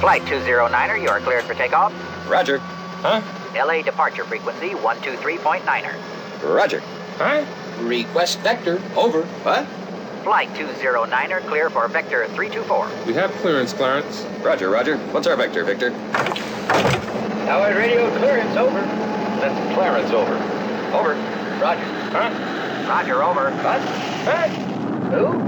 Flight 0.00 0.22
209er, 0.22 1.02
you 1.02 1.08
are 1.08 1.18
cleared 1.18 1.42
for 1.42 1.54
takeoff. 1.54 1.92
Roger. 2.28 2.58
Huh? 3.02 3.20
LA 3.52 3.82
departure 3.82 4.22
frequency 4.22 4.70
123.9er. 4.70 6.54
Roger. 6.54 6.78
Huh? 7.16 7.44
Request 7.80 8.38
vector. 8.38 8.80
Over. 8.96 9.22
What? 9.42 9.66
Flight 10.22 10.50
209er, 10.50 11.44
clear 11.48 11.68
for 11.68 11.88
vector 11.88 12.28
324. 12.28 12.88
We 13.08 13.14
have 13.14 13.32
clearance, 13.42 13.72
Clarence. 13.72 14.24
Roger, 14.40 14.70
Roger. 14.70 14.98
What's 15.10 15.26
our 15.26 15.34
vector, 15.34 15.64
Victor? 15.64 15.90
Howard 17.48 17.74
radio 17.76 18.08
clearance 18.18 18.56
over. 18.56 18.80
That's 19.40 19.74
Clarence 19.74 20.12
over. 20.12 20.34
Over. 20.96 21.14
Roger. 21.60 21.82
Huh? 22.12 22.30
Roger, 22.88 23.24
over. 23.24 23.50
What? 23.50 23.80
Hey! 24.22 24.50
Who? 25.10 25.42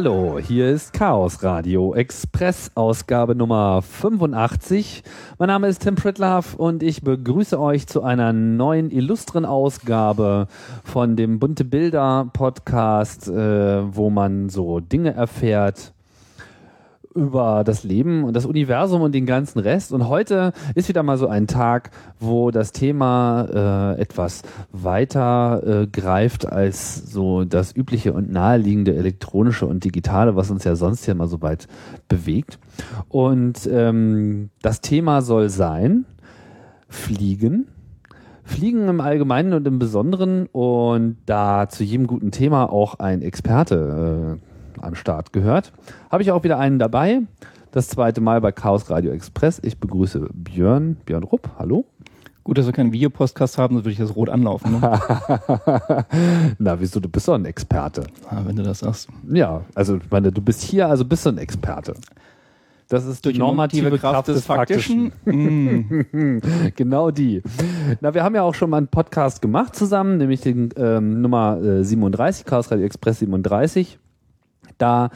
Hallo, 0.00 0.38
hier 0.38 0.70
ist 0.70 0.92
Chaos 0.92 1.42
Radio 1.42 1.92
Express 1.92 2.70
Ausgabe 2.76 3.34
Nummer 3.34 3.82
85. 3.82 5.02
Mein 5.40 5.48
Name 5.48 5.66
ist 5.66 5.82
Tim 5.82 5.96
Pritlove 5.96 6.56
und 6.56 6.84
ich 6.84 7.02
begrüße 7.02 7.58
euch 7.58 7.88
zu 7.88 8.04
einer 8.04 8.32
neuen 8.32 8.92
illustren 8.92 9.44
Ausgabe 9.44 10.46
von 10.84 11.16
dem 11.16 11.40
Bunte 11.40 11.64
Bilder 11.64 12.30
Podcast, 12.32 13.26
äh, 13.26 13.92
wo 13.92 14.08
man 14.08 14.50
so 14.50 14.78
Dinge 14.78 15.14
erfährt, 15.14 15.94
über 17.18 17.64
das 17.64 17.84
Leben 17.84 18.24
und 18.24 18.34
das 18.34 18.46
Universum 18.46 19.02
und 19.02 19.14
den 19.14 19.26
ganzen 19.26 19.58
Rest. 19.58 19.92
Und 19.92 20.08
heute 20.08 20.52
ist 20.74 20.88
wieder 20.88 21.02
mal 21.02 21.18
so 21.18 21.28
ein 21.28 21.46
Tag, 21.46 21.90
wo 22.18 22.50
das 22.50 22.72
Thema 22.72 23.94
äh, 23.96 24.00
etwas 24.00 24.42
weiter 24.72 25.62
äh, 25.64 25.86
greift 25.86 26.46
als 26.46 27.10
so 27.10 27.44
das 27.44 27.74
übliche 27.74 28.12
und 28.12 28.30
naheliegende 28.30 28.94
elektronische 28.94 29.66
und 29.66 29.84
digitale, 29.84 30.36
was 30.36 30.50
uns 30.50 30.64
ja 30.64 30.76
sonst 30.76 31.06
ja 31.06 31.14
mal 31.14 31.28
so 31.28 31.42
weit 31.42 31.66
bewegt. 32.08 32.58
Und 33.08 33.68
ähm, 33.70 34.50
das 34.62 34.80
Thema 34.80 35.22
soll 35.22 35.48
sein 35.48 36.04
Fliegen. 36.88 37.68
Fliegen 38.44 38.88
im 38.88 39.02
Allgemeinen 39.02 39.52
und 39.52 39.66
im 39.66 39.78
Besonderen 39.78 40.46
und 40.46 41.18
da 41.26 41.68
zu 41.68 41.84
jedem 41.84 42.06
guten 42.06 42.30
Thema 42.30 42.72
auch 42.72 42.98
ein 42.98 43.20
Experte 43.20 44.38
äh, 44.40 44.47
am 44.80 44.94
Start 44.94 45.32
gehört. 45.32 45.72
Habe 46.10 46.22
ich 46.22 46.30
auch 46.30 46.44
wieder 46.44 46.58
einen 46.58 46.78
dabei. 46.78 47.22
Das 47.72 47.88
zweite 47.88 48.20
Mal 48.20 48.40
bei 48.40 48.52
Chaos 48.52 48.90
Radio 48.90 49.12
Express. 49.12 49.60
Ich 49.62 49.78
begrüße 49.78 50.28
Björn, 50.32 50.96
Björn 51.04 51.22
Rupp. 51.22 51.50
Hallo. 51.58 51.84
Gut, 52.48 52.56
dass 52.56 52.64
wir 52.64 52.72
keinen 52.72 52.92
Videopodcast 52.92 53.58
haben, 53.58 53.74
sonst 53.74 53.84
würde 53.84 53.92
ich 53.92 53.98
das 53.98 54.16
rot 54.16 54.30
anlaufen. 54.30 54.80
Ne? 54.80 54.80
Na, 56.58 56.80
wieso? 56.80 56.98
Du 56.98 57.08
bist 57.10 57.28
doch 57.28 57.34
ein 57.34 57.44
Experte. 57.44 58.06
ah, 58.30 58.40
wenn 58.46 58.56
du 58.56 58.62
das 58.62 58.78
sagst. 58.78 59.10
Ja, 59.30 59.60
also 59.74 59.96
ich 59.96 60.10
meine, 60.10 60.32
du 60.32 60.40
bist 60.40 60.62
hier, 60.62 60.88
also 60.88 61.04
bist 61.04 61.26
du 61.26 61.30
ein 61.30 61.36
Experte. 61.36 61.92
Das 62.88 63.04
ist 63.04 63.26
Durch 63.26 63.36
normative 63.36 63.98
Kraft 63.98 64.28
des 64.28 64.46
Faktischen. 64.46 65.12
Mm. 65.26 66.40
genau 66.74 67.10
die. 67.10 67.42
Na, 68.00 68.14
wir 68.14 68.24
haben 68.24 68.34
ja 68.34 68.42
auch 68.42 68.54
schon 68.54 68.70
mal 68.70 68.78
einen 68.78 68.88
Podcast 68.88 69.42
gemacht 69.42 69.76
zusammen, 69.76 70.16
nämlich 70.16 70.40
den 70.40 70.70
ähm, 70.76 71.20
Nummer 71.20 71.60
äh, 71.62 71.84
37, 71.84 72.46
Chaos 72.46 72.70
Radio 72.70 72.86
Express 72.86 73.18
37. 73.18 73.98
Da 74.78 75.10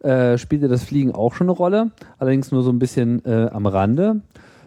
äh, 0.00 0.38
spielte 0.38 0.68
das 0.68 0.84
Fliegen 0.84 1.12
auch 1.14 1.34
schon 1.34 1.48
eine 1.48 1.56
Rolle, 1.56 1.90
allerdings 2.18 2.52
nur 2.52 2.62
so 2.62 2.70
ein 2.70 2.78
bisschen 2.78 3.24
äh, 3.24 3.48
am 3.52 3.66
Rande. 3.66 4.20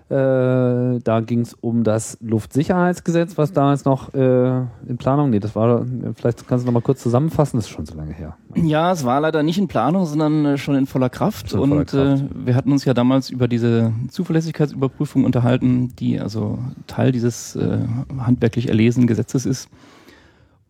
Äh, 0.10 1.00
da 1.00 1.22
ging 1.26 1.40
es 1.40 1.56
um 1.56 1.84
das 1.84 2.18
Luftsicherheitsgesetz, 2.22 3.38
was 3.38 3.52
damals 3.52 3.86
noch 3.86 4.14
äh, 4.14 4.58
in 4.88 4.98
Planung. 4.98 5.32
Nee, 5.32 5.40
das 5.40 5.56
war, 5.56 5.86
vielleicht 6.16 6.48
kannst 6.48 6.64
du 6.64 6.68
noch 6.68 6.74
mal 6.74 6.82
kurz 6.82 7.02
zusammenfassen, 7.02 7.58
das 7.58 7.66
ist 7.66 7.72
schon 7.72 7.88
so 7.88 7.96
lange 7.96 8.14
her. 8.14 8.38
Ja, 8.54 8.92
es 8.92 9.06
war 9.06 9.22
leider 9.22 9.42
nicht 9.42 9.58
in 9.58 9.68
Planung, 9.68 10.06
sondern 10.06 10.46
äh, 10.46 10.58
schon 10.58 10.76
in 10.76 10.86
voller 10.86 11.10
Kraft. 11.10 11.50
Schon 11.50 11.62
in 11.64 11.68
voller 11.70 11.80
und 11.82 11.90
Kraft. 11.90 12.22
Äh, 12.22 12.46
wir 12.46 12.56
hatten 12.56 12.72
uns 12.72 12.86
ja 12.86 12.94
damals 12.94 13.32
über 13.32 13.48
diese 13.48 13.92
Zuverlässigkeitsüberprüfung 14.10 15.24
unterhalten, 15.24 15.96
die 15.98 16.20
also 16.20 16.60
Teil 16.86 17.12
dieses 17.12 17.56
äh, 17.56 17.80
handwerklich 18.20 18.68
erlesenen 18.68 19.08
Gesetzes 19.08 19.48
ist. 19.48 19.70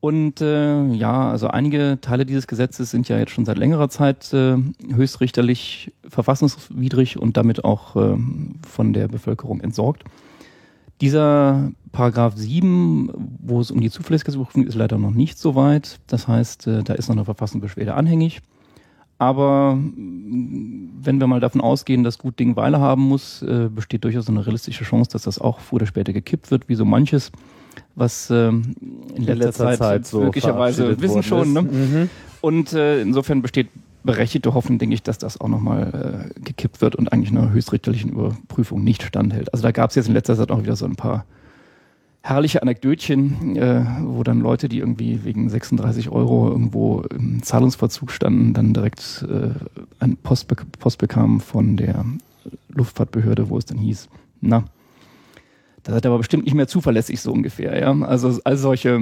Und 0.04 0.42
äh, 0.42 0.84
ja, 0.96 1.32
also 1.32 1.48
einige 1.48 1.98
Teile 2.02 2.26
dieses 2.26 2.46
Gesetzes 2.46 2.92
sind 2.92 3.08
ja 3.08 3.18
jetzt 3.18 3.32
schon 3.32 3.46
seit 3.46 3.58
längerer 3.58 3.88
Zeit 3.88 4.34
äh, 4.34 4.58
höchstrichterlich 4.94 5.94
verfassungswidrig 6.06 7.18
und 7.18 7.38
damit 7.38 7.64
auch 7.64 7.96
äh, 7.96 8.18
von 8.68 8.92
der 8.92 9.08
Bevölkerung 9.08 9.62
entsorgt. 9.62 10.04
Dieser 11.00 11.72
Paragraph 11.94 12.34
7, 12.36 13.12
wo 13.42 13.62
es 13.62 13.72
um 13.72 13.80
die 13.80 13.90
Zuverlässigkeitsüberprüfung 13.90 14.68
ist, 14.68 14.76
leider 14.76 14.98
noch 14.98 15.12
nicht 15.12 15.38
so 15.38 15.56
weit. 15.56 16.02
Das 16.08 16.28
heißt, 16.28 16.68
äh, 16.68 16.84
da 16.84 16.96
ist 16.96 17.08
noch 17.08 17.16
eine 17.16 17.24
Verfassungsbeschwerde 17.24 17.94
anhängig. 17.94 18.42
Aber 19.20 19.76
mh, 19.76 20.90
wenn 21.02 21.22
wir 21.22 21.28
mal 21.28 21.40
davon 21.40 21.62
ausgehen, 21.62 22.04
dass 22.04 22.18
gut 22.18 22.40
Ding 22.40 22.58
Weile 22.58 22.82
haben 22.82 23.04
muss, 23.04 23.42
äh, 23.42 23.70
besteht 23.74 24.04
durchaus 24.04 24.28
eine 24.28 24.46
realistische 24.46 24.84
Chance, 24.84 25.12
dass 25.12 25.24
das 25.24 25.40
auch 25.40 25.62
früher 25.62 25.78
oder 25.78 25.86
später 25.86 26.12
gekippt 26.12 26.52
wird, 26.52 26.68
wie 26.68 26.76
so 26.76 26.84
manches, 26.84 27.32
was 27.96 28.30
ähm, 28.32 28.76
in 29.16 29.24
letzter, 29.24 29.78
Zeit, 29.78 30.06
so 30.06 30.22
möglicherweise 30.22 31.00
wissen 31.00 31.24
schon. 31.24 31.54
Ne? 31.54 31.62
Mhm. 31.62 32.10
Und 32.42 32.74
äh, 32.74 33.02
insofern 33.02 33.42
besteht 33.42 33.70
berechtigte 34.04 34.54
Hoffnung, 34.54 34.80
denke 34.80 34.96
ich, 34.96 35.04
dass 35.04 35.18
das 35.18 35.40
auch 35.40 35.48
nochmal 35.48 36.30
äh, 36.36 36.40
gekippt 36.42 36.82
wird 36.82 36.96
und 36.96 37.12
eigentlich 37.14 37.32
einer 37.32 37.52
höchstrichterlichen 37.52 38.12
Überprüfung 38.12 38.84
nicht 38.84 39.04
standhält. 39.04 39.54
Also 39.54 39.64
da 39.64 39.72
gab 39.72 39.92
es 39.92 39.96
jetzt 39.96 40.08
in 40.08 40.14
letzter 40.14 40.36
Zeit 40.36 40.52
auch 40.52 40.62
wieder 40.62 40.76
so 40.76 40.86
ein 40.86 40.96
paar 40.96 41.26
herrliche 42.22 42.62
Anekdötchen, 42.62 43.56
äh, 43.58 43.86
wo 44.02 44.24
dann 44.24 44.40
Leute, 44.40 44.70
die 44.70 44.80
irgendwie 44.80 45.24
wegen 45.24 45.50
36 45.50 46.10
Euro 46.10 46.50
irgendwo 46.50 47.02
im 47.02 47.44
Zahlungsverzug 47.44 48.12
standen, 48.12 48.54
dann 48.54 48.74
direkt 48.74 49.26
äh, 49.30 49.50
ein 50.00 50.18
Post, 50.18 50.48
bek 50.48 50.66
Post 50.80 51.00
bekamen 51.00 51.42
von 51.42 51.78
der 51.78 52.06
Luftfahrtbehörde, 52.70 53.50
wo 53.50 53.58
es 53.58 53.66
dann 53.66 53.78
hieß, 53.78 54.10
na, 54.42 54.64
das 55.84 56.06
ihr 56.06 56.10
aber 56.10 56.18
bestimmt 56.18 56.46
nicht 56.46 56.54
mehr 56.54 56.68
zuverlässig 56.68 57.22
so 57.22 57.32
ungefähr, 57.32 57.80
ja. 57.80 57.92
Also 58.02 58.40
all 58.44 58.58
solche, 58.58 59.02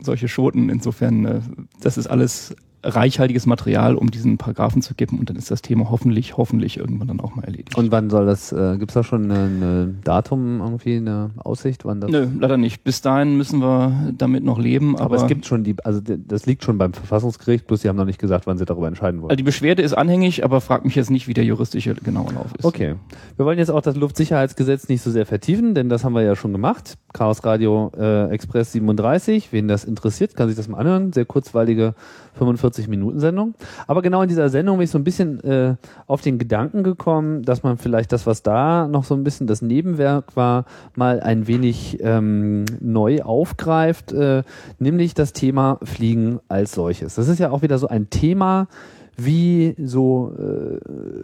solche 0.00 0.28
Schoten, 0.28 0.68
insofern, 0.70 1.24
äh, 1.24 1.40
das 1.80 1.98
ist 1.98 2.06
alles 2.06 2.54
reichhaltiges 2.84 3.46
Material, 3.46 3.96
um 3.96 4.10
diesen 4.10 4.38
Paragraphen 4.38 4.82
zu 4.82 4.94
geben 4.94 5.18
und 5.18 5.30
dann 5.30 5.36
ist 5.36 5.50
das 5.50 5.62
Thema 5.62 5.90
hoffentlich, 5.90 6.36
hoffentlich 6.36 6.78
irgendwann 6.78 7.08
dann 7.08 7.20
auch 7.20 7.34
mal 7.34 7.44
erledigt. 7.44 7.76
Und 7.76 7.90
wann 7.90 8.10
soll 8.10 8.26
das, 8.26 8.52
äh, 8.52 8.76
gibt 8.78 8.90
es 8.90 8.94
da 8.94 9.02
schon 9.02 9.30
ein 9.30 10.00
Datum 10.04 10.60
irgendwie, 10.60 10.96
eine 10.96 11.30
Aussicht, 11.36 11.84
wann 11.84 12.00
das? 12.00 12.10
Nö, 12.10 12.28
leider 12.38 12.56
nicht. 12.56 12.84
Bis 12.84 13.00
dahin 13.00 13.36
müssen 13.36 13.60
wir 13.60 14.12
damit 14.16 14.44
noch 14.44 14.58
leben. 14.58 14.96
Aber, 14.96 15.04
Aber, 15.06 15.16
es 15.16 15.26
gibt 15.26 15.46
schon 15.46 15.64
die, 15.64 15.76
also 15.84 16.00
das 16.00 16.46
liegt 16.46 16.64
schon 16.64 16.78
beim 16.78 16.92
Verfassungsgericht, 16.92 17.66
bloß 17.66 17.82
sie 17.82 17.88
haben 17.88 17.96
noch 17.96 18.04
nicht 18.04 18.20
gesagt, 18.20 18.46
wann 18.46 18.58
sie 18.58 18.64
darüber 18.64 18.88
entscheiden 18.88 19.20
wollen. 19.20 19.30
Also 19.30 19.36
die 19.36 19.44
Beschwerde 19.44 19.82
ist 19.82 19.94
anhängig, 19.94 20.44
aber 20.44 20.60
frag 20.60 20.84
mich 20.84 20.94
jetzt 20.94 21.10
nicht, 21.10 21.26
wie 21.28 21.34
der 21.34 21.44
juristische 21.44 21.94
genaue 21.94 22.32
Lauf 22.32 22.54
ist. 22.58 22.64
Okay. 22.64 22.94
Wir 23.36 23.46
wollen 23.46 23.58
jetzt 23.58 23.70
auch 23.70 23.82
das 23.82 23.96
Luftsicherheitsgesetz 23.96 24.88
nicht 24.88 25.02
so 25.02 25.10
sehr 25.10 25.26
vertiefen, 25.26 25.74
denn 25.74 25.88
das 25.88 26.04
haben 26.04 26.14
wir 26.14 26.22
ja 26.22 26.36
schon 26.36 26.52
gemacht. 26.52 26.96
Chaos 27.12 27.44
Radio 27.44 27.92
äh, 27.96 28.28
Express 28.30 28.72
37. 28.72 29.52
Wen 29.52 29.68
das 29.68 29.84
interessiert, 29.84 30.36
kann 30.36 30.48
sich 30.48 30.56
das 30.56 30.68
mal 30.68 30.78
anhören. 30.78 31.12
Sehr 31.12 31.24
kurzweilige 31.24 31.94
45-Minuten-Sendung. 32.38 33.54
Aber 33.86 34.02
genau 34.02 34.22
in 34.22 34.28
dieser 34.28 34.48
Sendung 34.48 34.78
bin 34.78 34.84
ich 34.84 34.90
so 34.90 34.98
ein 34.98 35.04
bisschen 35.04 35.40
äh, 35.44 35.76
auf 36.06 36.20
den 36.20 36.38
Gedanken 36.38 36.82
gekommen, 36.82 37.42
dass 37.42 37.62
man 37.62 37.78
vielleicht 37.78 38.12
das, 38.12 38.26
was 38.26 38.42
da 38.42 38.88
noch 38.88 39.04
so 39.04 39.14
ein 39.14 39.24
bisschen 39.24 39.46
das 39.46 39.62
Nebenwerk 39.62 40.36
war, 40.36 40.64
mal 40.94 41.20
ein 41.20 41.46
wenig 41.46 41.98
ähm, 42.00 42.64
neu 42.80 43.22
aufgreift, 43.22 44.12
äh, 44.12 44.42
nämlich 44.78 45.14
das 45.14 45.32
Thema 45.32 45.78
Fliegen 45.82 46.40
als 46.48 46.72
solches. 46.72 47.14
Das 47.14 47.28
ist 47.28 47.38
ja 47.38 47.50
auch 47.50 47.62
wieder 47.62 47.78
so 47.78 47.88
ein 47.88 48.10
Thema, 48.10 48.68
wie 49.16 49.74
so 49.78 50.34
äh, 50.38 50.80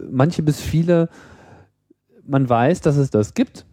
manche 0.09 0.43
bis 0.43 0.61
viele 0.61 1.09
man 2.25 2.47
weiß, 2.47 2.81
dass 2.81 2.97
es 2.97 3.09
das 3.09 3.33
gibt. 3.33 3.65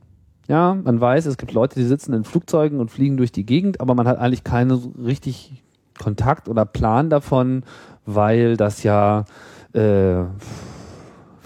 Ja, 0.48 0.74
man 0.74 1.00
weiß, 1.00 1.26
es 1.26 1.36
gibt 1.36 1.52
Leute, 1.52 1.78
die 1.78 1.84
sitzen 1.84 2.14
in 2.14 2.24
Flugzeugen 2.24 2.80
und 2.80 2.90
fliegen 2.90 3.18
durch 3.18 3.32
die 3.32 3.44
Gegend, 3.44 3.80
aber 3.80 3.94
man 3.94 4.08
hat 4.08 4.18
eigentlich 4.18 4.44
keinen 4.44 4.70
so 4.70 4.92
richtig 4.98 5.62
Kontakt 5.98 6.48
oder 6.48 6.64
Plan 6.64 7.10
davon, 7.10 7.62
weil 8.06 8.56
das 8.56 8.82
ja 8.82 9.24
äh, 9.72 10.24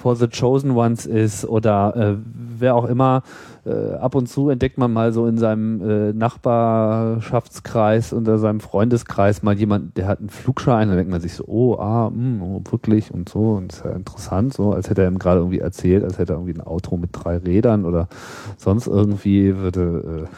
for 0.03 0.17
the 0.17 0.27
Chosen 0.27 0.73
Ones 0.73 1.07
ist 1.07 1.45
oder 1.45 1.95
äh, 1.97 2.17
wer 2.59 2.75
auch 2.75 2.87
immer. 2.87 3.23
Äh, 3.65 3.95
ab 3.95 4.17
und 4.17 4.29
zu 4.29 4.49
entdeckt 4.49 4.77
man 4.77 4.93
mal 4.93 5.13
so 5.13 5.29
in 5.29 5.39
seinem 5.39 5.81
äh, 5.81 6.13
Nachbarschaftskreis 6.13 8.13
oder 8.13 8.39
seinem 8.39 8.59
Freundeskreis 8.59 9.45
mal 9.45 9.57
jemand, 9.57 9.97
der 9.97 10.09
hat 10.09 10.19
einen 10.19 10.31
Flugschein. 10.31 10.89
Dann 10.89 10.97
denkt 10.97 11.13
man 11.13 11.21
sich 11.21 11.35
so, 11.35 11.45
oh, 11.47 11.77
ah, 11.77 12.11
mh, 12.11 12.45
oh, 12.45 12.61
wirklich 12.69 13.15
und 13.15 13.29
so. 13.29 13.53
Und 13.53 13.73
ist 13.73 13.85
ja 13.85 13.93
interessant, 13.93 14.53
so 14.53 14.73
als 14.73 14.91
hätte 14.91 15.03
er 15.03 15.09
ihm 15.09 15.21
gerade 15.21 15.39
irgendwie 15.39 15.61
erzählt, 15.61 16.03
als 16.03 16.19
hätte 16.19 16.33
er 16.33 16.39
irgendwie 16.39 16.59
ein 16.59 16.67
Auto 16.67 16.97
mit 16.97 17.11
drei 17.13 17.37
Rädern 17.37 17.85
oder 17.85 18.09
sonst 18.57 18.89
irgendwie 18.89 19.57
würde 19.57 20.27
äh, 20.27 20.29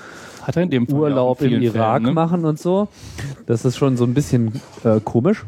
Hat 0.47 0.57
er 0.57 0.63
in 0.63 0.71
dem 0.71 0.87
Fall 0.87 0.97
ja 0.97 1.01
Urlaub 1.03 1.41
in 1.43 1.53
im 1.53 1.63
Irak 1.63 2.03
Fällen, 2.03 2.03
ne? 2.05 2.13
machen 2.13 2.45
und 2.45 2.59
so. 2.59 2.89
Das 3.47 3.65
ist 3.65 3.77
schon 3.77 3.97
so 3.97 4.05
ein 4.05 4.15
bisschen 4.15 4.61
äh, 4.85 5.01
komisch. 5.01 5.45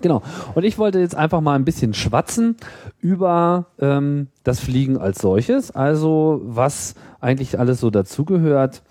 Genau. 0.00 0.22
Und 0.54 0.64
ich 0.64 0.78
wollte 0.78 0.98
jetzt 0.98 1.14
einfach 1.14 1.40
mal 1.40 1.54
ein 1.54 1.64
bisschen 1.64 1.94
schwatzen 1.94 2.56
über 3.00 3.66
ähm, 3.78 4.28
das 4.44 4.60
Fliegen 4.60 4.98
als 4.98 5.20
solches, 5.20 5.70
also 5.70 6.40
was 6.44 6.94
eigentlich 7.20 7.58
alles 7.58 7.80
so 7.80 7.90
dazugehört 7.90 8.82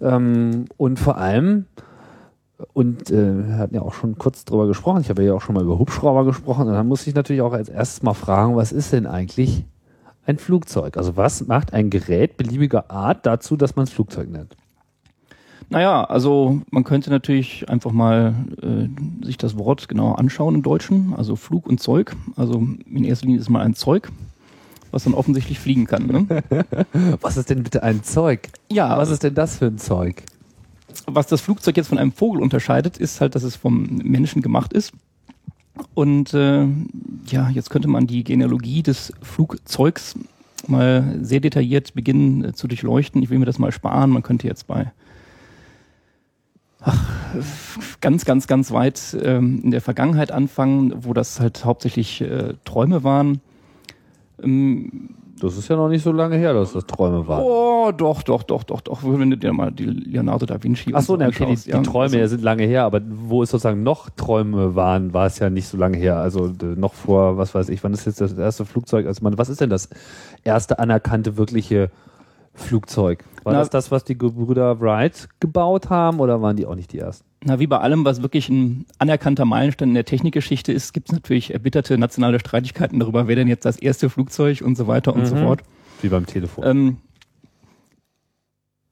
ähm, 0.00 0.66
und 0.76 0.98
vor 0.98 1.16
allem 1.16 1.66
und 2.74 3.10
äh, 3.10 3.48
wir 3.48 3.56
hatten 3.58 3.74
ja 3.74 3.82
auch 3.82 3.94
schon 3.94 4.18
kurz 4.18 4.44
drüber 4.44 4.66
gesprochen. 4.66 5.00
Ich 5.00 5.10
habe 5.10 5.24
ja 5.24 5.34
auch 5.34 5.40
schon 5.40 5.54
mal 5.54 5.64
über 5.64 5.78
Hubschrauber 5.78 6.24
gesprochen. 6.24 6.68
Und 6.68 6.74
dann 6.74 6.86
muss 6.86 7.06
ich 7.06 7.14
natürlich 7.14 7.42
auch 7.42 7.52
als 7.52 7.68
erstes 7.68 8.02
mal 8.02 8.14
fragen, 8.14 8.54
was 8.54 8.70
ist 8.70 8.92
denn 8.92 9.06
eigentlich 9.06 9.64
ein 10.26 10.38
Flugzeug? 10.38 10.96
Also 10.96 11.16
was 11.16 11.46
macht 11.46 11.72
ein 11.72 11.90
Gerät 11.90 12.36
beliebiger 12.36 12.90
Art 12.90 13.26
dazu, 13.26 13.56
dass 13.56 13.74
man 13.74 13.84
es 13.84 13.90
Flugzeug 13.90 14.30
nennt? 14.30 14.56
Naja, 15.70 16.04
also 16.04 16.60
man 16.70 16.84
könnte 16.84 17.10
natürlich 17.10 17.68
einfach 17.68 17.92
mal 17.92 18.34
äh, 18.62 19.24
sich 19.24 19.38
das 19.38 19.56
Wort 19.56 19.88
genauer 19.88 20.18
anschauen 20.18 20.54
im 20.54 20.62
Deutschen, 20.62 21.14
also 21.16 21.36
Flug 21.36 21.66
und 21.66 21.80
Zeug. 21.80 22.14
Also 22.36 22.66
in 22.86 23.04
erster 23.04 23.26
Linie 23.26 23.40
ist 23.40 23.48
mal 23.48 23.62
ein 23.62 23.74
Zeug, 23.74 24.10
was 24.90 25.04
dann 25.04 25.14
offensichtlich 25.14 25.58
fliegen 25.58 25.86
kann. 25.86 26.06
Ne? 26.06 26.42
Was 27.20 27.36
ist 27.36 27.48
denn 27.48 27.62
bitte 27.62 27.82
ein 27.82 28.02
Zeug? 28.02 28.48
Ja, 28.70 28.96
Was 28.98 29.10
ist 29.10 29.22
denn 29.22 29.34
das 29.34 29.56
für 29.58 29.66
ein 29.66 29.78
Zeug? 29.78 30.24
was 31.06 31.26
das 31.26 31.40
Flugzeug 31.40 31.76
jetzt 31.76 31.88
von 31.88 31.98
einem 31.98 32.12
Vogel 32.12 32.42
unterscheidet, 32.42 32.98
ist 32.98 33.20
halt, 33.20 33.34
dass 33.34 33.42
es 33.42 33.56
vom 33.56 33.84
Menschen 34.02 34.42
gemacht 34.42 34.72
ist. 34.72 34.92
Und 35.94 36.34
äh, 36.34 36.66
ja, 37.26 37.48
jetzt 37.50 37.70
könnte 37.70 37.88
man 37.88 38.06
die 38.06 38.24
Genealogie 38.24 38.82
des 38.82 39.12
Flugzeugs 39.22 40.18
mal 40.66 41.18
sehr 41.22 41.40
detailliert 41.40 41.94
beginnen 41.94 42.44
äh, 42.44 42.52
zu 42.52 42.68
durchleuchten. 42.68 43.22
Ich 43.22 43.30
will 43.30 43.38
mir 43.38 43.46
das 43.46 43.58
mal 43.58 43.72
sparen. 43.72 44.10
Man 44.10 44.22
könnte 44.22 44.46
jetzt 44.46 44.66
bei 44.66 44.92
ganz, 48.00 48.24
ganz, 48.24 48.46
ganz 48.46 48.72
weit 48.72 49.16
ähm, 49.22 49.60
in 49.64 49.70
der 49.70 49.80
Vergangenheit 49.80 50.32
anfangen, 50.32 50.92
wo 51.04 51.12
das 51.12 51.40
halt 51.40 51.64
hauptsächlich 51.64 52.20
äh, 52.20 52.54
Träume 52.64 53.04
waren. 53.04 53.40
Ähm, 54.42 55.10
Das 55.40 55.56
ist 55.56 55.68
ja 55.68 55.76
noch 55.76 55.88
nicht 55.88 56.02
so 56.02 56.12
lange 56.12 56.36
her, 56.36 56.52
dass 56.54 56.72
das 56.72 56.86
Träume 56.86 57.26
waren. 57.28 57.42
oh, 57.44 57.90
doch, 57.96 58.22
doch, 58.22 58.42
doch, 58.44 58.62
doch, 58.64 58.80
doch. 58.80 59.00
Wenn 59.02 59.30
du 59.30 59.36
dir 59.36 59.52
mal 59.52 59.72
die 59.72 59.84
Leonardo 59.86 60.46
da 60.46 60.62
Vinci 60.62 60.92
Ach 60.94 61.02
so, 61.02 61.16
ne, 61.16 61.26
okay, 61.28 61.38
die, 61.38 61.42
anschaust, 61.44 61.66
die 61.66 61.70
ja. 61.70 61.82
Träume 61.82 62.02
Also- 62.04 62.18
ja 62.18 62.28
sind 62.28 62.42
lange 62.42 62.64
her, 62.64 62.84
aber 62.84 63.00
wo 63.08 63.42
es 63.42 63.50
sozusagen 63.50 63.82
noch 63.82 64.10
Träume 64.10 64.74
waren, 64.76 65.12
war 65.14 65.26
es 65.26 65.38
ja 65.38 65.50
nicht 65.50 65.66
so 65.68 65.76
lange 65.76 65.96
her. 65.96 66.16
Also 66.18 66.52
noch 66.76 66.94
vor, 66.94 67.38
was 67.38 67.54
weiß 67.54 67.68
ich, 67.70 67.82
wann 67.82 67.92
ist 67.92 68.04
jetzt 68.06 68.20
das 68.20 68.34
erste 68.34 68.64
Flugzeug? 68.64 69.06
Also 69.06 69.22
man, 69.24 69.36
was 69.38 69.48
ist 69.48 69.60
denn 69.60 69.70
das 69.70 69.88
erste 70.44 70.78
anerkannte 70.78 71.36
wirkliche 71.36 71.90
Flugzeug? 72.54 73.24
War 73.44 73.52
Na- 73.54 73.58
das 73.60 73.70
das, 73.70 73.90
was 73.90 74.04
die 74.04 74.16
Gebrüder 74.16 74.80
Wright 74.80 75.28
gebaut 75.40 75.90
haben 75.90 76.20
oder 76.20 76.40
waren 76.42 76.56
die 76.56 76.66
auch 76.66 76.74
nicht 76.76 76.92
die 76.92 76.98
ersten? 76.98 77.26
Na, 77.44 77.58
wie 77.58 77.66
bei 77.66 77.78
allem, 77.78 78.04
was 78.04 78.22
wirklich 78.22 78.48
ein 78.48 78.86
anerkannter 78.98 79.44
Meilenstein 79.44 79.88
in 79.88 79.94
der 79.94 80.04
Technikgeschichte 80.04 80.72
ist, 80.72 80.92
gibt 80.92 81.08
es 81.08 81.12
natürlich 81.12 81.52
erbitterte 81.52 81.98
nationale 81.98 82.38
Streitigkeiten 82.38 83.00
darüber, 83.00 83.26
wer 83.26 83.34
denn 83.36 83.48
jetzt 83.48 83.64
das 83.64 83.78
erste 83.78 84.08
Flugzeug 84.10 84.62
und 84.62 84.76
so 84.76 84.86
weiter 84.86 85.12
und 85.14 85.26
so 85.26 85.34
Mhm. 85.34 85.40
fort. 85.40 85.62
Wie 86.02 86.08
beim 86.08 86.26
Telefon. 86.26 86.64
Ähm, 86.64 86.96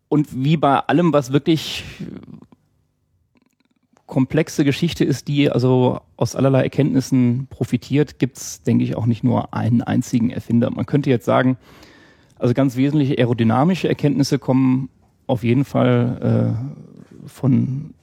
und 0.09 0.27
wie 0.33 0.57
bei 0.57 0.81
allem, 0.81 1.13
was 1.13 1.33
wirklich 1.33 1.85
komplexe 4.07 4.65
Geschichte 4.65 5.05
ist, 5.05 5.29
die 5.29 5.51
also 5.51 6.01
aus 6.17 6.35
allerlei 6.35 6.63
Erkenntnissen 6.65 7.47
profitiert, 7.49 8.19
gibt 8.19 8.37
es, 8.39 8.63
denke 8.65 8.83
ich, 8.83 8.97
auch 8.97 9.07
nicht 9.07 9.23
nur 9.23 9.55
einen 9.55 9.83
einzigen 9.83 10.31
Erfinder. 10.31 10.69
Man 10.71 10.87
könnte 10.87 11.11
jetzt 11.11 11.25
sagen, 11.25 11.57
also 12.41 12.55
ganz 12.55 12.77
wesentliche 12.77 13.19
aerodynamische 13.19 13.89
Erkenntnisse 13.89 14.39
kommen 14.39 14.89
auf 15.27 15.45
jeden 15.45 15.65
Fall 15.65 16.57
äh, 17.25 17.29
von 17.29 17.95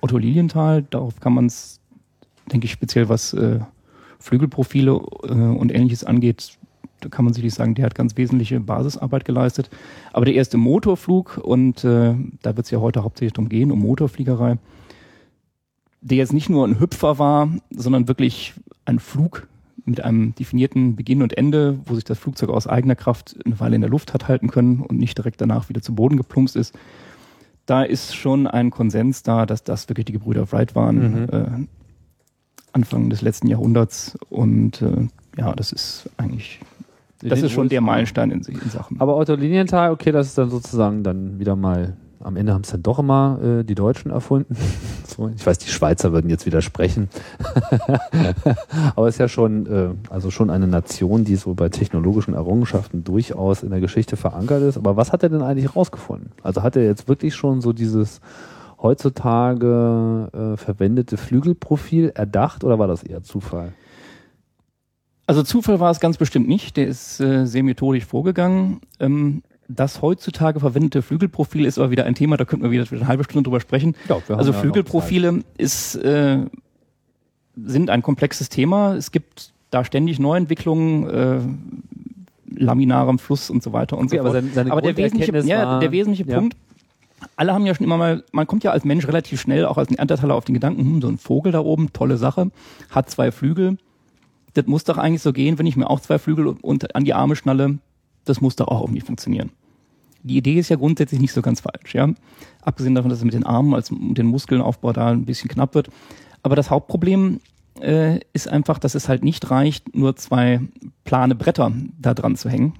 Otto 0.00 0.18
Lilienthal. 0.18 0.82
Darauf 0.82 1.20
kann 1.20 1.34
man 1.34 1.46
es, 1.46 1.78
denke 2.50 2.64
ich, 2.64 2.72
speziell 2.72 3.08
was 3.08 3.34
äh, 3.34 3.60
Flügelprofile 4.18 4.92
äh, 4.92 5.32
und 5.32 5.74
ähnliches 5.74 6.04
angeht, 6.04 6.58
da 7.00 7.08
kann 7.08 7.24
man 7.24 7.34
sicherlich 7.34 7.54
sagen, 7.54 7.74
der 7.74 7.84
hat 7.86 7.94
ganz 7.94 8.16
wesentliche 8.16 8.60
Basisarbeit 8.60 9.24
geleistet. 9.24 9.70
Aber 10.12 10.24
der 10.24 10.34
erste 10.34 10.56
Motorflug, 10.56 11.38
und 11.38 11.84
äh, 11.84 12.14
da 12.42 12.56
wird 12.56 12.66
es 12.66 12.70
ja 12.70 12.80
heute 12.80 13.02
hauptsächlich 13.02 13.32
darum 13.32 13.48
gehen, 13.48 13.72
um 13.72 13.80
Motorfliegerei, 13.80 14.58
der 16.00 16.16
jetzt 16.16 16.32
nicht 16.32 16.48
nur 16.48 16.66
ein 16.66 16.80
Hüpfer 16.80 17.18
war, 17.18 17.48
sondern 17.70 18.08
wirklich 18.08 18.54
ein 18.84 18.98
Flug 18.98 19.48
mit 19.84 20.02
einem 20.04 20.34
definierten 20.34 20.96
Beginn 20.96 21.22
und 21.22 21.36
Ende, 21.36 21.78
wo 21.86 21.94
sich 21.94 22.04
das 22.04 22.18
Flugzeug 22.18 22.50
aus 22.50 22.66
eigener 22.66 22.94
Kraft 22.94 23.36
eine 23.44 23.58
Weile 23.60 23.74
in 23.74 23.80
der 23.80 23.90
Luft 23.90 24.14
hat 24.14 24.28
halten 24.28 24.48
können 24.48 24.80
und 24.80 24.98
nicht 24.98 25.18
direkt 25.18 25.40
danach 25.40 25.68
wieder 25.68 25.82
zu 25.82 25.94
Boden 25.94 26.16
geplumpst 26.16 26.56
ist. 26.56 26.74
Da 27.66 27.82
ist 27.82 28.14
schon 28.16 28.46
ein 28.46 28.70
Konsens 28.70 29.22
da, 29.22 29.46
dass 29.46 29.62
das 29.64 29.88
wirklich 29.88 30.06
die 30.06 30.12
Gebrüder 30.12 30.50
Wright 30.52 30.74
waren, 30.74 31.22
Mhm. 31.22 31.28
äh, 31.32 31.66
Anfang 32.72 33.10
des 33.10 33.22
letzten 33.22 33.48
Jahrhunderts. 33.48 34.16
Und 34.30 34.82
äh, 34.82 35.08
ja, 35.36 35.52
das 35.54 35.72
ist 35.72 36.08
eigentlich, 36.16 36.60
das 37.22 37.42
ist 37.42 37.52
schon 37.52 37.68
der. 37.68 37.80
Meilenstein 37.80 38.30
in, 38.30 38.40
in 38.40 38.70
Sachen. 38.70 39.00
Aber 39.00 39.16
Otto 39.16 39.34
Lilienthal, 39.34 39.90
okay, 39.92 40.10
das 40.12 40.28
ist 40.28 40.38
dann 40.38 40.50
sozusagen 40.50 41.02
dann 41.02 41.38
wieder 41.38 41.54
mal, 41.54 41.96
am 42.22 42.36
Ende 42.36 42.54
haben 42.54 42.62
es 42.62 42.70
dann 42.70 42.82
doch 42.82 42.98
immer 42.98 43.38
äh, 43.42 43.64
die 43.64 43.74
Deutschen 43.74 44.10
erfunden. 44.10 44.56
so, 45.06 45.28
ich 45.28 45.44
weiß, 45.44 45.58
die 45.58 45.68
Schweizer 45.68 46.12
würden 46.12 46.30
jetzt 46.30 46.46
widersprechen. 46.46 47.08
Aber 48.96 49.08
es 49.08 49.16
ist 49.16 49.18
ja 49.18 49.28
schon, 49.28 49.66
äh, 49.66 49.90
also 50.10 50.30
schon 50.30 50.50
eine 50.50 50.66
Nation, 50.66 51.24
die 51.24 51.36
so 51.36 51.54
bei 51.54 51.68
technologischen 51.68 52.34
Errungenschaften 52.34 53.04
durchaus 53.04 53.62
in 53.62 53.70
der 53.70 53.80
Geschichte 53.80 54.16
verankert 54.16 54.62
ist. 54.62 54.76
Aber 54.76 54.96
was 54.96 55.12
hat 55.12 55.22
er 55.22 55.28
denn 55.28 55.42
eigentlich 55.42 55.74
rausgefunden? 55.74 56.32
Also 56.42 56.62
hat 56.62 56.76
er 56.76 56.84
jetzt 56.84 57.08
wirklich 57.08 57.34
schon 57.34 57.60
so 57.60 57.72
dieses 57.72 58.20
heutzutage 58.80 60.28
äh, 60.32 60.56
verwendete 60.56 61.16
Flügelprofil 61.16 62.10
erdacht 62.14 62.64
oder 62.64 62.78
war 62.78 62.88
das 62.88 63.02
eher 63.02 63.22
Zufall? 63.22 63.72
Also 65.26 65.42
Zufall 65.44 65.78
war 65.80 65.90
es 65.90 66.00
ganz 66.00 66.16
bestimmt 66.16 66.48
nicht. 66.48 66.76
Der 66.76 66.88
ist 66.88 67.20
äh, 67.20 67.46
sehr 67.46 67.62
methodisch 67.62 68.04
vorgegangen. 68.04 68.80
Ähm, 68.98 69.42
das 69.74 70.02
heutzutage 70.02 70.60
verwendete 70.60 71.02
Flügelprofil 71.02 71.64
ist 71.64 71.78
aber 71.78 71.90
wieder 71.90 72.04
ein 72.04 72.14
Thema, 72.14 72.36
da 72.36 72.44
könnten 72.44 72.64
wir 72.64 72.70
wieder 72.70 72.84
eine 72.90 73.06
halbe 73.06 73.24
Stunde 73.24 73.44
drüber 73.44 73.60
sprechen. 73.60 73.94
Ja, 74.08 74.18
Also 74.36 74.52
ja 74.52 74.58
Flügelprofile 74.58 75.42
ist, 75.58 75.94
äh, 75.96 76.38
sind 77.56 77.90
ein 77.90 78.02
komplexes 78.02 78.48
Thema. 78.48 78.94
Es 78.94 79.10
gibt 79.12 79.52
da 79.70 79.84
ständig 79.84 80.18
Neuentwicklungen, 80.18 81.08
äh, 81.08 81.38
laminarem 82.54 83.18
Fluss 83.18 83.50
und 83.50 83.62
so 83.62 83.72
weiter 83.72 83.96
und 83.98 84.06
Okay, 84.06 84.16
so 84.16 84.20
aber 84.20 84.30
fort. 84.32 84.42
seine- 84.42 84.52
seine 84.54 84.72
aber 84.72 84.82
der 84.82 84.96
wesentliche, 84.96 85.32
Grunderkenntnis 85.32 85.50
ja, 85.50 85.66
war- 85.66 85.80
der 85.80 85.92
wesentliche 85.92 86.28
ja. 86.30 86.38
Punkt, 86.38 86.56
alle 87.36 87.54
haben 87.54 87.64
ja 87.66 87.74
schon 87.74 87.84
immer 87.84 87.96
mal, 87.96 88.24
man 88.32 88.46
kommt 88.46 88.64
ja 88.64 88.72
als 88.72 88.84
Mensch 88.84 89.06
relativ 89.06 89.40
schnell, 89.40 89.64
auch 89.64 89.78
als 89.78 89.90
Neandertaler 89.90 90.34
auf 90.34 90.44
den 90.44 90.54
Gedanken, 90.54 90.82
hm, 90.82 91.02
so 91.02 91.08
ein 91.08 91.18
Vogel 91.18 91.52
da 91.52 91.60
oben, 91.60 91.92
tolle 91.92 92.16
Sache, 92.16 92.50
hat 92.90 93.08
zwei 93.10 93.30
Flügel. 93.32 93.78
Das 94.54 94.66
muss 94.66 94.84
doch 94.84 94.98
eigentlich 94.98 95.22
so 95.22 95.32
gehen, 95.32 95.58
wenn 95.58 95.66
ich 95.66 95.76
mir 95.76 95.88
auch 95.88 96.00
zwei 96.00 96.18
Flügel 96.18 96.46
und 96.48 96.94
an 96.94 97.04
die 97.04 97.14
Arme 97.14 97.36
schnalle, 97.36 97.78
das 98.24 98.40
muss 98.40 98.56
doch 98.56 98.68
auch 98.68 98.82
irgendwie 98.82 99.00
funktionieren. 99.00 99.50
Die 100.22 100.36
Idee 100.36 100.58
ist 100.58 100.68
ja 100.68 100.76
grundsätzlich 100.76 101.20
nicht 101.20 101.32
so 101.32 101.42
ganz 101.42 101.60
falsch, 101.60 101.94
ja. 101.94 102.08
Abgesehen 102.62 102.94
davon, 102.94 103.08
dass 103.08 103.18
es 103.18 103.24
mit 103.24 103.34
den 103.34 103.46
Armen 103.46 103.74
als 103.74 103.90
mit 103.90 104.18
den 104.18 104.26
Muskelenaufbau 104.26 104.92
da 104.92 105.08
ein 105.08 105.24
bisschen 105.24 105.50
knapp 105.50 105.74
wird. 105.74 105.88
Aber 106.42 106.56
das 106.56 106.70
Hauptproblem 106.70 107.40
äh, 107.80 108.20
ist 108.32 108.48
einfach, 108.48 108.78
dass 108.78 108.94
es 108.94 109.08
halt 109.08 109.24
nicht 109.24 109.50
reicht, 109.50 109.94
nur 109.94 110.16
zwei 110.16 110.60
plane 111.04 111.34
Bretter 111.34 111.72
da 112.00 112.14
dran 112.14 112.36
zu 112.36 112.48
hängen, 112.48 112.74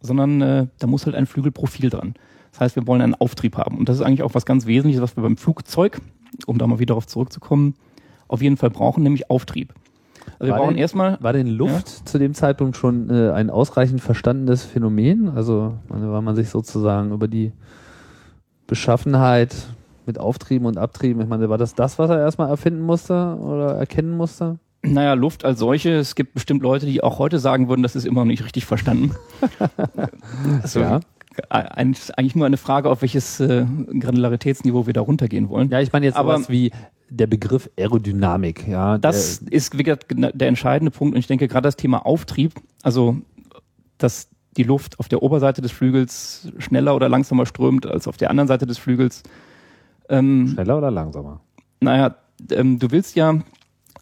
sondern 0.00 0.40
äh, 0.40 0.66
da 0.78 0.86
muss 0.86 1.06
halt 1.06 1.16
ein 1.16 1.26
Flügelprofil 1.26 1.90
dran. 1.90 2.14
Das 2.52 2.60
heißt, 2.60 2.76
wir 2.76 2.86
wollen 2.86 3.02
einen 3.02 3.14
Auftrieb 3.14 3.56
haben. 3.56 3.78
Und 3.78 3.88
das 3.88 3.96
ist 3.96 4.02
eigentlich 4.02 4.22
auch 4.22 4.34
was 4.34 4.46
ganz 4.46 4.66
Wesentliches, 4.66 5.02
was 5.02 5.16
wir 5.16 5.22
beim 5.22 5.36
Flugzeug, 5.36 6.00
um 6.46 6.58
da 6.58 6.66
mal 6.66 6.78
wieder 6.78 6.92
darauf 6.94 7.06
zurückzukommen, 7.06 7.74
auf 8.28 8.42
jeden 8.42 8.56
Fall 8.56 8.70
brauchen, 8.70 9.02
nämlich 9.02 9.30
Auftrieb. 9.30 9.74
Also 10.40 10.48
wir 10.48 10.52
War 10.52 10.58
brauchen 10.60 10.70
denn- 10.74 10.78
erstmal 10.80 11.18
War 11.20 11.32
denn 11.34 11.46
Luft 11.46 12.08
zu 12.08 12.18
dem 12.18 12.32
Zeitpunkt 12.34 12.76
schon 12.76 13.10
äh, 13.10 13.30
ein 13.30 13.50
ausreichend 13.50 14.00
verstandenes 14.00 14.64
Phänomen? 14.64 15.28
Also 15.28 15.74
meine, 15.88 16.10
war 16.10 16.22
man 16.22 16.34
sich 16.34 16.48
sozusagen 16.48 17.12
über 17.12 17.28
die 17.28 17.52
Beschaffenheit 18.66 19.54
mit 20.06 20.18
Auftrieben 20.18 20.66
und 20.66 20.78
Abtrieben, 20.78 21.20
ich 21.20 21.28
meine, 21.28 21.48
war 21.50 21.58
das 21.58 21.74
das, 21.74 21.98
was 21.98 22.10
er 22.10 22.18
erstmal 22.18 22.48
erfinden 22.48 22.80
musste 22.80 23.36
oder 23.40 23.74
erkennen 23.74 24.16
musste? 24.16 24.58
Naja, 24.82 25.12
Luft 25.12 25.44
als 25.44 25.58
solche, 25.58 25.90
es 25.98 26.14
gibt 26.14 26.32
bestimmt 26.34 26.62
Leute, 26.62 26.86
die 26.86 27.02
auch 27.02 27.18
heute 27.18 27.38
sagen 27.38 27.68
würden, 27.68 27.82
das 27.82 27.94
ist 27.94 28.06
immer 28.06 28.20
noch 28.22 28.26
nicht 28.26 28.42
richtig 28.44 28.64
verstanden. 28.64 29.14
also, 30.62 30.80
Ja. 30.80 31.00
Eigentlich 31.48 32.34
nur 32.34 32.46
eine 32.46 32.56
Frage, 32.56 32.90
auf 32.90 33.02
welches 33.02 33.40
äh, 33.40 33.64
Granularitätsniveau 33.98 34.86
wir 34.86 34.92
da 34.92 35.00
runtergehen 35.00 35.48
wollen. 35.48 35.70
Ja, 35.70 35.80
ich 35.80 35.92
meine 35.92 36.06
jetzt 36.06 36.16
Aber- 36.16 36.36
sowas 36.36 36.48
wie 36.50 36.70
der 37.08 37.26
Begriff 37.26 37.68
Aerodynamik, 37.76 38.68
ja. 38.68 38.96
Das 38.98 39.38
ist 39.38 39.76
wie 39.76 39.82
gesagt, 39.82 40.06
der 40.16 40.46
entscheidende 40.48 40.92
Punkt 40.92 41.14
und 41.14 41.18
ich 41.18 41.26
denke 41.26 41.48
gerade 41.48 41.66
das 41.66 41.76
Thema 41.76 42.06
Auftrieb, 42.06 42.52
also 42.82 43.16
dass 43.98 44.28
die 44.56 44.62
Luft 44.62 44.98
auf 45.00 45.08
der 45.08 45.22
Oberseite 45.22 45.60
des 45.60 45.72
Flügels 45.72 46.52
schneller 46.58 46.94
oder 46.94 47.08
langsamer 47.08 47.46
strömt 47.46 47.86
als 47.86 48.06
auf 48.06 48.16
der 48.16 48.30
anderen 48.30 48.48
Seite 48.48 48.66
des 48.66 48.78
Flügels. 48.78 49.22
Ähm, 50.08 50.48
schneller 50.54 50.78
oder 50.78 50.90
langsamer? 50.90 51.40
naja, 51.80 52.16
ähm, 52.50 52.78
du 52.78 52.90
willst 52.90 53.16
ja, 53.16 53.40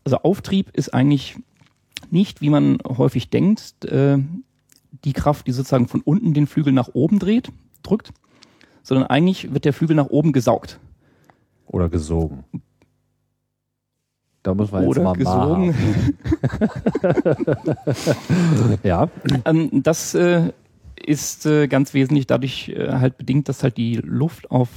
also 0.04 0.18
Auftrieb 0.18 0.70
ist 0.74 0.92
eigentlich 0.94 1.36
nicht, 2.10 2.40
wie 2.40 2.50
man 2.50 2.78
häufig 2.86 3.30
denkt, 3.30 3.84
äh, 3.84 4.18
die 5.04 5.12
Kraft, 5.12 5.46
die 5.46 5.52
sozusagen 5.52 5.88
von 5.88 6.00
unten 6.00 6.34
den 6.34 6.46
Flügel 6.46 6.72
nach 6.72 6.88
oben 6.92 7.18
dreht, 7.18 7.50
drückt, 7.82 8.12
sondern 8.82 9.06
eigentlich 9.06 9.52
wird 9.52 9.64
der 9.64 9.72
Flügel 9.72 9.96
nach 9.96 10.06
oben 10.06 10.32
gesaugt. 10.32 10.78
Oder 11.66 11.88
gesogen. 11.88 12.44
Da 14.42 14.54
muss 14.54 14.72
man 14.72 14.82
jetzt 14.82 14.90
oder 14.90 15.02
mal 15.02 15.14
gesogen. 15.14 15.74
Ja. 18.82 19.08
Ähm, 19.44 19.82
das 19.82 20.14
äh, 20.14 20.52
ist 21.04 21.46
äh, 21.46 21.68
ganz 21.68 21.92
wesentlich 21.92 22.26
dadurch 22.26 22.70
äh, 22.70 22.92
halt 22.92 23.18
bedingt, 23.18 23.48
dass 23.48 23.62
halt 23.62 23.76
die 23.76 23.96
Luft 23.96 24.50
auf 24.50 24.68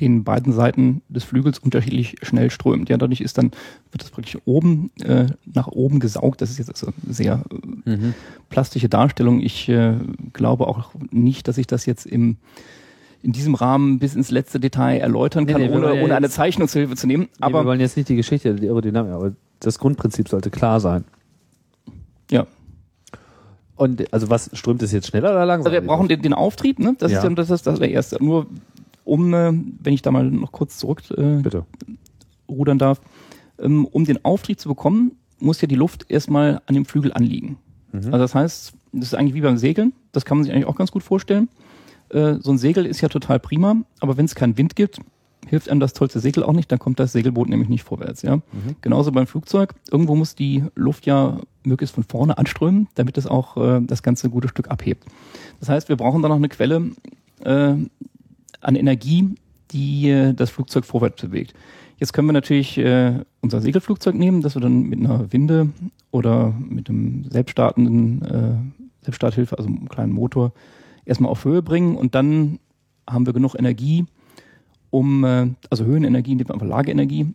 den 0.00 0.24
beiden 0.24 0.52
Seiten 0.52 1.02
des 1.08 1.24
Flügels 1.24 1.58
unterschiedlich 1.58 2.16
schnell 2.22 2.50
strömt. 2.50 2.88
Ja, 2.88 2.96
dadurch 2.96 3.20
ist 3.20 3.38
dann, 3.38 3.50
wird 3.92 4.02
das 4.02 4.10
praktisch 4.10 4.38
oben 4.44 4.90
äh, 5.02 5.26
nach 5.52 5.68
oben 5.68 6.00
gesaugt. 6.00 6.40
Das 6.40 6.50
ist 6.50 6.58
jetzt 6.58 6.70
also 6.70 6.88
eine 7.04 7.14
sehr 7.14 7.42
äh, 7.86 7.90
Mhm. 7.96 8.14
plastische 8.50 8.88
Darstellung. 8.88 9.40
Ich 9.40 9.68
äh, 9.68 9.94
glaube 10.32 10.66
auch 10.66 10.90
nicht, 11.10 11.48
dass 11.48 11.58
ich 11.58 11.66
das 11.66 11.86
jetzt 11.86 12.06
im 12.06 12.36
in 13.22 13.32
diesem 13.32 13.54
Rahmen 13.56 13.98
bis 13.98 14.14
ins 14.14 14.30
letzte 14.30 14.60
Detail 14.60 14.98
erläutern 14.98 15.44
Nee, 15.44 15.52
kann, 15.52 15.60
nee, 15.62 15.68
wir 15.68 15.74
ohne, 15.76 15.86
wollen 15.86 15.96
ja 15.96 16.04
ohne 16.04 16.14
eine 16.16 16.26
jetzt- 16.26 16.34
Zeichnung 16.36 16.68
zur 16.68 16.80
Hilfe 16.82 16.94
zu 16.96 17.06
nehmen. 17.08 17.28
Aber 17.40 17.46
Aber 17.58 17.64
wir 17.64 17.68
wollen 17.70 17.80
jetzt 17.80 17.96
nicht 17.96 18.08
die 18.08 18.14
Geschichte 18.16 18.54
der 18.54 18.68
Aerodynamik, 18.68 19.10
aber 19.12 19.32
das 19.58 19.78
Grundprinzip 19.80 20.28
sollte 20.28 20.50
klar 20.50 20.78
sein. 20.80 21.04
ja, 22.30 22.46
Und 23.74 24.12
also 24.12 24.30
was 24.30 24.50
strömt 24.52 24.82
es 24.82 24.92
jetzt 24.92 25.08
schneller 25.08 25.30
oder 25.30 25.44
langsamer? 25.46 25.74
Also 25.74 25.82
wir 25.82 25.86
brauchen 25.88 26.08
den, 26.08 26.22
den 26.22 26.34
Auftrieb, 26.34 26.78
ne? 26.78 26.94
Das 26.98 27.10
Ja. 27.10 27.18
ist 27.18 27.24
ja 27.24 27.30
das, 27.30 27.50
ist 27.50 27.66
das 27.66 27.78
der 27.78 27.90
erste. 27.90 28.22
Nur 28.22 28.46
um, 29.06 29.32
äh, 29.32 29.52
wenn 29.52 29.94
ich 29.94 30.02
da 30.02 30.10
mal 30.10 30.24
noch 30.30 30.52
kurz 30.52 30.78
zurück 30.78 31.02
äh, 31.16 31.40
Bitte. 31.40 31.64
rudern 32.48 32.78
darf, 32.78 33.00
ähm, 33.58 33.86
um 33.86 34.04
den 34.04 34.24
Auftrieb 34.24 34.60
zu 34.60 34.68
bekommen, 34.68 35.12
muss 35.38 35.60
ja 35.60 35.68
die 35.68 35.74
Luft 35.74 36.06
erstmal 36.10 36.60
an 36.66 36.74
dem 36.74 36.84
Flügel 36.84 37.12
anliegen. 37.12 37.58
Also 38.06 38.18
das 38.18 38.34
heißt, 38.34 38.74
das 38.92 39.08
ist 39.08 39.14
eigentlich 39.14 39.34
wie 39.34 39.40
beim 39.40 39.56
Segeln. 39.56 39.92
Das 40.12 40.24
kann 40.24 40.36
man 40.36 40.44
sich 40.44 40.52
eigentlich 40.52 40.66
auch 40.66 40.76
ganz 40.76 40.90
gut 40.90 41.02
vorstellen. 41.02 41.48
Äh, 42.10 42.34
so 42.40 42.50
ein 42.50 42.58
Segel 42.58 42.84
ist 42.86 43.00
ja 43.00 43.08
total 43.08 43.38
prima, 43.38 43.76
aber 44.00 44.16
wenn 44.16 44.26
es 44.26 44.34
keinen 44.34 44.58
Wind 44.58 44.76
gibt, 44.76 45.00
hilft 45.46 45.70
einem 45.70 45.80
das 45.80 45.92
tollste 45.92 46.20
Segel 46.20 46.42
auch 46.42 46.52
nicht, 46.52 46.70
dann 46.70 46.78
kommt 46.78 46.98
das 46.98 47.12
Segelboot 47.12 47.48
nämlich 47.48 47.68
nicht 47.68 47.84
vorwärts. 47.84 48.22
Ja? 48.22 48.40
Genauso 48.80 49.12
beim 49.12 49.26
Flugzeug. 49.26 49.74
Irgendwo 49.90 50.16
muss 50.16 50.34
die 50.34 50.64
Luft 50.74 51.06
ja 51.06 51.38
möglichst 51.64 51.94
von 51.94 52.04
vorne 52.04 52.36
anströmen, 52.36 52.88
damit 52.96 53.16
es 53.16 53.26
auch 53.26 53.56
äh, 53.56 53.80
das 53.82 54.02
ganze 54.02 54.28
gute 54.28 54.48
Stück 54.48 54.70
abhebt. 54.70 55.04
Das 55.60 55.68
heißt, 55.68 55.88
wir 55.88 55.96
brauchen 55.96 56.22
dann 56.22 56.30
noch 56.30 56.36
eine 56.36 56.48
Quelle 56.48 56.90
äh, 57.44 57.74
an 58.66 58.74
Energie, 58.74 59.36
die 59.70 60.10
äh, 60.10 60.34
das 60.34 60.50
Flugzeug 60.50 60.84
vorwärts 60.84 61.22
bewegt. 61.22 61.54
Jetzt 61.98 62.12
können 62.12 62.28
wir 62.28 62.32
natürlich 62.32 62.76
äh, 62.78 63.20
unser 63.40 63.60
Segelflugzeug 63.60 64.14
nehmen, 64.14 64.42
das 64.42 64.54
wir 64.54 64.60
dann 64.60 64.82
mit 64.82 64.98
einer 64.98 65.32
Winde 65.32 65.70
oder 66.10 66.52
mit 66.58 66.90
einem 66.90 67.24
selbststartenden 67.30 68.22
äh, 68.22 68.82
Selbststarthilfe, 69.02 69.56
also 69.56 69.68
einem 69.68 69.88
kleinen 69.88 70.12
Motor, 70.12 70.52
erstmal 71.04 71.30
auf 71.30 71.44
Höhe 71.44 71.62
bringen 71.62 71.96
und 71.96 72.16
dann 72.16 72.58
haben 73.08 73.24
wir 73.24 73.32
genug 73.32 73.54
Energie, 73.56 74.04
um, 74.90 75.24
also 75.24 75.84
Höhenenergie, 75.84 76.32
indem 76.32 76.48
wir 76.48 76.54
einfach 76.54 76.66
Lageenergie, 76.66 77.34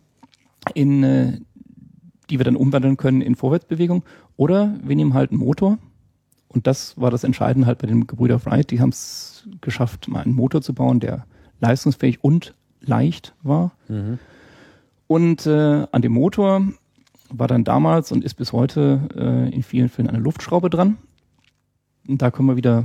in, 0.74 1.46
die 2.28 2.38
wir 2.38 2.44
dann 2.44 2.56
umwandeln 2.56 2.98
können 2.98 3.22
in 3.22 3.36
Vorwärtsbewegung. 3.36 4.02
Oder 4.36 4.74
wir 4.82 4.96
nehmen 4.96 5.14
halt 5.14 5.30
einen 5.30 5.40
Motor. 5.40 5.78
Und 6.54 6.66
das 6.66 7.00
war 7.00 7.10
das 7.10 7.24
Entscheidende 7.24 7.66
halt 7.66 7.78
bei 7.78 7.86
den 7.86 8.06
Gebrüder 8.06 8.44
Wright. 8.44 8.70
Die 8.70 8.80
haben 8.80 8.90
es 8.90 9.48
geschafft, 9.60 10.08
mal 10.08 10.22
einen 10.22 10.34
Motor 10.34 10.62
zu 10.62 10.74
bauen, 10.74 11.00
der 11.00 11.26
leistungsfähig 11.60 12.22
und 12.22 12.54
leicht 12.80 13.34
war. 13.42 13.72
Und 15.06 15.46
äh, 15.46 15.86
an 15.90 16.02
dem 16.02 16.12
Motor 16.12 16.62
war 17.30 17.48
dann 17.48 17.64
damals 17.64 18.12
und 18.12 18.24
ist 18.24 18.34
bis 18.34 18.52
heute 18.52 19.08
äh, 19.16 19.54
in 19.54 19.62
vielen 19.62 19.88
Fällen 19.88 20.08
eine 20.08 20.18
Luftschraube 20.18 20.68
dran. 20.70 20.98
Und 22.08 22.20
da 22.20 22.30
können 22.30 22.48
wir 22.48 22.56
wieder 22.56 22.84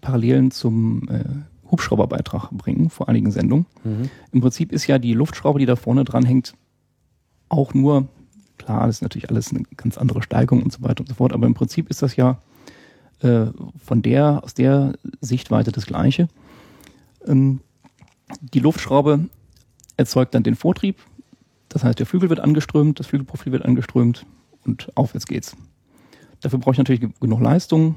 Parallelen 0.00 0.50
zum 0.50 1.08
äh, 1.08 1.24
Hubschrauberbeitrag 1.70 2.50
bringen 2.50 2.90
vor 2.90 3.08
einigen 3.08 3.30
Sendungen. 3.30 3.66
Im 4.32 4.40
Prinzip 4.40 4.72
ist 4.72 4.86
ja 4.86 4.98
die 4.98 5.12
Luftschraube, 5.14 5.58
die 5.58 5.66
da 5.66 5.76
vorne 5.76 6.04
dran 6.04 6.24
hängt, 6.24 6.54
auch 7.48 7.74
nur, 7.74 8.08
klar, 8.58 8.86
das 8.86 8.96
ist 8.96 9.02
natürlich 9.02 9.30
alles 9.30 9.50
eine 9.52 9.62
ganz 9.76 9.98
andere 9.98 10.22
Steigung 10.22 10.62
und 10.62 10.72
so 10.72 10.82
weiter 10.82 11.00
und 11.00 11.08
so 11.08 11.14
fort, 11.14 11.32
aber 11.32 11.46
im 11.46 11.54
Prinzip 11.54 11.90
ist 11.90 12.02
das 12.02 12.16
ja 12.16 12.38
äh, 13.20 13.46
von 13.82 14.02
der, 14.02 14.42
aus 14.44 14.54
der 14.54 14.94
Sichtweite 15.20 15.72
das 15.72 15.86
Gleiche. 15.86 16.28
Ähm, 17.26 17.60
die 18.40 18.60
Luftschraube 18.60 19.28
erzeugt 19.96 20.34
dann 20.34 20.42
den 20.42 20.56
Vortrieb, 20.56 20.96
das 21.68 21.84
heißt, 21.84 21.98
der 21.98 22.06
Flügel 22.06 22.28
wird 22.28 22.40
angeströmt, 22.40 22.98
das 23.00 23.06
Flügelprofil 23.06 23.52
wird 23.52 23.64
angeströmt 23.64 24.26
und 24.64 24.90
aufwärts 24.96 25.26
geht's. 25.26 25.56
Dafür 26.40 26.58
brauche 26.58 26.72
ich 26.72 26.78
natürlich 26.78 27.00
ge- 27.00 27.10
genug 27.20 27.40
Leistung 27.40 27.94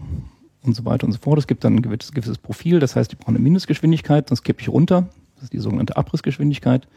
und 0.63 0.75
so 0.75 0.85
weiter 0.85 1.05
und 1.05 1.13
so 1.13 1.19
fort. 1.19 1.39
Es 1.39 1.47
gibt 1.47 1.63
dann 1.63 1.75
ein 1.75 1.81
gewisses, 1.81 2.11
gewisses 2.11 2.37
Profil, 2.37 2.79
das 2.79 2.95
heißt, 2.95 3.13
ich 3.13 3.19
brauche 3.19 3.29
eine 3.29 3.39
Mindestgeschwindigkeit, 3.39 4.29
sonst 4.29 4.43
kippe 4.43 4.61
ich 4.61 4.69
runter. 4.69 5.07
Das 5.35 5.45
ist 5.45 5.53
die 5.53 5.59
sogenannte 5.59 5.97
Abrissgeschwindigkeit. 5.97 6.87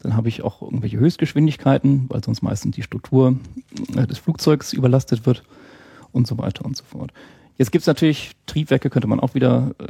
Dann 0.00 0.16
habe 0.16 0.28
ich 0.28 0.42
auch 0.42 0.62
irgendwelche 0.62 0.98
Höchstgeschwindigkeiten, 0.98 2.06
weil 2.08 2.24
sonst 2.24 2.42
meistens 2.42 2.74
die 2.74 2.82
Struktur 2.82 3.36
äh, 3.94 4.06
des 4.06 4.18
Flugzeugs 4.18 4.72
überlastet 4.72 5.26
wird 5.26 5.44
und 6.10 6.26
so 6.26 6.38
weiter 6.38 6.64
und 6.64 6.76
so 6.76 6.84
fort. 6.84 7.12
Jetzt 7.62 7.70
gibt 7.70 7.82
es 7.82 7.86
natürlich 7.86 8.32
Triebwerke, 8.46 8.90
könnte 8.90 9.06
man 9.06 9.20
auch 9.20 9.34
wieder, 9.34 9.70
äh, 9.78 9.86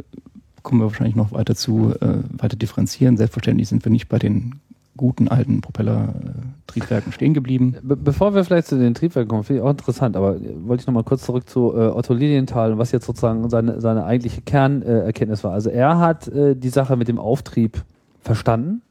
kommen 0.62 0.83
wir 0.83 0.88
wahrscheinlich 0.88 1.17
noch 1.17 1.33
weiter 1.33 1.55
zu, 1.55 1.95
äh, 2.02 2.19
weiter 2.37 2.55
differenzieren. 2.59 3.17
Selbstverständlich 3.17 3.67
sind 3.71 3.83
wir 3.83 3.91
nicht 3.91 4.11
bei 4.11 4.19
den 4.19 4.61
guten 4.95 5.29
alten 5.29 5.62
Propellertriebwerken 5.62 7.12
stehen 7.12 7.33
geblieben. 7.33 7.76
Be 7.83 7.97
bevor 7.97 8.35
wir 8.35 8.45
vielleicht 8.45 8.67
zu 8.67 8.79
den 8.79 8.93
Triebwerken 8.93 9.31
kommen, 9.31 9.43
finde 9.45 9.61
ich 9.61 9.64
auch 9.64 9.71
interessant, 9.71 10.17
aber 10.17 10.37
äh, 10.37 10.41
wollte 10.67 10.83
ich 10.83 10.87
nochmal 10.87 11.02
kurz 11.05 11.23
zurück 11.25 11.49
zu 11.49 11.73
äh, 11.75 11.87
Otto 11.87 12.12
Lilienthal, 12.12 12.76
was 12.76 12.93
jetzt 12.93 13.07
sozusagen 13.07 13.49
seine, 13.49 13.81
seine 13.81 14.05
eigentliche 14.05 14.43
Kernerkenntnis 14.43 15.41
äh, 15.41 15.45
war. 15.45 15.52
Also 15.52 15.71
er 15.71 15.99
hat 15.99 16.29
äh, 16.29 16.55
die 16.55 16.69
Sache 16.69 16.99
mit 16.99 17.09
dem 17.09 17.19
Auftrieb 17.19 17.83
verstanden. 18.21 18.83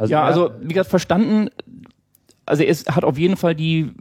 ja, 0.00 0.20
er- 0.20 0.24
also 0.24 0.50
wie 0.62 0.68
gesagt, 0.72 0.88
verstanden, 0.88 1.50
also 2.46 2.62
es 2.62 2.86
hat 2.86 3.04
auf 3.04 3.18
jeden 3.18 3.36
Fall 3.36 3.54
die, 3.54 3.92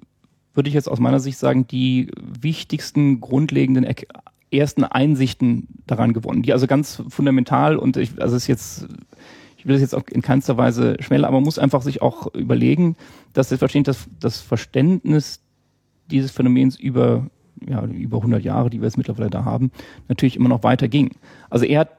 würde 0.53 0.69
ich 0.69 0.75
jetzt 0.75 0.89
aus 0.89 0.99
meiner 0.99 1.19
Sicht 1.19 1.37
sagen, 1.37 1.67
die 1.67 2.11
wichtigsten 2.41 3.19
grundlegenden 3.19 3.85
ersten 4.51 4.83
Einsichten 4.83 5.67
daran 5.87 6.13
gewonnen, 6.13 6.43
die 6.43 6.53
also 6.53 6.67
ganz 6.67 7.01
fundamental 7.09 7.75
und 7.75 7.97
ich, 7.97 8.21
also 8.21 8.35
ist 8.35 8.47
jetzt, 8.47 8.87
ich 9.57 9.65
will 9.65 9.73
das 9.73 9.81
jetzt 9.81 9.95
auch 9.95 10.03
in 10.11 10.21
keinster 10.21 10.57
Weise 10.57 10.95
schmälern, 10.99 11.25
aber 11.25 11.37
man 11.37 11.45
muss 11.45 11.57
einfach 11.57 11.81
sich 11.81 12.01
auch 12.01 12.33
überlegen, 12.35 12.95
dass 13.33 13.49
das 13.49 13.59
Verständnis, 13.59 13.97
das, 13.97 14.19
das 14.19 14.41
Verständnis 14.41 15.41
dieses 16.11 16.31
Phänomens 16.31 16.79
über, 16.79 17.27
ja, 17.67 17.83
über 17.85 18.17
100 18.17 18.43
Jahre, 18.43 18.69
die 18.69 18.79
wir 18.79 18.85
jetzt 18.85 18.97
mittlerweile 18.97 19.29
da 19.29 19.45
haben, 19.45 19.71
natürlich 20.07 20.35
immer 20.35 20.49
noch 20.49 20.63
weiter 20.63 20.87
ging. 20.87 21.11
Also 21.49 21.65
er 21.65 21.81
hat 21.81 21.89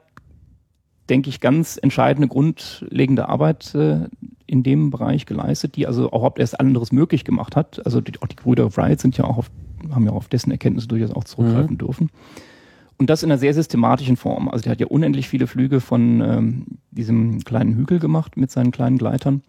denke 1.09 1.29
ich, 1.29 1.39
ganz 1.39 1.77
entscheidende, 1.81 2.27
grundlegende 2.27 3.29
Arbeit 3.29 3.73
äh, 3.75 4.07
in 4.47 4.63
dem 4.63 4.89
Bereich 4.89 5.25
geleistet, 5.25 5.75
die 5.75 5.87
also 5.87 6.07
auch 6.07 6.19
überhaupt 6.19 6.39
erst 6.39 6.59
anderes 6.59 6.91
möglich 6.91 7.23
gemacht 7.23 7.55
hat. 7.55 7.83
Also 7.85 8.01
die, 8.01 8.13
auch 8.21 8.27
die 8.27 8.35
Brüder 8.35 8.75
Wright 8.75 8.99
sind 8.99 9.17
ja 9.17 9.25
auch 9.25 9.37
auf, 9.37 9.51
haben 9.91 10.05
ja 10.05 10.11
auch 10.11 10.17
auf 10.17 10.27
dessen 10.27 10.51
Erkenntnisse 10.51 10.87
durchaus 10.87 11.11
auch 11.11 11.23
zurückgreifen 11.23 11.77
dürfen. 11.77 12.09
Und 12.97 13.09
das 13.09 13.23
in 13.23 13.31
einer 13.31 13.37
sehr 13.37 13.53
systematischen 13.53 14.15
Form. 14.15 14.47
Also 14.47 14.63
der 14.63 14.71
hat 14.71 14.79
ja 14.79 14.87
unendlich 14.87 15.27
viele 15.27 15.47
Flüge 15.47 15.81
von 15.81 16.21
ähm, 16.21 16.65
diesem 16.91 17.43
kleinen 17.43 17.75
Hügel 17.75 17.99
gemacht 17.99 18.37
mit 18.37 18.51
seinen 18.51 18.71
kleinen 18.71 18.97
Gleitern, 18.97 19.41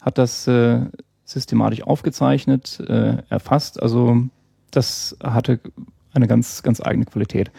hat 0.00 0.18
das 0.18 0.46
äh, 0.46 0.82
systematisch 1.24 1.82
aufgezeichnet, 1.82 2.80
äh, 2.86 3.18
erfasst. 3.30 3.82
Also 3.82 4.24
das 4.70 5.16
hatte 5.22 5.60
eine 6.12 6.26
ganz, 6.26 6.62
ganz 6.62 6.80
eigene 6.80 7.06
Qualität. 7.06 7.50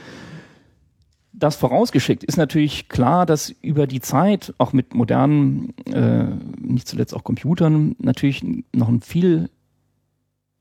Das 1.41 1.55
vorausgeschickt 1.55 2.24
ist 2.24 2.38
natürlich 2.38 2.88
klar, 2.88 3.25
dass 3.25 3.50
über 3.50 3.88
die 3.88 4.00
Zeit, 4.00 4.53
auch 4.60 4.74
mit 4.74 4.93
modernen, 4.93 5.75
äh, 5.88 6.27
nicht 6.60 6.88
zuletzt 6.88 7.15
auch 7.15 7.24
Computern, 7.24 7.95
natürlich 7.98 8.45
noch 8.75 8.88
ein 8.88 9.01
viel 9.01 9.50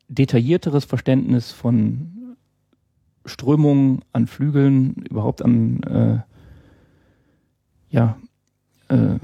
detaillierteres 0.09 0.87
Verständnis 0.87 1.53
von 1.53 2.37
Strömungen 3.27 4.01
an 4.15 4.27
Flügeln, 4.27 5.05
überhaupt 5.11 5.43
an 5.43 5.83
äh, 5.83 6.19
ja, 7.95 8.17
äh, 8.89 9.19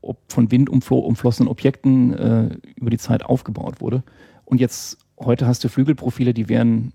ob 0.00 0.18
von 0.26 0.50
Wind 0.50 0.68
umflo 0.68 0.98
umflossenen 0.98 1.48
Objekten 1.48 2.14
äh, 2.14 2.58
über 2.74 2.90
die 2.90 2.98
Zeit 2.98 3.24
aufgebaut 3.24 3.80
wurde. 3.80 4.02
Und 4.44 4.60
jetzt, 4.60 4.98
heute 5.20 5.46
hast 5.46 5.62
du 5.62 5.68
Flügelprofile, 5.68 6.34
die 6.34 6.48
wären 6.48 6.94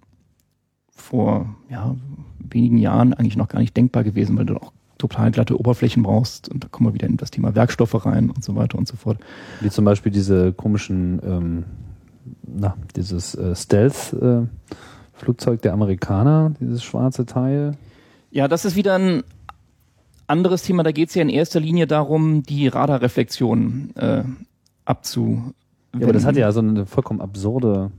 vor 1.00 1.56
ja, 1.70 1.96
wenigen 2.40 2.78
Jahren 2.78 3.14
eigentlich 3.14 3.38
noch 3.38 3.48
gar 3.48 3.60
nicht 3.60 3.76
denkbar 3.76 4.04
gewesen, 4.04 4.38
weil 4.38 4.46
du 4.46 4.58
auch 4.58 4.72
total 4.98 5.32
glatte 5.32 5.60
Oberflächen 5.60 6.04
brauchst. 6.04 6.50
Und 6.50 6.64
da 6.64 6.68
kommen 6.68 6.90
wir 6.90 6.94
wieder 6.94 7.08
in 7.08 7.18
das 7.18 7.32
Thema 7.32 7.56
Werkstoffe 7.56 8.06
rein 8.06 8.30
und 8.30 8.44
so 8.44 8.56
weiter 8.56 8.78
und 8.78 8.88
so 8.88 8.96
fort. 8.96 9.18
Wie 9.62 9.70
zum 9.70 9.86
Beispiel 9.86 10.12
diese 10.12 10.54
komischen, 10.54 11.22
ähm, 11.24 11.64
na, 12.46 12.76
dieses 12.96 13.36
äh, 13.36 13.56
Stealth-Flugzeug 13.56 15.62
der 15.62 15.74
Amerikaner, 15.74 16.54
dieses 16.60 16.84
schwarze 16.84 17.26
Teil. 17.26 17.78
Ja, 18.30 18.48
das 18.48 18.66
ist 18.66 18.76
wieder 18.76 18.96
ein 18.96 19.24
anderes 20.28 20.62
Thema. 20.62 20.84
Da 20.84 20.92
geht 20.92 21.10
es 21.10 21.16
ja 21.16 21.24
in 21.24 21.30
erster 21.30 21.60
Linie 21.60 21.88
darum, 21.88 22.44
die 22.44 22.68
Radarreflexion 22.68 23.96
äh, 23.96 24.24
abzu. 24.86 25.54
Ja, 25.96 26.04
aber 26.04 26.14
das 26.14 26.26
hat 26.26 26.36
ja 26.36 26.52
so 26.52 26.60
eine 26.60 26.86
vollkommen 26.86 27.22
absurde 27.22 27.90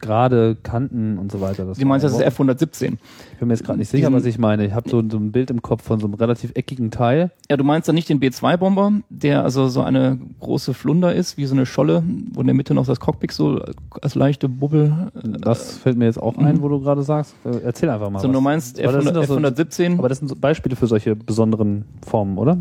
gerade 0.00 0.56
Kanten 0.62 1.18
und 1.18 1.32
so 1.32 1.40
weiter. 1.40 1.64
Das 1.64 1.78
Du 1.78 1.86
meinst, 1.86 2.04
das 2.04 2.12
ist 2.12 2.20
F-117. 2.20 2.98
Ich 3.32 3.38
bin 3.38 3.48
mir 3.48 3.54
jetzt 3.54 3.64
gerade 3.64 3.78
nicht 3.78 3.88
sicher, 3.90 4.12
was 4.12 4.24
ich 4.26 4.38
meine. 4.38 4.66
Ich 4.66 4.72
habe 4.74 4.88
so, 4.90 5.02
so 5.08 5.16
ein 5.16 5.32
Bild 5.32 5.50
im 5.50 5.62
Kopf 5.62 5.82
von 5.84 5.98
so 6.00 6.06
einem 6.06 6.14
relativ 6.14 6.52
eckigen 6.54 6.90
Teil. 6.90 7.30
Ja, 7.50 7.56
du 7.56 7.64
meinst 7.64 7.88
dann 7.88 7.94
nicht 7.94 8.08
den 8.08 8.20
B-2-Bomber, 8.20 8.92
der 9.08 9.42
also 9.42 9.68
so 9.68 9.82
eine 9.82 10.18
große 10.40 10.74
Flunder 10.74 11.14
ist, 11.14 11.36
wie 11.38 11.46
so 11.46 11.54
eine 11.54 11.64
Scholle, 11.66 12.02
wo 12.32 12.40
in 12.42 12.46
der 12.46 12.54
Mitte 12.54 12.74
noch 12.74 12.86
das 12.86 13.00
Cockpit 13.00 13.32
so 13.32 13.60
als 14.02 14.14
leichte 14.14 14.48
Bubbel. 14.48 15.10
äh, 15.14 15.28
Das 15.40 15.78
fällt 15.78 15.96
mir 15.96 16.04
jetzt 16.06 16.20
auch 16.20 16.36
ein, 16.36 16.60
wo 16.62 16.68
du 16.68 16.80
gerade 16.80 17.02
sagst. 17.02 17.34
Äh, 17.44 17.58
Erzähl 17.64 17.88
einfach 17.90 18.10
mal. 18.10 18.20
so, 18.20 18.28
was. 18.28 18.34
du 18.34 18.40
meinst 18.40 18.80
Aber 18.80 18.92
das 18.92 19.04
sind 19.04 19.14
doch 19.16 19.24
so- 19.24 19.38
F-117. 19.38 19.98
Aber 19.98 20.08
das 20.08 20.18
sind 20.18 20.28
so 20.28 20.36
Beispiele 20.36 20.76
für 20.76 20.86
solche 20.86 21.16
besonderen 21.16 21.84
Formen, 22.06 22.36
oder? 22.38 22.58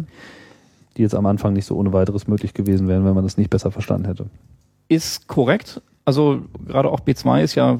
Die 0.97 1.01
jetzt 1.01 1.15
am 1.15 1.25
Anfang 1.25 1.53
nicht 1.53 1.65
so 1.65 1.75
ohne 1.77 1.93
weiteres 1.93 2.27
möglich 2.27 2.53
gewesen 2.53 2.87
wären, 2.87 3.05
wenn 3.05 3.13
man 3.13 3.23
das 3.23 3.37
nicht 3.37 3.49
besser 3.49 3.71
verstanden 3.71 4.05
hätte. 4.05 4.25
Ist 4.87 5.27
korrekt. 5.27 5.81
Also 6.09 6.41
gerade 6.65 6.89
auch 6.89 7.01
B2 7.01 7.43
ist 7.43 7.53
ja, 7.53 7.77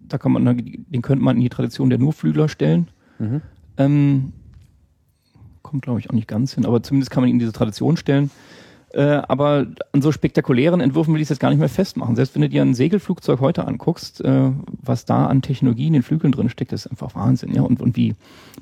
da 0.00 0.18
kann 0.18 0.32
man, 0.32 0.44
den 0.44 1.00
könnte 1.00 1.22
man 1.22 1.36
in 1.36 1.42
die 1.42 1.48
Tradition 1.48 1.90
der 1.90 2.00
Nurflügler 2.00 2.48
stellen. 2.48 2.88
Mhm. 3.20 3.40
Ähm, 3.76 4.32
kommt, 5.62 5.84
glaube 5.84 6.00
ich, 6.00 6.10
auch 6.10 6.14
nicht 6.14 6.26
ganz 6.26 6.54
hin, 6.54 6.66
aber 6.66 6.82
zumindest 6.82 7.12
kann 7.12 7.22
man 7.22 7.30
ihn 7.30 7.36
in 7.36 7.38
diese 7.38 7.52
Tradition 7.52 7.96
stellen. 7.96 8.32
Äh, 8.90 9.22
aber 9.28 9.68
an 9.92 10.02
so 10.02 10.10
spektakulären 10.10 10.80
Entwürfen 10.80 11.14
will 11.14 11.20
ich 11.20 11.26
es 11.26 11.28
jetzt 11.28 11.38
gar 11.38 11.50
nicht 11.50 11.60
mehr 11.60 11.68
festmachen. 11.68 12.16
Selbst 12.16 12.34
wenn 12.34 12.42
du 12.42 12.48
dir 12.48 12.62
ein 12.62 12.74
Segelflugzeug 12.74 13.38
heute 13.38 13.64
anguckst, 13.64 14.20
äh, 14.22 14.50
was 14.82 15.04
da 15.04 15.26
an 15.26 15.42
Technologie 15.42 15.86
in 15.86 15.92
den 15.92 16.02
Flügeln 16.02 16.32
drin 16.32 16.48
steckt, 16.48 16.72
ist 16.72 16.88
einfach 16.88 17.14
Wahnsinn. 17.14 17.54
Ja? 17.54 17.62
Und, 17.62 17.80
und 17.80 17.96
wie 17.96 18.16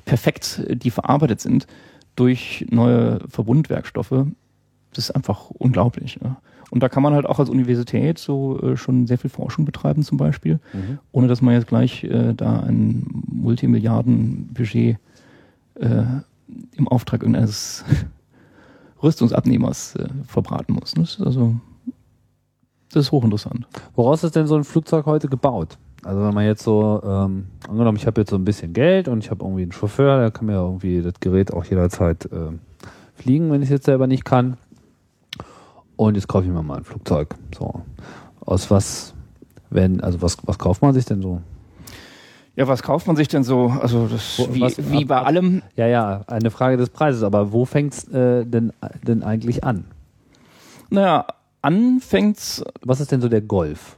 perfekt 0.05 0.63
äh, 0.69 0.77
die 0.77 0.91
verarbeitet 0.91 1.41
sind 1.41 1.67
durch 2.17 2.67
neue 2.69 3.21
Verbundwerkstoffe, 3.31 4.27
das 4.93 5.09
ist 5.09 5.11
einfach 5.13 5.49
unglaublich. 5.49 6.19
Ja? 6.23 6.37
Und 6.75 6.83
da 6.83 6.89
kann 6.89 7.05
man 7.05 7.15
halt 7.15 7.25
auch 7.27 7.39
als 7.39 7.49
Universität 7.51 8.19
so 8.19 8.61
äh, 8.61 8.77
schon 8.77 9.07
sehr 9.07 9.17
viel 9.17 9.31
Forschung 9.31 9.65
betreiben 9.65 10.03
zum 10.03 10.19
Beispiel, 10.19 10.59
Mhm. 10.73 10.99
ohne 11.13 11.29
dass 11.29 11.41
man 11.41 11.55
jetzt 11.55 11.69
gleich 11.69 12.03
äh, 12.03 12.35
da 12.35 12.59
ein 12.61 13.07
Multimilliarden-Budget 13.31 14.99
äh, 15.77 16.03
im 16.77 16.89
Auftrag 16.89 17.23
irgendeines 17.23 17.85
Rüstungsabnehmers 19.05 19.95
äh, 19.97 20.09
verbraten 20.27 20.73
muss. 20.75 20.95
Das 20.95 21.11
ist 21.15 21.21
also 21.25 21.55
das 22.93 23.07
ist 23.07 23.13
hochinteressant. 23.13 23.67
Woraus 23.95 24.25
ist 24.25 24.35
denn 24.35 24.47
so 24.49 24.57
ein 24.57 24.65
Flugzeug 24.65 25.07
heute 25.07 25.29
gebaut? 25.29 25.79
Also 26.03 26.23
wenn 26.23 26.35
man 26.35 26.45
jetzt 26.45 26.63
so, 26.65 27.01
ähm, 27.05 27.47
angenommen, 27.69 27.97
ich 27.99 28.07
habe 28.07 28.21
jetzt 28.21 28.31
so 28.31 28.37
ein 28.37 28.45
bisschen 28.45 28.73
Geld 28.73 29.07
und 29.09 29.19
ich 29.25 29.31
habe 29.31 29.45
irgendwie 29.45 29.63
einen 29.63 29.73
Chauffeur, 29.73 30.19
der 30.19 30.31
kann 30.33 30.47
mir 30.47 30.55
irgendwie 30.55 31.03
das 31.03 31.15
Gerät 31.21 31.53
auch 31.53 31.65
jederzeit 31.65 32.29
ähm, 32.33 32.59
fliegen, 33.15 33.51
wenn 33.51 33.63
ich 33.63 33.69
es 33.69 33.73
jetzt 33.73 33.87
selber 33.87 34.07
nicht 34.07 34.25
kann. 34.25 34.59
Und 35.97 36.15
jetzt 36.17 36.29
kaufe 36.29 36.45
ich 36.47 36.51
mir 36.53 36.63
mal 36.63 36.79
ein 36.79 36.85
Flugzeug. 36.85 37.35
So. 37.57 37.83
Aus 38.41 38.71
was, 38.71 39.15
wenn, 39.71 40.01
also 40.01 40.21
was, 40.23 40.37
was 40.45 40.59
kauft 40.59 40.83
man 40.83 40.93
sich 40.95 41.05
denn 41.05 41.23
so? 41.23 41.41
Ja, 42.57 42.69
was 42.69 42.83
kauft 42.83 43.07
man 43.07 43.17
sich 43.17 43.29
denn 43.29 43.43
so? 43.43 43.67
Also 43.81 44.07
das 44.07 44.39
Wo- 44.39 44.55
wie, 44.55 44.61
was- 44.61 44.91
wie 44.91 44.99
ab- 45.03 45.09
bei 45.09 45.17
ab- 45.19 45.27
allem. 45.27 45.63
Ja, 45.77 45.87
ja, 45.87 46.23
eine 46.27 46.51
Frage 46.51 46.77
des 46.77 46.91
Preises, 46.91 47.23
aber 47.23 47.53
wo 47.53 47.65
fängt's 47.65 48.05
äh, 48.09 48.45
denn, 48.45 48.73
denn 49.07 49.23
eigentlich 49.23 49.65
an? 49.65 49.87
Naja, 50.91 51.27
anfängt's 51.63 52.63
Was 52.83 53.01
ist 53.01 53.11
denn 53.11 53.21
so 53.21 53.29
der 53.29 53.41
Golf? 53.41 53.97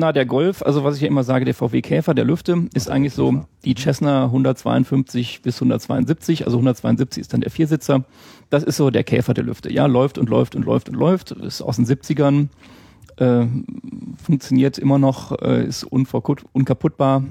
Na, 0.00 0.12
der 0.12 0.26
Golf, 0.26 0.62
also 0.62 0.84
was 0.84 0.94
ich 0.94 1.02
ja 1.02 1.08
immer 1.08 1.24
sage, 1.24 1.44
der 1.44 1.54
VW 1.54 1.82
Käfer, 1.82 2.14
der 2.14 2.24
Lüfte, 2.24 2.68
ist 2.72 2.88
eigentlich 2.88 3.14
so 3.14 3.44
die 3.64 3.74
Cessna 3.74 4.26
152 4.26 5.42
bis 5.42 5.56
172, 5.56 6.44
also 6.44 6.58
172 6.58 7.20
ist 7.20 7.32
dann 7.32 7.40
der 7.40 7.50
Viersitzer. 7.50 8.04
Das 8.48 8.62
ist 8.62 8.76
so 8.76 8.90
der 8.90 9.02
Käfer 9.02 9.34
der 9.34 9.42
Lüfte. 9.42 9.72
Ja, 9.72 9.86
läuft 9.86 10.16
und 10.16 10.28
läuft 10.28 10.54
und 10.54 10.64
läuft 10.64 10.88
und 10.88 10.94
läuft, 10.94 11.32
ist 11.32 11.62
aus 11.62 11.76
den 11.76 11.84
70ern, 11.84 12.46
äh, 13.16 13.46
funktioniert 14.22 14.78
immer 14.78 15.00
noch, 15.00 15.32
äh, 15.42 15.64
ist 15.64 15.82
unkaputtbar. 15.82 17.24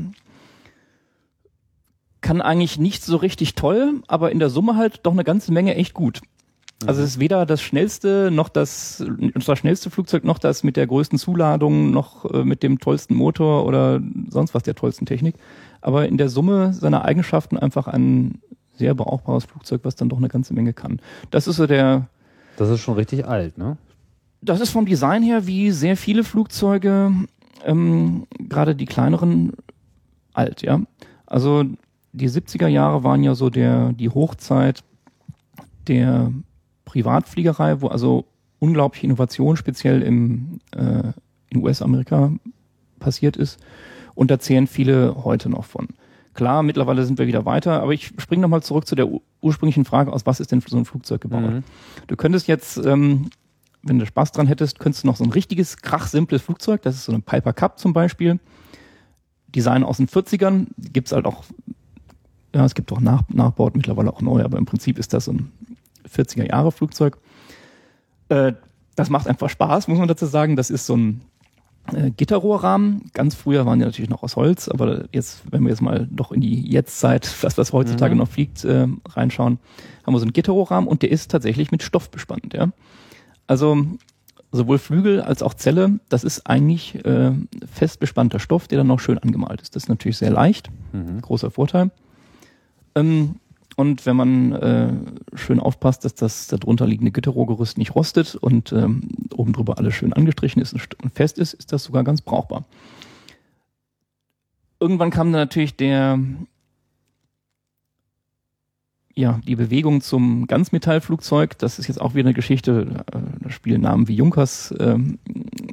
Kann 2.19 2.41
eigentlich 2.41 2.77
nicht 2.77 3.01
so 3.01 3.15
richtig 3.15 3.55
toll, 3.55 4.01
aber 4.09 4.33
in 4.33 4.39
der 4.39 4.50
Summe 4.50 4.75
halt 4.75 5.00
doch 5.03 5.13
eine 5.13 5.24
ganze 5.24 5.53
Menge 5.53 5.75
echt 5.75 5.93
gut. 5.93 6.19
Also 6.85 7.01
es 7.01 7.11
ist 7.11 7.20
weder 7.20 7.46
das 7.46 7.61
schnellste 7.61 8.29
noch 8.31 8.50
das, 8.50 9.03
das 9.33 9.59
schnellste 9.59 9.90
Flugzeug 9.90 10.24
noch 10.24 10.37
das 10.37 10.63
mit 10.63 10.77
der 10.77 10.85
größten 10.85 11.18
Zuladung 11.18 11.90
noch 11.90 12.25
äh, 12.31 12.44
mit 12.44 12.61
dem 12.61 12.79
tollsten 12.79 13.16
Motor 13.16 13.66
oder 13.66 14.00
sonst 14.29 14.53
was 14.53 14.63
der 14.63 14.75
tollsten 14.75 15.05
Technik. 15.05 15.35
Aber 15.81 16.07
in 16.07 16.18
der 16.18 16.29
Summe 16.29 16.74
seiner 16.74 17.03
Eigenschaften 17.03 17.57
einfach 17.57 17.87
ein 17.87 18.42
sehr 18.75 18.94
brauchbares 18.94 19.46
Flugzeug, 19.46 19.81
was 19.83 19.96
dann 19.96 20.09
doch 20.09 20.18
eine 20.18 20.27
ganze 20.27 20.53
Menge 20.53 20.74
kann. 20.74 21.00
Das 21.31 21.48
ist 21.48 21.55
so 21.55 21.66
der, 21.66 22.09
Das 22.57 22.70
ist 22.70 22.81
schon 22.81 22.94
richtig 22.94 23.25
alt, 23.25 23.57
ne? 23.57 23.77
das 24.42 24.61
ist 24.61 24.72
vom 24.72 24.85
Design 24.85 25.24
her 25.24 25.48
wie 25.48 25.72
sehr 25.72 25.98
viele 25.98 26.24
Flugzeuge, 26.24 27.11
ähm, 27.66 28.27
gerade 28.40 28.75
die 28.75 28.85
kleineren, 28.85 29.53
alt, 30.33 30.61
ja. 30.61 30.81
Also 31.25 31.63
die 32.13 32.29
70er 32.29 32.68
Jahre 32.68 33.03
waren 33.03 33.24
ja 33.24 33.35
so 33.35 33.50
der, 33.50 33.94
die 33.94 34.09
Hochzeit 34.09 34.83
der 35.87 36.31
Privatfliegerei, 36.87 37.81
wo 37.81 37.87
also 37.87 38.25
unglaubliche 38.59 39.05
Innovation 39.05 39.57
speziell 39.57 40.01
im, 40.01 40.59
äh, 40.71 41.11
in 41.50 41.61
US-Amerika 41.61 42.31
passiert 43.00 43.37
ist. 43.37 43.59
Und 44.15 44.31
da 44.31 44.39
zählen 44.39 44.65
viele 44.65 45.23
heute 45.23 45.50
noch 45.50 45.65
von. 45.65 45.89
Klar, 46.33 46.63
mittlerweile 46.63 47.05
sind 47.05 47.19
wir 47.19 47.27
wieder 47.27 47.45
weiter, 47.45 47.81
aber 47.81 47.93
ich 47.93 48.13
springe 48.17 48.41
nochmal 48.41 48.63
zurück 48.63 48.87
zu 48.87 48.95
der 48.95 49.07
ur- 49.09 49.21
ursprünglichen 49.41 49.85
Frage 49.85 50.11
aus, 50.13 50.25
was 50.25 50.39
ist 50.39 50.51
denn 50.51 50.61
für 50.61 50.69
so 50.69 50.77
ein 50.77 50.85
Flugzeug 50.85 51.21
gebaut? 51.21 51.41
Mhm. 51.51 51.63
Du 52.07 52.15
könntest 52.15 52.47
jetzt, 52.47 52.77
ähm, 52.77 53.29
wenn 53.83 54.00
du 54.00 54.05
Spaß 54.05 54.31
dran 54.31 54.47
hättest, 54.47 54.79
könntest 54.79 55.03
du 55.03 55.07
noch 55.07 55.17
so 55.17 55.23
ein 55.23 55.31
richtiges, 55.31 55.77
krachsimples 55.77 56.41
Flugzeug, 56.41 56.81
das 56.83 56.95
ist 56.95 57.05
so 57.05 57.11
ein 57.11 57.21
Piper 57.21 57.53
Cup 57.53 57.79
zum 57.79 57.91
Beispiel, 57.93 58.39
Design 59.50 59.83
aus 59.83 59.97
den 59.97 60.07
40ern, 60.07 60.67
gibt's 60.93 61.11
halt 61.11 61.25
auch, 61.25 61.43
ja, 62.55 62.65
es 62.65 62.75
gibt 62.75 62.91
auch 62.91 63.00
Nach 63.01 63.23
Nachbauten 63.29 63.77
mittlerweile 63.77 64.11
auch 64.13 64.21
neu, 64.21 64.43
aber 64.43 64.57
im 64.57 64.65
Prinzip 64.65 64.97
ist 65.00 65.13
das 65.13 65.25
so 65.25 65.33
ein 65.33 65.51
40er 66.07 66.48
Jahre 66.48 66.72
Flugzeug. 66.72 67.17
Äh, 68.29 68.53
das 68.96 69.09
macht 69.09 69.27
einfach 69.27 69.50
Spaß, 69.50 69.87
muss 69.87 70.00
man 70.00 70.07
dazu 70.07 70.25
sagen. 70.25 70.55
Das 70.55 70.70
ist 70.70 70.85
so 70.85 70.96
ein 70.98 71.22
äh, 71.93 72.09
Gitterrohrrahmen. 72.11 73.09
Ganz 73.13 73.35
früher 73.35 73.65
waren 73.65 73.79
die 73.79 73.85
natürlich 73.85 74.09
noch 74.09 74.24
aus 74.24 74.35
Holz, 74.35 74.67
aber 74.67 75.05
jetzt, 75.13 75.43
wenn 75.51 75.63
wir 75.63 75.70
jetzt 75.70 75.81
mal 75.81 76.07
doch 76.11 76.31
in 76.31 76.41
die 76.41 76.67
Jetztzeit, 76.70 77.31
das 77.41 77.57
was 77.57 77.74
heutzutage 77.74 78.13
Mhm. 78.15 78.20
noch 78.20 78.27
fliegt, 78.29 78.65
äh, 78.65 78.87
reinschauen, 79.09 79.59
haben 80.05 80.13
wir 80.13 80.20
so 80.20 80.25
einen 80.25 80.33
Gitterrohrrahmen 80.33 80.89
und 80.89 81.01
der 81.03 81.11
ist 81.11 81.31
tatsächlich 81.31 81.72
mit 81.72 81.83
Stoff 81.83 82.09
bespannt, 82.09 82.53
ja. 82.53 82.70
Also 83.46 83.77
sowohl 84.51 84.79
Flügel 84.79 85.22
als 85.22 85.41
auch 85.43 85.53
Zelle, 85.53 86.00
das 86.09 86.24
ist 86.24 86.48
eigentlich 86.48 86.96
äh, 87.05 87.31
fest 87.72 88.00
bespannter 88.00 88.39
Stoff, 88.39 88.67
der 88.67 88.79
dann 88.79 88.87
noch 88.87 89.00
schön 89.00 89.17
angemalt 89.20 89.61
ist. 89.61 89.75
Das 89.75 89.83
ist 89.83 89.89
natürlich 89.89 90.17
sehr 90.17 90.31
leicht, 90.31 90.70
Mhm. 90.93 91.22
großer 91.22 91.51
Vorteil. 91.51 91.91
Ähm, 92.96 93.35
und 93.77 94.07
wenn 94.07 94.16
man 94.16 94.51
äh, 94.53 94.92
schön 95.35 95.59
aufpasst, 95.59 96.03
dass 96.03 96.16
das 96.16 96.48
darunter 96.48 96.87
liegende 96.87 97.11
Gitterrohrgerüst 97.11 97.77
nicht 97.77 97.94
rostet 97.94 98.33
und 98.33 98.74
ähm, 98.74 99.07
oben 99.35 99.53
drüber 99.53 99.77
alles 99.77 99.94
schön 99.94 100.13
angestrichen 100.13 100.59
ist 100.59 100.74
und 100.74 100.81
st- 100.81 101.01
und 101.03 101.13
fest 101.13 101.37
ist, 101.37 101.53
ist 101.53 101.72
das 101.72 101.83
sogar 101.83 102.03
ganz 102.03 102.22
brauchbar. 102.22 102.66
Irgendwann 104.79 105.11
kam 105.11 105.31
dann 105.31 105.42
natürlich 105.42 105.75
der 105.75 106.20
ja, 109.13 109.40
die 109.48 109.55
Bewegung 109.55 110.01
zum 110.01 110.48
Ganzmetallflugzeug, 110.48 111.57
das 111.59 111.77
ist 111.77 111.87
jetzt 111.87 112.01
auch 112.01 112.16
wieder 112.16 112.29
eine 112.29 112.35
Geschichte, 112.35 113.05
äh, 113.11 113.20
da 113.42 113.50
spielen 113.51 113.81
Namen 113.81 114.07
wie 114.07 114.16
Junkers 114.16 114.74
ähm, 114.79 115.20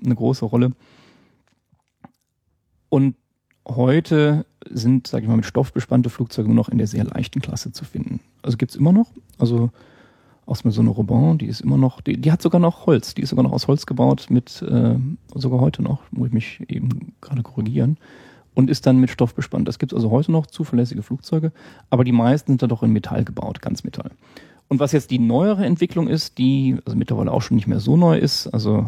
eine 0.05 0.15
große 0.15 0.45
Rolle. 0.45 0.73
Und 2.91 3.17
heute 3.67 4.45
sind, 4.71 5.07
sage 5.07 5.25
ich 5.25 5.29
mal, 5.29 5.37
mit 5.37 5.47
Stoff 5.47 5.73
bespannte 5.73 6.11
Flugzeuge 6.11 6.49
nur 6.49 6.57
noch 6.57 6.69
in 6.69 6.79
der 6.79 6.87
sehr 6.87 7.05
leichten 7.05 7.41
Klasse 7.41 7.73
zu 7.73 7.85
finden. 7.85 8.21
Also 8.43 8.57
gibt's 8.57 8.77
immer 8.77 8.93
noch. 8.93 9.11
Also 9.39 9.71
aus 10.47 10.61
so 10.65 10.81
eine 10.81 10.91
Robin, 10.91 11.39
die 11.39 11.47
ist 11.47 11.61
immer 11.61 11.79
noch, 11.79 12.01
die, 12.01 12.21
die 12.21 12.31
hat 12.31 12.43
sogar 12.43 12.61
noch 12.61 12.87
Holz, 12.87 13.15
die 13.15 13.23
ist 13.23 13.31
sogar 13.31 13.45
noch 13.45 13.53
aus 13.53 13.67
Holz 13.67 13.87
gebaut, 13.87 14.27
mit 14.29 14.63
äh, 14.63 14.97
sogar 15.35 15.61
heute 15.61 15.83
noch, 15.83 16.03
muss 16.11 16.29
ich 16.29 16.35
mich 16.35 16.61
eben 16.69 17.15
gerade 17.21 17.43
korrigieren, 17.43 17.97
und 18.55 18.71
ist 18.71 18.87
dann 18.87 18.99
mit 18.99 19.11
Stoff 19.11 19.35
bespannt. 19.35 19.67
Das 19.67 19.79
gibt's 19.79 19.95
also 19.95 20.11
heute 20.11 20.33
noch, 20.33 20.47
zuverlässige 20.47 21.03
Flugzeuge, 21.03 21.53
aber 21.91 22.05
die 22.05 22.13
meisten 22.13 22.53
sind 22.53 22.63
dann 22.63 22.69
doch 22.69 22.83
in 22.83 22.93
Metall 22.93 23.25
gebaut, 23.25 23.63
ganz 23.63 23.85
Metall. 23.85 24.11
Und 24.69 24.81
was 24.81 24.93
jetzt 24.93 25.11
die 25.11 25.19
neuere 25.19 25.65
Entwicklung 25.65 26.09
ist, 26.09 26.39
die 26.39 26.77
also 26.85 26.97
mittlerweile 26.97 27.33
auch 27.33 27.43
schon 27.43 27.57
nicht 27.57 27.67
mehr 27.67 27.81
so 27.81 27.97
neu 27.97 28.19
ist, 28.19 28.47
also 28.49 28.87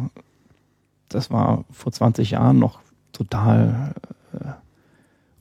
das 1.09 1.31
war 1.31 1.65
vor 1.71 1.93
20 1.93 2.33
Jahren 2.33 2.59
noch 2.59 2.81
total 3.13 3.95
äh, 4.35 4.51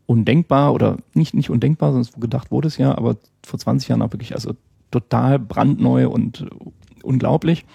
undenkbar 0.06 0.74
oder 0.74 0.98
nicht, 1.14 1.34
nicht 1.34 1.50
undenkbar, 1.50 1.94
sonst 1.94 2.20
gedacht 2.20 2.52
wurde 2.52 2.68
es 2.68 2.78
ja, 2.78 2.98
aber 2.98 3.18
vor 3.44 3.60
20 3.60 3.90
Jahren 3.90 4.02
auch 4.02 4.12
wirklich 4.12 4.34
also 4.34 4.56
total 4.92 5.40
brandneu 5.40 6.10
und 6.10 6.46
unglaublich. 7.04 7.66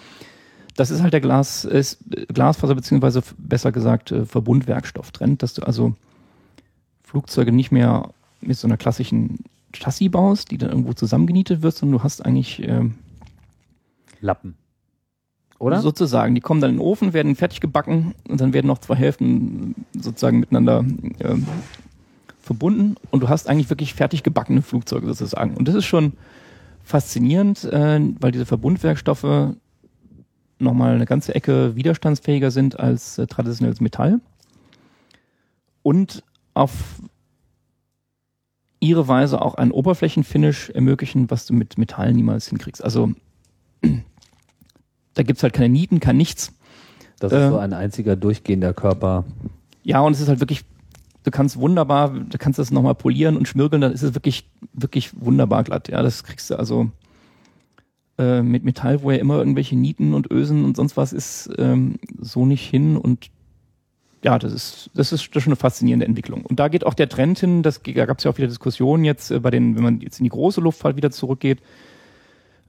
Das 0.76 0.90
ist 0.90 1.02
halt 1.02 1.12
der 1.12 1.20
Glas, 1.20 1.64
ist 1.64 1.98
Glasfaser 2.32 2.74
beziehungsweise 2.74 3.22
besser 3.38 3.72
gesagt 3.72 4.12
äh, 4.12 4.24
Verbundwerkstofftrend, 4.24 5.42
dass 5.42 5.54
du 5.54 5.62
also 5.62 5.94
Flugzeuge 7.02 7.52
nicht 7.52 7.72
mehr 7.72 8.10
mit 8.40 8.56
so 8.56 8.66
einer 8.66 8.76
klassischen 8.76 9.40
Chassis 9.74 10.10
baust, 10.10 10.50
die 10.50 10.58
dann 10.58 10.70
irgendwo 10.70 10.92
zusammengenietet 10.92 11.62
wird, 11.62 11.74
sondern 11.74 11.98
du 11.98 12.04
hast 12.04 12.24
eigentlich 12.24 12.62
ähm, 12.62 12.94
Lappen. 14.20 14.54
Oder? 15.58 15.80
Sozusagen. 15.80 16.34
Die 16.34 16.40
kommen 16.40 16.62
dann 16.62 16.70
in 16.70 16.76
den 16.76 16.82
Ofen, 16.82 17.12
werden 17.12 17.36
fertig 17.36 17.60
gebacken 17.60 18.14
und 18.26 18.40
dann 18.40 18.54
werden 18.54 18.66
noch 18.66 18.78
zwei 18.78 18.94
Hälften 18.94 19.74
sozusagen 19.92 20.40
miteinander 20.40 20.84
ähm, 21.20 21.46
verbunden 22.50 22.96
und 23.12 23.22
du 23.22 23.28
hast 23.28 23.48
eigentlich 23.48 23.70
wirklich 23.70 23.94
fertig 23.94 24.24
gebackene 24.24 24.60
Flugzeuge 24.60 25.06
sozusagen. 25.06 25.56
Und 25.56 25.68
das 25.68 25.76
ist 25.76 25.84
schon 25.84 26.14
faszinierend, 26.82 27.62
äh, 27.62 28.00
weil 28.18 28.32
diese 28.32 28.44
Verbundwerkstoffe 28.44 29.54
nochmal 30.58 30.96
eine 30.96 31.06
ganze 31.06 31.32
Ecke 31.32 31.76
widerstandsfähiger 31.76 32.50
sind 32.50 32.80
als 32.80 33.18
äh, 33.18 33.28
traditionelles 33.28 33.80
Metall 33.80 34.20
und 35.84 36.24
auf 36.54 36.72
ihre 38.80 39.06
Weise 39.06 39.40
auch 39.40 39.54
ein 39.54 39.70
Oberflächenfinish 39.70 40.70
ermöglichen, 40.70 41.30
was 41.30 41.46
du 41.46 41.54
mit 41.54 41.78
Metall 41.78 42.12
niemals 42.12 42.48
hinkriegst. 42.48 42.82
Also 42.82 43.12
da 45.14 45.22
gibt's 45.22 45.44
halt 45.44 45.52
keine 45.52 45.68
Nieten, 45.68 46.00
kein 46.00 46.16
nichts. 46.16 46.52
Das 47.20 47.30
ist 47.30 47.38
Äh, 47.38 47.48
so 47.50 47.58
ein 47.58 47.74
einziger 47.74 48.16
durchgehender 48.16 48.74
Körper. 48.74 49.24
Ja, 49.84 50.00
und 50.00 50.14
es 50.14 50.20
ist 50.20 50.28
halt 50.28 50.40
wirklich, 50.40 50.64
du 51.24 51.30
kannst 51.30 51.59
wunderbar, 51.59 52.11
du 52.11 52.38
kannst 52.38 52.59
das 52.59 52.70
nochmal 52.70 52.94
polieren 52.94 53.37
und 53.37 53.48
schmirgeln, 53.48 53.83
dann 53.83 53.92
ist 53.92 54.02
es 54.02 54.14
wirklich, 54.14 54.48
wirklich 54.72 55.11
wunderbar 55.20 55.64
glatt. 55.64 55.88
Ja, 55.88 56.02
das 56.02 56.24
kriegst 56.24 56.50
du 56.50 56.59
also 56.59 56.90
äh, 58.18 58.42
mit 58.42 58.64
Metall, 58.64 59.02
wo 59.02 59.11
ja 59.11 59.18
immer 59.18 59.38
irgendwelche 59.38 59.76
Nieten 59.76 60.14
und 60.14 60.30
Ösen 60.30 60.64
und 60.64 60.76
sonst 60.76 60.96
was 60.96 61.12
ist, 61.12 61.50
ähm, 61.59 61.98
so 62.18 62.46
nicht 62.46 62.68
hin 62.68 62.96
und 62.96 63.30
ja, 64.22 64.38
das 64.38 64.52
ist, 64.52 64.90
das 64.94 65.12
ist 65.12 65.22
schon 65.33 65.44
eine 65.44 65.56
faszinierende 65.56 66.04
Entwicklung. 66.04 66.44
Und 66.44 66.61
da 66.61 66.68
geht 66.68 66.85
auch 66.85 66.92
der 66.92 67.09
Trend 67.09 67.38
hin, 67.38 67.62
das, 67.62 67.80
da 67.83 68.04
gab 68.04 68.18
es 68.18 68.24
ja 68.24 68.30
auch 68.30 68.37
wieder 68.37 68.48
Diskussionen 68.48 69.04
jetzt 69.04 69.30
äh, 69.30 69.40
bei 69.40 69.50
den, 69.50 69.76
wenn 69.76 69.83
man 69.83 70.00
jetzt 70.00 70.20
in 70.20 70.24
die 70.24 70.30
große 70.30 70.61
Luftfahrt 70.61 70.96
wieder 70.96 71.11
zurückgeht, 71.11 71.61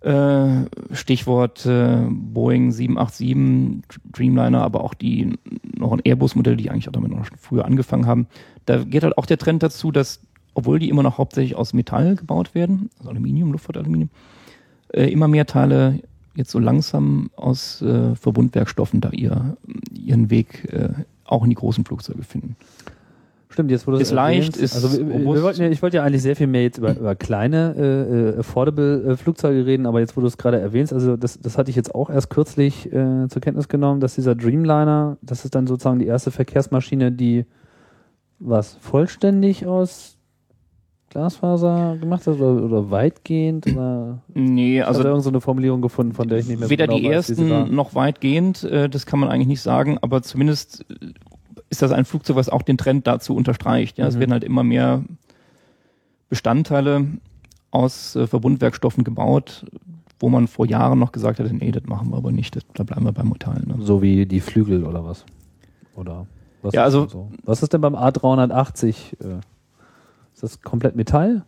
äh, 0.01 0.65
Stichwort 0.93 1.65
äh, 1.65 2.07
Boeing 2.09 2.71
787, 2.71 3.83
Dreamliner, 4.11 4.63
aber 4.63 4.83
auch 4.83 4.95
die 4.95 5.37
noch 5.77 5.91
ein 5.91 6.01
Airbus-Modell, 6.03 6.57
die 6.57 6.71
eigentlich 6.71 6.87
auch 6.87 6.93
damit 6.93 7.11
noch 7.11 7.25
früher 7.37 7.65
angefangen 7.65 8.07
haben. 8.07 8.27
Da 8.65 8.83
geht 8.83 9.03
halt 9.03 9.17
auch 9.17 9.27
der 9.27 9.37
Trend 9.37 9.61
dazu, 9.61 9.91
dass, 9.91 10.21
obwohl 10.55 10.79
die 10.79 10.89
immer 10.89 11.03
noch 11.03 11.17
hauptsächlich 11.19 11.55
aus 11.55 11.73
Metall 11.73 12.15
gebaut 12.15 12.55
werden, 12.55 12.89
also 12.97 13.11
Aluminium, 13.11 13.51
Luftfahrtaluminium, 13.51 14.09
äh, 14.89 15.05
immer 15.11 15.27
mehr 15.27 15.45
Teile 15.45 15.99
jetzt 16.33 16.51
so 16.51 16.59
langsam 16.59 17.29
aus 17.35 17.83
Verbundwerkstoffen 18.13 19.01
da 19.01 19.09
ihr, 19.09 19.57
ihren 19.93 20.29
Weg 20.29 20.65
auch 21.25 21.43
in 21.43 21.49
die 21.49 21.57
großen 21.57 21.83
Flugzeuge 21.83 22.23
finden. 22.23 22.55
Stimmt, 23.51 23.69
jetzt 23.69 23.85
wurde 23.85 23.99
Ist 23.99 24.11
leicht, 24.11 24.55
ist 24.55 24.75
also 24.75 24.97
wir, 24.97 25.09
wir 25.09 25.43
wollten 25.43 25.61
ja, 25.61 25.69
ich 25.69 25.81
wollte 25.81 25.97
ja 25.97 26.03
eigentlich 26.03 26.21
sehr 26.21 26.37
viel 26.37 26.47
mehr 26.47 26.63
jetzt 26.63 26.77
über, 26.77 26.95
über 26.95 27.15
kleine 27.15 27.75
äh, 27.77 28.29
äh, 28.29 28.39
affordable 28.39 29.03
äh, 29.03 29.17
Flugzeuge 29.17 29.65
reden, 29.65 29.85
aber 29.85 29.99
jetzt 29.99 30.15
wo 30.15 30.21
du 30.21 30.27
es 30.27 30.37
gerade 30.37 30.57
erwähnst, 30.57 30.93
also 30.93 31.17
das, 31.17 31.37
das 31.37 31.57
hatte 31.57 31.69
ich 31.69 31.75
jetzt 31.75 31.93
auch 31.93 32.09
erst 32.09 32.29
kürzlich 32.29 32.91
äh, 32.93 33.27
zur 33.27 33.41
Kenntnis 33.41 33.67
genommen, 33.67 33.99
dass 33.99 34.15
dieser 34.15 34.35
Dreamliner, 34.35 35.17
das 35.21 35.43
ist 35.43 35.53
dann 35.53 35.67
sozusagen 35.67 35.99
die 35.99 36.05
erste 36.05 36.31
Verkehrsmaschine, 36.31 37.11
die 37.11 37.45
was 38.39 38.75
vollständig 38.75 39.67
aus 39.67 40.17
Glasfaser 41.09 41.97
gemacht 41.99 42.25
hat 42.25 42.39
oder, 42.39 42.63
oder 42.63 42.89
weitgehend 42.89 43.67
oder 43.67 44.21
Nee, 44.33 44.81
also 44.81 45.01
hat 45.01 45.07
irgend 45.07 45.23
so 45.23 45.29
eine 45.29 45.41
Formulierung 45.41 45.81
gefunden, 45.81 46.13
von 46.13 46.29
der 46.29 46.37
ich 46.37 46.47
nicht 46.47 46.59
mehr 46.59 46.67
so 46.67 46.71
weder 46.71 46.87
genau 46.87 46.99
die 46.99 47.09
weiß, 47.09 47.29
ersten 47.29 47.75
noch 47.75 47.95
weitgehend, 47.95 48.63
äh, 48.63 48.87
das 48.87 49.05
kann 49.05 49.19
man 49.19 49.27
eigentlich 49.27 49.47
nicht 49.47 49.61
sagen, 49.61 49.97
aber 50.01 50.21
zumindest 50.21 50.85
ist 51.71 51.81
das 51.81 51.91
ein 51.91 52.05
Flugzeug, 52.05 52.35
was 52.35 52.49
auch 52.49 52.61
den 52.61 52.77
Trend 52.77 53.07
dazu 53.07 53.35
unterstreicht. 53.35 53.97
Ja, 53.97 54.05
es 54.05 54.15
Mhm. 54.15 54.19
werden 54.19 54.31
halt 54.33 54.43
immer 54.43 54.63
mehr 54.63 55.03
Bestandteile 56.29 57.07
aus 57.71 58.15
äh, 58.15 58.27
Verbundwerkstoffen 58.27 59.03
gebaut, 59.03 59.65
wo 60.19 60.29
man 60.29 60.47
vor 60.47 60.65
Jahren 60.67 60.99
noch 60.99 61.11
gesagt 61.11 61.39
hätte, 61.39 61.53
nee, 61.55 61.71
das 61.71 61.83
machen 61.85 62.09
wir 62.11 62.17
aber 62.17 62.31
nicht, 62.31 62.55
das, 62.55 62.63
da 62.75 62.83
bleiben 62.83 63.05
wir 63.05 63.11
beim 63.11 63.29
Metall. 63.29 63.63
Ne? 63.65 63.75
So 63.79 64.01
wie 64.01 64.25
die 64.25 64.39
Flügel 64.39 64.83
oder 64.85 65.03
was? 65.03 65.25
Oder 65.95 66.27
was 66.61 66.73
Ja, 66.73 66.81
ist 66.81 66.85
also- 66.85 66.99
denn 67.01 67.09
so? 67.09 67.31
Was 67.43 67.63
ist 67.63 67.73
denn 67.73 67.81
beim 67.81 67.95
A380? 67.95 69.13
Äh, 69.23 69.39
ist 70.33 70.43
das 70.43 70.61
komplett 70.61 70.95
Metall? 70.95 71.43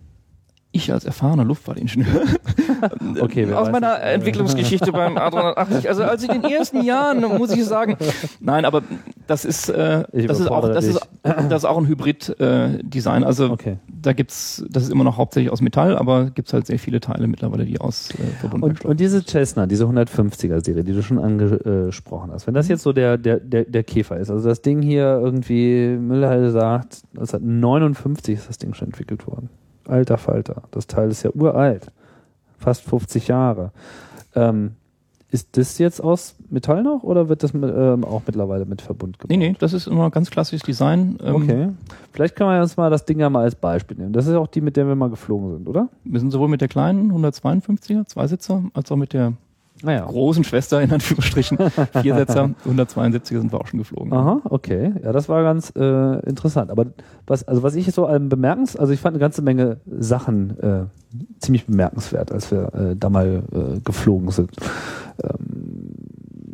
Ich 0.76 0.92
als 0.92 1.06
erfahrener 1.06 1.46
Luftfahrtingenieur 1.46 2.24
Okay, 3.22 3.54
aus 3.54 3.70
meiner 3.72 3.92
das? 3.92 4.00
Entwicklungsgeschichte 4.16 4.92
beim 4.92 5.18
A380, 5.20 5.88
also 5.88 6.04
als 6.04 6.24
in 6.24 6.42
den 6.42 6.52
ersten 6.52 6.82
Jahren, 6.84 7.22
muss 7.38 7.52
ich 7.52 7.64
sagen, 7.64 7.96
nein, 8.40 8.66
aber 8.66 8.82
das 9.28 9.46
ist, 9.46 9.70
äh, 9.70 10.04
das 10.12 10.40
ist 10.40 10.48
auch, 10.48 10.68
das 10.68 10.86
ist, 10.86 11.00
das 11.22 11.54
ist 11.62 11.66
auch 11.66 11.78
ein 11.78 11.88
Hybrid-Design. 11.88 13.24
also 13.24 13.52
Okay. 13.52 13.78
da 13.88 14.14
gibt's, 14.14 14.66
das 14.68 14.84
ist 14.84 14.90
immer 14.92 15.04
noch 15.04 15.18
hauptsächlich 15.18 15.52
aus 15.52 15.62
Metall, 15.62 15.96
aber 15.96 16.32
gibt's 16.32 16.54
halt 16.54 16.66
sehr 16.66 16.80
viele 16.80 17.00
Teile 17.00 17.28
mittlerweile, 17.28 17.66
die 17.66 17.80
aus 17.80 18.10
äh, 18.10 18.24
Und, 18.24 18.34
Verbundwerkstoffen. 18.40 18.92
und 18.92 19.00
diese 19.00 19.24
Cessna, 19.24 19.68
diese 19.68 19.86
150er-Serie, 19.86 20.84
die 20.84 20.94
du 20.94 21.04
schon 21.04 21.20
angesprochen 21.20 22.32
hast, 22.32 22.48
wenn 22.48 22.56
das 22.56 22.68
jetzt 22.68 22.82
so 22.82 22.94
der, 22.94 23.20
der, 23.20 23.40
der, 23.40 23.66
der 23.66 23.84
Käfer 23.84 24.18
ist, 24.18 24.32
also 24.32 24.50
das 24.50 24.64
Ding 24.64 24.82
hier 24.82 25.20
irgendwie, 25.24 25.96
Müllhalde 26.00 26.50
sagt, 26.50 27.04
1959 27.14 28.36
ist 28.36 28.50
das 28.50 28.58
Ding 28.58 28.74
schon 28.74 28.88
entwickelt 28.88 29.28
worden. 29.28 29.50
Alter 29.88 30.18
Falter. 30.18 30.64
Das 30.72 30.88
Teil 30.88 31.10
ist 31.10 31.24
ja 31.24 31.32
uralt. 31.34 31.92
Fast 32.58 32.84
50 32.84 33.28
Jahre. 33.28 33.72
Ähm, 34.36 34.74
ist 35.32 35.58
das 35.58 35.80
jetzt 35.80 36.00
aus 36.00 36.36
Metall 36.50 36.84
noch 36.84 37.02
oder 37.02 37.28
wird 37.28 37.42
das 37.42 37.54
mit, 37.54 37.74
ähm, 37.76 38.04
auch 38.06 38.22
mittlerweile 38.26 38.66
mit 38.66 38.84
Verbund 38.84 39.18
gebaut? 39.18 39.36
Nee, 39.36 39.50
nee, 39.50 39.56
das 39.58 39.74
ist 39.74 39.88
immer 39.88 40.12
ganz 40.12 40.30
klassisches 40.30 40.62
Design. 40.64 41.18
Ähm, 41.24 41.36
Okay. 41.36 41.70
Vielleicht 42.12 42.36
kann 42.36 42.46
man 42.46 42.62
uns 42.62 42.78
mal 42.78 42.92
das 42.92 43.06
Ding 43.06 43.20
ja 43.20 43.32
mal 43.32 43.42
als 43.42 43.56
Beispiel 43.56 43.98
nehmen. 43.98 44.14
Das 44.14 44.28
ist 44.28 44.36
auch 44.36 44.46
die, 44.46 44.62
mit 44.62 44.78
der 44.78 44.88
wir 44.88 44.94
mal 44.94 45.10
geflogen 45.10 45.52
sind, 45.54 45.68
oder? 45.68 45.90
Wir 46.04 46.20
sind 46.20 46.30
sowohl 46.30 46.50
mit 46.50 46.62
der 46.62 46.68
kleinen 46.68 47.12
152er, 47.12 48.06
Zweisitzer, 48.06 48.64
als 48.76 48.92
auch 48.92 48.96
mit 48.96 49.14
der 49.14 49.34
Naja. 49.84 50.06
großen 50.06 50.46
Schwester, 50.46 50.82
in 50.82 50.92
Anführungsstrichen, 50.92 51.58
Viersitzer, 52.02 52.52
172er 52.66 53.40
sind 53.40 53.52
wir 53.52 53.60
auch 53.60 53.68
schon 53.68 53.80
geflogen. 53.80 54.14
Aha, 54.14 54.42
okay. 54.46 54.94
Ja, 55.04 55.12
das 55.12 55.28
war 55.28 55.44
ganz 55.44 55.74
äh, 55.76 56.20
interessant. 56.28 56.72
Aber 56.72 56.86
was, 57.28 57.44
also 57.44 57.64
was 57.64 57.76
ich 57.76 57.92
so 57.92 58.08
ähm, 58.08 58.30
bemerkens, 58.30 58.78
also 58.78 58.94
ich 58.94 59.02
fand 59.02 59.16
eine 59.16 59.20
ganze 59.20 59.42
Menge 59.42 59.82
Sachen 59.86 60.58
äh, 60.60 60.86
ziemlich 61.40 61.66
bemerkenswert, 61.66 62.32
als 62.32 62.50
wir 62.50 62.74
äh, 62.74 62.96
da 62.96 63.10
mal 63.10 63.44
äh, 63.52 63.80
geflogen 63.82 64.32
sind. 64.32 64.52
Ähm, 65.22 65.84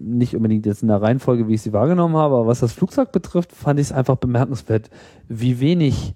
nicht 0.01 0.35
unbedingt 0.35 0.65
jetzt 0.65 0.81
in 0.81 0.87
der 0.87 1.01
Reihenfolge, 1.01 1.47
wie 1.47 1.53
ich 1.53 1.61
sie 1.61 1.71
wahrgenommen 1.71 2.17
habe, 2.17 2.35
aber 2.35 2.47
was 2.47 2.61
das 2.61 2.73
Flugzeug 2.73 3.11
betrifft, 3.11 3.51
fand 3.51 3.79
ich 3.79 3.87
es 3.87 3.91
einfach 3.91 4.15
bemerkenswert, 4.15 4.89
wie 5.27 5.59
wenig 5.59 6.15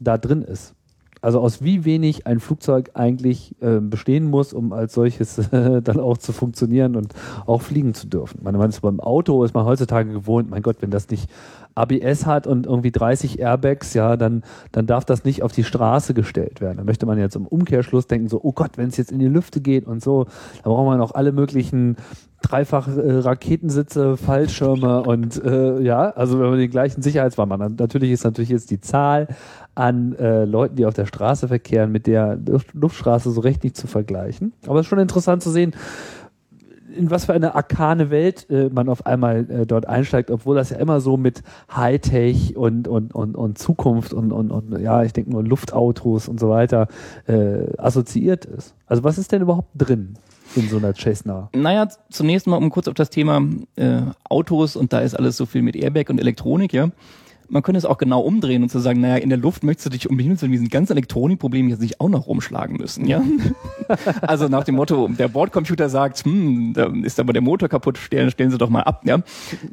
da 0.00 0.18
drin 0.18 0.42
ist. 0.42 0.74
Also 1.22 1.40
aus 1.40 1.62
wie 1.62 1.84
wenig 1.84 2.26
ein 2.26 2.40
Flugzeug 2.40 2.90
eigentlich 2.94 3.54
äh, 3.60 3.80
bestehen 3.80 4.30
muss, 4.30 4.52
um 4.52 4.72
als 4.72 4.94
solches 4.94 5.38
äh, 5.52 5.82
dann 5.82 6.00
auch 6.00 6.16
zu 6.16 6.32
funktionieren 6.32 6.96
und 6.96 7.12
auch 7.46 7.62
fliegen 7.62 7.94
zu 7.94 8.06
dürfen. 8.06 8.40
Man 8.42 8.54
ist 8.68 8.80
beim 8.80 9.00
Auto 9.00 9.44
ist 9.44 9.54
man 9.54 9.64
heutzutage 9.64 10.12
gewohnt, 10.12 10.50
mein 10.50 10.62
Gott, 10.62 10.76
wenn 10.80 10.90
das 10.90 11.10
nicht 11.10 11.30
ABS 11.74 12.26
hat 12.26 12.46
und 12.46 12.66
irgendwie 12.66 12.90
30 12.90 13.38
Airbags, 13.38 13.94
ja, 13.94 14.16
dann, 14.16 14.42
dann 14.72 14.86
darf 14.86 15.04
das 15.04 15.24
nicht 15.24 15.42
auf 15.42 15.52
die 15.52 15.64
Straße 15.64 16.14
gestellt 16.14 16.60
werden. 16.60 16.78
Da 16.78 16.84
möchte 16.84 17.06
man 17.06 17.18
jetzt 17.18 17.36
im 17.36 17.46
Umkehrschluss 17.46 18.06
denken, 18.06 18.28
so, 18.28 18.40
oh 18.42 18.52
Gott, 18.52 18.76
wenn 18.76 18.88
es 18.88 18.96
jetzt 18.96 19.12
in 19.12 19.18
die 19.18 19.28
Lüfte 19.28 19.60
geht 19.60 19.86
und 19.86 20.02
so, 20.02 20.26
da 20.62 20.70
braucht 20.70 20.86
man 20.86 20.98
noch 20.98 21.14
alle 21.14 21.32
möglichen 21.32 21.96
dreifach 22.42 22.88
äh, 22.88 23.18
Raketensitze, 23.18 24.16
Fallschirme 24.16 25.02
und 25.02 25.42
äh, 25.44 25.80
ja, 25.80 26.10
also 26.10 26.40
wenn 26.40 26.50
man 26.50 26.58
den 26.58 26.70
gleichen 26.70 27.02
Sicherheitswarnmann 27.02 27.62
hat. 27.62 27.72
Natürlich 27.78 28.12
ist 28.12 28.24
natürlich 28.24 28.48
jetzt 28.48 28.70
die 28.70 28.80
Zahl 28.80 29.28
an 29.74 30.14
äh, 30.16 30.44
Leuten, 30.44 30.76
die 30.76 30.86
auf 30.86 30.94
der 30.94 31.06
Straße 31.06 31.48
verkehren, 31.48 31.92
mit 31.92 32.06
der 32.06 32.36
Luft 32.36 32.74
Luftstraße 32.74 33.30
so 33.30 33.40
recht 33.40 33.64
nicht 33.64 33.76
zu 33.76 33.86
vergleichen. 33.86 34.52
Aber 34.66 34.80
es 34.80 34.86
ist 34.86 34.90
schon 34.90 34.98
interessant 34.98 35.42
zu 35.42 35.50
sehen, 35.50 35.74
in 36.96 37.10
was 37.10 37.26
für 37.26 37.32
eine 37.32 37.54
arkane 37.54 38.10
Welt 38.10 38.48
äh, 38.50 38.68
man 38.68 38.88
auf 38.88 39.06
einmal 39.06 39.50
äh, 39.50 39.66
dort 39.66 39.86
einsteigt, 39.86 40.30
obwohl 40.30 40.56
das 40.56 40.70
ja 40.70 40.78
immer 40.78 41.00
so 41.00 41.16
mit 41.16 41.42
Hightech 41.74 42.56
und, 42.56 42.88
und, 42.88 43.14
und, 43.14 43.36
und 43.36 43.58
Zukunft 43.58 44.12
und, 44.12 44.32
und, 44.32 44.50
und 44.50 44.78
ja, 44.80 45.02
ich 45.02 45.12
denke 45.12 45.30
nur 45.30 45.42
Luftautos 45.42 46.28
und 46.28 46.40
so 46.40 46.50
weiter 46.50 46.88
äh, 47.26 47.76
assoziiert 47.78 48.44
ist. 48.44 48.74
Also 48.86 49.04
was 49.04 49.18
ist 49.18 49.32
denn 49.32 49.42
überhaupt 49.42 49.70
drin 49.74 50.14
in 50.56 50.68
so 50.68 50.78
einer 50.78 50.94
Cessna? 50.94 51.48
Naja, 51.54 51.88
zunächst 52.10 52.46
mal, 52.46 52.56
um 52.56 52.70
kurz 52.70 52.88
auf 52.88 52.94
das 52.94 53.10
Thema 53.10 53.42
äh, 53.76 54.00
Autos 54.28 54.76
und 54.76 54.92
da 54.92 55.00
ist 55.00 55.14
alles 55.14 55.36
so 55.36 55.46
viel 55.46 55.62
mit 55.62 55.76
Airbag 55.76 56.10
und 56.10 56.20
Elektronik, 56.20 56.72
ja. 56.72 56.90
Man 57.50 57.62
könnte 57.62 57.78
es 57.78 57.84
auch 57.84 57.98
genau 57.98 58.20
umdrehen 58.20 58.62
und 58.62 58.68
zu 58.68 58.78
sagen, 58.78 59.00
naja, 59.00 59.16
in 59.16 59.28
der 59.28 59.38
Luft 59.38 59.64
möchtest 59.64 59.86
du 59.86 59.90
dich 59.90 60.08
unbedingt 60.08 60.40
mit 60.40 60.52
diesen 60.52 60.68
ganzen 60.68 60.92
Elektronikproblemen 60.92 61.70
jetzt 61.70 61.80
nicht 61.80 62.00
auch 62.00 62.08
noch 62.08 62.26
rumschlagen 62.26 62.76
müssen, 62.76 63.06
ja. 63.06 63.22
also 64.22 64.48
nach 64.48 64.64
dem 64.64 64.76
Motto, 64.76 65.08
der 65.08 65.28
Bordcomputer 65.28 65.88
sagt, 65.88 66.24
hm, 66.24 66.72
da 66.74 66.92
ist 67.02 67.18
aber 67.20 67.32
der 67.32 67.42
Motor 67.42 67.68
kaputt, 67.68 67.98
stellen, 67.98 68.30
stellen 68.30 68.50
Sie 68.50 68.58
doch 68.58 68.70
mal 68.70 68.82
ab, 68.82 69.02
ja. 69.04 69.18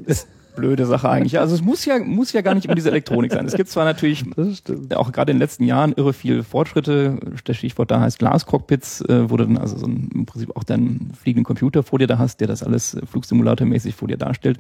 Das, 0.05 0.27
blöde 0.57 0.85
Sache 0.85 1.07
eigentlich. 1.09 1.33
Ja, 1.33 1.41
Also 1.41 1.55
es 1.55 1.61
muss 1.61 1.85
ja, 1.85 1.99
muss 1.99 2.33
ja 2.33 2.41
gar 2.41 2.53
nicht 2.53 2.65
immer 2.65 2.75
diese 2.75 2.89
Elektronik 2.89 3.31
sein. 3.31 3.45
Es 3.45 3.53
gibt 3.53 3.69
zwar 3.69 3.85
natürlich 3.85 4.25
auch 4.95 5.11
gerade 5.13 5.31
in 5.31 5.37
den 5.37 5.39
letzten 5.39 5.63
Jahren 5.63 5.93
irre 5.93 6.11
viel 6.11 6.43
Fortschritte. 6.43 7.17
Das 7.45 7.55
Stichwort 7.55 7.91
da 7.91 8.01
heißt 8.01 8.19
Glascockpits, 8.19 9.01
äh, 9.01 9.29
wo 9.29 9.37
du 9.37 9.45
dann 9.45 9.57
also 9.57 9.77
so 9.77 9.85
ein, 9.85 10.09
im 10.13 10.25
Prinzip 10.25 10.53
auch 10.57 10.65
deinen 10.65 11.13
fliegenden 11.13 11.45
Computer 11.45 11.83
vor 11.83 11.99
dir 11.99 12.07
da 12.07 12.17
hast, 12.17 12.41
der 12.41 12.47
das 12.47 12.63
alles 12.63 12.95
äh, 12.95 13.05
flugsimulatormäßig 13.05 13.95
vor 13.95 14.09
dir 14.09 14.17
darstellt. 14.17 14.59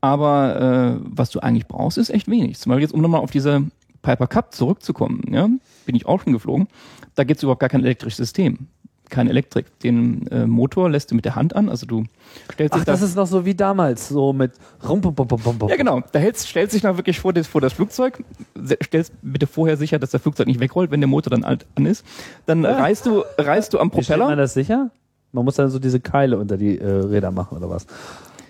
Aber 0.00 0.98
äh, 0.98 1.04
was 1.04 1.30
du 1.30 1.40
eigentlich 1.40 1.66
brauchst, 1.66 1.98
ist 1.98 2.10
echt 2.10 2.28
wenig. 2.28 2.58
Zum 2.58 2.70
Beispiel 2.70 2.82
jetzt, 2.82 2.94
um 2.94 3.02
nochmal 3.02 3.20
auf 3.20 3.30
diese 3.30 3.64
Piper 4.02 4.26
Cup 4.26 4.54
zurückzukommen, 4.54 5.22
ja, 5.30 5.48
bin 5.84 5.94
ich 5.94 6.06
auch 6.06 6.22
schon 6.22 6.32
geflogen. 6.32 6.68
Da 7.14 7.24
gibt's 7.24 7.42
überhaupt 7.42 7.60
gar 7.60 7.68
kein 7.68 7.84
elektrisches 7.84 8.16
System. 8.16 8.68
Keine 9.10 9.30
Elektrik. 9.30 9.66
Den 9.80 10.26
äh, 10.28 10.46
Motor 10.46 10.88
lässt 10.88 11.10
du 11.10 11.16
mit 11.16 11.24
der 11.24 11.34
Hand 11.34 11.56
an, 11.56 11.68
also 11.68 11.84
du 11.84 12.04
stellst 12.52 12.72
Ach, 12.72 12.78
dich 12.78 12.86
das 12.86 13.00
da 13.00 13.06
ist 13.06 13.16
noch 13.16 13.26
so 13.26 13.44
wie 13.44 13.56
damals, 13.56 14.08
so 14.08 14.32
mit 14.32 14.52
rum, 14.88 15.00
bum, 15.00 15.14
bum, 15.14 15.26
bum, 15.26 15.58
bum, 15.58 15.68
ja, 15.68 15.74
genau. 15.74 16.00
Da 16.12 16.20
hältst, 16.20 16.46
stellst 16.46 16.74
dich 16.76 16.84
noch 16.84 16.96
wirklich 16.96 17.18
vor 17.18 17.32
das, 17.32 17.48
vor 17.48 17.60
das 17.60 17.72
Flugzeug, 17.72 18.22
stellst 18.82 19.12
bitte 19.20 19.48
vorher 19.48 19.76
sicher, 19.76 19.98
dass 19.98 20.12
das 20.12 20.22
Flugzeug 20.22 20.46
nicht 20.46 20.60
wegrollt, 20.60 20.92
wenn 20.92 21.00
der 21.00 21.08
Motor 21.08 21.32
dann 21.32 21.42
alt 21.42 21.66
an 21.74 21.86
ist. 21.86 22.06
Dann 22.46 22.64
reißt 22.64 23.04
du, 23.04 23.24
reißt 23.36 23.74
du 23.74 23.80
am 23.80 23.92
Wie 23.92 24.02
stellt 24.04 24.20
man 24.20 24.28
Propeller, 24.28 24.36
das 24.36 24.54
sicher? 24.54 24.90
Man 25.32 25.44
muss 25.44 25.56
dann 25.56 25.70
so 25.70 25.80
diese 25.80 25.98
Keile 26.00 26.38
unter 26.38 26.56
die 26.56 26.78
äh, 26.78 26.86
Räder 26.88 27.32
machen 27.32 27.58
oder 27.58 27.68
was? 27.68 27.86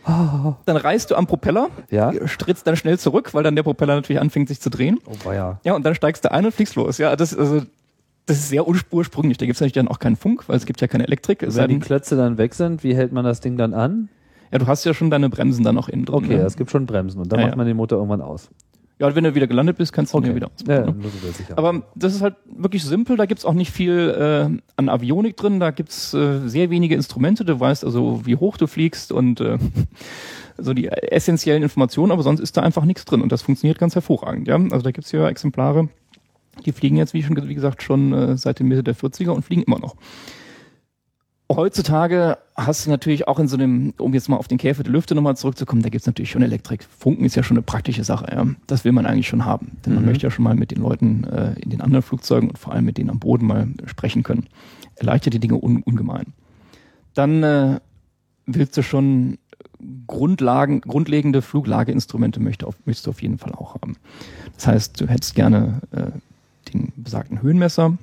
dann 0.66 0.76
reißt 0.76 1.10
du 1.10 1.14
am 1.16 1.26
Propeller, 1.26 1.68
Ja. 1.90 2.12
strittst 2.26 2.66
dann 2.66 2.76
schnell 2.76 2.98
zurück, 2.98 3.34
weil 3.34 3.42
dann 3.42 3.56
der 3.56 3.62
Propeller 3.62 3.94
natürlich 3.96 4.20
anfängt 4.20 4.48
sich 4.48 4.60
zu 4.60 4.70
drehen. 4.70 4.98
Oh, 5.06 5.12
war 5.24 5.34
ja. 5.34 5.60
Ja, 5.64 5.74
und 5.74 5.84
dann 5.84 5.94
steigst 5.94 6.24
du 6.24 6.32
ein 6.32 6.44
und 6.46 6.52
fliegst 6.52 6.74
los. 6.76 6.98
Ja, 6.98 7.14
das, 7.16 7.36
also, 7.36 7.62
das 8.26 8.38
ist 8.38 8.48
sehr 8.48 8.62
urspr- 8.62 8.92
ursprünglich. 8.92 9.38
Da 9.38 9.46
gibt's 9.46 9.60
natürlich 9.60 9.72
dann 9.74 9.88
auch 9.88 9.98
keinen 9.98 10.16
Funk, 10.16 10.48
weil 10.48 10.56
es 10.56 10.66
gibt 10.66 10.80
ja 10.80 10.86
keine 10.88 11.04
Elektrik. 11.06 11.42
Es 11.42 11.56
Wenn 11.56 11.68
die 11.68 11.78
Klötze 11.80 12.16
dann 12.16 12.38
weg 12.38 12.54
sind, 12.54 12.82
wie 12.84 12.94
hält 12.94 13.12
man 13.12 13.24
das 13.24 13.40
Ding 13.40 13.56
dann 13.56 13.74
an? 13.74 14.08
ja, 14.52 14.58
du 14.58 14.66
hast 14.66 14.84
ja 14.84 14.94
schon 14.94 15.10
deine 15.10 15.28
Bremsen 15.28 15.62
dann 15.64 15.76
noch 15.76 15.88
innen 15.88 16.04
drin. 16.06 16.16
Okay, 16.24 16.36
ne? 16.36 16.42
es 16.42 16.56
gibt 16.56 16.70
schon 16.72 16.84
Bremsen 16.86 17.20
und 17.20 17.30
dann 17.32 17.38
Ja, 17.40 17.46
macht 17.46 17.56
man 17.56 17.66
den 17.66 17.76
Motor 17.76 17.98
irgendwann 17.98 18.20
aus. 18.20 18.48
Ja, 19.00 19.14
wenn 19.14 19.24
du 19.24 19.34
wieder 19.34 19.46
gelandet 19.46 19.78
bist, 19.78 19.92
kannst 19.94 20.12
du 20.12 20.18
ihn 20.18 20.24
Okay. 20.24 20.28
ja 20.28 20.36
wieder 20.36 20.50
ausmachen. 20.54 21.02
Ja, 21.48 21.52
ne? 21.52 21.56
Aber 21.56 21.82
das 21.94 22.14
ist 22.14 22.20
halt 22.20 22.36
wirklich 22.54 22.84
simpel, 22.84 23.16
da 23.16 23.24
gibt's 23.24 23.46
auch 23.46 23.54
nicht 23.54 23.70
viel 23.72 24.10
äh, 24.10 24.60
an 24.76 24.88
Avionik 24.90 25.36
drin, 25.38 25.58
da 25.58 25.70
gibt's 25.70 26.12
äh, 26.12 26.46
sehr 26.46 26.68
wenige 26.68 26.94
Instrumente, 26.94 27.44
du 27.46 27.58
weißt 27.58 27.82
also, 27.84 28.26
wie 28.26 28.36
hoch 28.36 28.58
du 28.58 28.66
fliegst 28.66 29.10
und 29.10 29.40
äh, 29.40 29.56
so 30.58 30.74
die 30.74 30.88
essentiellen 30.88 31.62
Informationen, 31.62 32.12
aber 32.12 32.22
sonst 32.22 32.40
ist 32.40 32.56
da 32.58 32.60
einfach 32.60 32.84
nichts 32.84 33.06
drin 33.06 33.22
und 33.22 33.32
das 33.32 33.40
funktioniert 33.42 33.78
ganz 33.78 33.94
hervorragend. 33.94 34.46
Ja? 34.48 34.56
Also 34.56 34.82
da 34.82 34.90
gibt's 34.90 35.10
hier 35.10 35.24
Exemplare, 35.24 35.88
die 36.66 36.72
fliegen 36.72 36.96
jetzt, 36.96 37.14
wie 37.14 37.22
schon 37.22 37.48
wie 37.48 37.54
gesagt, 37.54 37.82
schon 37.82 38.12
äh, 38.12 38.36
seit 38.36 38.58
der 38.58 38.66
Mitte 38.66 38.82
der 38.82 38.94
40er 38.94 39.30
und 39.30 39.44
fliegen 39.46 39.62
immer 39.62 39.78
noch. 39.78 39.96
Heutzutage 41.50 42.38
hast 42.56 42.86
du 42.86 42.90
natürlich 42.90 43.26
auch 43.26 43.40
in 43.40 43.48
so 43.48 43.56
einem, 43.56 43.92
um 43.98 44.14
jetzt 44.14 44.28
mal 44.28 44.36
auf 44.36 44.46
den 44.46 44.56
Käfer 44.56 44.84
der 44.84 44.92
Lüfte 44.92 45.16
nochmal 45.16 45.36
zurückzukommen, 45.36 45.82
da 45.82 45.88
gibt's 45.88 46.06
natürlich 46.06 46.30
schon 46.30 46.42
Elektrik. 46.42 46.84
Funken 46.84 47.24
ist 47.24 47.34
ja 47.34 47.42
schon 47.42 47.56
eine 47.56 47.62
praktische 47.62 48.04
Sache, 48.04 48.26
ja. 48.30 48.46
Das 48.68 48.84
will 48.84 48.92
man 48.92 49.04
eigentlich 49.04 49.26
schon 49.26 49.44
haben. 49.44 49.72
Denn 49.84 49.94
man 49.94 50.04
Mhm. 50.04 50.10
möchte 50.10 50.26
ja 50.28 50.30
schon 50.30 50.44
mal 50.44 50.54
mit 50.54 50.70
den 50.70 50.80
Leuten 50.80 51.24
äh, 51.24 51.54
in 51.58 51.70
den 51.70 51.80
anderen 51.80 52.02
Flugzeugen 52.02 52.50
und 52.50 52.56
vor 52.58 52.72
allem 52.72 52.84
mit 52.84 52.98
denen 52.98 53.10
am 53.10 53.18
Boden 53.18 53.46
mal 53.46 53.66
sprechen 53.86 54.22
können. 54.22 54.46
Erleichtert 54.94 55.34
die 55.34 55.40
Dinge 55.40 55.56
un 55.60 55.82
ungemein. 55.82 56.34
Dann 57.14 57.42
äh, 57.42 57.80
willst 58.46 58.76
du 58.76 58.82
schon 58.84 59.38
Grundlagen, 60.06 60.82
grundlegende 60.82 61.42
Fluglageinstrumente 61.42 62.38
möchte 62.38 62.66
auf, 62.66 62.76
möchtest 62.84 63.06
du 63.06 63.10
auf 63.10 63.22
jeden 63.22 63.38
Fall 63.38 63.52
auch 63.54 63.74
haben. 63.74 63.96
Das 64.54 64.68
heißt, 64.68 65.00
du 65.00 65.08
hättest 65.08 65.34
gerne 65.34 65.80
äh, 65.90 66.10
den 66.72 66.92
besagten 66.96 67.42
Höhenmesser, 67.42 67.96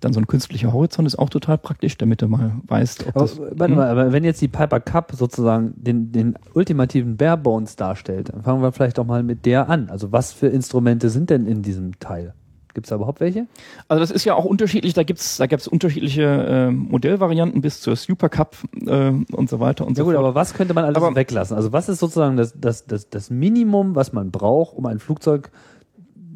dann 0.00 0.12
so 0.12 0.20
ein 0.20 0.26
künstlicher 0.26 0.72
Horizont 0.72 1.06
ist 1.06 1.18
auch 1.18 1.28
total 1.28 1.58
praktisch, 1.58 1.96
damit 1.98 2.22
du 2.22 2.28
mal 2.28 2.52
weißt, 2.66 3.06
ob 3.08 3.16
aber, 3.16 3.20
das. 3.24 3.38
warte 3.40 3.64
Hm? 3.72 3.74
mal, 3.76 3.88
aber 3.88 4.12
wenn 4.12 4.24
jetzt 4.24 4.40
die 4.40 4.48
Piper 4.48 4.80
Cup 4.80 5.12
sozusagen 5.14 5.74
den, 5.76 6.12
den 6.12 6.34
ultimativen 6.54 7.16
Barebones 7.16 7.76
darstellt, 7.76 8.30
dann 8.32 8.42
fangen 8.42 8.62
wir 8.62 8.70
vielleicht 8.72 8.98
doch 8.98 9.04
mal 9.06 9.22
mit 9.22 9.44
der 9.46 9.68
an. 9.68 9.90
Also 9.90 10.12
was 10.12 10.32
für 10.32 10.46
Instrumente 10.48 11.10
sind 11.10 11.30
denn 11.30 11.46
in 11.46 11.62
diesem 11.62 11.98
Teil? 11.98 12.34
Gibt 12.74 12.86
es 12.86 12.90
da 12.90 12.96
überhaupt 12.96 13.18
welche? 13.18 13.48
Also 13.88 13.98
das 14.00 14.12
ist 14.12 14.24
ja 14.24 14.34
auch 14.34 14.44
unterschiedlich, 14.44 14.94
da 14.94 15.02
gibt's 15.02 15.38
da 15.38 15.46
gibt's 15.46 15.66
unterschiedliche 15.66 16.22
äh, 16.22 16.70
Modellvarianten 16.70 17.60
bis 17.60 17.80
zur 17.80 17.96
Super 17.96 18.28
Cup 18.28 18.56
äh, 18.86 19.10
und 19.32 19.50
so 19.50 19.58
weiter 19.58 19.84
und 19.84 19.96
Ja 19.98 20.04
so 20.04 20.04
gut, 20.04 20.14
fort. 20.14 20.24
aber 20.24 20.34
was 20.36 20.54
könnte 20.54 20.74
man 20.74 20.84
alles 20.84 20.96
Aber- 20.96 21.16
weglassen? 21.16 21.56
Also 21.56 21.72
was 21.72 21.88
ist 21.88 21.98
sozusagen 21.98 22.36
das, 22.36 22.54
das, 22.56 22.86
das, 22.86 23.08
das 23.08 23.30
Minimum, 23.30 23.96
was 23.96 24.12
man 24.12 24.30
braucht, 24.30 24.76
um 24.76 24.86
ein 24.86 25.00
Flugzeug 25.00 25.50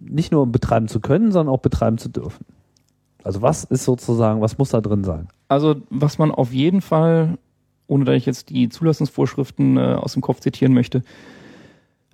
nicht 0.04 0.32
nur 0.32 0.46
betreiben 0.50 0.88
zu 0.88 0.98
können, 0.98 1.30
sondern 1.30 1.54
auch 1.54 1.60
betreiben 1.60 1.98
zu 1.98 2.08
dürfen? 2.08 2.44
Also 3.24 3.42
was 3.42 3.64
ist 3.64 3.84
sozusagen, 3.84 4.40
was 4.40 4.58
muss 4.58 4.70
da 4.70 4.80
drin 4.80 5.04
sein? 5.04 5.28
Also 5.48 5.76
was 5.90 6.18
man 6.18 6.30
auf 6.30 6.52
jeden 6.52 6.80
Fall, 6.80 7.38
ohne 7.86 8.04
dass 8.04 8.16
ich 8.16 8.26
jetzt 8.26 8.50
die 8.50 8.68
Zulassungsvorschriften 8.68 9.76
äh, 9.76 9.80
aus 9.80 10.14
dem 10.14 10.22
Kopf 10.22 10.40
zitieren 10.40 10.74
möchte 10.74 11.02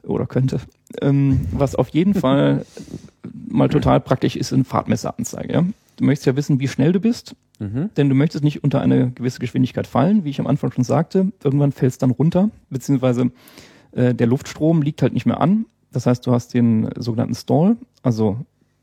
oder 0.02 0.26
könnte, 0.26 0.60
ähm, 1.02 1.46
was 1.52 1.74
auf 1.74 1.88
jeden 1.90 2.14
Fall 2.22 2.64
mal 3.48 3.68
total 3.68 4.00
praktisch 4.00 4.36
ist, 4.36 4.48
sind 4.50 4.66
Fahrtmesseranzeige. 4.66 5.52
Ja? 5.52 5.64
Du 5.96 6.04
möchtest 6.04 6.26
ja 6.26 6.36
wissen, 6.36 6.60
wie 6.60 6.68
schnell 6.68 6.92
du 6.92 7.00
bist, 7.00 7.34
Mhm. 7.60 7.90
denn 7.96 8.08
du 8.08 8.14
möchtest 8.14 8.44
nicht 8.44 8.62
unter 8.62 8.80
eine 8.80 9.10
gewisse 9.10 9.40
Geschwindigkeit 9.40 9.88
fallen, 9.88 10.22
wie 10.22 10.30
ich 10.30 10.38
am 10.38 10.46
Anfang 10.46 10.70
schon 10.70 10.84
sagte. 10.84 11.32
Irgendwann 11.42 11.72
fällst 11.72 12.02
dann 12.02 12.12
runter, 12.12 12.50
beziehungsweise 12.70 13.32
äh, 13.90 14.14
der 14.14 14.28
Luftstrom 14.28 14.80
liegt 14.80 15.02
halt 15.02 15.12
nicht 15.12 15.26
mehr 15.26 15.40
an. 15.40 15.64
Das 15.90 16.06
heißt, 16.06 16.24
du 16.24 16.30
hast 16.30 16.54
den 16.54 16.88
sogenannten 16.96 17.34
Stall, 17.34 17.76
also 18.04 18.36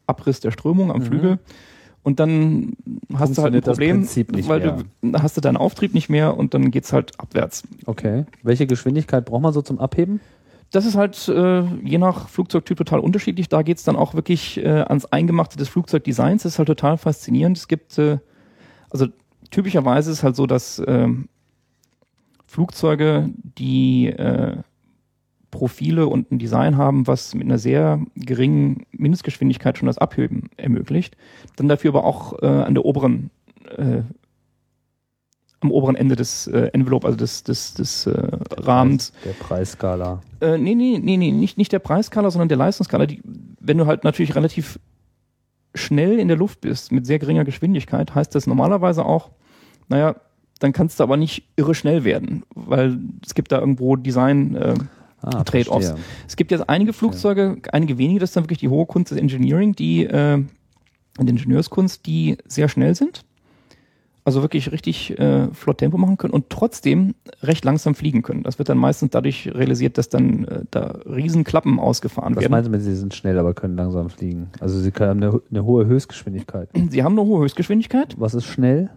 Abriss 0.07 0.41
der 0.41 0.51
Strömung 0.51 0.91
am 0.91 0.99
Mhm. 0.99 1.03
Flügel. 1.05 1.39
Und 2.05 2.19
dann 2.19 2.73
hast 3.15 3.35
du 3.35 3.41
halt 3.41 3.55
ein 3.55 3.61
Problem, 3.63 4.07
weil 4.47 4.59
mehr. 4.59 4.83
du 5.01 5.23
hast 5.23 5.37
du 5.37 5.41
deinen 5.41 5.57
Auftrieb 5.57 5.95
nicht 5.95 6.07
mehr 6.07 6.37
und 6.37 6.53
dann 6.53 6.69
geht's 6.69 6.93
halt 6.93 7.19
abwärts. 7.19 7.63
Okay. 7.87 8.25
Welche 8.43 8.67
Geschwindigkeit 8.67 9.25
braucht 9.25 9.41
man 9.41 9.53
so 9.53 9.63
zum 9.63 9.79
Abheben? 9.79 10.21
Das 10.69 10.85
ist 10.85 10.95
halt 10.95 11.27
äh, 11.29 11.63
je 11.83 11.97
nach 11.97 12.29
Flugzeugtyp 12.29 12.77
total 12.77 12.99
unterschiedlich. 12.99 13.49
Da 13.49 13.63
geht's 13.63 13.83
dann 13.83 13.95
auch 13.95 14.13
wirklich 14.13 14.57
äh, 14.57 14.67
ans 14.67 15.07
Eingemachte 15.07 15.57
des 15.57 15.67
Flugzeugdesigns. 15.67 16.43
Das 16.43 16.53
ist 16.53 16.59
halt 16.59 16.67
total 16.67 16.99
faszinierend. 16.99 17.57
Es 17.57 17.67
gibt, 17.67 17.97
äh, 17.97 18.19
also 18.91 19.07
typischerweise 19.49 20.11
ist 20.11 20.17
es 20.19 20.23
halt 20.23 20.35
so, 20.35 20.45
dass 20.45 20.79
ähm, 20.85 21.27
Flugzeuge, 22.45 23.31
die 23.57 24.09
äh, 24.09 24.57
Profile 25.55 26.07
und 26.07 26.31
ein 26.31 26.39
Design 26.39 26.77
haben, 26.77 27.07
was 27.07 27.33
mit 27.33 27.43
einer 27.45 27.57
sehr 27.57 27.99
geringen 28.15 28.85
Mindestgeschwindigkeit 28.91 29.77
schon 29.77 29.87
das 29.87 29.97
Abheben 29.97 30.49
ermöglicht, 30.57 31.15
dann 31.55 31.67
dafür 31.69 31.91
aber 31.91 32.03
auch 32.03 32.41
äh, 32.41 32.45
an 32.45 32.73
der 32.73 32.85
oberen 32.85 33.29
äh, 33.77 34.01
am 35.61 35.71
oberen 35.71 35.95
Ende 35.95 36.15
des 36.15 36.47
äh, 36.47 36.69
Envelope, 36.73 37.07
also 37.07 37.17
des, 37.17 37.43
des, 37.43 37.73
des 37.73 38.05
äh, 38.05 38.27
Rahmens, 38.51 39.13
Der 39.23 39.31
Preisskala. 39.31 40.21
äh, 40.41 40.57
nee, 40.57 40.75
nee, 40.75 40.99
nee, 41.01 41.17
nee, 41.17 41.31
nicht, 41.31 41.57
nicht 41.57 41.71
der 41.71 41.79
Preisskala, 41.79 42.29
sondern 42.29 42.49
der 42.49 42.57
Leistungsskala. 42.57 43.05
Die, 43.05 43.21
wenn 43.59 43.77
du 43.77 43.85
halt 43.87 44.03
natürlich 44.03 44.35
relativ 44.35 44.79
schnell 45.73 46.19
in 46.19 46.27
der 46.27 46.37
Luft 46.37 46.61
bist, 46.61 46.91
mit 46.91 47.05
sehr 47.05 47.19
geringer 47.19 47.45
Geschwindigkeit, 47.45 48.13
heißt 48.13 48.35
das 48.35 48.45
normalerweise 48.47 49.05
auch, 49.05 49.31
naja, 49.87 50.15
dann 50.59 50.71
kannst 50.71 50.99
du 50.99 51.03
aber 51.03 51.17
nicht 51.17 51.47
irre 51.55 51.73
schnell 51.73 52.03
werden, 52.03 52.43
weil 52.53 52.99
es 53.25 53.33
gibt 53.33 53.51
da 53.51 53.59
irgendwo 53.59 53.95
Design, 53.95 54.55
äh, 54.55 54.75
Ah, 55.25 55.43
Trade-offs. 55.43 55.95
es 56.27 56.35
gibt 56.35 56.51
jetzt 56.51 56.69
einige 56.69 56.93
Flugzeuge, 56.93 57.57
einige 57.71 57.97
wenige, 57.97 58.19
das 58.19 58.29
ist 58.29 58.35
dann 58.35 58.43
wirklich 58.43 58.59
die 58.59 58.69
hohe 58.69 58.85
Kunst 58.85 59.11
des 59.11 59.17
Engineering, 59.17 59.73
die, 59.75 60.05
äh, 60.05 60.43
und 61.17 61.29
Ingenieurskunst, 61.29 62.05
die 62.05 62.37
sehr 62.47 62.67
schnell 62.69 62.95
sind. 62.95 63.23
Also 64.27 64.41
wirklich 64.41 64.71
richtig 64.71 65.19
äh, 65.19 65.49
flott 65.53 65.77
Tempo 65.77 65.99
machen 65.99 66.17
können 66.17 66.33
und 66.33 66.49
trotzdem 66.49 67.13
recht 67.43 67.63
langsam 67.63 67.93
fliegen 67.93 68.23
können. 68.23 68.41
Das 68.41 68.57
wird 68.57 68.69
dann 68.69 68.77
meistens 68.79 69.11
dadurch 69.11 69.51
realisiert, 69.53 69.99
dass 69.99 70.09
dann 70.09 70.45
äh, 70.45 70.61
da 70.71 70.97
Riesenklappen 71.05 71.79
ausgefahren 71.79 72.35
Was 72.35 72.41
werden. 72.41 72.51
meinst 72.51 72.67
du 72.67 72.71
mit, 72.71 72.81
sie 72.81 72.95
sind 72.95 73.13
schnell, 73.13 73.37
aber 73.37 73.53
können 73.53 73.77
langsam 73.77 74.09
fliegen? 74.09 74.49
Also 74.59 74.79
sie 74.79 74.91
haben 74.91 75.21
eine, 75.21 75.41
eine 75.51 75.63
hohe 75.63 75.85
Höchstgeschwindigkeit. 75.85 76.69
Sie 76.89 77.03
haben 77.03 77.13
eine 77.13 77.27
hohe 77.27 77.43
Höchstgeschwindigkeit. 77.43 78.15
Was 78.17 78.33
ist 78.33 78.45
schnell? 78.45 78.89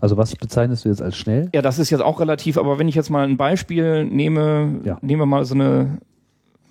Also 0.00 0.16
was 0.16 0.34
bezeichnest 0.34 0.84
du 0.84 0.88
jetzt 0.88 1.02
als 1.02 1.16
schnell? 1.16 1.48
Ja, 1.54 1.62
das 1.62 1.78
ist 1.78 1.90
jetzt 1.90 2.00
auch 2.00 2.18
relativ, 2.20 2.56
aber 2.58 2.78
wenn 2.78 2.88
ich 2.88 2.94
jetzt 2.94 3.10
mal 3.10 3.24
ein 3.28 3.36
Beispiel 3.36 4.04
nehme, 4.04 4.80
Ja. 4.84 4.98
nehmen 5.02 5.20
wir 5.20 5.26
mal 5.26 5.44
so 5.44 5.54
eine, 5.54 5.98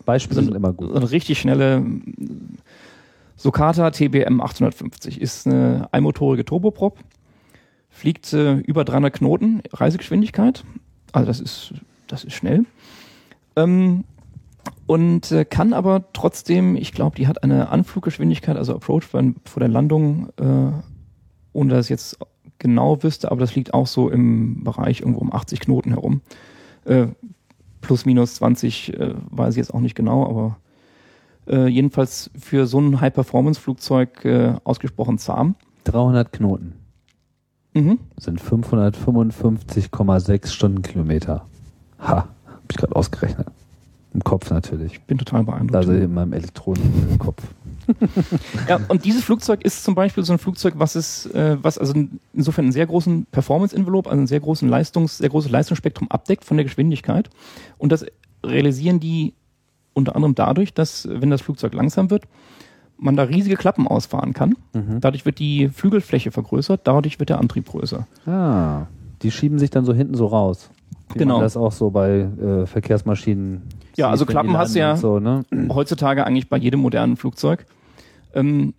Beispiele 0.05 0.35
so 0.41 0.45
sind 0.45 0.55
immer 0.55 0.69
so 0.71 0.73
gut. 0.87 0.95
eine 0.95 1.11
richtig 1.11 1.39
schnelle 1.39 1.83
Socata 3.37 3.91
TBM 3.91 4.41
850. 4.41 5.19
Ist 5.21 5.47
eine 5.47 5.87
einmotorige 5.91 6.45
Turboprop, 6.45 6.99
fliegt 7.89 8.33
äh, 8.33 8.55
über 8.55 8.83
300 8.85 9.13
Knoten 9.13 9.61
Reisegeschwindigkeit. 9.73 10.63
Also 11.11 11.27
das 11.27 11.39
ist, 11.39 11.73
das 12.07 12.23
ist 12.23 12.33
schnell. 12.33 12.65
Ähm, 13.55 14.03
und 14.85 15.31
äh, 15.31 15.45
kann 15.45 15.73
aber 15.73 16.05
trotzdem, 16.13 16.75
ich 16.75 16.91
glaube, 16.93 17.15
die 17.15 17.27
hat 17.27 17.43
eine 17.43 17.69
Anfluggeschwindigkeit, 17.69 18.57
also 18.57 18.75
Approach 18.75 19.03
vor, 19.03 19.23
vor 19.45 19.59
der 19.59 19.69
Landung, 19.69 20.29
äh, 20.39 20.71
ohne 21.53 21.73
dass 21.73 21.85
ich 21.85 21.89
jetzt 21.89 22.17
genau 22.61 23.03
wüsste, 23.03 23.29
aber 23.31 23.41
das 23.41 23.55
liegt 23.55 23.73
auch 23.73 23.87
so 23.87 24.09
im 24.09 24.63
Bereich 24.63 25.01
irgendwo 25.01 25.19
um 25.19 25.33
80 25.33 25.59
Knoten 25.59 25.89
herum. 25.91 26.21
Äh, 26.85 27.07
plus 27.81 28.05
minus 28.05 28.35
20 28.35 28.93
äh, 28.97 29.13
weiß 29.31 29.55
ich 29.55 29.57
jetzt 29.57 29.73
auch 29.73 29.81
nicht 29.81 29.95
genau, 29.95 30.25
aber 30.27 30.57
äh, 31.47 31.67
jedenfalls 31.67 32.29
für 32.39 32.67
so 32.67 32.79
ein 32.79 33.01
High-Performance-Flugzeug 33.01 34.23
äh, 34.25 34.53
ausgesprochen 34.63 35.17
zahm. 35.17 35.55
300 35.85 36.31
Knoten 36.31 36.73
Mhm. 37.73 37.99
sind 38.17 38.41
555,6 38.41 40.47
Stundenkilometer. 40.47 41.45
Ha, 41.99 42.27
hab 42.45 42.61
ich 42.69 42.77
gerade 42.77 42.95
ausgerechnet. 42.95 43.47
Im 44.13 44.21
Kopf 44.23 44.49
natürlich. 44.49 44.93
Ich 44.93 45.01
bin 45.03 45.17
total 45.17 45.43
beeindruckt. 45.45 45.75
Also 45.77 45.93
in 45.93 46.13
meinem 46.13 46.33
Elektronenkopf. 46.33 47.41
Ja, 48.67 48.79
und 48.87 49.05
dieses 49.05 49.23
Flugzeug 49.23 49.63
ist 49.63 49.83
zum 49.83 49.95
Beispiel 49.95 50.23
so 50.23 50.33
ein 50.33 50.39
Flugzeug, 50.39 50.75
was 50.77 50.95
ist, 50.95 51.25
äh, 51.33 51.57
was 51.61 51.77
also 51.77 51.93
insofern 52.33 52.65
einen 52.65 52.71
sehr 52.71 52.87
großen 52.87 53.25
Performance-Envelope, 53.31 54.09
also 54.09 54.21
ein 54.21 54.27
sehr 54.27 54.39
großen 54.39 54.67
Leistungs, 54.69 55.17
sehr 55.17 55.29
großes 55.29 55.51
Leistungsspektrum 55.51 56.09
abdeckt 56.09 56.45
von 56.45 56.57
der 56.57 56.63
Geschwindigkeit. 56.63 57.29
Und 57.77 57.91
das 57.91 58.05
realisieren 58.45 58.99
die 58.99 59.33
unter 59.93 60.15
anderem 60.15 60.35
dadurch, 60.35 60.73
dass, 60.73 61.07
wenn 61.09 61.29
das 61.29 61.41
Flugzeug 61.41 61.73
langsam 61.73 62.09
wird, 62.09 62.23
man 62.97 63.15
da 63.15 63.23
riesige 63.23 63.55
Klappen 63.55 63.87
ausfahren 63.87 64.33
kann. 64.33 64.55
Dadurch 65.01 65.25
wird 65.25 65.39
die 65.39 65.69
Flügelfläche 65.69 66.31
vergrößert, 66.31 66.81
dadurch 66.83 67.19
wird 67.19 67.29
der 67.29 67.39
Antrieb 67.39 67.67
größer. 67.67 68.07
Ah, 68.27 68.85
die 69.21 69.31
schieben 69.31 69.59
sich 69.59 69.69
dann 69.69 69.85
so 69.85 69.93
hinten 69.93 70.15
so 70.15 70.27
raus. 70.27 70.69
Wie 71.13 71.19
Genau. 71.19 71.35
Man 71.35 71.43
das 71.43 71.57
auch 71.57 71.71
so 71.71 71.89
bei 71.89 72.19
äh, 72.21 72.65
Verkehrsmaschinen. 72.65 73.61
Ja, 73.95 74.09
also 74.09 74.25
Klappen 74.25 74.57
hast 74.57 74.75
du 74.75 74.79
ja- 74.79 74.95
So, 74.95 75.19
ne? 75.19 75.43
heutzutage 75.69 76.25
eigentlich 76.25 76.49
bei 76.49 76.57
jedem 76.57 76.79
modernen 76.81 77.17
Flugzeug. 77.17 77.65
Ähm, 78.33 78.73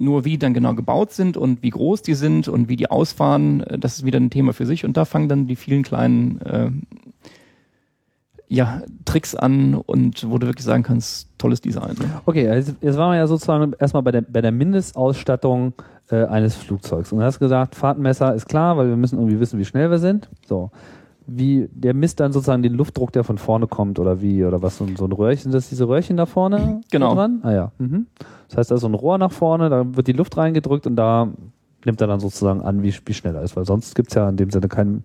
nur 0.00 0.24
wie 0.24 0.38
dann 0.38 0.54
genau 0.54 0.74
gebaut 0.74 1.10
sind 1.12 1.36
und 1.36 1.62
wie 1.62 1.70
groß 1.70 2.02
die 2.02 2.14
sind 2.14 2.46
und 2.46 2.68
wie 2.68 2.76
die 2.76 2.90
ausfahren, 2.90 3.62
äh, 3.62 3.78
das 3.78 3.94
ist 3.98 4.04
wieder 4.04 4.20
ein 4.20 4.30
Thema 4.30 4.52
für 4.52 4.66
sich. 4.66 4.84
Und 4.84 4.96
da 4.96 5.04
fangen 5.04 5.28
dann 5.28 5.46
die 5.46 5.56
vielen 5.56 5.82
kleinen 5.82 6.40
äh, 6.42 6.70
ja, 8.50 8.82
Tricks 9.04 9.34
an 9.34 9.74
und 9.74 10.30
wo 10.30 10.38
du 10.38 10.46
wirklich 10.46 10.64
sagen 10.64 10.82
kannst, 10.82 11.28
tolles 11.36 11.60
Design. 11.60 11.96
Ne? 11.98 12.20
Okay, 12.24 12.44
jetzt, 12.46 12.74
jetzt 12.80 12.96
waren 12.96 13.12
wir 13.12 13.16
ja 13.18 13.26
sozusagen 13.26 13.72
erstmal 13.78 14.02
bei 14.02 14.10
der, 14.12 14.22
bei 14.22 14.40
der 14.40 14.52
Mindestausstattung 14.52 15.74
äh, 16.10 16.24
eines 16.24 16.54
Flugzeugs. 16.54 17.12
Und 17.12 17.18
du 17.18 17.24
hast 17.24 17.38
gesagt, 17.40 17.74
Fahrtmesser 17.74 18.34
ist 18.34 18.48
klar, 18.48 18.76
weil 18.78 18.88
wir 18.88 18.96
müssen 18.96 19.18
irgendwie 19.18 19.38
wissen, 19.40 19.58
wie 19.58 19.66
schnell 19.66 19.90
wir 19.90 19.98
sind. 19.98 20.28
So. 20.46 20.70
Wie, 21.30 21.68
der 21.72 21.92
misst 21.92 22.20
dann 22.20 22.32
sozusagen 22.32 22.62
den 22.62 22.72
Luftdruck, 22.72 23.12
der 23.12 23.22
von 23.22 23.36
vorne 23.36 23.66
kommt 23.66 23.98
oder 23.98 24.22
wie, 24.22 24.44
oder 24.44 24.62
was, 24.62 24.78
so, 24.78 24.84
ein- 24.84 24.96
so 24.96 25.04
ein 25.04 25.12
Röhrchen, 25.12 25.42
sind 25.42 25.54
das 25.54 25.68
diese 25.68 25.86
Röhrchen 25.86 26.16
da 26.16 26.24
vorne 26.24 26.80
Genau. 26.90 27.14
dran? 27.14 27.40
Ah 27.42 27.52
ja. 27.52 27.72
Mhm. 27.78 28.06
Das 28.48 28.56
heißt, 28.56 28.70
da 28.70 28.76
ist 28.76 28.80
so 28.80 28.88
ein 28.88 28.94
Rohr 28.94 29.18
nach 29.18 29.30
vorne, 29.32 29.68
da 29.68 29.84
wird 29.94 30.06
die 30.06 30.12
Luft 30.12 30.38
reingedrückt 30.38 30.86
und 30.86 30.96
da 30.96 31.28
nimmt 31.84 32.00
er 32.00 32.06
dann 32.06 32.18
sozusagen 32.20 32.62
an, 32.62 32.82
wie, 32.82 32.94
wie 33.04 33.12
schnell 33.14 33.34
er 33.36 33.42
ist, 33.42 33.56
weil 33.56 33.66
sonst 33.66 33.94
gibt's 33.94 34.14
ja 34.14 34.26
in 34.28 34.36
dem 34.38 34.48
Sinne 34.50 34.68
keinen, 34.68 35.04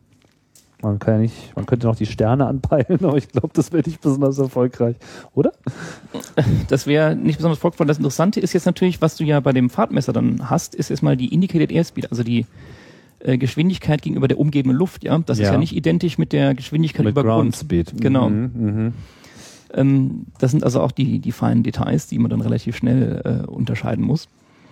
man 0.82 0.98
kann 1.00 1.16
ja 1.16 1.20
nicht, 1.20 1.54
man 1.58 1.66
könnte 1.66 1.88
noch 1.88 1.98
die 1.98 2.06
Sterne 2.06 2.46
anpeilen, 2.48 3.00
aber 3.04 3.18
ich 3.18 3.28
glaube, 3.28 3.50
das 3.54 3.74
wäre 3.74 3.84
nicht 3.86 4.00
besonders 4.00 4.38
erfolgreich, 4.40 4.96
oder? 5.36 5.52
Das 6.70 6.88
wäre 6.88 7.16
nicht 7.16 7.38
besonders 7.38 7.60
folgvoll. 7.60 7.86
Das 7.88 7.98
Interessante 7.98 8.40
ist 8.40 8.54
jetzt 8.54 8.66
natürlich, 8.66 9.02
was 9.02 9.18
du 9.18 9.24
ja 9.26 9.40
bei 9.42 9.52
dem 9.52 9.70
Fahrtmesser 9.70 10.14
dann 10.14 10.50
hast, 10.50 10.74
ist 10.74 10.90
erstmal 10.90 11.18
die 11.18 11.34
Indicated 11.34 11.72
Airspeed, 11.72 12.10
also 12.12 12.24
die 12.24 12.46
äh, 13.24 13.38
Geschwindigkeit 13.38 14.02
gegenüber 14.02 14.28
der 14.28 14.40
umgebenden 14.40 14.78
Luft. 14.78 15.04
Ja, 15.04 15.18
das 15.20 15.40
ist 15.40 15.46
Ja. 15.46 15.54
ja 15.54 15.58
nicht 15.58 15.76
identisch 15.76 16.18
mit 16.18 16.34
der 16.34 16.54
Geschwindigkeit 16.54 17.06
über 17.06 17.24
Grund. 17.24 17.56
Speed. 17.56 17.94
Genau. 18.00 18.30
Mhm, 18.30 18.52
mhm. 18.54 18.94
Ähm, 19.74 20.26
das 20.40 20.52
sind 20.52 20.64
also 20.64 20.82
auch 20.82 20.92
die, 20.92 21.20
die 21.20 21.32
feinen 21.32 21.64
Details, 21.64 22.08
die 22.08 22.20
man 22.20 22.30
dann 22.30 22.42
relativ 22.42 22.76
schnell 22.76 23.44
äh, 23.46 23.48
unterscheiden 23.50 24.06
muss. 24.06 24.28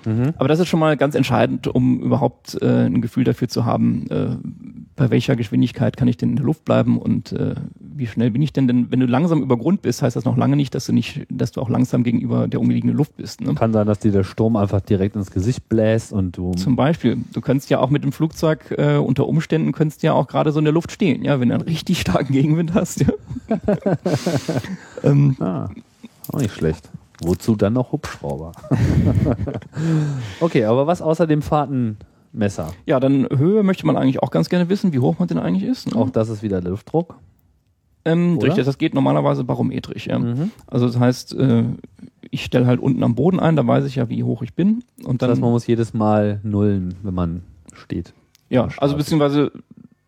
Mhm. 0.05 0.33
Aber 0.37 0.47
das 0.47 0.59
ist 0.59 0.67
schon 0.67 0.79
mal 0.79 0.97
ganz 0.97 1.15
entscheidend, 1.15 1.67
um 1.67 2.01
überhaupt 2.01 2.57
äh, 2.61 2.85
ein 2.85 3.01
Gefühl 3.01 3.23
dafür 3.23 3.47
zu 3.47 3.65
haben, 3.65 4.07
äh, 4.09 4.35
bei 4.95 5.09
welcher 5.09 5.35
Geschwindigkeit 5.35 5.97
kann 5.97 6.07
ich 6.07 6.17
denn 6.17 6.29
in 6.29 6.35
der 6.35 6.45
Luft 6.45 6.65
bleiben 6.65 6.97
und 6.97 7.31
äh, 7.31 7.55
wie 7.79 8.07
schnell 8.07 8.31
bin 8.31 8.41
ich 8.41 8.53
denn? 8.53 8.67
Denn 8.67 8.91
wenn 8.91 8.99
du 8.99 9.05
langsam 9.05 9.41
über 9.41 9.57
Grund 9.57 9.81
bist, 9.81 10.01
heißt 10.01 10.15
das 10.15 10.25
noch 10.25 10.37
lange 10.37 10.55
nicht, 10.55 10.75
dass 10.75 10.85
du 10.85 10.93
nicht, 10.93 11.25
dass 11.29 11.51
du 11.51 11.61
auch 11.61 11.69
langsam 11.69 12.03
gegenüber 12.03 12.47
der 12.47 12.59
umliegenden 12.59 12.97
Luft 12.97 13.15
bist. 13.17 13.41
Ne? 13.41 13.53
Kann 13.55 13.73
sein, 13.73 13.87
dass 13.87 13.99
dir 13.99 14.11
der 14.11 14.23
Sturm 14.23 14.55
einfach 14.55 14.81
direkt 14.81 15.15
ins 15.15 15.31
Gesicht 15.31 15.69
bläst 15.69 16.11
und 16.13 16.37
du. 16.37 16.51
Zum 16.53 16.75
Beispiel, 16.75 17.17
du 17.33 17.41
könntest 17.41 17.69
ja 17.69 17.79
auch 17.79 17.89
mit 17.89 18.03
dem 18.03 18.11
Flugzeug 18.11 18.71
äh, 18.77 18.97
unter 18.97 19.27
Umständen 19.27 19.71
könntest 19.71 20.03
ja 20.03 20.13
auch 20.13 20.27
gerade 20.27 20.51
so 20.51 20.59
in 20.59 20.65
der 20.65 20.73
Luft 20.73 20.91
stehen, 20.91 21.23
ja, 21.23 21.39
wenn 21.39 21.49
du 21.49 21.55
einen 21.55 21.63
richtig 21.63 22.01
starken 22.01 22.33
Gegenwind 22.33 22.73
hast. 22.73 23.01
Ja. 23.01 23.13
ähm, 25.03 25.35
Ah, 25.39 25.69
auch 26.31 26.39
nicht 26.39 26.53
schlecht. 26.53 26.89
Wozu 27.23 27.55
dann 27.55 27.73
noch 27.73 27.91
Hubschrauber? 27.91 28.51
okay, 30.39 30.65
aber 30.65 30.87
was 30.87 31.01
außer 31.01 31.27
dem 31.27 31.41
Fahrtenmesser? 32.31 32.73
ja, 32.85 32.99
dann 32.99 33.27
Höhe 33.35 33.63
möchte 33.63 33.85
man 33.85 33.97
eigentlich 33.97 34.21
auch 34.21 34.31
ganz 34.31 34.49
gerne 34.49 34.69
wissen, 34.69 34.93
wie 34.93 34.99
hoch 34.99 35.19
man 35.19 35.27
denn 35.27 35.37
eigentlich 35.37 35.69
ist. 35.69 35.91
Ne? 35.91 35.95
Auch 35.99 36.09
das 36.09 36.29
ist 36.29 36.43
wieder 36.43 36.61
Luftdruck. 36.61 37.15
Ähm, 38.03 38.37
Oder? 38.37 38.47
richtig, 38.47 38.65
das 38.65 38.77
geht 38.77 38.93
normalerweise 38.95 39.43
barometrisch. 39.43 40.07
Ja. 40.07 40.17
Mhm. 40.17 40.51
Also 40.67 40.87
das 40.87 40.99
heißt, 40.99 41.35
äh, 41.35 41.65
ich 42.31 42.43
stelle 42.43 42.65
halt 42.65 42.79
unten 42.79 43.03
am 43.03 43.13
Boden 43.13 43.39
ein, 43.39 43.55
da 43.55 43.65
weiß 43.65 43.85
ich 43.85 43.95
ja, 43.95 44.09
wie 44.09 44.23
hoch 44.23 44.41
ich 44.41 44.53
bin. 44.55 44.83
Und 45.03 45.21
Das 45.21 45.27
dann, 45.27 45.29
heißt, 45.31 45.41
man 45.41 45.51
muss 45.51 45.67
jedes 45.67 45.93
Mal 45.93 46.39
nullen, 46.43 46.95
wenn 47.03 47.13
man 47.13 47.43
steht. 47.73 48.13
ja, 48.49 48.67
also 48.77 48.97
beziehungsweise 48.97 49.51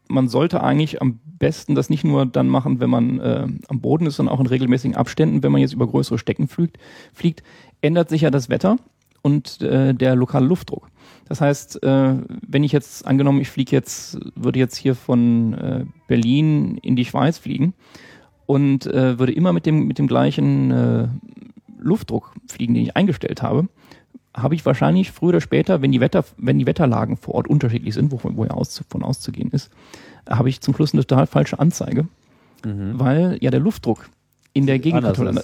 man 0.07 0.27
sollte 0.27 0.63
eigentlich 0.63 1.01
am 1.01 1.19
besten 1.39 1.75
das 1.75 1.89
nicht 1.89 2.03
nur 2.03 2.25
dann 2.25 2.47
machen, 2.47 2.79
wenn 2.79 2.89
man 2.89 3.19
äh, 3.19 3.47
am 3.67 3.79
Boden 3.79 4.05
ist, 4.07 4.15
sondern 4.17 4.35
auch 4.35 4.39
in 4.39 4.47
regelmäßigen 4.47 4.95
Abständen, 4.95 5.43
wenn 5.43 5.51
man 5.51 5.61
jetzt 5.61 5.73
über 5.73 5.87
größere 5.87 6.17
Stecken 6.17 6.47
fliegt, 6.47 6.77
fliegt 7.13 7.43
ändert 7.81 8.09
sich 8.09 8.21
ja 8.21 8.31
das 8.31 8.49
Wetter 8.49 8.77
und 9.21 9.61
äh, 9.61 9.93
der 9.93 10.15
lokale 10.15 10.45
Luftdruck. 10.45 10.89
Das 11.27 11.41
heißt, 11.41 11.83
äh, 11.83 12.15
wenn 12.47 12.63
ich 12.63 12.71
jetzt 12.71 13.07
angenommen, 13.07 13.41
ich 13.41 13.49
fliege 13.49 13.71
jetzt, 13.71 14.19
würde 14.35 14.59
jetzt 14.59 14.75
hier 14.75 14.95
von 14.95 15.53
äh, 15.53 15.85
Berlin 16.07 16.77
in 16.77 16.95
die 16.95 17.05
Schweiz 17.05 17.37
fliegen 17.37 17.73
und 18.45 18.85
äh, 18.87 19.17
würde 19.19 19.33
immer 19.33 19.53
mit 19.53 19.65
dem 19.65 19.87
mit 19.87 19.99
dem 19.99 20.07
gleichen 20.07 21.21
Luftdruck 21.79 22.33
fliegen, 22.47 22.73
den 22.73 22.83
ich 22.83 22.95
eingestellt 22.95 23.41
habe, 23.41 23.67
habe 24.35 24.55
ich 24.55 24.65
wahrscheinlich 24.65 25.11
früher 25.11 25.29
oder 25.29 25.41
später, 25.41 25.81
wenn 25.81 25.91
die 25.91 25.99
Wetter, 25.99 26.25
wenn 26.37 26.57
die 26.59 26.65
Wetterlagen 26.65 27.17
vor 27.17 27.35
Ort 27.35 27.47
unterschiedlich 27.47 27.93
sind, 27.93 28.11
wo, 28.11 28.19
wo 28.23 28.45
ja 28.45 28.51
aus, 28.51 28.83
von 28.89 29.03
auszugehen 29.03 29.51
ist, 29.51 29.69
habe 30.29 30.49
ich 30.49 30.61
zum 30.61 30.73
Schluss 30.75 30.93
eine 30.93 31.05
total 31.05 31.27
falsche 31.27 31.59
Anzeige, 31.59 32.07
weil 32.97 33.37
ja 33.41 33.51
der 33.51 33.59
Luftdruck 33.59 34.09
in 34.53 34.65
der 34.65 34.79
Gegend. 34.79 35.03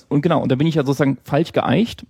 Und 0.10 0.22
genau, 0.22 0.42
und 0.42 0.52
da 0.52 0.56
bin 0.56 0.68
ich 0.68 0.76
ja 0.76 0.84
sozusagen 0.86 1.18
falsch 1.24 1.52
geeicht. 1.52 2.06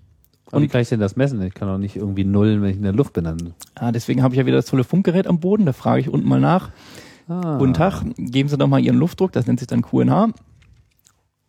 Und 0.52 0.64
wie 0.64 0.68
kann 0.68 0.82
ich 0.82 0.90
denn 0.90 1.00
das 1.00 1.16
messen? 1.16 1.42
Ich 1.42 1.54
kann 1.54 1.68
doch 1.68 1.78
nicht 1.78 1.96
irgendwie 1.96 2.24
nullen, 2.24 2.62
wenn 2.62 2.72
ich 2.72 2.78
in 2.78 2.84
der 2.84 2.94
Luft 2.94 3.14
bin. 3.14 3.26
Dann. 3.26 3.54
ah, 3.76 3.92
deswegen 3.92 4.24
habe 4.24 4.34
ich 4.34 4.40
ja 4.40 4.46
wieder 4.46 4.58
das 4.58 4.66
tolle 4.66 4.84
Funkgerät 4.84 5.28
am 5.28 5.40
Boden, 5.40 5.66
da 5.66 5.74
frage 5.74 6.02
ich 6.02 6.10
unten 6.10 6.28
mal 6.28 6.40
nach. 6.40 6.72
Ah. 7.28 7.58
Guten 7.58 7.76
Tag, 7.76 8.04
geben 8.18 8.50
Sie 8.50 8.58
doch 8.58 8.68
mal 8.68 8.80
Ihren 8.80 8.98
Luftdruck, 8.98 9.32
das 9.32 9.46
nennt 9.46 9.60
sich 9.60 9.68
dann 9.68 9.84
QNH. 9.84 10.30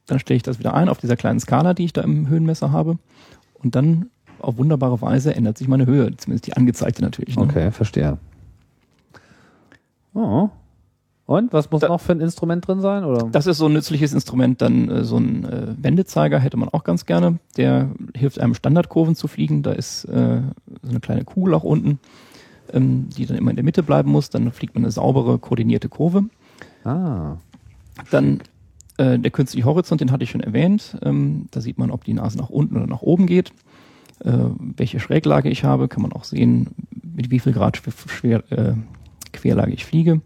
Dann 0.07 0.19
stelle 0.19 0.37
ich 0.37 0.43
das 0.43 0.59
wieder 0.59 0.75
ein 0.75 0.89
auf 0.89 0.99
dieser 0.99 1.17
kleinen 1.17 1.41
Skala, 1.41 1.73
die 1.73 1.85
ich 1.85 1.93
da 1.93 2.03
im 2.03 2.29
Höhenmesser 2.29 2.73
habe. 2.73 2.99
Und 3.55 3.75
dann 3.75 4.11
auf 4.41 4.59
wunderbare 4.59 5.01
Weise 5.01 5.35
ändert 5.35 5.57
sich 5.57 5.69
meine 5.69 5.87
Höhe, 5.87 6.15
zumindest 6.17 6.47
die 6.47 6.55
angezeigte 6.55 7.03
natürlich. 7.03 7.37
Ne? 7.37 7.43
Okay, 7.43 7.71
verstehe. 7.71 8.19
Oh. 10.15 10.51
Und 11.31 11.53
was 11.53 11.71
muss 11.71 11.81
Da- 11.83 11.87
noch 11.87 12.01
für 12.01 12.11
ein 12.11 12.21
Instrument 12.21 12.67
drin 12.67 12.81
sein? 12.81 13.05
Oder? 13.05 13.29
Das 13.31 13.47
ist 13.47 13.59
so 13.59 13.67
ein 13.67 13.73
nützliches 13.73 14.13
Instrument, 14.13 14.61
dann 14.61 14.89
äh, 14.89 15.05
so 15.05 15.17
ein 15.17 15.45
äh, 15.45 15.75
Wendezeiger 15.81 16.41
hätte 16.41 16.57
man 16.57 16.69
auch 16.71 16.83
ganz 16.83 17.07
gerne. 17.07 17.39
Der 17.57 17.89
hilft 18.17 18.41
einem 18.41 18.55
Standardkurven 18.55 19.15
zu 19.15 19.29
fliegen. 19.29 19.63
Da 19.63 19.71
ist 19.71 20.07
äh, 20.07 20.41
so 20.83 20.91
eine 20.91 20.99
kleine 20.99 21.23
Kugel 21.23 21.55
auch 21.55 21.63
unten, 21.63 22.01
ähm, 22.73 23.11
die 23.17 23.27
dann 23.27 23.37
immer 23.37 23.51
in 23.51 23.57
der 23.57 23.65
Mitte 23.65 23.85
bleiben 23.85 24.11
muss. 24.11 24.31
Dann 24.31 24.51
fliegt 24.51 24.75
man 24.75 24.83
eine 24.83 24.91
saubere, 24.91 25.39
koordinierte 25.39 25.89
Kurve. 25.89 26.25
ah. 26.83 27.37
Dann 28.11 28.41
äh, 28.97 29.17
der 29.19 29.31
künstliche 29.31 29.67
Horizont, 29.67 30.01
den 30.01 30.11
hatte 30.11 30.25
ich 30.25 30.31
schon 30.31 30.41
erwähnt. 30.41 30.97
Ähm, 31.03 31.47
da 31.53 31.61
sieht 31.61 31.79
man, 31.79 31.93
ob 31.93 32.03
die 32.03 32.15
Nase 32.15 32.39
nach 32.39 32.51
unten 32.51 32.77
oder 32.77 32.89
nach 32.89 33.03
oben 33.03 33.27
geht. 33.27 33.53
Äh, 34.25 34.33
welche 34.77 34.99
Schräglage 34.99 35.49
ich 35.49 35.63
habe, 35.63 35.87
kann 35.87 36.03
man 36.03 36.13
auch 36.13 36.25
sehen, 36.25 36.71
mit 37.15 37.31
wie 37.31 37.39
viel 37.39 37.53
Grad 37.53 37.81
schwer, 38.09 38.43
äh, 38.51 38.73
Querlage 39.33 39.73
ich 39.73 39.85
fliege. 39.85 40.23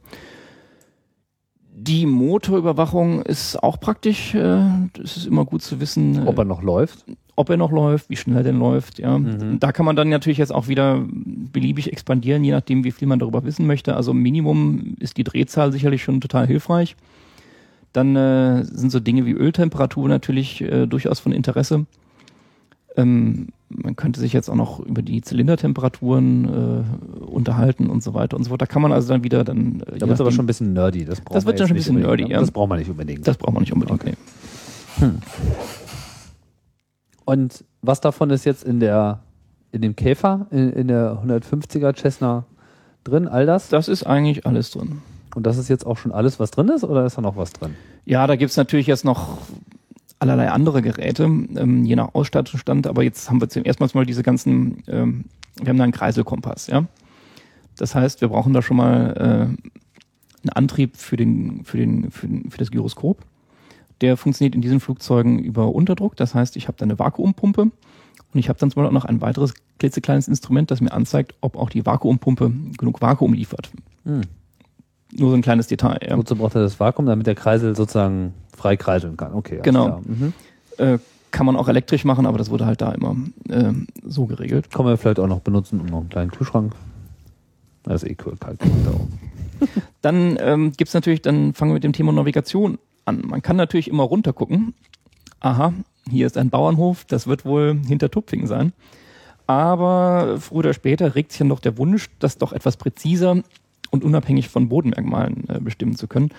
Die 1.87 2.07
Motorüberwachung 2.07 3.20
ist 3.23 3.62
auch 3.62 3.79
praktisch. 3.79 4.35
Äh, 4.35 4.62
es 5.03 5.18
ist 5.18 5.27
immer 5.27 5.44
gut 5.44 5.61
zu 5.61 5.81
wissen, 5.81 6.25
äh, 6.25 6.27
Ob 6.27 6.38
er 6.38 6.44
noch 6.47 6.62
läuft? 6.62 7.05
ob 7.37 7.51
er 7.51 7.57
noch 7.57 7.73
läuft, 7.73 8.11
wie 8.11 8.16
schnell 8.16 8.37
er 8.38 8.42
denn 8.44 8.59
läuft. 8.59 9.01
Ja. 9.01 9.18
Mhm. 9.18 9.59
Da 9.59 9.73
kann 9.73 9.85
man 9.85 9.97
dann 9.97 10.09
natürlich 10.09 10.38
jetzt 10.38 10.55
auch 10.55 10.68
wieder 10.68 11.05
beliebig 11.09 11.92
expandieren, 11.92 12.44
je 12.44 12.53
nachdem, 12.53 12.85
wie 12.85 12.92
viel 12.92 13.09
man 13.09 13.18
darüber 13.18 13.44
wissen 13.44 13.66
möchte. 13.66 13.97
Also 13.97 14.14
Minimum 14.14 14.94
ist 15.01 15.16
die 15.16 15.25
Drehzahl 15.25 15.73
sicherlich 15.73 16.05
schon 16.05 16.20
total 16.20 16.47
hilfreich. 16.47 16.94
Dann 17.92 18.14
äh, 18.14 18.64
sind 18.64 18.90
so 18.90 19.01
Dinge 19.01 19.27
wie 19.27 19.33
Öltemperatur 19.33 20.09
natürlich 20.09 20.61
äh, 20.61 20.87
durchaus 20.87 21.18
von 21.18 21.33
Interesse. 21.33 21.87
Ähm, 22.97 23.49
man 23.76 23.96
könnte 23.96 24.20
sich 24.20 24.32
jetzt 24.32 24.48
auch 24.48 24.54
noch 24.54 24.80
über 24.80 25.02
die 25.02 25.20
Zylindertemperaturen 25.20 26.44
äh, 27.18 27.24
unterhalten 27.24 27.90
und 27.90 28.02
so 28.02 28.14
weiter 28.14 28.37
und 28.37 28.44
so 28.44 28.50
fort. 28.50 28.62
Da 28.62 28.66
kann 28.66 28.82
man 28.82 28.92
also 28.92 29.08
dann 29.12 29.24
wieder 29.24 29.44
dann. 29.44 29.80
Äh, 29.80 29.98
Da 29.98 30.06
wird 30.06 30.12
es 30.14 30.20
aber 30.20 30.32
schon 30.32 30.44
ein 30.44 30.46
bisschen 30.46 30.72
nerdy. 30.72 31.04
Das, 31.04 31.22
Das 31.24 31.44
wird 31.44 31.56
wir 31.56 31.58
dann 31.58 31.68
schon 31.68 31.74
ein 31.74 31.78
bisschen 31.78 32.00
nerdy, 32.00 32.30
ja. 32.30 32.40
Das 32.40 32.50
braucht 32.50 32.68
man 32.68 32.78
nicht 32.78 32.90
unbedingt. 32.90 33.26
Das 33.26 33.37
braucht 33.37 33.52
man 33.54 33.62
nicht 33.62 33.72
unbedingt. 33.72 34.00
Okay. 34.00 34.14
Nee. 35.00 35.08
Und 37.24 37.64
was 37.82 38.00
davon 38.00 38.30
ist 38.30 38.44
jetzt 38.44 38.64
in 38.64 38.80
der 38.80 39.20
in 39.72 39.82
dem 39.82 39.96
Käfer, 39.96 40.46
in, 40.50 40.72
in 40.72 40.88
der 40.88 41.20
150er 41.26 41.96
Cessna 42.00 42.44
drin, 43.02 43.26
all 43.26 43.44
das? 43.44 43.68
Das 43.70 43.88
ist 43.88 44.04
eigentlich 44.06 44.46
alles 44.46 44.70
drin. 44.70 45.02
Und 45.34 45.46
das 45.46 45.58
ist 45.58 45.68
jetzt 45.68 45.84
auch 45.84 45.96
schon 45.96 46.12
alles, 46.12 46.38
was 46.38 46.52
drin 46.52 46.68
ist, 46.68 46.84
oder 46.84 47.04
ist 47.04 47.18
da 47.18 47.22
noch 47.22 47.37
was 47.37 47.52
drin? 47.52 47.74
Ja, 48.04 48.26
da 48.28 48.37
gibt's 48.37 48.56
natürlich 48.56 48.87
jetzt 48.87 49.04
noch 49.04 49.38
allerlei 50.24 50.50
andere 50.50 50.81
Geräte, 50.81 51.25
ähm, 51.25 51.85
je 51.85 51.96
nach 51.96 52.14
Ausstattungsstand, 52.14 52.87
aber 52.87 53.02
jetzt 53.02 53.29
haben 53.29 53.40
wir 53.40 53.48
zum 53.48 53.64
ersten 53.64 53.87
Mal 53.96 54.06
diese 54.06 54.22
ganzen, 54.22 54.83
ähm, 54.88 55.27
wir 55.60 55.68
haben 55.68 55.77
da 55.77 55.85
einen 55.85 55.92
Kreiselkompass, 55.92 56.68
ja. 56.68 56.87
Das 57.77 57.94
heißt, 57.94 58.20
wir 58.20 58.29
brauchen 58.29 58.52
da 58.52 58.62
schon 58.62 58.77
mal 58.77 59.14
äh, 59.16 59.22
einen 60.42 60.50
Antrieb 60.54 60.96
für 60.96 61.16
den, 61.16 61.64
für 61.64 61.77
den, 61.77 62.10
für, 62.10 62.27
den, 62.27 62.50
für 62.50 62.58
das 62.58 62.70
Gyroskop. 62.70 63.18
Der 64.00 64.16
funktioniert 64.16 64.54
in 64.54 64.60
diesen 64.60 64.81
Flugzeugen 64.81 65.40
über 65.40 65.75
Unterdruck. 65.75 66.16
Das 66.16 66.35
heißt, 66.35 66.56
ich 66.56 66.68
habe 66.68 66.77
da 66.79 66.85
eine 66.85 66.98
Vakuumpumpe 66.98 67.62
und 67.62 67.72
ich 68.35 68.48
habe 68.48 68.58
dann 68.58 68.70
zum 68.70 68.77
Beispiel 68.77 68.88
auch 68.88 69.02
noch 69.02 69.04
ein 69.06 69.20
weiteres 69.20 69.54
klitzekleines 69.79 70.29
Instrument, 70.29 70.70
das 70.70 70.81
mir 70.81 70.92
anzeigt, 70.92 71.35
ob 71.40 71.56
auch 71.56 71.68
die 71.68 71.85
Vakuumpumpe 71.85 72.52
genug 72.79 73.00
Vakuum 73.00 73.33
liefert. 73.33 73.70
Hm. 74.04 74.22
Nur 75.13 75.31
so 75.31 75.37
ein 75.37 75.42
kleines 75.42 75.67
Detail. 75.67 75.98
Ja. 76.07 76.17
Wozu 76.17 76.37
braucht 76.37 76.55
er 76.55 76.63
das 76.63 76.81
Vakuum, 76.81 77.07
damit 77.07 77.27
der 77.27 77.35
Kreisel 77.35 77.77
sozusagen 77.77 78.35
frei 78.57 78.77
kreiseln 78.77 79.17
kann? 79.17 79.35
Okay. 79.35 79.61
Genau. 79.63 80.00
Mhm. 80.05 80.33
Äh, 80.79 80.98
kann 81.31 81.46
man 81.46 81.57
auch 81.57 81.69
elektrisch 81.69 82.05
machen, 82.05 82.27
aber 82.27 82.38
das 82.38 82.50
wurde 82.50 82.65
halt 82.65 82.81
da 82.81 82.92
immer 82.92 83.17
ähm, 83.50 83.88
so 84.05 84.27
geregelt. 84.27 84.71
Kann 84.71 84.85
man 84.85 84.96
vielleicht 84.96 85.19
auch 85.19 85.27
noch 85.27 85.40
benutzen, 85.40 85.81
um 85.81 85.87
noch 85.87 86.00
einen 86.00 86.09
kleinen 86.09 86.31
Kühlschrank. 86.31 86.75
Das 87.83 88.02
ist 88.02 88.11
eh 88.11 88.17
cool, 88.25 88.37
kalt. 88.38 88.61
Dann 90.02 90.38
ähm, 90.40 90.73
gibt's 90.77 90.94
natürlich, 90.94 91.23
dann 91.23 91.55
fangen 91.55 91.71
wir 91.71 91.75
mit 91.75 91.85
dem 91.85 91.92
Thema 91.92 92.13
Navigation 92.13 92.79
an. 93.05 93.23
Man 93.25 93.42
kann 93.42 93.57
natürlich 93.57 93.88
immer 93.88 94.02
runter 94.02 94.33
gucken. 94.33 94.75
Aha, 95.40 95.73
hier 96.11 96.27
ist 96.27 96.37
ein 96.37 96.50
Bauernhof, 96.50 97.05
das 97.05 97.27
wird 97.27 97.44
wohl 97.44 97.81
hinter 97.87 98.11
Tupfingen 98.11 98.46
sein. 98.46 98.73
Aber 99.46 100.38
früher 100.40 100.59
oder 100.59 100.75
später 100.75 101.15
regt 101.15 101.33
sich 101.33 101.38
dann 101.38 101.48
doch 101.50 101.61
der 101.61 101.79
Wunsch, 101.79 102.09
das 102.19 102.38
doch 102.38 102.52
etwas 102.52 102.77
präziser 102.77 103.42
und 103.90 104.04
unabhängig 104.04 104.48
von 104.48 104.68
Bodenmerkmalen 104.68 105.48
äh, 105.48 105.60
bestimmen 105.60 105.96
zu 105.96 106.06
können. 106.06 106.30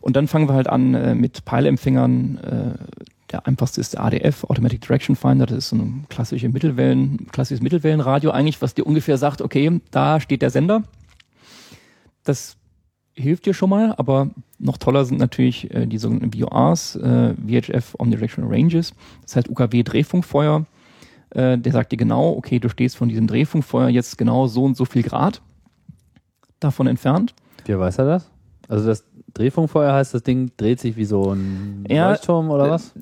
Und 0.00 0.14
dann 0.16 0.28
fangen 0.28 0.48
wir 0.48 0.54
halt 0.54 0.68
an 0.68 0.94
äh, 0.94 1.14
mit 1.14 1.44
Peilempfängern. 1.44 2.38
Äh, 2.38 3.02
der 3.32 3.46
einfachste 3.46 3.80
ist 3.80 3.94
der 3.94 4.04
ADF, 4.04 4.44
Automatic 4.44 4.80
Direction 4.80 5.16
Finder. 5.16 5.46
Das 5.46 5.58
ist 5.58 5.68
so 5.70 5.76
ein 5.76 6.06
klassische 6.08 6.48
Mittelwellen, 6.48 7.26
klassisches 7.32 7.60
Mittelwellenradio 7.60 8.30
eigentlich, 8.30 8.62
was 8.62 8.74
dir 8.74 8.86
ungefähr 8.86 9.18
sagt, 9.18 9.42
okay, 9.42 9.80
da 9.90 10.20
steht 10.20 10.42
der 10.42 10.50
Sender. 10.50 10.84
Das 12.22 12.56
hilft 13.14 13.46
dir 13.46 13.54
schon 13.54 13.70
mal, 13.70 13.94
aber 13.96 14.30
noch 14.58 14.76
toller 14.76 15.04
sind 15.04 15.18
natürlich 15.18 15.74
äh, 15.74 15.86
die 15.86 15.98
sogenannten 15.98 16.38
VORs, 16.38 16.96
äh, 16.96 17.34
VHF 17.34 17.96
Omnidirectional 17.98 18.52
Ranges. 18.52 18.94
Das 19.22 19.36
heißt 19.36 19.48
UKW-Drehfunkfeuer. 19.48 20.66
Äh, 21.30 21.58
der 21.58 21.72
sagt 21.72 21.92
dir 21.92 21.96
genau, 21.96 22.30
okay, 22.36 22.60
du 22.60 22.68
stehst 22.68 22.96
von 22.96 23.08
diesem 23.08 23.26
Drehfunkfeuer 23.26 23.88
jetzt 23.88 24.18
genau 24.18 24.46
so 24.46 24.64
und 24.64 24.76
so 24.76 24.84
viel 24.84 25.02
Grad 25.02 25.42
davon 26.60 26.86
entfernt. 26.86 27.34
Wie 27.64 27.78
weiß 27.78 27.98
er 27.98 28.04
das? 28.06 28.30
Also 28.68 28.86
das 28.86 29.04
Drehfunkfeuer 29.34 29.92
heißt, 29.92 30.14
das 30.14 30.22
Ding 30.22 30.50
dreht 30.56 30.80
sich 30.80 30.96
wie 30.96 31.04
so 31.04 31.32
ein 31.32 31.84
Ja, 31.88 32.10
Leuchtturm 32.10 32.50
oder 32.50 32.66
äh, 32.66 32.70
was? 32.70 32.92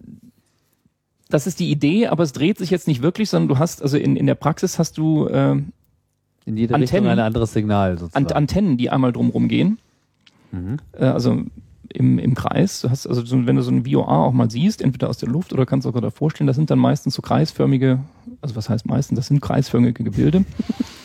Das 1.28 1.46
ist 1.46 1.58
die 1.60 1.70
Idee, 1.70 2.08
aber 2.08 2.22
es 2.22 2.32
dreht 2.32 2.58
sich 2.58 2.70
jetzt 2.70 2.86
nicht 2.86 3.02
wirklich, 3.02 3.30
sondern 3.30 3.48
du 3.48 3.58
hast, 3.58 3.82
also 3.82 3.96
in, 3.96 4.16
in 4.16 4.26
der 4.26 4.34
Praxis 4.34 4.78
hast 4.78 4.98
du 4.98 5.26
äh, 5.26 5.52
In 5.52 6.56
jede 6.56 6.74
Antennen. 6.74 6.80
Richtung 6.82 7.06
ein 7.08 7.18
anderes 7.18 7.52
Signal 7.52 7.98
sozusagen. 7.98 8.26
Antennen, 8.32 8.76
die 8.76 8.90
einmal 8.90 9.12
drumherum 9.12 9.48
gehen. 9.48 9.78
Mhm. 10.52 10.76
Äh, 10.92 11.06
also 11.06 11.42
im, 11.92 12.18
im 12.18 12.34
Kreis. 12.34 12.86
Hast 12.88 13.06
also, 13.06 13.24
so, 13.24 13.46
wenn 13.46 13.56
du 13.56 13.62
so 13.62 13.70
ein 13.70 13.84
VOR 13.86 14.08
auch 14.08 14.32
mal 14.32 14.50
siehst, 14.50 14.82
entweder 14.82 15.08
aus 15.08 15.18
der 15.18 15.28
Luft 15.28 15.52
oder 15.52 15.66
kannst 15.66 15.86
du 15.86 15.90
auch 15.90 16.00
da 16.00 16.10
vorstellen, 16.10 16.46
das 16.46 16.56
sind 16.56 16.70
dann 16.70 16.78
meistens 16.78 17.14
so 17.14 17.22
kreisförmige, 17.22 18.00
also 18.40 18.56
was 18.56 18.68
heißt 18.68 18.86
meistens, 18.86 19.16
das 19.16 19.26
sind 19.28 19.40
kreisförmige 19.40 20.04
Gebilde. 20.04 20.44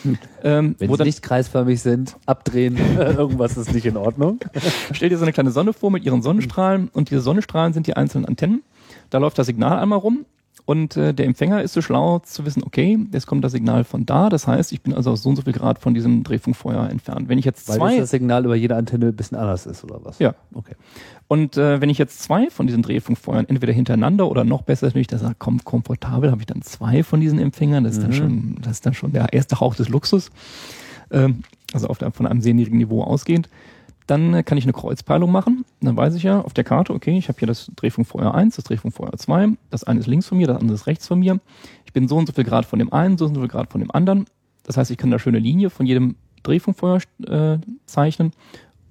ähm, 0.43 0.75
Wenn 0.77 0.89
wo 0.89 0.93
sie 0.93 0.97
dann, 0.99 1.07
nicht 1.07 1.21
kreisförmig 1.21 1.81
sind, 1.81 2.15
abdrehen, 2.25 2.77
irgendwas 2.97 3.57
ist 3.57 3.73
nicht 3.73 3.85
in 3.85 3.97
Ordnung. 3.97 4.39
stell 4.93 5.09
dir 5.09 5.17
so 5.17 5.23
eine 5.23 5.33
kleine 5.33 5.51
Sonne 5.51 5.73
vor 5.73 5.91
mit 5.91 6.03
ihren 6.05 6.21
Sonnenstrahlen 6.21 6.89
und 6.93 7.09
diese 7.09 7.21
Sonnenstrahlen 7.21 7.73
sind 7.73 7.87
die 7.87 7.95
einzelnen 7.95 8.25
Antennen. 8.25 8.63
Da 9.09 9.17
läuft 9.17 9.37
das 9.37 9.47
Signal 9.47 9.79
einmal 9.79 9.99
rum 9.99 10.25
und 10.69 10.97
äh, 10.97 11.15
der 11.15 11.25
Empfänger 11.25 11.63
ist 11.63 11.73
so 11.73 11.81
schlau 11.81 12.19
zu 12.19 12.45
wissen, 12.45 12.61
okay, 12.63 12.99
jetzt 13.11 13.25
kommt 13.25 13.43
das 13.43 13.53
Signal 13.53 13.83
von 13.83 14.05
da. 14.05 14.29
Das 14.29 14.45
heißt, 14.45 14.71
ich 14.71 14.83
bin 14.83 14.93
also 14.93 15.09
aus 15.09 15.23
so 15.23 15.29
und 15.29 15.35
so 15.35 15.41
viel 15.41 15.53
Grad 15.53 15.79
von 15.79 15.95
diesem 15.95 16.21
Drehfunkfeuer 16.23 16.87
entfernt. 16.91 17.27
Wenn 17.27 17.39
ich 17.39 17.45
jetzt 17.45 17.67
Weil 17.69 17.77
zwei 17.77 17.97
das 17.97 18.11
Signal 18.11 18.45
über 18.45 18.53
jede 18.55 18.75
Antenne 18.75 19.07
ein 19.07 19.15
bisschen 19.15 19.35
anders 19.35 19.65
ist, 19.65 19.83
oder 19.83 19.99
was? 20.03 20.19
Ja. 20.19 20.35
Okay. 20.53 20.75
Und 21.27 21.57
äh, 21.57 21.81
wenn 21.81 21.89
ich 21.89 21.97
jetzt 21.97 22.21
zwei 22.21 22.51
von 22.51 22.67
diesen 22.67 22.83
Drehfunkfeuern 22.83 23.49
entweder 23.49 23.73
hintereinander 23.73 24.29
oder 24.29 24.43
noch 24.43 24.61
besser 24.61 24.85
natürlich, 24.85 25.07
das 25.07 25.21
sagt, 25.21 25.39
komm, 25.39 25.63
komfortabel, 25.63 26.29
habe 26.29 26.41
ich 26.41 26.45
dann 26.45 26.61
zwei 26.61 27.01
von 27.01 27.19
diesen 27.19 27.39
Empfängern. 27.39 27.83
Das 27.83 27.93
ist 27.93 28.03
dann 28.03 28.11
Mhm. 28.11 28.15
schon, 28.15 28.57
das 28.61 28.73
ist 28.73 28.85
dann 28.85 28.93
schon 28.93 29.11
der 29.11 29.33
erste 29.33 29.59
Hauch 29.59 29.73
des 29.73 29.89
Luxus. 29.89 30.29
Ähm, 31.09 31.41
also 31.73 31.87
auf 31.87 31.97
der, 31.97 32.11
von 32.11 32.27
einem 32.27 32.41
sehr 32.41 32.53
niedrigen 32.53 32.77
Niveau 32.77 33.01
ausgehend. 33.01 33.49
Dann 34.09 34.33
äh, 34.33 34.43
kann 34.43 34.57
ich 34.57 34.63
eine 34.63 34.73
Kreuzpeilung 34.73 35.31
machen. 35.31 35.65
Dann 35.81 35.95
weiß 35.95 36.15
ich 36.15 36.23
ja 36.23 36.41
auf 36.41 36.53
der 36.53 36.63
Karte, 36.63 36.93
okay, 36.93 37.17
ich 37.17 37.27
habe 37.27 37.37
hier 37.37 37.47
das 37.47 37.69
Drehfunkfeuer 37.75 38.33
1, 38.33 38.55
das 38.55 38.65
Drehfunkfeuer 38.65 39.13
2. 39.15 39.49
Das 39.69 39.83
eine 39.83 39.99
ist 39.99 40.07
links 40.07 40.25
von 40.27 40.37
mir, 40.39 40.47
das 40.47 40.57
andere 40.57 40.75
ist 40.75 40.87
rechts 40.87 41.05
von 41.07 41.19
mir. 41.19 41.39
Ich 41.85 41.93
bin 41.93 42.07
so 42.07 42.17
und 42.17 42.25
so 42.25 42.33
viel 42.33 42.43
Grad 42.43 42.65
von 42.65 42.79
dem 42.79 42.91
einen, 42.91 43.17
so 43.17 43.25
und 43.25 43.35
so 43.35 43.41
viel 43.41 43.49
Grad 43.49 43.71
von 43.71 43.81
dem 43.81 43.91
anderen. 43.91 44.25
Das 44.63 44.77
heißt, 44.77 44.89
ich 44.89 44.97
kann 44.97 45.09
eine 45.11 45.19
schöne 45.19 45.39
Linie 45.39 45.69
von 45.69 45.85
jedem 45.85 46.15
Drehfunkfeuer 46.43 46.99
äh, 47.27 47.57
zeichnen. 47.85 48.31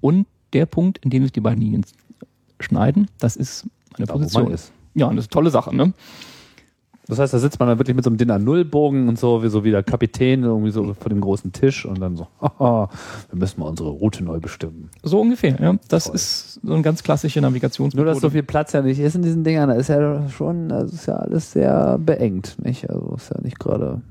Und 0.01 0.25
der 0.53 0.65
Punkt, 0.65 0.99
in 0.99 1.09
dem 1.09 1.23
sich 1.23 1.31
die 1.33 1.41
beiden 1.41 1.61
Linien 1.61 1.85
schneiden, 2.59 3.07
das 3.19 3.35
ist 3.35 3.67
meine 3.97 4.07
Da, 4.07 4.13
Position. 4.13 4.51
ist. 4.51 4.71
Ja, 4.95 5.07
das 5.07 5.17
ist 5.17 5.23
eine 5.25 5.29
tolle 5.29 5.49
Sache, 5.49 5.75
ne? 5.75 5.93
Das 7.09 7.17
heißt, 7.17 7.33
da 7.33 7.39
sitzt 7.39 7.59
man 7.59 7.67
dann 7.67 7.79
wirklich 7.79 7.95
mit 7.95 8.05
so 8.05 8.11
einem 8.11 8.17
DIN 8.17 8.29
A0-Bogen 8.29 9.09
und 9.09 9.17
so, 9.17 9.41
wie 9.41 9.49
so 9.49 9.63
wie 9.63 9.71
der 9.71 9.81
Kapitän 9.81 10.43
irgendwie 10.43 10.69
so 10.69 10.93
vor 10.93 11.09
dem 11.09 11.21
großen 11.21 11.51
Tisch 11.51 11.83
und 11.83 11.99
dann 11.99 12.15
so, 12.15 12.27
haha, 12.41 12.87
wir 13.31 13.39
müssen 13.39 13.59
mal 13.59 13.65
unsere 13.65 13.89
Route 13.89 14.23
neu 14.23 14.39
bestimmen. 14.39 14.91
So 15.01 15.19
ungefähr, 15.19 15.59
ja. 15.59 15.75
Das 15.87 16.03
Toll. 16.03 16.15
ist 16.15 16.59
so 16.63 16.71
eine 16.71 16.83
ganz 16.83 17.01
klassische 17.01 17.41
Navigationsmethode. 17.41 18.05
Nur, 18.05 18.13
dass 18.13 18.21
so 18.21 18.29
viel 18.29 18.43
Platz 18.43 18.73
ja 18.73 18.83
nicht 18.83 18.99
ist 18.99 19.15
in 19.15 19.23
diesen 19.23 19.43
Dingern, 19.43 19.69
da 19.69 19.75
ist 19.75 19.89
ja 19.89 20.29
schon, 20.29 20.69
das 20.69 20.93
ist 20.93 21.07
ja 21.07 21.15
alles 21.15 21.51
sehr 21.51 21.97
beengt, 21.97 22.57
nicht? 22.63 22.87
Also 22.87 23.15
ist 23.15 23.31
ja 23.31 23.41
nicht 23.41 23.57
gerade. 23.57 24.01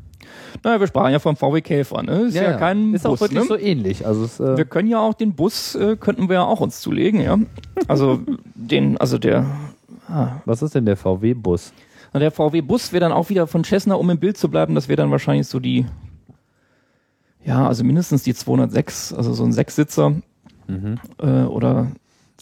naja, 0.65 0.81
wir 0.81 0.89
sprachen 0.89 1.13
ja 1.13 1.21
vom 1.21 1.37
VW 1.37 1.61
Käfer, 1.61 2.03
ne? 2.03 2.23
Ist 2.23 2.35
ja, 2.35 2.55
kein 2.55 2.95
Ist 2.95 3.05
Bus, 3.05 3.13
auch 3.13 3.21
wirklich 3.21 3.43
ne? 3.43 3.47
so 3.47 3.57
ähnlich. 3.57 4.07
Also 4.09 4.25
es, 4.25 4.41
äh, 4.41 4.57
Wir 4.57 4.65
können 4.65 4.89
ja 4.89 4.99
auch 4.99 5.15
den 5.15 5.35
Bus, 5.35 5.77
äh, 5.77 5.97
könnten 5.97 6.29
wir 6.29 6.35
ja 6.35 6.45
auch 6.45 6.61
uns 6.61 6.81
zulegen, 6.81 7.21
ja. 7.21 7.39
Also 7.87 8.19
den, 8.57 8.99
also 8.99 9.19
der, 9.19 9.47
ah, 10.09 10.41
was 10.47 10.63
ist 10.63 10.75
denn 10.75 10.85
der 10.85 10.97
VW-Bus? 10.97 11.73
Na, 12.13 12.21
der 12.21 12.31
VW-Bus 12.31 12.93
wäre 12.93 13.01
dann 13.01 13.13
auch 13.13 13.29
wieder 13.29 13.47
von 13.47 13.65
Cessna, 13.65 13.95
um 13.95 14.09
im 14.11 14.19
Bild 14.19 14.37
zu 14.37 14.49
bleiben, 14.49 14.75
das 14.75 14.89
wäre 14.89 14.97
dann 14.97 15.11
wahrscheinlich 15.11 15.47
so 15.47 15.61
die, 15.61 15.87
ja, 17.45 17.67
also 17.67 17.85
mindestens 17.85 18.23
die 18.23 18.35
206, 18.35 19.13
also 19.13 19.33
so 19.33 19.45
ein 19.45 19.53
Sechssitzer 19.53 20.15
äh, 21.19 21.43
oder 21.45 21.93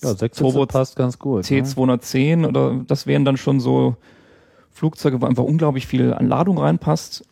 Ja, 0.02 0.14
Turbo 0.14 0.66
passt 0.66 0.96
ganz 0.96 1.18
gut. 1.18 1.50
Ne? 1.50 1.62
C210 1.62 2.46
oder 2.46 2.84
das 2.86 3.06
wären 3.06 3.24
dann 3.24 3.36
schon 3.36 3.60
so 3.60 3.96
Flugzeuge, 4.70 5.20
wo 5.20 5.26
einfach 5.26 5.44
unglaublich 5.44 5.86
viel 5.86 6.12
an 6.12 6.28
Ladung 6.28 6.58
reinpasst, 6.58 7.24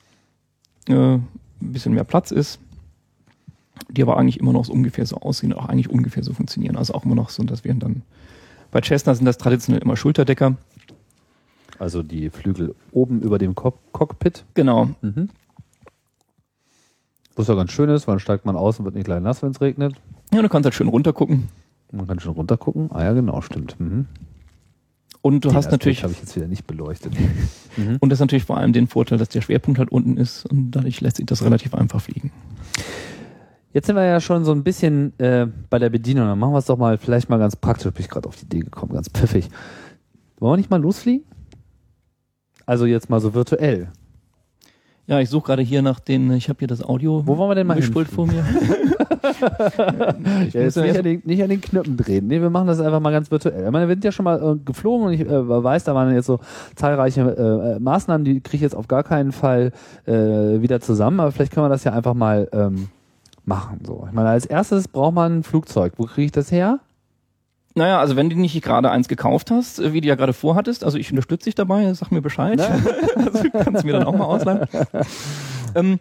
äh, 0.88 0.94
ein 0.94 1.28
bisschen 1.60 1.94
mehr 1.94 2.04
Platz 2.04 2.30
ist, 2.30 2.58
die 3.90 4.02
aber 4.02 4.16
eigentlich 4.16 4.40
immer 4.40 4.52
noch 4.52 4.64
so 4.64 4.72
ungefähr 4.72 5.04
so 5.06 5.16
aussehen, 5.16 5.52
auch 5.52 5.66
eigentlich 5.66 5.90
ungefähr 5.90 6.22
so 6.22 6.32
funktionieren. 6.32 6.76
Also 6.76 6.94
auch 6.94 7.04
immer 7.04 7.14
noch 7.14 7.30
so, 7.30 7.42
das 7.42 7.64
wären 7.64 7.80
dann 7.80 8.02
bei 8.74 8.82
Cessna 8.82 9.14
sind 9.14 9.24
das 9.24 9.38
traditionell 9.38 9.80
immer 9.82 9.96
Schulterdecker. 9.96 10.56
Also 11.78 12.02
die 12.02 12.30
Flügel 12.30 12.74
oben 12.92 13.20
über 13.20 13.38
dem 13.38 13.54
Cock 13.54 13.78
Cockpit. 13.92 14.44
Genau. 14.54 14.90
Mhm. 15.02 15.28
Was 17.36 17.48
ja 17.48 17.54
ganz 17.54 17.72
schön 17.72 17.88
ist, 17.88 18.06
weil 18.06 18.14
dann 18.14 18.20
steigt 18.20 18.46
man 18.46 18.56
aus 18.56 18.78
und 18.78 18.84
wird 18.84 18.94
nicht 18.94 19.06
gleich 19.06 19.20
nass, 19.20 19.42
wenn 19.42 19.50
es 19.50 19.60
regnet. 19.60 19.94
Ja, 20.32 20.42
du 20.42 20.48
kannst 20.48 20.64
halt 20.64 20.74
schön 20.74 20.88
runtergucken. 20.88 21.48
Man 21.90 22.06
kann 22.06 22.20
schon 22.20 22.34
runtergucken. 22.34 22.90
Ah 22.92 23.04
ja, 23.04 23.12
genau, 23.12 23.40
stimmt. 23.40 23.78
Mhm. 23.78 24.06
Und 25.22 25.44
du 25.44 25.48
Den 25.48 25.56
hast 25.56 25.70
natürlich, 25.70 26.02
habe 26.02 26.12
ich 26.12 26.20
jetzt 26.20 26.36
wieder 26.36 26.46
nicht 26.46 26.66
beleuchtet. 26.66 27.14
und 28.00 28.10
das 28.10 28.18
ist 28.18 28.20
natürlich 28.20 28.44
vor 28.44 28.58
allem 28.58 28.72
den 28.72 28.86
Vorteil, 28.86 29.18
dass 29.18 29.30
der 29.30 29.40
Schwerpunkt 29.40 29.78
halt 29.78 29.90
unten 29.90 30.16
ist 30.16 30.44
und 30.44 30.72
dadurch 30.72 31.00
lässt 31.00 31.16
sich 31.16 31.26
das 31.26 31.42
relativ 31.42 31.74
einfach 31.74 32.00
fliegen. 32.00 32.30
Jetzt 33.72 33.86
sind 33.86 33.96
wir 33.96 34.04
ja 34.04 34.20
schon 34.20 34.44
so 34.44 34.52
ein 34.52 34.62
bisschen 34.62 35.18
äh, 35.18 35.48
bei 35.70 35.78
der 35.78 35.90
Bedienung. 35.90 36.26
Dann 36.26 36.38
machen 36.38 36.52
wir 36.52 36.58
es 36.58 36.66
doch 36.66 36.76
mal 36.76 36.98
vielleicht 36.98 37.28
mal 37.28 37.38
ganz 37.38 37.56
praktisch. 37.56 37.90
Bin 37.92 38.04
ich 38.04 38.10
gerade 38.10 38.28
auf 38.28 38.36
die 38.36 38.44
Idee 38.44 38.60
gekommen, 38.60 38.92
ganz 38.92 39.08
pfiffig. 39.08 39.48
Wollen 40.38 40.52
wir 40.52 40.56
nicht 40.58 40.70
mal 40.70 40.80
losfliegen? 40.80 41.24
Also 42.66 42.86
jetzt 42.86 43.10
mal 43.10 43.20
so 43.20 43.34
virtuell. 43.34 43.88
Ja, 45.06 45.20
ich 45.20 45.28
suche 45.28 45.46
gerade 45.48 45.62
hier 45.62 45.82
nach 45.82 46.00
den, 46.00 46.32
ich 46.32 46.48
habe 46.48 46.60
hier 46.60 46.68
das 46.68 46.82
Audio 46.82 47.26
Wo 47.26 47.36
wollen 47.36 47.50
wir 47.50 47.54
denn 47.54 47.66
mal 47.66 47.76
gespult 47.76 48.08
vor 48.08 48.26
mir. 48.26 48.42
Ja, 50.52 50.60
jetzt 50.60 50.76
nicht, 50.76 50.96
an 50.96 51.04
den, 51.04 51.22
nicht 51.24 51.42
an 51.42 51.48
den 51.48 51.60
Knöpfen 51.60 51.96
drehen. 51.96 52.26
Nee, 52.26 52.40
wir 52.40 52.50
machen 52.50 52.66
das 52.66 52.80
einfach 52.80 53.00
mal 53.00 53.10
ganz 53.10 53.30
virtuell. 53.30 53.64
Ich 53.64 53.70
meine, 53.70 53.88
wir 53.88 53.94
sind 53.94 54.04
ja 54.04 54.12
schon 54.12 54.24
mal 54.24 54.40
äh, 54.40 54.58
geflogen 54.64 55.06
und 55.06 55.12
ich 55.12 55.20
äh, 55.20 55.48
weiß, 55.64 55.84
da 55.84 55.94
waren 55.94 56.14
jetzt 56.14 56.26
so 56.26 56.40
zahlreiche 56.74 57.22
äh, 57.22 57.76
äh, 57.76 57.80
Maßnahmen, 57.80 58.24
die 58.24 58.40
kriege 58.40 58.56
ich 58.56 58.62
jetzt 58.62 58.76
auf 58.76 58.88
gar 58.88 59.02
keinen 59.02 59.32
Fall 59.32 59.72
äh, 60.06 60.12
wieder 60.12 60.80
zusammen, 60.80 61.20
aber 61.20 61.32
vielleicht 61.32 61.52
können 61.52 61.64
wir 61.64 61.70
das 61.70 61.84
ja 61.84 61.92
einfach 61.92 62.14
mal 62.14 62.48
ähm, 62.52 62.88
machen. 63.44 63.80
So. 63.84 64.04
Ich 64.06 64.12
meine, 64.12 64.28
als 64.28 64.46
erstes 64.46 64.88
braucht 64.88 65.14
man 65.14 65.38
ein 65.38 65.42
Flugzeug. 65.42 65.94
Wo 65.96 66.04
kriege 66.04 66.26
ich 66.26 66.32
das 66.32 66.52
her? 66.52 66.80
Naja, 67.76 67.98
also 67.98 68.14
wenn 68.14 68.30
du 68.30 68.36
nicht 68.36 68.60
gerade 68.62 68.90
eins 68.90 69.08
gekauft 69.08 69.50
hast, 69.50 69.80
äh, 69.80 69.92
wie 69.92 70.00
du 70.00 70.06
ja 70.06 70.14
gerade 70.14 70.32
vorhattest, 70.32 70.84
also 70.84 70.96
ich 70.96 71.10
unterstütze 71.10 71.46
dich 71.46 71.54
dabei, 71.54 71.92
sag 71.94 72.12
mir 72.12 72.22
Bescheid. 72.22 72.60
also 73.16 73.44
kannst 73.50 73.82
du 73.82 73.86
mir 73.86 73.94
dann 73.94 74.04
auch 74.04 74.16
mal 74.16 74.24
ausleihen. 74.24 74.68
ähm, 75.74 75.98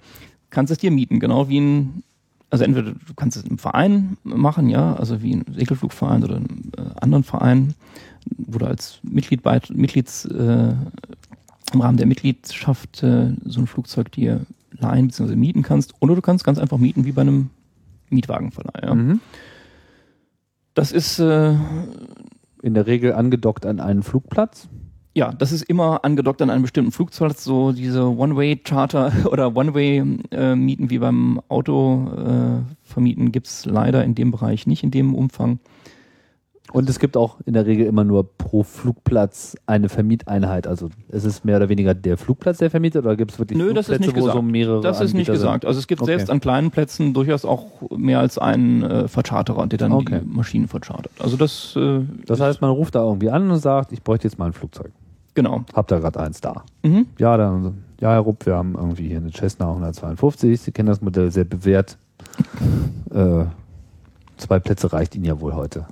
kannst 0.51 0.71
es 0.71 0.77
dir 0.77 0.91
mieten, 0.91 1.19
genau 1.19 1.49
wie 1.49 1.59
ein, 1.59 2.03
also 2.51 2.63
entweder 2.63 2.91
du 2.91 3.13
kannst 3.15 3.37
es 3.37 3.43
im 3.43 3.57
Verein 3.57 4.17
machen, 4.23 4.69
ja, 4.69 4.95
also 4.95 5.23
wie 5.23 5.35
ein 5.35 5.45
Segelflugverein 5.51 6.23
oder 6.23 6.35
einem 6.35 6.71
äh, 6.77 6.81
anderen 7.01 7.23
Verein, 7.23 7.73
wo 8.37 8.59
du 8.59 8.67
als 8.67 8.99
Mitglied 9.01 9.41
bei, 9.41 9.59
Mitglieds, 9.73 10.25
äh, 10.25 10.73
im 11.73 11.81
Rahmen 11.81 11.97
der 11.97 12.05
Mitgliedschaft 12.05 13.01
äh, 13.01 13.33
so 13.45 13.61
ein 13.61 13.67
Flugzeug 13.67 14.11
dir 14.11 14.41
leihen 14.71 15.07
bzw. 15.07 15.35
mieten 15.35 15.63
kannst. 15.63 15.95
Oder 15.99 16.13
du 16.13 16.21
kannst 16.21 16.43
ganz 16.43 16.59
einfach 16.59 16.77
mieten 16.77 17.05
wie 17.05 17.11
bei 17.11 17.21
einem 17.21 17.49
Mietwagenverleih. 18.09 18.83
Ja. 18.83 18.93
Mhm. 18.93 19.21
Das 20.73 20.91
ist 20.91 21.19
äh, 21.19 21.55
in 22.61 22.73
der 22.73 22.87
Regel 22.87 23.13
angedockt 23.13 23.65
an 23.65 23.79
einen 23.79 24.03
Flugplatz. 24.03 24.67
Ja, 25.15 25.31
das 25.31 25.51
ist 25.51 25.61
immer 25.63 26.03
angedockt 26.03 26.41
an 26.41 26.49
einem 26.49 26.63
bestimmten 26.63 26.91
Flugzeug, 26.91 27.33
so 27.33 27.71
diese 27.71 28.03
One-Way-Charter 28.03 29.11
oder 29.31 29.55
One-Way-Mieten 29.55 30.89
wie 30.89 30.97
beim 30.97 31.39
Auto 31.49 32.09
äh, 32.17 32.73
vermieten 32.81 33.31
gibt's 33.31 33.65
leider 33.65 34.03
in 34.03 34.15
dem 34.15 34.31
Bereich 34.31 34.65
nicht 34.65 34.83
in 34.83 34.89
dem 34.89 35.13
Umfang. 35.13 35.59
Und 36.73 36.89
es 36.89 36.99
gibt 36.99 37.15
auch 37.15 37.37
in 37.45 37.53
der 37.53 37.65
Regel 37.65 37.85
immer 37.85 38.03
nur 38.03 38.27
pro 38.37 38.63
Flugplatz 38.63 39.55
eine 39.67 39.89
Vermieteinheit. 39.89 40.67
Also 40.67 40.89
es 41.09 41.23
ist 41.23 41.45
mehr 41.45 41.57
oder 41.57 41.69
weniger 41.69 41.93
der 41.93 42.17
Flugplatz, 42.17 42.57
der 42.57 42.69
vermietet, 42.71 43.05
oder 43.05 43.15
gibt 43.15 43.31
es 43.31 43.39
wirklich 43.39 43.57
Nö, 43.57 43.73
das 43.73 43.89
ist 43.89 43.99
nicht 44.01 44.15
wo 44.15 44.21
so 44.21 44.25
gesagt. 44.27 44.43
mehrere 44.45 44.81
Das 44.81 44.99
ist 44.99 45.13
nicht 45.13 45.31
gesagt. 45.31 45.65
Also 45.65 45.79
es 45.79 45.87
gibt 45.87 46.01
Okay. 46.01 46.11
selbst 46.11 46.29
an 46.29 46.39
kleinen 46.39 46.71
Plätzen 46.71 47.13
durchaus 47.13 47.45
auch 47.45 47.67
mehr 47.95 48.19
als 48.19 48.37
einen 48.37 48.83
äh, 48.83 49.07
Vercharterer, 49.07 49.67
der 49.67 49.77
dann 49.79 49.91
Okay. 49.93 50.21
die 50.23 50.27
Maschinen 50.27 50.67
verchartert. 50.67 51.11
Also 51.19 51.37
das, 51.37 51.73
äh, 51.75 51.79
sind? 51.79 52.23
Das 52.27 52.39
heißt, 52.39 52.59
man 52.61 52.71
ruft 52.71 52.95
da 52.95 53.03
irgendwie 53.03 53.29
an 53.29 53.49
und 53.51 53.59
sagt, 53.59 53.91
ich 53.91 54.01
bräuchte 54.03 54.27
jetzt 54.27 54.37
mal 54.39 54.47
ein 54.47 54.53
Flugzeug. 54.53 54.91
genau. 55.35 55.63
Habt 55.73 55.91
ihr 55.91 55.99
gerade 55.99 56.19
eins 56.19 56.41
da? 56.41 56.63
Mhm. 56.83 57.05
Ja, 57.19 57.37
dann, 57.37 57.83
ja, 58.01 58.11
Herr 58.11 58.19
Rupp, 58.19 58.45
wir 58.45 58.55
haben 58.55 58.73
irgendwie 58.75 59.07
hier 59.07 59.17
eine 59.17 59.31
Cessna 59.31 59.67
152. 59.69 60.59
Sie 60.59 60.71
kennen 60.71 60.87
das 60.89 61.01
Modell 61.01 61.31
sehr 61.31 61.45
bewährt. 61.45 61.97
äh, 63.13 63.45
zwei 64.37 64.59
Plätze 64.59 64.91
reicht 64.91 65.15
Ihnen 65.15 65.25
ja 65.25 65.39
wohl 65.39 65.53
heute. 65.53 65.85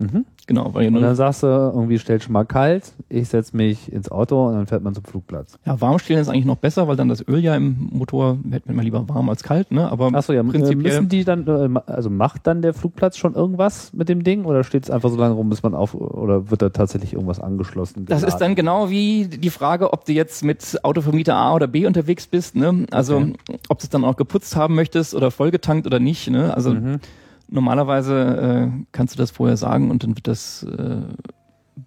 Mhm. 0.00 0.24
Genau, 0.46 0.72
weil 0.74 0.86
Und 0.94 1.02
dann 1.02 1.14
sagst 1.16 1.42
du, 1.42 1.46
irgendwie 1.46 1.98
stellt 1.98 2.22
schon 2.22 2.32
mal 2.32 2.44
kalt, 2.44 2.92
ich 3.08 3.28
setze 3.28 3.54
mich 3.56 3.92
ins 3.92 4.10
Auto 4.10 4.46
und 4.46 4.54
dann 4.54 4.66
fährt 4.66 4.82
man 4.82 4.94
zum 4.94 5.04
Flugplatz. 5.04 5.58
ja, 5.66 5.78
warm 5.80 5.98
stellen 5.98 6.20
ist 6.20 6.28
eigentlich 6.28 6.44
noch 6.46 6.56
besser, 6.56 6.86
weil 6.88 6.96
dann 6.96 7.08
das 7.08 7.26
Öl 7.28 7.40
ja 7.40 7.54
im 7.56 7.90
Motor 7.92 8.38
hätte 8.50 8.72
man 8.72 8.84
lieber 8.84 9.06
warm 9.08 9.28
als 9.28 9.42
kalt, 9.42 9.72
ne? 9.72 9.90
Aber 9.90 10.14
Achso, 10.14 10.32
ja, 10.32 10.42
prinzipiell 10.42 10.76
müssen 11.00 11.08
die 11.08 11.24
dann, 11.24 11.46
äh, 11.48 11.80
also 11.86 12.08
macht 12.10 12.46
dann 12.46 12.62
der 12.62 12.72
Flugplatz 12.74 13.16
schon 13.18 13.34
irgendwas 13.34 13.92
mit 13.92 14.08
dem 14.08 14.22
Ding 14.24 14.44
oder 14.44 14.62
steht 14.64 14.84
es 14.84 14.90
einfach 14.90 15.10
so 15.10 15.16
lange 15.16 15.34
rum, 15.34 15.50
bis 15.50 15.62
man 15.62 15.74
auf, 15.74 15.94
oder 15.94 16.50
wird 16.50 16.62
da 16.62 16.68
tatsächlich 16.70 17.12
irgendwas 17.14 17.40
angeschlossen? 17.40 18.06
Das 18.06 18.22
ist 18.22 18.36
dann 18.38 18.54
genau 18.54 18.88
wie 18.90 19.26
die 19.26 19.50
Frage, 19.50 19.92
ob 19.92 20.04
du 20.06 20.12
jetzt 20.12 20.44
mit 20.44 20.78
Autovermieter 20.84 21.34
A 21.34 21.54
oder 21.54 21.66
B 21.66 21.86
unterwegs 21.86 22.26
bist. 22.26 22.54
Ne? 22.56 22.86
Also 22.92 23.16
Okay. 23.16 23.32
ob 23.68 23.78
du 23.80 23.84
es 23.84 23.90
dann 23.90 24.04
auch 24.04 24.16
geputzt 24.16 24.54
haben 24.56 24.76
möchtest 24.76 25.14
oder 25.14 25.30
vollgetankt 25.30 25.86
oder 25.86 25.98
nicht. 25.98 26.30
Ne? 26.30 26.54
Also 26.54 26.70
Mhm. 26.74 27.00
Normalerweise 27.48 28.70
äh, 28.72 28.84
kannst 28.92 29.14
du 29.14 29.18
das 29.18 29.30
vorher 29.30 29.56
sagen 29.56 29.90
und 29.90 30.02
dann 30.04 30.16
wird 30.16 30.28
das 30.28 30.62
äh, 30.64 31.00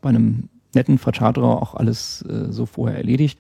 bei 0.02 0.10
einem 0.10 0.50
netten 0.74 0.98
Vercharterer 0.98 1.62
auch 1.62 1.76
alles 1.76 2.24
äh, 2.24 2.52
so 2.52 2.66
vorher 2.66 2.98
erledigt. 2.98 3.40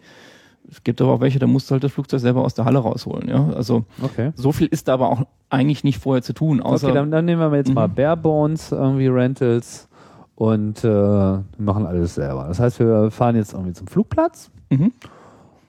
Es 0.70 0.84
gibt 0.84 1.02
aber 1.02 1.12
auch 1.14 1.20
welche, 1.22 1.40
da 1.40 1.48
musst 1.48 1.70
du 1.70 1.74
halt 1.74 1.84
das 1.84 1.92
Flugzeug 1.92 2.20
selber 2.22 2.44
aus 2.44 2.54
der 2.54 2.66
Halle 2.66 2.80
rausholen. 2.80 3.28
Ja? 3.28 3.50
Also 3.56 3.86
Okay. 4.02 4.32
so 4.36 4.52
viel 4.52 4.68
ist 4.68 4.88
da 4.88 4.94
aber 4.94 5.10
auch 5.10 5.24
eigentlich 5.50 5.84
nicht 5.84 6.00
vorher 6.00 6.22
zu 6.22 6.34
tun. 6.34 6.62
Außer, 6.62 6.88
okay, 6.88 6.96
dann, 6.96 7.12
dann 7.12 7.26
nehmen 7.26 7.52
wir 7.52 7.58
jetzt 7.58 7.74
mal 7.74 7.88
Mhm. 7.88 7.96
Barebones, 7.96 8.72
irgendwie 8.72 9.08
Rentals 9.08 9.90
und 10.36 10.84
äh, 10.84 11.38
machen 11.58 11.86
alles 11.86 12.16
selber. 12.16 12.46
Das 12.48 12.60
heißt, 12.60 12.80
wir 12.80 13.12
fahren 13.12 13.36
jetzt 13.36 13.54
irgendwie 13.54 13.74
zum 13.74 13.88
Flugplatz 13.88 14.50
mhm. 14.70 14.94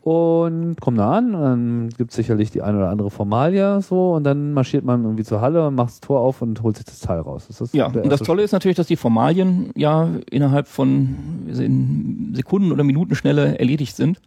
Und 0.03 0.81
kommen 0.81 0.97
da 0.97 1.13
an 1.13 1.35
und 1.35 1.43
dann 1.43 1.89
gibt 1.91 2.11
es 2.11 2.17
sicherlich 2.17 2.51
die 2.51 2.61
eine 2.61 2.79
oder 2.79 2.91
andere 2.91 3.09
Formalie 3.09 3.81
so 3.83 4.15
und 4.15 4.25
dann 4.25 4.53
marschiert 4.53 4.85
man 4.85 5.05
irgendwie 5.05 5.23
zur 5.23 5.41
Halle 5.41 5.69
und 5.69 5.77
macht 5.77 5.91
das 5.91 6.01
Tor 6.01 6.21
auf 6.21 6.43
und 6.43 6.61
holt 6.63 6.77
sich 6.77 6.85
das 6.85 6.99
Teil 6.99 7.21
raus. 7.21 7.47
Ist 7.49 7.61
das 7.61 7.73
Ja, 7.73 7.87
und 7.87 8.11
das 8.11 8.21
Tolle 8.21 8.43
ist 8.43 8.51
natürlich, 8.51 8.77
dass 8.77 8.89
die 8.89 8.97
Formalien 8.97 9.71
ja 9.77 10.09
innerhalb 10.29 10.67
von 10.67 11.47
in 11.47 12.33
Sekunden 12.35 12.73
oder 12.73 12.83
Minutenschnelle 12.83 13.59
erledigt 13.59 13.95
sind. 13.95 14.21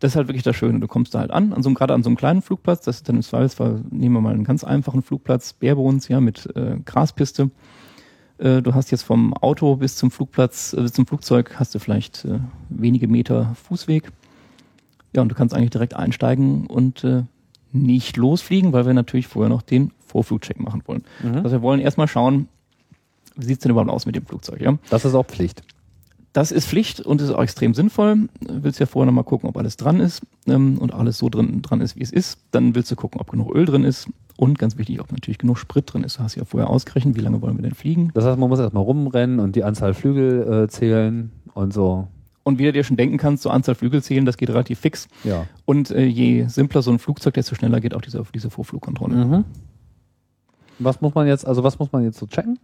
Das 0.00 0.12
ist 0.12 0.16
halt 0.16 0.26
wirklich 0.26 0.42
das 0.42 0.56
Schöne. 0.56 0.80
Du 0.80 0.88
kommst 0.88 1.14
da 1.14 1.20
halt 1.20 1.30
an, 1.30 1.52
an 1.52 1.62
so 1.62 1.68
einem, 1.68 1.76
gerade 1.76 1.94
an 1.94 2.02
so 2.02 2.08
einem 2.08 2.16
kleinen 2.16 2.42
Flugplatz, 2.42 2.80
das 2.84 2.96
ist 2.96 3.08
dann 3.08 3.16
im 3.16 3.22
Zweifelsfall, 3.22 3.82
nehmen 3.90 4.16
wir 4.16 4.20
mal 4.20 4.34
einen 4.34 4.44
ganz 4.44 4.64
einfachen 4.64 5.02
Flugplatz, 5.02 5.52
Barebones, 5.52 6.08
ja, 6.08 6.20
mit 6.20 6.48
äh, 6.56 6.78
Graspiste. 6.84 7.50
Äh, 8.38 8.62
du 8.62 8.74
hast 8.74 8.90
jetzt 8.90 9.02
vom 9.02 9.32
Auto 9.34 9.76
bis 9.76 9.96
zum 9.96 10.10
Flugplatz, 10.10 10.72
äh, 10.72 10.80
bis 10.80 10.94
zum 10.94 11.06
Flugzeug 11.06 11.54
hast 11.56 11.74
du 11.74 11.78
vielleicht 11.78 12.24
äh, 12.24 12.40
wenige 12.68 13.06
Meter 13.06 13.54
Fußweg. 13.62 14.10
Ja, 15.14 15.22
und 15.22 15.28
du 15.28 15.34
kannst 15.34 15.54
eigentlich 15.54 15.70
direkt 15.70 15.94
einsteigen 15.94 16.66
und 16.66 17.04
äh, 17.04 17.24
nicht 17.72 18.16
losfliegen, 18.16 18.72
weil 18.72 18.86
wir 18.86 18.94
natürlich 18.94 19.26
vorher 19.26 19.48
noch 19.48 19.62
den 19.62 19.92
Vorflugcheck 20.06 20.60
machen 20.60 20.82
wollen. 20.86 21.02
Mhm. 21.22 21.36
Also 21.36 21.52
wir 21.52 21.62
wollen 21.62 21.80
erstmal 21.80 22.08
schauen, 22.08 22.48
wie 23.36 23.46
sieht's 23.46 23.62
denn 23.62 23.70
überhaupt 23.70 23.90
aus 23.90 24.06
mit 24.06 24.16
dem 24.16 24.26
Flugzeug, 24.26 24.60
ja? 24.60 24.76
Das 24.90 25.04
ist 25.04 25.14
auch 25.14 25.26
Pflicht. 25.26 25.62
Das 26.32 26.52
ist 26.52 26.68
Pflicht 26.68 27.00
und 27.00 27.20
ist 27.20 27.30
auch 27.30 27.42
extrem 27.42 27.74
sinnvoll. 27.74 28.28
Willst 28.40 28.78
ja 28.78 28.86
vorher 28.86 29.06
nochmal 29.06 29.24
gucken, 29.24 29.48
ob 29.48 29.56
alles 29.56 29.76
dran 29.76 29.98
ist 29.98 30.22
ähm, 30.46 30.78
und 30.78 30.94
alles 30.94 31.18
so 31.18 31.28
drin, 31.28 31.60
dran 31.62 31.80
ist, 31.80 31.96
wie 31.96 32.02
es 32.02 32.12
ist. 32.12 32.38
Dann 32.52 32.74
willst 32.74 32.90
du 32.90 32.96
gucken, 32.96 33.20
ob 33.20 33.30
genug 33.30 33.52
Öl 33.54 33.64
drin 33.64 33.82
ist 33.82 34.08
und 34.36 34.58
ganz 34.58 34.78
wichtig, 34.78 35.00
ob 35.00 35.10
natürlich 35.10 35.38
genug 35.38 35.58
Sprit 35.58 35.92
drin 35.92 36.04
ist. 36.04 36.18
Du 36.18 36.22
hast 36.22 36.36
ja 36.36 36.44
vorher 36.44 36.70
ausgerechnet, 36.70 37.16
wie 37.16 37.20
lange 37.20 37.42
wollen 37.42 37.56
wir 37.56 37.62
denn 37.62 37.74
fliegen. 37.74 38.10
Das 38.14 38.24
heißt, 38.24 38.38
man 38.38 38.48
muss 38.48 38.60
erstmal 38.60 38.84
rumrennen 38.84 39.40
und 39.40 39.56
die 39.56 39.64
Anzahl 39.64 39.92
Flügel 39.92 40.64
äh, 40.64 40.68
zählen 40.68 41.32
und 41.54 41.72
so. 41.72 42.06
Und 42.42 42.58
wie 42.58 42.64
du 42.64 42.72
dir 42.72 42.84
schon 42.84 42.96
denken 42.96 43.18
kannst, 43.18 43.42
so 43.42 43.50
Anzahl 43.50 43.74
Flügel 43.74 44.02
zählen, 44.02 44.24
das 44.24 44.36
geht 44.36 44.48
relativ 44.50 44.80
fix. 44.80 45.08
Ja. 45.24 45.46
Und 45.66 45.90
äh, 45.90 46.04
je 46.06 46.46
simpler 46.46 46.82
so 46.82 46.90
ein 46.90 46.98
Flugzeug, 46.98 47.34
desto 47.34 47.54
schneller 47.54 47.80
geht 47.80 47.94
auch 47.94 48.00
diese, 48.00 48.24
diese 48.34 48.50
Vorflugkontrolle. 48.50 49.14
Mhm. 49.14 49.44
Was 50.78 51.00
muss 51.02 51.14
man 51.14 51.26
jetzt, 51.26 51.46
also 51.46 51.62
was 51.62 51.78
muss 51.78 51.92
man 51.92 52.02
jetzt 52.02 52.18
so 52.18 52.26
checken? 52.26 52.58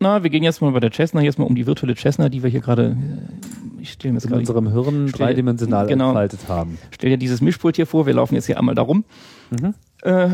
Na, 0.00 0.22
wir 0.22 0.30
gehen 0.30 0.42
jetzt 0.42 0.60
mal 0.60 0.70
bei 0.72 0.80
der 0.80 0.90
Cessna, 0.92 1.22
jetzt 1.22 1.38
mal 1.38 1.44
um 1.44 1.54
die 1.54 1.66
virtuelle 1.66 1.94
Cessna, 1.96 2.28
die 2.28 2.42
wir 2.42 2.50
hier 2.50 2.60
gerade, 2.60 2.96
äh, 2.96 3.80
ich 3.82 3.92
stelle 3.92 4.12
mir 4.12 4.18
jetzt 4.18 4.26
In 4.26 4.34
unserem 4.34 4.70
Hirn 4.70 5.08
Stell- 5.08 5.26
dreidimensional 5.26 5.86
genau. 5.86 6.08
entfaltet 6.08 6.48
haben. 6.48 6.78
stell 6.90 7.10
dir 7.10 7.16
dieses 7.18 7.40
Mischpult 7.40 7.76
hier 7.76 7.86
vor, 7.86 8.04
wir 8.06 8.14
laufen 8.14 8.34
jetzt 8.34 8.46
hier 8.46 8.58
einmal 8.58 8.74
darum. 8.74 9.04
Mhm. 9.50 9.74
Äh, 10.02 10.28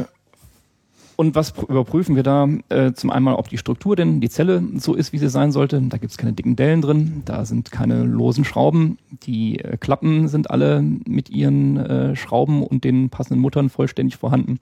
und 1.18 1.34
was 1.34 1.52
pr- 1.52 1.68
überprüfen 1.68 2.14
wir 2.14 2.22
da? 2.22 2.48
Äh, 2.68 2.92
zum 2.92 3.10
einen, 3.10 3.26
ob 3.26 3.48
die 3.48 3.58
Struktur 3.58 3.96
denn, 3.96 4.20
die 4.20 4.30
Zelle 4.30 4.62
so 4.76 4.94
ist, 4.94 5.12
wie 5.12 5.18
sie 5.18 5.28
sein 5.28 5.50
sollte. 5.50 5.82
Da 5.82 5.98
gibt's 5.98 6.16
keine 6.16 6.32
dicken 6.32 6.54
Dellen 6.54 6.80
drin, 6.80 7.22
da 7.24 7.44
sind 7.44 7.72
keine 7.72 8.04
losen 8.04 8.44
Schrauben. 8.44 8.98
Die 9.24 9.58
äh, 9.58 9.76
Klappen 9.78 10.28
sind 10.28 10.48
alle 10.52 10.80
mit 10.80 11.28
ihren 11.28 11.76
äh, 11.76 12.14
Schrauben 12.14 12.62
und 12.62 12.84
den 12.84 13.10
passenden 13.10 13.40
Muttern 13.42 13.68
vollständig 13.68 14.16
vorhanden. 14.16 14.60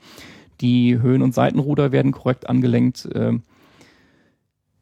Die 0.63 0.99
Höhen- 0.99 1.21
und 1.21 1.35
Seitenruder 1.35 1.93
werden 1.93 2.13
korrekt 2.13 2.49
angelenkt. 2.49 3.05
Äh, 3.05 3.35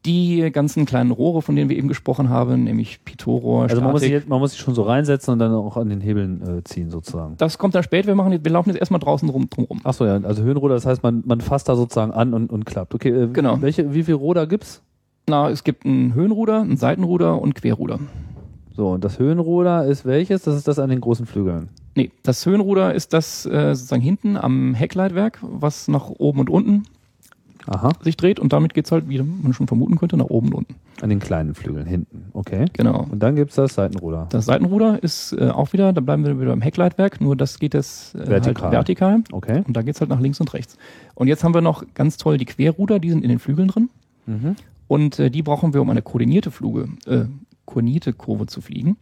die 0.05 0.49
ganzen 0.51 0.85
kleinen 0.85 1.11
Rohre, 1.11 1.41
von 1.41 1.55
denen 1.55 1.69
wir 1.69 1.77
eben 1.77 1.87
gesprochen 1.87 2.29
haben, 2.29 2.63
nämlich 2.63 3.03
Pitot-Rohr, 3.03 3.63
Also 3.63 3.81
man 3.81 3.91
muss, 3.91 4.01
sich, 4.01 4.11
jetzt- 4.11 4.29
man 4.29 4.39
muss 4.39 4.51
sich 4.51 4.59
schon 4.59 4.75
so 4.75 4.83
reinsetzen 4.83 5.33
und 5.33 5.39
dann 5.39 5.53
auch 5.53 5.77
an 5.77 5.89
den 5.89 6.01
Hebeln 6.01 6.41
äh, 6.59 6.63
ziehen 6.63 6.89
sozusagen. 6.89 7.35
das 7.37 7.57
kommt 7.57 7.75
dann 7.75 7.83
später. 7.83 8.07
Wir 8.07 8.15
machen, 8.15 8.31
jetzt- 8.31 8.45
wir 8.45 8.51
laufen 8.51 8.69
jetzt 8.69 8.79
erstmal 8.79 8.99
draußen 8.99 9.27
rum, 9.29 9.49
drum 9.49 9.65
rum. 9.65 9.81
Achso, 9.83 10.05
ja, 10.05 10.15
also 10.21 10.43
Höhenruder, 10.43 10.75
das 10.75 10.85
heißt, 10.85 11.01
man, 11.03 11.23
man 11.25 11.41
fasst 11.41 11.67
da 11.67 11.75
sozusagen 11.75 12.11
an 12.11 12.33
und, 12.33 12.51
und 12.51 12.65
klappt. 12.65 12.93
Okay, 12.95 13.09
äh, 13.09 13.27
Genau. 13.27 13.61
welche, 13.61 13.93
wie 13.93 14.03
viel 14.03 14.15
Ruder 14.15 14.47
gibt's? 14.47 14.81
Na, 15.27 15.49
es 15.49 15.63
gibt 15.63 15.85
ein 15.85 16.13
Höhenruder, 16.13 16.61
ein 16.61 16.77
Seitenruder 16.77 17.41
und 17.41 17.55
Querruder. 17.55 17.99
So, 18.75 18.89
und 18.89 19.03
das 19.03 19.19
Höhenruder 19.19 19.85
ist 19.85 20.05
welches? 20.05 20.43
Das 20.43 20.55
ist 20.55 20.67
das 20.67 20.79
an 20.79 20.89
den 20.89 21.01
großen 21.01 21.25
Flügeln. 21.25 21.69
Nee, 21.95 22.11
das 22.23 22.45
Höhenruder 22.45 22.93
ist 22.93 23.13
das 23.13 23.45
äh, 23.45 23.73
sozusagen 23.73 24.01
hinten 24.01 24.35
am 24.37 24.73
Heckleitwerk, 24.73 25.39
was 25.41 25.87
nach 25.87 26.09
oben 26.09 26.41
und 26.41 26.49
unten 26.49 26.83
Aha, 27.67 27.91
sich 28.01 28.15
dreht 28.15 28.39
und 28.39 28.53
damit 28.53 28.73
geht's 28.73 28.91
halt, 28.91 29.09
wie 29.09 29.21
man 29.21 29.53
schon 29.53 29.67
vermuten 29.67 29.97
könnte, 29.97 30.17
nach 30.17 30.25
oben 30.29 30.47
und 30.49 30.53
unten. 30.55 30.75
an 31.01 31.09
den 31.09 31.19
kleinen 31.19 31.55
Flügeln 31.55 31.85
hinten. 31.87 32.25
Okay. 32.33 32.65
Genau. 32.73 33.05
Und 33.09 33.19
dann 33.23 33.35
gibt's 33.35 33.55
das 33.55 33.73
Seitenruder. 33.73 34.27
Das 34.29 34.45
Seitenruder 34.45 35.01
ist 35.01 35.33
äh, 35.33 35.49
auch 35.49 35.73
wieder, 35.73 35.91
da 35.93 36.01
bleiben 36.01 36.25
wir 36.25 36.39
wieder 36.39 36.53
am 36.53 36.61
Heckleitwerk, 36.61 37.19
nur 37.21 37.35
das 37.35 37.57
geht 37.59 37.73
das 37.73 38.13
äh, 38.15 38.27
Vertikal. 38.27 38.63
Halt 38.65 38.73
vertikal 38.73 39.23
Okay. 39.31 39.63
und 39.67 39.75
da 39.75 39.81
geht's 39.81 39.99
halt 39.99 40.09
nach 40.09 40.19
links 40.19 40.39
und 40.39 40.53
rechts. 40.53 40.77
Und 41.15 41.27
jetzt 41.27 41.43
haben 41.43 41.53
wir 41.53 41.61
noch 41.61 41.83
ganz 41.95 42.17
toll 42.17 42.37
die 42.37 42.45
Querruder, 42.45 42.99
die 42.99 43.09
sind 43.09 43.23
in 43.23 43.29
den 43.29 43.39
Flügeln 43.39 43.67
drin 43.69 43.89
Mhm. 44.27 44.55
und 44.87 45.19
äh, 45.19 45.29
die 45.29 45.41
brauchen 45.43 45.73
wir, 45.73 45.81
um 45.81 45.89
eine 45.89 46.01
koordinierte 46.01 46.49
Fluge, 46.51 46.87
äh, 47.07 47.25
koordinierte 47.65 48.13
Kurve 48.13 48.45
zu 48.47 48.61
fliegen. 48.61 48.97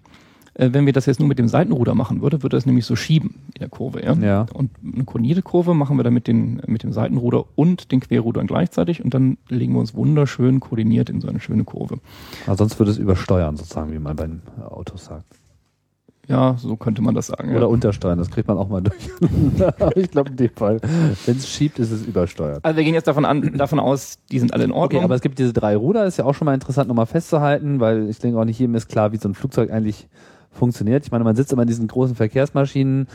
Äh, 0.56 0.70
wenn 0.72 0.86
wir 0.86 0.94
das 0.94 1.06
jetzt 1.06 1.20
nur 1.20 1.28
mit 1.28 1.40
dem 1.40 1.48
Seitenruder 1.48 1.96
machen 1.96 2.22
würde, 2.22 2.44
würde 2.44 2.58
das 2.58 2.66
nämlich 2.66 2.86
so 2.86 2.96
schieben 2.96 3.36
in 3.56 3.60
der 3.60 3.70
Kurve. 3.70 4.04
Ja? 4.04 4.14
Ja. 4.14 4.46
Und 4.54 4.72
eine 4.84 5.04
koordinierte 5.04 5.42
Kurve 5.42 5.74
machen 5.74 5.98
wir 5.98 6.04
dann 6.04 6.14
mit, 6.14 6.28
den, 6.28 6.62
mit 6.68 6.84
dem 6.84 6.94
Seitenruder 6.94 7.46
und 7.56 7.92
den 7.92 8.00
Querrudern 8.00 8.48
gleichzeitig 8.48 9.04
und 9.04 9.14
dann 9.14 9.38
legen 9.50 9.74
wir 9.74 9.80
uns 9.80 9.96
wunderschön 9.96 10.60
koordiniert 10.60 11.10
in 11.10 11.22
so 11.22 11.28
eine 11.28 11.40
schöne 11.40 11.64
Kurve. 11.64 12.00
Aber 12.46 12.58
sonst 12.58 12.80
würde 12.80 12.92
es 12.92 12.98
übersteuern, 12.98 13.58
sozusagen, 13.58 13.92
wie 13.92 14.00
man 14.00 14.16
bei 14.16 14.28
den 14.28 14.42
äh, 14.60 14.64
Autos 14.64 15.06
sagt. 15.06 15.26
Ja, 16.28 16.56
so 16.58 16.78
könnte 16.78 17.02
man 17.02 17.16
das 17.16 17.28
sagen. 17.28 17.50
Oder 17.50 17.62
ja. 17.62 17.66
untersteuern, 17.66 18.18
das 18.18 18.32
kriegt 18.32 18.48
man 18.48 18.58
auch 18.58 18.70
mal 18.70 18.82
durch. 18.82 19.10
Aber 19.78 19.98
ich 19.98 20.10
glaube, 20.10 20.30
in 20.30 20.38
dem 20.38 20.52
Fall, 20.52 20.80
wenn 21.26 21.36
es 21.36 21.50
schiebt, 21.50 21.80
ist 21.80 21.92
es 21.92 22.06
übersteuert. 22.06 22.64
Also 22.64 22.78
wir 22.78 22.86
gehen 22.86 22.94
jetzt 22.94 23.08
davon, 23.08 23.26
an, 23.26 23.58
davon 23.58 23.80
aus, 23.80 24.20
die 24.32 24.40
sind 24.40 24.54
alle 24.54 24.64
in 24.64 24.72
Ordnung. 24.72 25.00
Okay, 25.00 25.04
aber 25.04 25.16
es 25.16 25.22
gibt 25.22 25.38
diese 25.38 25.52
drei 25.52 25.76
Ruder, 25.76 26.06
ist 26.06 26.18
ja 26.18 26.24
auch 26.24 26.34
schon 26.34 26.46
mal 26.46 26.54
interessant 26.54 26.88
nochmal 26.88 27.08
festzuhalten, 27.08 27.82
weil 27.82 28.10
ich 28.10 28.20
denke 28.20 28.40
auch 28.40 28.46
nicht 28.46 28.58
jedem 28.58 28.76
ist 28.76 28.88
klar, 28.88 29.12
wie 29.12 29.18
so 29.18 29.28
ein 29.28 29.34
Flugzeug 29.34 29.70
eigentlich 29.70 30.08
funktioniert. 30.54 31.06
Ich 31.06 31.12
meine, 31.12 31.24
man 31.24 31.36
sitzt 31.36 31.52
immer 31.52 31.64
in 31.64 31.68
diesen 31.68 31.88
großen 31.88 32.16
Verkehrsmaschinen, 32.16 33.08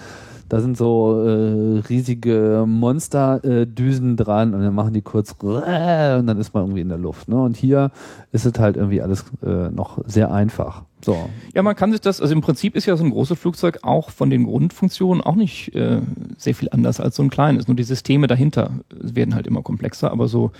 da 0.49 0.61
sind 0.61 0.79
so 0.79 1.23
äh, 1.23 1.81
riesige 1.89 2.65
Monsterdüsen 2.67 4.13
äh, 4.15 4.17
dran 4.17 4.55
und 4.55 4.63
dann 4.63 4.75
machen 4.75 4.95
die 4.95 5.03
kurz 5.03 5.33
und 5.43 6.27
dann 6.27 6.39
ist 6.39 6.55
man 6.55 6.65
irgendwie 6.65 6.81
in 6.81 6.89
der 6.89 6.99
Luft. 6.99 7.29
Ne? 7.29 7.41
Und 7.41 7.57
hier 7.57 7.91
ist 8.33 8.47
es 8.47 8.59
halt 8.59 8.77
irgendwie 8.77 9.03
alles 9.03 9.27
äh, 9.45 9.69
noch 9.71 9.99
sehr 10.07 10.33
einfach. 10.33 10.85
So. 11.05 11.29
Ja, 11.55 11.63
man 11.63 11.77
kann 11.77 11.93
sich 11.93 12.01
das, 12.01 12.21
also 12.21 12.33
im 12.33 12.41
Prinzip 12.41 12.77
ist 12.77 12.87
ja 12.87 12.97
so 12.97 13.05
ein 13.05 13.11
großes 13.11 13.39
Flugzeug 13.39 13.81
auch 13.83 14.11
von 14.11 14.31
den 14.31 14.45
Grundfunktionen 14.45 15.23
auch 15.23 15.37
nicht 15.37 15.75
äh, 15.75 16.01
sehr 16.39 16.55
viel 16.55 16.71
anders 16.71 16.99
als 16.99 17.17
so 17.17 17.23
ein 17.23 17.31
kleines. 17.31 17.69
Nur 17.69 17.77
die 17.77 17.85
Systeme 17.85 18.27
dahinter 18.27 18.71
werden 18.91 19.35
halt 19.35 19.47
immer 19.47 19.63
komplexer, 19.63 20.11
aber 20.11 20.29
so, 20.29 20.53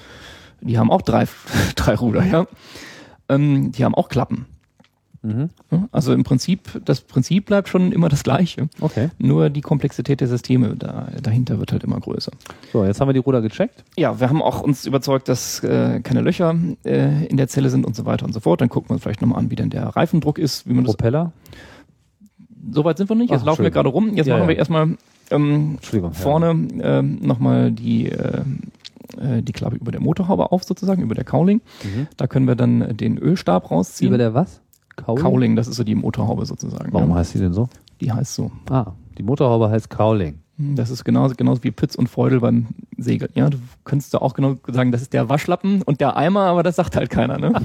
die 0.61 0.79
haben 0.79 0.91
auch 0.91 1.03
drei, 1.03 1.27
drei 1.77 1.95
Ruder, 1.95 2.25
ja. 2.25 2.47
Ähm, 3.31 3.73
die 3.73 3.85
haben 3.85 3.95
auch 3.95 4.11
Klappen. 4.11 4.47
Mhm. 5.23 5.51
Also 5.91 6.13
im 6.13 6.23
Prinzip, 6.25 6.81
das 6.85 7.01
Prinzip 7.01 7.47
bleibt 7.47 7.69
schon 7.69 7.93
immer 7.93 8.09
das 8.09 8.23
gleiche. 8.23 8.69
Okay. 8.81 9.09
Nur 9.19 9.51
die 9.51 9.61
Komplexität 9.61 10.21
der 10.21 10.29
Systeme 10.29 10.77
da, 10.77 11.09
dahinter 11.23 11.59
wird 11.59 11.73
halt 11.73 11.85
immer 11.85 11.99
größer. 11.99 12.31
So, 12.73 12.85
jetzt 12.85 13.01
haben 13.01 13.09
wir 13.09 13.13
die 13.15 13.19
Ruder 13.19 13.43
gecheckt. 13.43 13.85
Ja, 13.97 14.21
wir 14.21 14.29
haben 14.29 14.43
auch 14.43 14.61
uns 14.63 14.87
überzeugt, 14.87 15.29
dass 15.29 15.63
äh, 15.65 16.01
keine 16.01 16.21
Löcher 16.21 16.55
äh, 16.85 17.27
in 17.27 17.37
der 17.37 17.49
Zelle 17.49 17.71
sind 17.71 17.85
und 17.85 17.97
so 17.97 18.07
weiter 18.07 18.25
und 18.27 18.33
so 18.33 18.41
fort. 18.41 18.61
Dann 18.61 18.69
gucken 18.69 18.91
wir 18.91 18.95
uns 18.95 19.03
vielleicht 19.03 19.21
nochmal 19.21 19.39
an, 19.41 19.51
wie 19.51 19.57
denn 19.57 19.71
der 19.71 19.87
Reifendruck 19.89 20.39
ist, 20.39 20.69
wie 20.69 20.73
man 20.73 20.85
das. 20.85 20.95
Propeller. 20.97 21.33
Soweit 22.71 22.99
sind 22.99 23.09
wir 23.09 23.17
nicht. 23.17 23.31
Jetzt 23.31 23.43
Ach, 23.43 23.47
laufen 23.47 23.63
wir 23.63 23.71
gerade 23.71 23.89
rum. 23.89 24.15
Jetzt 24.15 24.27
Ja, 24.27 24.37
machen 24.37 24.49
wir 24.49 24.55
ja. 24.55 24.59
erstmal 24.59 24.97
ähm, 25.31 25.75
Entschuldigung. 25.77 26.13
ja. 26.13 26.19
vorne 26.19 26.51
ähm, 26.81 27.19
nochmal 27.23 27.73
die, 27.73 28.07
äh, 28.11 28.43
äh, 29.21 29.43
die 29.43 29.53
Klappe 29.53 29.77
über 29.77 29.91
der 29.93 30.01
Motorhaube 30.01 30.53
auf, 30.53 30.65
sozusagen, 30.65 31.03
über 31.03 31.15
der 31.15 31.25
Cowling. 31.25 31.61
Mhm. 31.83 32.09
Da 32.17 32.27
können 32.27 32.47
wir 32.47 32.57
dann 32.57 32.97
den 32.97 33.19
Ölstab 33.19 33.71
rausziehen. 33.71 34.09
Über 34.09 34.19
der 34.19 34.35
was? 34.35 34.61
Cowling? 35.05 35.23
Cowling, 35.23 35.57
das 35.57 35.69
ist 35.69 35.77
so 35.77 35.85
die 35.85 35.95
Motorhaube 35.95 36.47
sozusagen. 36.47 36.93
Warum 36.93 37.11
ja. 37.11 37.17
heißt 37.17 37.35
die 37.35 37.39
denn 37.39 37.53
so? 37.53 37.69
Die 38.01 38.13
heißt 38.13 38.35
so. 38.35 38.51
Ah, 38.71 38.93
die 39.17 39.23
Motorhaube 39.23 39.71
heißt 39.71 39.91
Cowling. 39.91 40.41
Das 40.61 40.91
ist 40.91 41.05
genauso, 41.05 41.37
genauso 41.37 41.63
wie 41.63 41.71
Pütz 41.71 41.95
und 41.95 42.09
Feudel 42.09 42.41
beim 42.41 42.67
Segeln. 42.97 43.31
Ja, 43.37 43.49
du 43.49 43.59
könntest 43.85 44.13
da 44.13 44.19
auch 44.19 44.35
genau 44.35 44.57
sagen, 44.67 44.91
das 44.91 45.03
ist 45.03 45.13
der 45.13 45.29
Waschlappen 45.29 45.83
und 45.83 46.01
der 46.01 46.17
Eimer, 46.17 46.47
aber 46.47 46.65
das 46.65 46.75
sagt 46.75 46.97
halt 46.97 47.11
keiner. 47.11 47.39
Ne? 47.39 47.53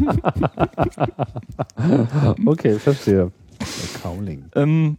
Okay, 2.45 2.77
verstehe. 2.77 3.31
Der 3.59 4.01
Cowling. 4.01 4.45
ähm, 4.55 4.97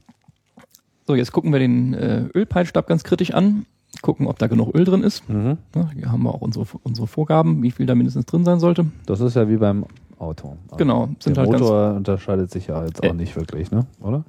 so, 1.06 1.14
jetzt 1.14 1.32
gucken 1.32 1.52
wir 1.52 1.60
den 1.60 1.94
äh, 1.94 2.24
Ölpeitschstab 2.34 2.88
ganz 2.88 3.04
kritisch 3.04 3.32
an, 3.32 3.64
gucken, 4.02 4.26
ob 4.26 4.38
da 4.38 4.48
genug 4.48 4.74
Öl 4.74 4.84
drin 4.84 5.02
ist. 5.02 5.28
Mhm. 5.28 5.58
Ja, 5.74 5.90
hier 5.94 6.10
haben 6.10 6.24
wir 6.24 6.34
auch 6.34 6.40
unsere, 6.40 6.66
unsere 6.82 7.06
Vorgaben, 7.06 7.62
wie 7.62 7.70
viel 7.70 7.86
da 7.86 7.94
mindestens 7.94 8.26
drin 8.26 8.44
sein 8.44 8.58
sollte. 8.58 8.86
Das 9.06 9.20
ist 9.20 9.36
ja 9.36 9.48
wie 9.48 9.56
beim 9.56 9.86
Auto. 10.24 10.56
Also 10.66 10.76
Genau, 10.76 11.08
sind 11.20 11.36
der 11.36 11.44
halt 11.44 11.52
Motor 11.60 11.94
unterscheidet 11.94 12.50
sich 12.50 12.66
ja 12.68 12.84
jetzt 12.84 13.02
auch 13.02 13.10
Äh. 13.10 13.14
nicht 13.14 13.36
wirklich, 13.36 13.70
ne? 13.70 13.86
Oder? 14.00 14.24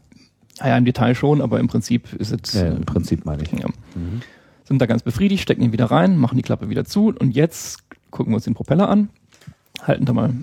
ja, 0.64 0.78
im 0.78 0.86
Detail 0.86 1.16
schon, 1.16 1.41
aber 1.41 1.60
im 1.60 1.68
Prinzip 1.68 2.14
ist 2.14 2.32
es, 2.32 2.54
Ja, 2.54 2.68
im 2.68 2.86
Prinzip 2.86 3.26
meine 3.26 3.43
ich. 3.43 3.52
ja, 3.52 3.68
Mhm. 3.96 4.22
sind 4.64 4.82
da 4.82 4.86
ganz 4.86 5.04
befriedigt, 5.04 5.41
stecken 5.43 5.62
ihn 5.64 5.72
wieder 5.74 5.86
rein, 5.91 6.18
machen 6.18 6.38
die 6.38 6.43
Klappe 6.43 6.70
wieder 6.70 6.86
zu 6.86 7.14
und 7.20 7.32
jetzt 7.36 7.80
gucken 8.12 8.32
wir 8.32 8.36
uns 8.36 8.46
den 8.46 8.54
Propeller 8.54 8.88
an, 8.89 9.10
halten 9.82 10.06
da 10.06 10.14
mal, 10.14 10.34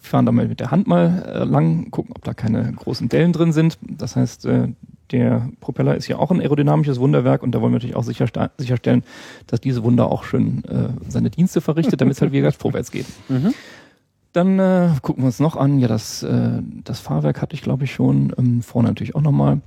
fahren 0.00 0.24
da 0.24 0.32
mal 0.32 0.48
mit 0.48 0.60
der 0.60 0.70
Hand 0.70 0.86
mal 0.86 1.22
äh, 1.26 1.44
lang, 1.44 1.90
gucken, 1.90 2.12
ob 2.16 2.24
da 2.24 2.32
keine 2.32 2.72
großen 2.72 3.08
Dellen 3.10 3.32
drin 3.34 3.52
sind. 3.52 3.76
Das 3.82 4.16
heißt, 4.16 4.46
äh, 4.46 4.68
der 5.10 5.48
Propeller 5.60 5.96
ist 5.96 6.06
ja 6.08 6.16
auch 6.18 6.30
ein 6.30 6.40
aerodynamisches 6.40 6.98
Wunderwerk 7.00 7.42
und 7.42 7.52
da 7.54 7.60
wollen 7.60 7.72
wir 7.72 7.76
natürlich 7.76 7.96
auch 7.96 8.04
sicherstellen, 8.04 9.02
dass 9.46 9.60
diese 9.60 9.82
Wunder 9.84 10.10
auch 10.10 10.24
schön 10.24 10.64
äh, 10.64 10.88
seine 11.08 11.28
Dienste 11.30 11.60
verrichtet, 11.60 12.00
damit 12.00 12.14
es 12.14 12.20
halt 12.22 12.32
wie 12.32 12.38
gesagt 12.38 12.56
vorwärts 12.60 12.90
geht. 12.90 13.06
Mhm. 13.28 13.52
Dann 14.32 14.58
äh, 14.58 14.90
gucken 15.02 15.22
wir 15.22 15.26
uns 15.26 15.40
noch 15.40 15.56
an, 15.56 15.78
ja, 15.78 15.88
das, 15.88 16.22
äh, 16.22 16.60
das 16.84 17.00
Fahrwerk 17.00 17.40
hatte 17.42 17.54
ich 17.54 17.62
glaube 17.62 17.84
ich 17.84 17.92
schon, 17.92 18.32
ähm, 18.38 18.62
vorne 18.62 18.88
natürlich 18.88 19.14
auch 19.14 19.22
nochmal. 19.22 19.60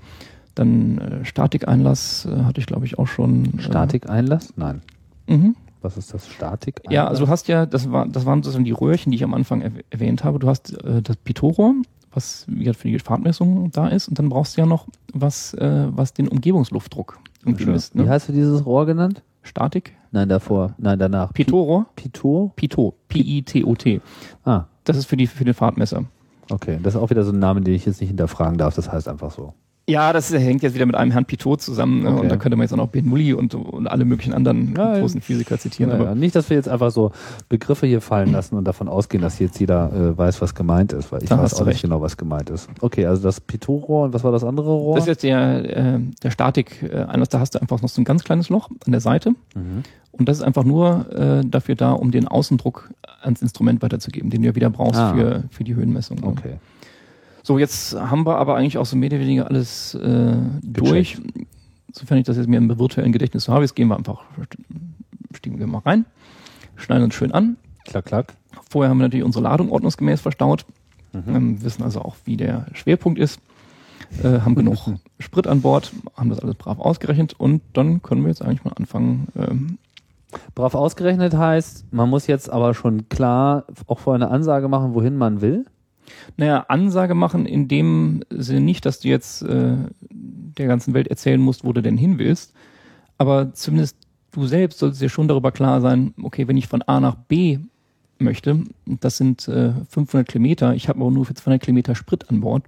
Dann 0.55 0.97
äh, 0.97 1.25
Statikeinlass 1.25 2.25
äh, 2.25 2.43
hatte 2.43 2.59
ich 2.61 2.67
glaube 2.67 2.85
ich 2.85 2.99
auch 2.99 3.07
schon. 3.07 3.57
Äh, 3.57 3.61
Statikeinlass? 3.61 4.53
Nein. 4.57 4.81
Mhm. 5.27 5.55
Was 5.81 5.97
ist 5.97 6.13
das? 6.13 6.27
Statik? 6.29 6.81
Ja, 6.91 7.07
also 7.07 7.25
du 7.25 7.31
hast 7.31 7.47
ja, 7.47 7.65
das, 7.65 7.91
war, 7.91 8.07
das 8.07 8.25
waren 8.27 8.43
sozusagen 8.43 8.65
die 8.65 8.71
Röhrchen, 8.71 9.11
die 9.11 9.15
ich 9.15 9.23
am 9.23 9.33
Anfang 9.33 9.63
erw- 9.63 9.83
erwähnt 9.89 10.23
habe. 10.23 10.37
Du 10.37 10.47
hast 10.47 10.73
äh, 10.83 11.01
das 11.01 11.15
Pitot-Rohr, 11.17 11.73
was 12.13 12.45
wie 12.47 12.59
gesagt 12.65 12.79
für 12.81 12.87
die 12.87 12.99
Fahrtmessung 12.99 13.71
da 13.71 13.87
ist, 13.87 14.07
und 14.07 14.19
dann 14.19 14.29
brauchst 14.29 14.57
du 14.57 14.61
ja 14.61 14.67
noch 14.67 14.85
was, 15.13 15.55
was 15.57 16.13
den 16.13 16.27
Umgebungsluftdruck 16.27 17.17
irgendwie 17.45 17.65
misst. 17.65 17.95
Wie 17.95 18.03
Ne? 18.03 18.09
hast 18.09 18.29
du 18.29 18.33
dieses 18.33 18.65
Rohr 18.65 18.85
genannt? 18.85 19.23
Statik? 19.43 19.93
Nein, 20.11 20.29
davor. 20.29 20.75
Nein, 20.77 20.99
danach. 20.99 21.33
Pitot-Rohr? 21.33 21.85
Pitot? 21.95 22.55
Pitot. 22.55 22.95
P-I-T-O-T. 23.07 24.01
Ah, 24.43 24.65
Das 24.83 24.97
ist 24.97 25.05
für, 25.05 25.17
die, 25.17 25.27
für 25.27 25.45
den 25.45 25.53
Fahrtmesser. 25.53 26.05
okay. 26.49 26.79
Das 26.83 26.95
ist 26.95 26.99
auch 27.01 27.09
wieder 27.09 27.23
so 27.23 27.31
ein 27.31 27.39
Name, 27.39 27.61
den 27.61 27.73
ich 27.73 27.85
jetzt 27.85 28.01
nicht 28.01 28.09
hinterfragen 28.09 28.57
darf. 28.57 28.75
Das 28.75 28.91
heißt 28.91 29.07
einfach 29.07 29.31
so. 29.31 29.53
Ja, 29.89 30.13
das 30.13 30.31
hängt 30.31 30.61
jetzt 30.63 30.75
wieder 30.75 30.85
mit 30.85 30.95
einem 30.95 31.11
Herrn 31.11 31.25
Pitot 31.25 31.61
zusammen. 31.61 32.03
Ne? 32.03 32.11
Okay. 32.11 32.19
Und 32.21 32.29
da 32.29 32.37
könnte 32.37 32.55
man 32.55 32.63
jetzt 32.63 32.71
auch 32.71 32.77
noch 32.77 32.87
Bernoulli 32.87 33.33
und, 33.33 33.55
und 33.55 33.87
alle 33.87 34.05
möglichen 34.05 34.33
anderen 34.33 34.73
Ja, 34.75 34.99
großen 34.99 35.21
Physiker 35.21 35.57
zitieren. 35.57 35.91
Ja, 35.91 35.97
aber. 35.99 36.15
Nicht, 36.15 36.35
dass 36.35 36.49
wir 36.49 36.55
jetzt 36.55 36.69
einfach 36.69 36.91
so 36.91 37.11
Begriffe 37.49 37.87
hier 37.87 37.99
fallen 37.99 38.31
lassen 38.31 38.55
und 38.55 38.63
davon 38.65 38.87
ausgehen, 38.87 39.21
dass 39.21 39.39
jetzt 39.39 39.59
jeder 39.59 39.91
äh, 39.91 40.17
weiß, 40.17 40.41
was 40.41 40.55
gemeint 40.55 40.93
ist, 40.93 41.11
weil 41.11 41.23
ich 41.23 41.29
Da 41.29 41.37
weiß 41.39 41.55
auch 41.55 41.59
du 41.59 41.63
nicht 41.65 41.73
recht. 41.75 41.81
genau, 41.83 41.99
was 42.01 42.15
gemeint 42.15 42.49
ist. 42.51 42.69
Okay, 42.79 43.05
also 43.05 43.23
das 43.23 43.41
Pitot-Rohr 43.41 44.05
und 44.05 44.13
was 44.13 44.23
war 44.23 44.31
das 44.31 44.43
andere 44.43 44.69
Rohr? 44.69 44.95
Das 44.95 45.05
ist 45.05 45.09
jetzt 45.09 45.23
der, 45.23 45.77
äh, 45.95 45.99
der 46.23 46.31
Statik 46.31 46.83
äh, 46.83 47.05
da 47.29 47.39
hast 47.39 47.55
du 47.55 47.59
einfach 47.61 47.81
noch 47.81 47.89
so 47.89 47.99
ein 48.01 48.05
ganz 48.05 48.23
kleines 48.23 48.49
Loch 48.49 48.69
an 48.85 48.91
der 48.91 49.01
Seite. 49.01 49.31
mhm. 49.55 49.83
Und 50.13 50.27
das 50.27 50.37
ist 50.39 50.43
einfach 50.43 50.65
nur 50.65 51.09
äh, 51.13 51.41
dafür 51.45 51.75
da, 51.75 51.93
um 51.93 52.11
den 52.11 52.27
Außendruck 52.27 52.91
ans 53.21 53.41
Instrument 53.41 53.81
weiterzugeben, 53.81 54.29
den 54.29 54.41
du 54.41 54.49
ja 54.49 54.55
wieder 54.55 54.69
brauchst 54.69 54.99
Ah. 54.99 55.13
für, 55.13 55.43
für 55.49 55.63
die 55.63 55.73
Höhenmessung. 55.73 56.19
ne? 56.19 56.27
So, 57.51 57.59
jetzt 57.59 57.93
haben 57.99 58.25
wir 58.25 58.37
aber 58.37 58.55
eigentlich 58.55 58.77
auch 58.77 58.85
so 58.85 58.95
mehr 58.95 59.09
oder 59.09 59.19
weniger 59.19 59.45
alles 59.47 59.93
äh, 59.95 60.37
durch. 60.63 61.17
Sofern 61.91 62.17
ich 62.17 62.23
das 62.23 62.37
jetzt 62.37 62.47
mir 62.47 62.55
im 62.55 62.79
virtuellen 62.79 63.11
Gedächtnis 63.11 63.43
so 63.43 63.51
habe, 63.51 63.65
jetzt 63.65 63.75
gehen 63.75 63.89
wir 63.89 63.97
einfach, 63.97 64.23
stiegen 65.33 65.59
wir 65.59 65.67
mal 65.67 65.79
rein, 65.79 66.05
schneiden 66.77 67.03
uns 67.03 67.13
schön 67.13 67.33
an. 67.33 67.57
Klack, 67.83 68.05
klack. 68.05 68.35
Vorher 68.69 68.89
haben 68.89 68.99
wir 68.99 69.03
natürlich 69.03 69.25
unsere 69.25 69.43
Ladung 69.43 69.69
ordnungsgemäß 69.69 70.21
verstaut, 70.21 70.65
Mhm. 71.11 71.35
ähm, 71.35 71.61
wissen 71.61 71.83
also 71.83 72.03
auch, 72.03 72.15
wie 72.23 72.37
der 72.37 72.67
Schwerpunkt 72.71 73.19
ist, 73.19 73.41
äh, 74.23 74.39
haben 74.39 74.55
genug 74.55 74.77
Sprit 75.19 75.45
an 75.45 75.59
Bord, 75.61 75.91
haben 76.15 76.29
das 76.29 76.39
alles 76.39 76.55
brav 76.55 76.79
ausgerechnet 76.79 77.33
und 77.37 77.61
dann 77.73 78.01
können 78.01 78.21
wir 78.21 78.29
jetzt 78.29 78.41
eigentlich 78.41 78.63
mal 78.63 78.71
anfangen, 78.77 79.27
ähm, 79.35 79.77
Brav 80.55 80.73
ausgerechnet 80.73 81.33
heißt, 81.35 81.91
man 81.91 82.09
muss 82.09 82.27
jetzt 82.27 82.49
aber 82.49 82.73
schon 82.73 83.09
klar 83.09 83.65
auch 83.87 83.99
vorher 83.99 84.25
eine 84.25 84.33
Ansage 84.33 84.69
machen, 84.69 84.93
wohin 84.93 85.17
man 85.17 85.41
will. 85.41 85.65
Naja, 86.37 86.65
Ansage 86.67 87.15
machen 87.15 87.45
in 87.45 87.67
dem 87.67 88.23
Sinne 88.29 88.61
nicht, 88.61 88.85
dass 88.85 88.99
du 88.99 89.07
jetzt 89.07 89.41
äh, 89.43 89.75
der 90.09 90.67
ganzen 90.67 90.93
Welt 90.93 91.07
erzählen 91.07 91.41
musst, 91.41 91.63
wo 91.63 91.73
du 91.73 91.81
denn 91.81 91.97
hin 91.97 92.19
willst, 92.19 92.53
aber 93.17 93.53
zumindest 93.53 93.97
du 94.31 94.47
selbst 94.47 94.79
solltest 94.79 95.01
dir 95.01 95.09
schon 95.09 95.27
darüber 95.27 95.51
klar 95.51 95.81
sein, 95.81 96.13
okay, 96.21 96.47
wenn 96.47 96.57
ich 96.57 96.67
von 96.67 96.81
A 96.83 96.99
nach 96.99 97.15
B 97.15 97.59
möchte, 98.19 98.63
das 98.85 99.17
sind 99.17 99.47
äh, 99.47 99.73
500 99.89 100.27
Kilometer, 100.27 100.73
ich 100.73 100.87
habe 100.87 100.99
aber 101.01 101.11
nur 101.11 101.25
für 101.25 101.33
200 101.33 101.61
Kilometer 101.61 101.95
Sprit 101.95 102.29
an 102.29 102.41
Bord, 102.41 102.63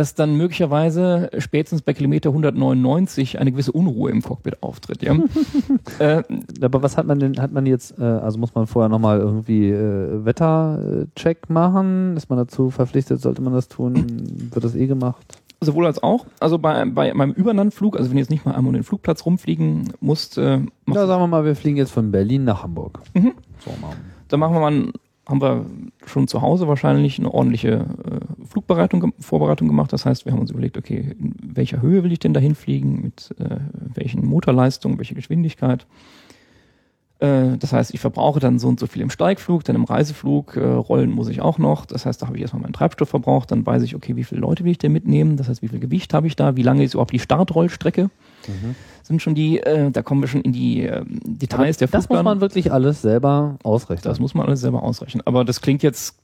dass 0.00 0.14
dann 0.14 0.34
möglicherweise 0.34 1.28
spätestens 1.36 1.82
bei 1.82 1.92
Kilometer 1.92 2.30
199 2.30 3.38
eine 3.38 3.52
gewisse 3.52 3.70
Unruhe 3.72 4.10
im 4.10 4.22
Cockpit 4.22 4.62
auftritt. 4.62 5.02
Ja? 5.02 5.14
äh, 5.98 6.22
Aber 6.62 6.82
was 6.82 6.96
hat 6.96 7.06
man 7.06 7.20
denn, 7.20 7.38
hat 7.38 7.52
man 7.52 7.66
jetzt, 7.66 7.98
äh, 7.98 8.02
also 8.02 8.38
muss 8.38 8.54
man 8.54 8.66
vorher 8.66 8.88
nochmal 8.88 9.18
irgendwie 9.18 9.68
äh, 9.68 10.24
Wettercheck 10.24 11.50
machen? 11.50 12.16
Ist 12.16 12.30
man 12.30 12.38
dazu 12.38 12.70
verpflichtet? 12.70 13.20
Sollte 13.20 13.42
man 13.42 13.52
das 13.52 13.68
tun? 13.68 14.06
Wird 14.50 14.64
das 14.64 14.74
eh 14.74 14.86
gemacht? 14.86 15.36
Sowohl 15.60 15.84
als 15.84 16.02
auch. 16.02 16.24
Also 16.40 16.56
bei, 16.56 16.82
bei 16.86 17.12
meinem 17.12 17.32
Überlandflug, 17.32 17.98
also 17.98 18.08
wenn 18.08 18.16
du 18.16 18.20
jetzt 18.20 18.30
nicht 18.30 18.46
mal 18.46 18.52
einmal 18.52 18.68
um 18.70 18.74
den 18.76 18.84
Flugplatz 18.84 19.26
rumfliegen 19.26 19.92
musst, 20.00 20.38
äh, 20.38 20.60
Ja, 20.88 21.06
sagen 21.06 21.20
wir 21.20 21.26
mal, 21.26 21.44
wir 21.44 21.56
fliegen 21.56 21.76
jetzt 21.76 21.92
von 21.92 22.10
Berlin 22.10 22.44
nach 22.44 22.62
Hamburg. 22.62 23.00
Mhm. 23.12 23.34
So 23.58 23.70
mal. 23.82 23.92
da 24.28 24.38
machen 24.38 24.54
wir 24.54 24.60
mal, 24.60 24.92
haben 25.30 25.40
wir 25.40 25.66
schon 26.06 26.28
zu 26.28 26.42
Hause 26.42 26.66
wahrscheinlich 26.66 27.18
eine 27.18 27.32
ordentliche 27.32 27.86
äh, 28.04 28.46
Flugbereitung, 28.46 29.12
Vorbereitung 29.20 29.68
gemacht. 29.68 29.92
Das 29.92 30.04
heißt, 30.04 30.24
wir 30.24 30.32
haben 30.32 30.40
uns 30.40 30.50
überlegt, 30.50 30.76
okay, 30.76 31.14
in 31.18 31.34
welcher 31.42 31.80
Höhe 31.80 32.02
will 32.02 32.12
ich 32.12 32.18
denn 32.18 32.34
dahin 32.34 32.56
fliegen, 32.56 33.00
mit 33.00 33.34
äh, 33.38 33.56
welchen 33.94 34.26
Motorleistungen, 34.26 34.98
welche 34.98 35.14
Geschwindigkeit. 35.14 35.86
Äh, 37.20 37.58
das 37.58 37.72
heißt, 37.72 37.92
ich 37.92 38.00
verbrauche 38.00 38.40
dann 38.40 38.58
so 38.58 38.68
und 38.68 38.80
so 38.80 38.86
viel 38.86 39.02
im 39.02 39.10
Steigflug, 39.10 39.62
dann 39.64 39.76
im 39.76 39.84
Reiseflug, 39.84 40.56
äh, 40.56 40.60
rollen 40.60 41.10
muss 41.10 41.28
ich 41.28 41.40
auch 41.42 41.58
noch. 41.58 41.84
Das 41.84 42.06
heißt, 42.06 42.20
da 42.20 42.26
habe 42.26 42.36
ich 42.36 42.42
erstmal 42.42 42.62
meinen 42.62 42.72
Treibstoff 42.72 43.10
verbraucht, 43.10 43.50
dann 43.50 43.64
weiß 43.64 43.82
ich, 43.82 43.94
okay, 43.94 44.16
wie 44.16 44.24
viele 44.24 44.40
Leute 44.40 44.64
will 44.64 44.72
ich 44.72 44.78
denn 44.78 44.92
mitnehmen, 44.92 45.36
das 45.36 45.48
heißt, 45.48 45.60
wie 45.60 45.68
viel 45.68 45.80
Gewicht 45.80 46.14
habe 46.14 46.26
ich 46.26 46.36
da, 46.36 46.56
wie 46.56 46.62
lange 46.62 46.82
ist 46.82 46.94
überhaupt 46.94 47.12
die 47.12 47.18
Startrollstrecke. 47.18 48.04
Mhm. 48.04 48.74
Sind 49.02 49.20
schon 49.20 49.34
die, 49.34 49.60
äh, 49.60 49.90
da 49.90 50.02
kommen 50.02 50.22
wir 50.22 50.28
schon 50.28 50.40
in 50.40 50.52
die 50.52 50.86
äh, 50.86 51.04
Details 51.06 51.76
der 51.76 51.88
Das 51.88 52.08
muss 52.08 52.22
man 52.22 52.40
wirklich 52.40 52.72
alles 52.72 53.02
selber 53.02 53.58
ausrechnen. 53.62 54.04
Das 54.04 54.18
muss 54.18 54.34
man 54.34 54.46
alles 54.46 54.60
selber 54.60 54.82
ausrechnen. 54.82 55.22
Aber 55.26 55.44
das 55.44 55.60
klingt 55.60 55.82
jetzt 55.82 56.16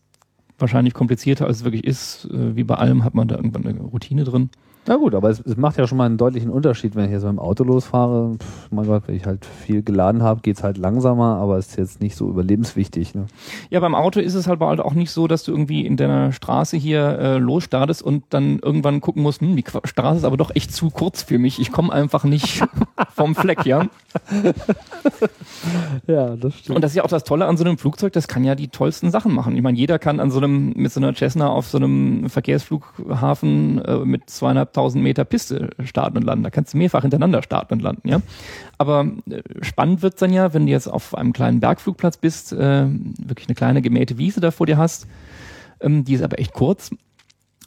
wahrscheinlich 0.59 0.94
komplizierter, 0.94 1.47
als 1.47 1.59
es 1.59 1.64
wirklich 1.64 1.84
ist. 1.84 2.26
Äh, 2.26 2.57
Wie 2.57 2.64
bei 2.64 2.76
allem 2.76 3.05
hat 3.05 3.14
man 3.14 3.28
da 3.28 3.36
irgendwann 3.36 3.66
eine 3.66 3.80
Routine 3.80 4.24
drin. 4.24 4.51
Na 4.89 4.97
gut, 4.97 5.14
aber 5.14 5.30
es, 5.30 5.41
es 5.41 5.57
macht 5.57 5.78
ja 5.78 5.87
schon 5.87 5.99
mal 5.99 6.07
einen 6.07 6.16
deutlichen 6.16 6.51
Unterschied, 6.51 6.95
wenn 6.95 7.07
ich 7.07 7.11
jetzt 7.11 7.22
mit 7.22 7.32
dem 7.32 7.39
Auto 7.41 7.64
losfahre. 7.64 8.37
Pff, 8.39 8.70
mein 8.70 8.87
Gott, 8.87 9.03
wenn 9.07 9.16
ich 9.16 9.26
halt 9.26 9.45
viel 9.45 9.82
geladen 9.82 10.22
habe, 10.22 10.43
geht's 10.43 10.62
halt 10.62 10.78
langsamer, 10.78 11.37
aber 11.37 11.59
ist 11.59 11.76
jetzt 11.76 12.01
nicht 12.01 12.14
so 12.14 12.28
überlebenswichtig. 12.28 13.14
Ne? 13.14 13.26
Ja, 13.70 13.80
beim 13.80 13.97
Auto 13.97 14.20
ist 14.20 14.34
es 14.34 14.47
halt 14.47 14.62
auch 14.62 14.95
nicht 14.95 15.11
so, 15.11 15.26
dass 15.26 15.43
du 15.43 15.51
irgendwie 15.53 15.84
in 15.84 15.97
deiner 15.97 16.32
Straße 16.32 16.76
hier 16.76 17.18
äh, 17.18 17.39
losstartest 17.39 18.03
und 18.03 18.24
dann 18.30 18.61
irgendwann 18.61 19.01
gucken 19.01 19.22
musst, 19.22 19.41
hm, 19.41 19.57
die 19.57 19.64
Straße 19.84 20.18
ist 20.18 20.24
aber 20.24 20.37
doch 20.37 20.55
echt 20.55 20.72
zu 20.72 20.91
kurz 20.91 21.22
für 21.22 21.39
mich. 21.39 21.61
Ich 21.61 21.72
komme 21.72 21.93
einfach 21.93 22.24
nicht 22.24 22.62
vom 23.14 23.34
Fleck, 23.34 23.66
ja. 23.66 23.87
Ja, 26.07 26.37
das 26.37 26.55
stimmt. 26.55 26.76
Und 26.76 26.82
das 26.82 26.93
ist 26.93 26.97
ja 26.97 27.05
auch 27.05 27.09
das 27.09 27.24
Tolle 27.24 27.47
an 27.47 27.57
so 27.57 27.64
einem 27.64 27.78
Flugzeug, 27.78 28.12
das 28.12 28.28
kann 28.28 28.45
ja 28.45 28.55
die 28.55 28.68
tollsten 28.68 29.11
Sachen 29.11 29.32
machen. 29.32 29.57
Ich 29.57 29.62
meine, 29.62 29.76
jeder 29.76 29.99
kann 29.99 30.20
an 30.20 30.30
so 30.30 30.39
einem, 30.39 30.72
mit 30.76 30.93
so 30.93 31.01
einer 31.01 31.14
Cessna 31.14 31.49
auf 31.49 31.66
so 31.66 31.78
einem 31.78 32.28
Verkehrsflughafen 32.28 33.84
äh, 33.84 33.99
mit 33.99 34.30
zweieinhalbtausend 34.76 35.02
Meter 35.02 35.24
Piste 35.24 35.70
starten 35.84 36.18
und 36.18 36.24
landen. 36.24 36.44
Da 36.44 36.50
kannst 36.50 36.74
du 36.74 36.78
mehrfach 36.78 37.02
hintereinander 37.02 37.42
starten 37.42 37.74
und 37.74 37.82
landen, 37.82 38.08
ja. 38.08 38.20
Aber 38.78 39.06
äh, 39.28 39.42
spannend 39.62 40.02
wird's 40.02 40.20
dann 40.20 40.32
ja, 40.32 40.52
wenn 40.52 40.66
du 40.66 40.72
jetzt 40.72 40.88
auf 40.88 41.14
einem 41.14 41.32
kleinen 41.32 41.60
Bergflugplatz 41.60 42.18
bist, 42.18 42.52
äh, 42.52 42.86
wirklich 43.18 43.48
eine 43.48 43.54
kleine 43.54 43.82
gemähte 43.82 44.18
Wiese 44.18 44.40
da 44.40 44.50
vor 44.50 44.66
dir 44.66 44.76
hast, 44.76 45.06
ähm, 45.80 46.04
die 46.04 46.14
ist 46.14 46.22
aber 46.22 46.38
echt 46.38 46.52
kurz. 46.52 46.90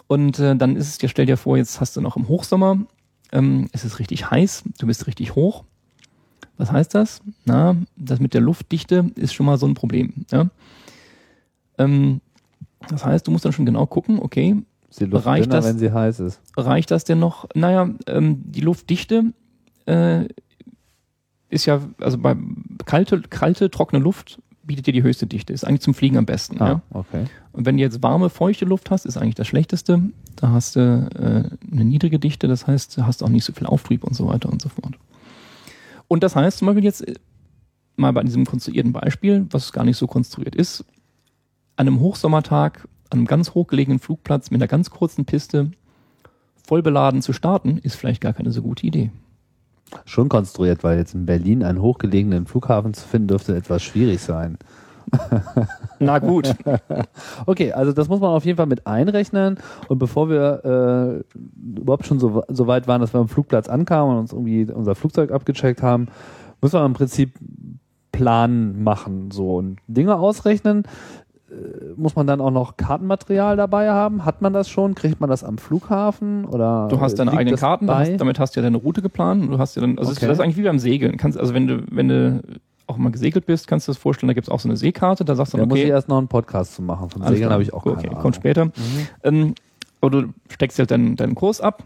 Und 0.08 0.40
äh, 0.40 0.56
dann 0.56 0.76
ist 0.76 0.88
es 0.88 0.98
dir, 0.98 1.10
stell 1.10 1.26
dir 1.26 1.38
vor, 1.38 1.58
jetzt 1.58 1.82
hast 1.82 1.98
du 1.98 2.02
noch 2.02 2.16
im 2.16 2.28
Hochsommer, 2.28 2.78
ähm, 3.32 3.68
es 3.74 3.86
ist 3.86 4.00
richtig 4.00 4.30
heiß, 4.30 4.64
du 4.80 4.88
bist 4.88 5.08
richtig 5.08 5.36
hoch. 5.36 5.64
Was 6.58 6.72
heißt 6.72 6.94
das? 6.94 7.22
Na, 7.46 7.76
das 7.96 8.20
mit 8.20 8.34
der 8.34 8.42
Luftdichte 8.42 9.12
ist 9.16 9.34
schon 9.34 9.46
mal 9.46 9.58
so 9.58 9.66
ein 9.66 9.76
Problem. 9.76 10.26
Ja? 10.32 10.50
Ähm, 11.78 12.22
das 12.90 13.06
heißt, 13.06 13.28
du 13.28 13.32
musst 13.32 13.46
dann 13.46 13.54
schon 13.54 13.66
genau 13.66 13.86
gucken, 13.86 14.20
okay, 14.20 14.58
Ist 14.90 15.00
die 15.00 15.06
Luft 15.06 15.26
Reicht 15.26 15.46
dünner, 15.46 15.56
das- 15.58 15.66
wenn 15.66 15.78
sie 15.80 15.92
heiß 15.92 16.20
ist? 16.20 16.42
reicht 16.58 16.92
das 16.92 17.04
denn 17.04 17.20
noch? 17.20 17.48
Naja, 17.56 17.90
ähm, 18.08 18.42
die 18.46 18.62
Luftdichte 18.62 19.34
äh, 19.86 20.26
ist 21.50 21.66
ja, 21.66 21.82
also 22.00 22.18
bei 22.18 22.36
kalte, 22.86 23.22
kalte, 23.22 23.70
trockene 23.72 24.02
Luft 24.04 24.40
bietet 24.64 24.86
dir 24.88 24.94
die 24.94 25.02
höchste 25.04 25.26
Dichte. 25.26 25.52
Ist 25.52 25.64
eigentlich 25.66 25.82
zum 25.82 25.96
Fliegen 25.96 26.18
am 26.18 26.26
besten. 26.28 26.62
Ah, 26.62 26.68
Ja? 26.68 26.82
okay. 26.92 27.26
Und 27.54 27.66
wenn 27.66 27.78
du 27.78 27.82
jetzt 27.82 28.04
warme, 28.04 28.30
feuchte 28.30 28.66
Luft 28.66 28.92
hast, 28.92 29.06
ist 29.06 29.18
eigentlich 29.18 29.34
das 29.36 29.48
Schlechteste. 29.48 30.02
Da 30.36 30.50
hast 30.52 30.76
du 30.76 30.80
äh, 30.80 31.72
eine 31.72 31.86
niedrige 31.86 32.20
Dichte, 32.20 32.48
das 32.48 32.68
heißt, 32.68 32.98
du 32.98 33.06
hast 33.08 33.24
auch 33.24 33.30
nicht 33.30 33.46
so 33.46 33.54
viel 33.54 33.66
Auftrieb 33.66 34.04
und 34.04 34.14
so 34.16 34.28
weiter 34.28 34.50
und 34.50 34.62
so 34.62 34.70
fort. 34.70 34.94
Und 36.08 36.22
das 36.24 36.36
heißt 36.36 36.60
zum 36.60 36.68
Beispiel 36.68 36.84
jetzt 36.84 37.08
äh, 37.08 37.16
mal 37.96 38.14
bei 38.14 38.24
diesem 38.24 38.46
konstruierten 38.46 38.94
Beispiel, 38.94 39.48
was 39.50 39.72
gar 39.74 39.84
nicht 39.86 39.98
so 39.98 40.06
konstruiert 40.08 40.56
ist, 40.56 40.86
an 41.76 41.88
einem 41.88 42.00
Hochsommertag, 42.00 42.88
an 43.10 43.20
einem 43.20 43.26
ganz 43.26 43.54
hochgelegenen 43.54 44.00
Flugplatz 44.00 44.52
mit 44.52 44.62
einer 44.62 44.68
ganz 44.68 44.90
kurzen 44.90 45.26
Piste 45.26 45.72
voll 46.68 46.82
beladen 46.84 47.22
zu 47.22 47.34
starten, 47.34 47.80
ist 47.80 47.96
vielleicht 47.96 48.22
gar 48.22 48.34
keine 48.34 48.52
so 48.52 48.62
gute 48.62 48.86
Idee. 48.86 49.12
Schon 50.06 50.30
konstruiert, 50.30 50.84
weil 50.84 51.00
jetzt 51.00 51.16
in 51.16 51.26
Berlin 51.26 51.64
einen 51.64 51.82
hochgelegenen 51.82 52.46
Flughafen 52.46 52.94
zu 52.94 53.08
finden, 53.08 53.30
dürfte 53.30 53.56
etwas 53.56 53.82
schwierig 53.82 54.22
sein. 54.22 54.58
Na 56.00 56.20
gut. 56.20 56.54
Okay, 57.46 57.72
also 57.72 57.92
das 57.92 58.08
muss 58.08 58.20
man 58.20 58.30
auf 58.30 58.46
jeden 58.46 58.58
Fall 58.58 58.68
mit 58.68 58.86
einrechnen. 58.86 59.58
Und 59.88 59.98
bevor 59.98 60.30
wir 60.30 61.24
äh, 61.34 61.40
überhaupt 61.80 62.06
schon 62.06 62.20
so, 62.20 62.44
so 62.48 62.68
weit 62.68 62.88
waren, 62.88 63.02
dass 63.02 63.14
wir 63.14 63.20
am 63.20 63.28
Flugplatz 63.28 63.68
ankamen 63.68 64.14
und 64.14 64.20
uns 64.20 64.34
irgendwie 64.34 64.72
unser 64.72 64.94
Flugzeug 64.94 65.32
abgecheckt 65.32 65.82
haben, 65.82 66.08
müssen 66.62 66.80
wir 66.80 66.86
im 66.86 66.94
Prinzip 66.94 67.34
Plan 68.12 68.84
machen 68.84 69.32
so 69.32 69.56
und 69.56 69.80
Dinge 69.88 70.18
ausrechnen. 70.18 70.84
Äh, 71.52 71.94
Muss 71.96 72.16
man 72.16 72.28
dann 72.28 72.42
auch 72.42 72.52
noch 72.52 72.78
Kartenmaterial 72.78 73.58
dabei 73.58 73.90
haben? 73.90 74.26
Hat 74.26 74.42
man 74.42 74.54
das 74.54 74.70
schon? 74.70 74.96
Kriegt 74.96 75.20
man 75.20 75.30
das 75.30 75.44
am 75.44 75.58
Flughafen? 75.58 76.46
Oder 76.46 76.88
Du 76.90 77.00
hast 77.00 77.16
deine 77.20 77.32
eigenen 77.34 77.58
Karten, 77.58 77.88
da 77.88 78.00
hast, 78.00 78.18
damit 78.18 78.40
hast 78.40 78.56
du 78.56 78.60
ja 78.60 78.64
deine 78.64 78.78
Route 78.78 79.02
geplant. 79.02 79.50
Du 79.52 79.58
hast 79.58 79.76
ja 79.76 79.82
dann, 79.82 79.98
also 79.98 80.12
Okay. 80.12 80.28
das 80.28 80.38
ist 80.38 80.44
eigentlich 80.44 80.58
wie 80.58 80.64
beim 80.64 80.80
Segeln. 80.80 81.18
Kannst, 81.18 81.40
also 81.40 81.54
wenn 81.54 81.68
du, 81.68 81.84
wenn 81.92 82.08
du 82.08 82.42
auch 82.88 82.98
mal 82.98 83.12
gesegelt 83.12 83.46
bist, 83.46 83.68
kannst 83.68 83.88
du 83.88 83.92
das 83.92 83.98
vorstellen, 84.00 84.28
da 84.28 84.34
gibt's 84.34 84.50
auch 84.50 84.60
so 84.60 84.68
eine 84.68 84.78
Seekarte, 84.78 85.24
da 85.26 85.36
sagst 85.36 85.54
du 85.54 85.58
Da 85.58 85.62
dann, 85.64 85.70
muss 85.70 85.78
ich 85.80 85.86
okay, 85.86 85.92
erst 85.92 86.08
noch 86.10 86.18
einen 86.18 86.28
Podcast 86.28 86.74
zu 86.76 86.82
machen. 86.82 87.10
Von 87.10 87.24
Segeln 87.28 87.52
habe 87.52 87.62
ich 87.64 87.74
auch 87.74 87.84
keine 87.84 87.98
okay, 87.98 88.08
Ahnung. 88.10 88.22
kommt 88.22 88.36
später. 88.36 88.72
Ähm, 89.24 89.54
oder 90.02 90.24
du 90.24 90.28
steckst 90.50 90.80
halt 90.80 90.92
deinen, 90.92 91.16
deinen 91.16 91.36
Kurs 91.36 91.62
ab, 91.62 91.84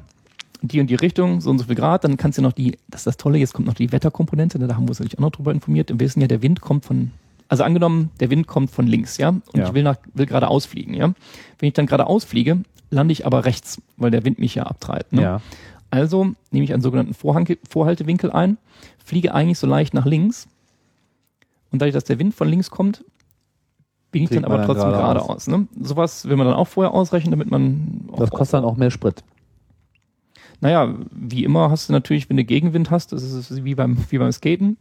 die 0.62 0.80
und 0.80 0.88
die 0.90 0.96
Richtung, 0.96 1.42
so 1.42 1.50
und 1.50 1.58
so 1.60 1.66
viel 1.66 1.76
Grad, 1.76 2.04
dann 2.06 2.16
kannst 2.16 2.38
du 2.38 2.42
noch 2.42 2.54
die, 2.54 2.78
das 2.90 3.02
ist 3.02 3.08
das 3.08 3.18
Tolle, 3.18 3.38
jetzt 3.38 3.54
kommt 3.54 3.68
noch 3.68 3.74
die 3.74 3.92
Wetterkomponente, 3.92 4.60
da 4.60 4.76
haben 4.76 4.84
wir 4.86 4.90
uns 4.90 5.00
natürlich 5.00 5.18
auch 5.18 5.24
noch 5.24 5.32
drüber 5.32 5.52
informiert. 5.52 5.90
Wir 5.90 6.00
wissen 6.00 6.22
ja, 6.22 6.28
der 6.28 6.42
Wind 6.42 6.62
kommt 6.62 6.86
von, 6.86 7.12
also 7.54 7.64
angenommen, 7.66 8.10
der 8.20 8.32
Wind 8.32 8.48
kommt 8.48 8.72
von 8.72 8.88
links, 8.88 9.18
ja, 9.18 9.30
und 9.30 9.44
Ja. 9.56 9.68
ich 9.68 9.74
will 9.76 9.84
nach, 9.84 9.98
will 10.16 10.26
gerade 10.26 10.48
ausfliegen, 10.48 10.96
ja. 10.96 11.14
Wenn 11.60 11.68
ich 11.68 11.74
dann 11.74 11.86
gerade 11.86 12.08
ausfliege, 12.08 12.64
lande 12.90 13.12
ich 13.12 13.28
aber 13.28 13.46
rechts, 13.46 13.80
weil 13.96 14.10
der 14.10 14.26
Wind 14.26 14.40
mich 14.40 14.56
ja 14.56 14.64
abtreibt. 14.64 15.14
Ne? 15.14 15.22
Ja. 15.22 15.42
Also 15.92 16.32
nehme 16.50 16.64
ich 16.66 16.74
einen 16.74 16.82
sogenannten 16.82 17.14
Vorhang 17.14 17.48
Vorhaltewinkel 17.70 18.32
ein, 18.32 18.58
fliege 19.06 19.36
eigentlich 19.36 19.60
so 19.60 19.68
leicht 19.68 19.94
nach 19.94 20.08
links 20.08 20.48
und 21.72 21.80
dadurch, 21.80 21.94
dass 21.94 22.06
der 22.06 22.18
Wind 22.18 22.34
von 22.34 22.48
links 22.50 22.72
kommt, 22.72 23.06
bin 24.12 24.24
ich 24.24 24.32
dann 24.32 24.46
aber 24.46 24.58
dann 24.58 24.66
trotzdem 24.66 24.90
geradeaus. 24.90 25.46
geradeaus. 25.46 25.48
Ne? 25.48 25.68
Sowas 25.80 26.26
will 26.28 26.36
man 26.36 26.48
dann 26.48 26.56
auch 26.56 26.68
vorher 26.68 26.92
ausrechnen, 26.92 27.30
damit 27.30 27.52
man 27.52 28.10
Das 28.18 28.32
kostet 28.32 28.56
dann 28.56 28.66
auch 28.66 28.78
mehr 28.78 28.90
Sprit. 28.90 29.24
Naja, 30.60 30.92
wie 31.12 31.44
immer 31.44 31.70
hast 31.70 31.90
du 31.90 31.94
natürlich, 31.94 32.30
wenn 32.30 32.38
du 32.38 32.46
Gegenwind 32.46 32.90
hast, 32.90 33.12
das 33.12 33.22
ist 33.22 33.64
wie 33.64 33.76
beim, 33.76 33.98
wie 34.10 34.18
beim 34.18 34.32
Skaten, 34.32 34.78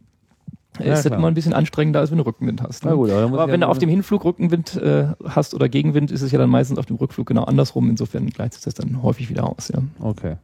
Ja, 0.79 0.93
ist 0.93 1.05
das 1.05 1.11
immer 1.11 1.27
ein 1.27 1.33
bisschen 1.33 1.53
anstrengender, 1.53 1.99
als 1.99 2.11
wenn 2.11 2.17
du 2.17 2.25
Rückenwind 2.25 2.61
hast. 2.61 2.83
Ne? 2.83 2.91
Na 2.91 2.95
gut, 2.95 3.11
aber 3.11 3.23
aber 3.23 3.51
wenn 3.51 3.61
ja 3.61 3.67
du 3.67 3.71
auf 3.71 3.79
dem 3.79 3.89
Hinflug 3.89 4.25
Rückenwind 4.25 4.75
äh, 4.77 5.07
hast 5.25 5.53
oder 5.53 5.69
Gegenwind, 5.69 6.11
ist 6.11 6.21
es 6.21 6.31
ja 6.31 6.39
dann 6.39 6.49
meistens 6.49 6.77
auf 6.79 6.85
dem 6.85 6.95
Rückflug 6.95 7.27
genau 7.27 7.43
andersrum. 7.43 7.89
Insofern 7.89 8.27
gleicht 8.27 8.53
sich 8.53 8.63
das 8.63 8.73
dann 8.73 9.03
häufig 9.03 9.29
wieder 9.29 9.47
aus. 9.47 9.71
Ja. 9.73 9.81
Okay. 9.99 10.37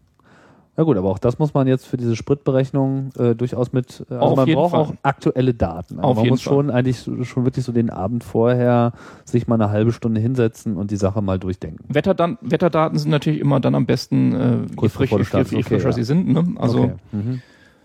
Na 0.80 0.86
gut, 0.86 0.96
aber 0.96 1.10
auch 1.10 1.20
das 1.20 1.40
muss 1.40 1.54
man 1.54 1.68
jetzt 1.68 1.86
für 1.86 1.98
diese 1.98 2.16
Spritberechnung 2.16 3.10
äh, 3.18 3.36
durchaus 3.36 3.74
mit. 3.74 4.06
Äh, 4.10 4.14
also 4.14 4.26
Auf 4.28 4.36
man 4.38 4.48
jeden 4.48 4.58
braucht 4.58 4.72
Fall. 4.72 4.80
auch 4.80 4.94
aktuelle 5.04 5.54
Daten. 5.54 5.98
Also 5.98 6.08
Auf 6.08 6.16
man 6.16 6.24
jeden 6.24 6.34
muss 6.36 6.42
schon 6.42 6.72
eigentlich 6.72 7.02
schon 7.28 7.44
wirklich 7.44 7.66
so 7.66 7.74
den 7.74 7.90
Abend 7.90 8.24
vorher 8.24 8.94
sich 9.26 9.46
mal 9.46 9.56
eine 9.56 9.72
halbe 9.72 9.92
Stunde 9.92 10.22
hinsetzen 10.22 10.78
und 10.78 10.90
die 10.90 10.96
Sache 10.96 11.22
mal 11.22 11.38
durchdenken. 11.38 11.84
Wetterdan 11.90 12.38
Wetterdaten 12.40 12.98
sind 12.98 13.12
natürlich 13.12 13.42
immer 13.42 13.60
dann 13.60 13.76
am 13.76 13.86
besten, 13.86 14.34
äh, 14.34 14.58
je, 14.82 14.88
frisch, 14.88 15.12
je, 15.12 15.26
startest, 15.26 15.52
je 15.52 15.58
okay, 15.58 15.68
frischer 15.68 15.90
ja. 15.90 15.92
sie 15.92 16.04
sind. 16.06 16.30
Ne? 16.30 16.46
Also 16.56 16.84
okay. 16.84 16.94
mhm. 17.12 17.42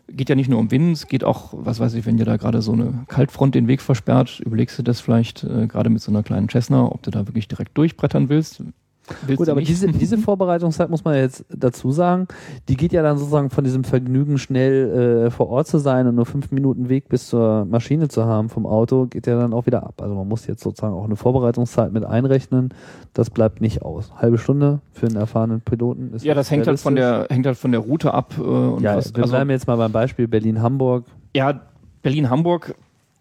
Geht 0.09 0.29
ja 0.29 0.35
nicht 0.35 0.49
nur 0.49 0.59
um 0.59 0.71
Wind, 0.71 0.97
es 0.97 1.07
geht 1.07 1.25
auch, 1.25 1.53
was 1.53 1.81
weiß 1.81 1.95
ich, 1.95 2.07
wenn 2.07 2.17
dir 2.17 2.25
da 2.25 2.37
gerade 2.37 2.63
so 2.63 2.73
eine 2.73 3.05
Kaltfront 3.09 3.55
den 3.55 3.69
Weg 3.69 3.81
versperrt, 3.81 4.41
überlegst 4.41 4.79
du 4.79 4.83
das 4.83 5.01
vielleicht 5.01 5.45
äh, 5.45 5.67
gerade 5.67 5.91
mit 5.91 6.03
so 6.03 6.11
einer 6.11 6.23
kleinen 6.23 6.49
Cessna, 6.49 6.85
ob 6.85 7.03
du 7.03 7.11
da 7.11 7.27
wirklich 7.27 7.49
direkt 7.49 7.77
durchbrettern 7.77 8.29
willst. 8.29 8.63
Willst 9.27 9.39
Gut, 9.39 9.49
aber 9.49 9.61
nicht. 9.61 9.69
diese, 9.69 9.89
diese 9.89 10.19
Vorbereitungszeit 10.25 10.91
muss 10.91 11.05
man 11.05 11.15
jetzt 11.15 11.45
dazu 11.49 11.91
sagen, 11.91 12.29
die 12.69 12.77
geht 12.77 12.93
ja 12.93 13.03
dann 13.03 13.19
sozusagen 13.19 13.51
von 13.51 13.65
diesem 13.65 13.85
Vergnügen, 13.85 14.39
schnell 14.39 15.27
äh, 15.27 15.31
vor 15.31 15.49
Ort 15.49 15.67
zu 15.67 15.79
sein 15.79 16.07
und 16.07 16.15
nur 16.15 16.27
fünf 16.27 16.51
Minuten 16.51 16.89
Weg 16.89 17.09
bis 17.09 17.29
zur 17.29 17.65
Maschine 17.65 18.09
zu 18.09 18.25
haben 18.25 18.49
vom 18.49 18.67
Auto, 18.67 19.07
geht 19.07 19.27
ja 19.27 19.39
dann 19.39 19.53
auch 19.53 19.67
wieder 19.67 19.83
ab. 19.83 20.01
Also 20.03 20.15
man 20.15 20.29
muss 20.29 20.47
jetzt 20.47 20.63
sozusagen 20.63 20.95
auch 20.95 21.05
eine 21.05 21.17
Vorbereitungszeit 21.17 21.93
mit 21.93 22.05
einrechnen. 22.05 22.73
Das 23.13 23.31
bleibt 23.31 23.61
nicht 23.61 23.83
aus. 23.83 24.13
Halbe 24.17 24.39
Stunde 24.39 24.81
für 24.93 25.07
einen 25.07 25.17
erfahrenen 25.17 25.61
Piloten 25.61 26.13
ist 26.15 26.25
ja, 26.25 26.35
das 26.35 26.51
hängt 26.51 26.67
halt 26.67 26.81
von 26.81 26.97
der 26.97 27.27
hängt 27.31 27.47
halt 27.47 27.57
von 27.59 27.73
der 27.73 27.81
Route 27.81 28.13
ab. 28.15 28.35
Äh, 28.39 28.43
und 28.43 28.83
Ja, 28.83 28.97
was, 28.97 29.15
wir 29.15 29.23
also, 29.23 29.33
bleiben 29.33 29.51
jetzt 29.51 29.67
mal 29.67 29.77
beim 29.77 29.93
Beispiel 29.93 30.29
Berlin-Hamburg. 30.29 31.05
ja, 31.35 31.61
Berlin-Hamburg, 32.03 32.75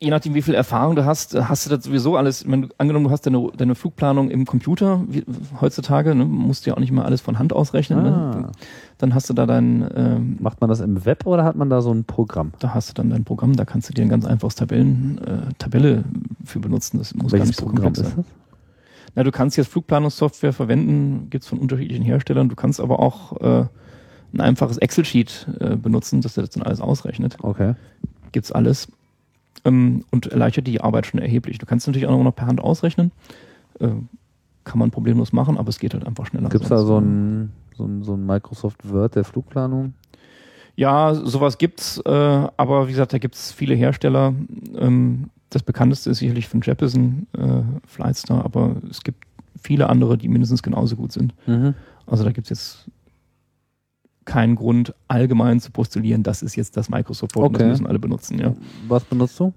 je 0.04 0.10
nachdem, 0.10 0.34
wie 0.34 0.42
viel 0.42 0.54
Erfahrung 0.54 0.96
du 0.96 1.06
hast, 1.06 1.34
äh, 1.34 1.44
hast 1.44 1.66
du 1.66 1.76
das 1.76 1.86
sowieso 1.86 2.18
alles. 2.18 2.44
Du, 2.44 2.68
angenommen, 2.78 3.06
du 3.06 3.12
hast 3.12 3.26
deine, 3.26 3.50
deine 3.56 3.74
Flugplanung 3.74 4.30
im 4.30 4.46
Computer, 4.46 5.04
wie, 5.08 5.24
heutzutage, 5.62 6.14
ne, 6.14 6.26
musst 6.26 6.66
du 6.66 6.70
ja 6.70 6.76
auch 6.76 6.80
nicht 6.80 6.92
mal 6.92 7.06
alles 7.06 7.22
von 7.22 7.40
Hand 7.40 7.54
ausrechnen. 7.54 8.06
Ah. 8.06 8.36
Ne? 8.36 8.52
Dann 8.98 9.16
hast 9.16 9.30
du 9.30 9.34
da 9.34 9.46
dein, 9.46 9.90
ähm, 9.96 10.38
Macht 10.40 10.62
man 10.62 10.70
das 10.70 10.82
im 10.82 11.06
Web 11.06 11.26
oder 11.26 11.44
hat 11.44 11.56
man 11.56 11.70
da 11.70 11.82
so 11.82 11.92
ein 11.92 12.04
Programm? 12.04 12.52
da 12.60 12.74
hast 12.74 12.90
du 12.90 12.94
dann 12.94 13.10
dein 13.10 13.24
Programm, 13.24 13.56
da 13.56 13.66
kannst 13.66 13.90
du 13.90 13.94
dir 13.94 14.04
ein 14.04 14.10
ganz 14.10 14.26
einfaches 14.26 14.56
Tabellen, 14.56 15.20
äh, 15.20 15.54
Tabelle 15.58 16.04
für 16.44 16.60
benutzen. 16.60 16.98
Das 16.98 17.14
muss 17.16 17.32
gar 17.32 17.40
Welches 17.40 17.48
nicht 17.48 17.60
so 17.60 17.66
Programm 17.66 17.86
komplex 17.86 18.10
ist 18.10 18.16
sein. 18.16 18.26
das? 18.26 18.44
Na, 19.16 19.24
du 19.24 19.32
kannst 19.32 19.58
jetzt 19.58 19.72
Flugplanungssoftware 19.72 20.54
verwenden, 20.54 21.28
gibt's 21.30 21.48
von 21.48 21.60
unterschiedlichen 21.60 22.04
Herstellern. 22.04 22.50
Du 22.50 22.56
kannst 22.56 22.80
aber 22.80 23.00
auch 23.00 23.40
äh, 23.42 23.66
ein 24.34 24.42
einfaches 24.42 24.78
Excel-Sheet 24.78 25.48
äh, 25.60 25.76
benutzen, 25.76 26.22
dass 26.22 26.34
der 26.34 26.44
das 26.44 26.50
dann 26.52 26.64
alles 26.64 26.82
ausrechnet. 26.82 27.38
Okay. 27.42 27.76
Gibt's 28.32 28.52
alles. 28.52 28.88
Ähm, 29.66 30.04
und 30.12 30.28
erleichtert 30.28 30.68
die 30.68 30.82
Arbeit 30.82 31.06
schon 31.06 31.20
erheblich. 31.20 31.58
Du 31.58 31.66
kannst 31.66 31.88
natürlich 31.88 32.08
auch 32.08 32.24
noch 32.24 32.36
per 32.36 32.48
Hand 32.48 32.62
ausrechnen. 32.62 33.12
Äh, 33.80 33.90
kann 34.64 34.80
man 34.80 34.92
problemlos 34.92 35.34
machen, 35.34 35.58
aber 35.58 35.70
es 35.70 35.80
geht 35.80 35.94
halt 35.94 36.06
einfach 36.06 36.26
schneller. 36.26 36.50
Gibt 36.50 36.64
es 36.64 36.70
da 36.70 36.84
so 36.84 37.00
ein, 37.00 37.52
so, 37.76 37.86
ein, 37.86 38.04
so 38.04 38.14
ein 38.14 38.26
Microsoft 38.26 38.90
Word 38.90 39.16
der 39.16 39.24
Flugplanung? 39.24 39.94
Ja, 40.76 41.14
sowas 41.14 41.58
gibt's, 41.58 42.00
äh, 42.06 42.10
aber 42.10 42.88
wie 42.88 42.92
gesagt, 42.92 43.14
da 43.14 43.18
gibt's 43.18 43.52
viele 43.52 43.76
Hersteller. 43.76 44.34
Ähm, 44.76 45.30
das 45.50 45.62
bekannteste 45.62 46.10
ist 46.10 46.20
sicherlich 46.20 46.48
von 46.48 46.62
Jeppesen, 46.62 47.28
äh, 47.38 47.62
Flightstar, 47.86 48.44
aber 48.44 48.78
es 48.90 49.04
gibt 49.04 49.26
viele 49.62 49.88
andere, 49.90 50.18
die 50.18 50.28
mindestens 50.28 50.64
genauso 50.64 50.96
gut 50.96 51.12
sind. 51.12 51.34
Mhm. 51.46 51.76
Also 52.08 52.24
da 52.24 52.32
gibt's 52.32 52.50
jetzt 52.50 52.90
keinen 54.26 54.56
Grund, 54.56 54.94
allgemein 55.08 55.60
zu 55.60 55.72
postulieren, 55.72 56.24
das 56.24 56.42
ist 56.42 56.56
jetzt 56.56 56.78
das 56.78 56.90
Microsoft 56.90 57.36
Word 57.36 57.50
Okay. 57.50 57.60
das 57.60 57.68
müssen 57.68 57.88
alle 57.88 58.00
benutzen. 58.00 58.40
Ja. 58.40 58.54
Was 58.88 59.04
benutzt 59.04 59.40
du? 59.40 59.54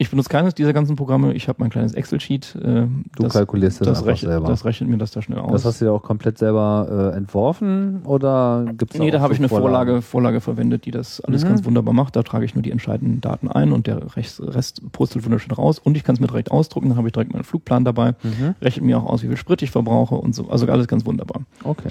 Ich 0.00 0.10
benutze 0.10 0.28
keines 0.28 0.54
dieser 0.54 0.72
ganzen 0.72 0.94
Programme. 0.94 1.32
Ich 1.32 1.48
habe 1.48 1.56
mein 1.60 1.70
kleines 1.70 1.92
Excel-Sheet. 1.92 2.54
Äh, 2.54 2.86
Du 3.16 3.24
das, 3.24 3.32
kalkulierst 3.32 3.80
das, 3.80 3.88
das, 3.88 4.06
rechnet, 4.06 4.30
selber. 4.30 4.46
das 4.46 4.64
rechnet 4.64 4.88
mir 4.88 4.96
das 4.96 5.10
da 5.10 5.20
schnell 5.22 5.40
aus. 5.40 5.50
Das 5.50 5.64
hast 5.64 5.80
du 5.80 5.86
ja 5.86 5.90
auch 5.90 6.04
komplett 6.04 6.38
selber 6.38 7.10
äh, 7.12 7.16
entworfen 7.16 8.02
oder 8.04 8.64
gibt 8.78 8.94
es 8.94 9.00
Nee, 9.00 9.10
da 9.10 9.18
habe 9.18 9.32
ich 9.32 9.40
eine? 9.40 9.48
Vorlage, 9.48 10.00
Vorlage 10.00 10.40
verwendet, 10.40 10.84
die 10.84 10.92
das 10.92 11.20
alles 11.22 11.42
Mhm. 11.42 11.48
ganz 11.48 11.64
wunderbar 11.64 11.94
macht. 11.94 12.14
Da 12.14 12.22
trage 12.22 12.44
ich 12.44 12.54
nur 12.54 12.62
die 12.62 12.70
entscheidenden 12.70 13.20
Daten 13.20 13.48
ein 13.48 13.72
und 13.72 13.88
der 13.88 14.14
Rest, 14.14 14.40
Rest 14.40 14.82
purzelt 14.92 15.24
wunderschön 15.24 15.50
raus. 15.50 15.80
Und 15.80 15.96
ich 15.96 16.04
kann 16.04 16.14
es 16.14 16.20
mir 16.20 16.28
direkt 16.28 16.52
ausdrucken, 16.52 16.90
dann 16.90 16.96
habe 16.96 17.08
ich 17.08 17.12
direkt 17.12 17.32
meinen 17.32 17.42
Flugplan 17.42 17.84
dabei, 17.84 18.12
Mhm. 18.22 18.54
rechnet 18.62 18.84
mir 18.86 18.98
auch 18.98 19.06
aus, 19.06 19.24
wie 19.24 19.26
viel 19.26 19.36
Sprit 19.36 19.62
ich 19.62 19.72
verbrauche 19.72 20.14
und 20.14 20.32
so. 20.32 20.48
Also 20.48 20.68
alles 20.68 20.86
ganz 20.86 21.04
wunderbar. 21.06 21.42
Okay. 21.64 21.90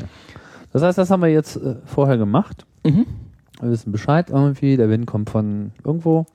Das 0.72 0.82
heißt, 0.84 0.98
das 0.98 1.10
haben 1.10 1.22
wir 1.22 1.30
jetzt 1.30 1.56
äh, 1.58 1.76
vorher 1.86 2.18
gemacht. 2.18 2.66
Mhm. 2.84 3.06
Wir 3.60 3.72
wissen 3.72 3.92
Bescheid 3.92 4.30
irgendwie, 4.30 4.78
der 4.78 4.90
Wind 4.90 5.08
kommt 5.08 5.30
von 5.30 5.72
irgendwo. 5.84 6.26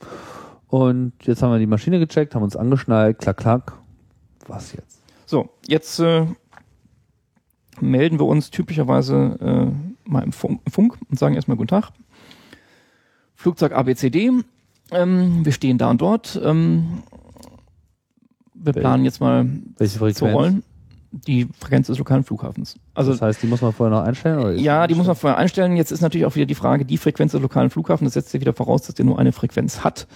Und 0.69 1.13
jetzt 1.23 1.43
haben 1.43 1.53
wir 1.53 1.59
die 1.59 1.67
Maschine 1.67 1.99
gecheckt, 1.99 2.35
haben 2.35 2.43
uns 2.43 2.57
angeschnallt, 2.57 3.19
klack, 3.19 3.37
klack. 3.37 3.73
Was 4.49 4.73
jetzt? 4.73 5.03
So, 5.27 5.51
jetzt 5.67 5.99
äh, 6.01 6.27
melden 7.81 8.19
wir 8.19 8.27
uns 8.27 8.51
typischerweise 8.51 9.39
äh, 9.41 10.11
mal 10.11 10.23
im 10.23 10.33
Funk, 10.33 10.61
Funk 10.71 10.99
und 11.09 11.19
sagen 11.19 11.35
erstmal 11.35 11.57
Guten 11.57 11.69
Tag. 11.69 11.91
Flugzeug 13.35 13.73
ABCD. 13.73 14.31
Ähm, 14.91 15.45
wir 15.45 15.53
stehen 15.53 15.79
da 15.79 15.91
und 15.91 16.01
dort. 16.01 16.41
Ähm, 16.43 17.03
wir 18.55 18.73
planen 18.73 19.05
jetzt 19.05 19.21
mal 19.21 19.49
Welche 19.79 20.15
zu 20.15 20.27
rollen. 20.27 20.63
Die 21.13 21.47
Frequenz 21.61 21.89
des 21.89 21.99
lokalen 21.99 22.25
Flughafens. 22.25 22.77
Also 22.95 23.13
das 23.13 23.21
heißt, 23.21 23.43
die 23.43 23.47
muss 23.47 23.61
man 23.61 23.73
vorher 23.73 23.97
noch 23.97 24.05
einstellen? 24.05 24.39
Oder 24.39 24.53
ja, 24.53 24.87
die 24.87 24.95
muss 24.95 25.07
man 25.07 25.15
vorher 25.15 25.39
einstellen. 25.39 25.77
Jetzt 25.77 25.93
ist 25.93 26.01
natürlich 26.01 26.25
auch 26.25 26.35
wieder 26.35 26.47
die 26.47 26.55
Frage, 26.55 26.87
die 26.87 26.97
Frequenz 26.97 27.33
des 27.33 27.43
lokalen 27.43 27.69
Flughafens, 27.69 28.15
das 28.15 28.25
setzt 28.25 28.35
ja 28.35 28.41
wieder 28.41 28.55
voraus, 28.55 28.83
dass 28.83 28.95
der 28.95 29.05
nur 29.05 29.19
eine 29.19 29.33
Frequenz 29.33 29.85
hat. 29.85 30.07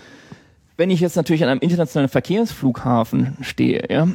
Wenn 0.79 0.91
ich 0.91 1.01
jetzt 1.01 1.17
natürlich 1.17 1.43
an 1.43 1.51
einem 1.51 1.61
internationalen 1.61 2.09
Verkehrsflughafen 2.09 3.37
stehe, 3.43 3.85
ja, 3.91 4.09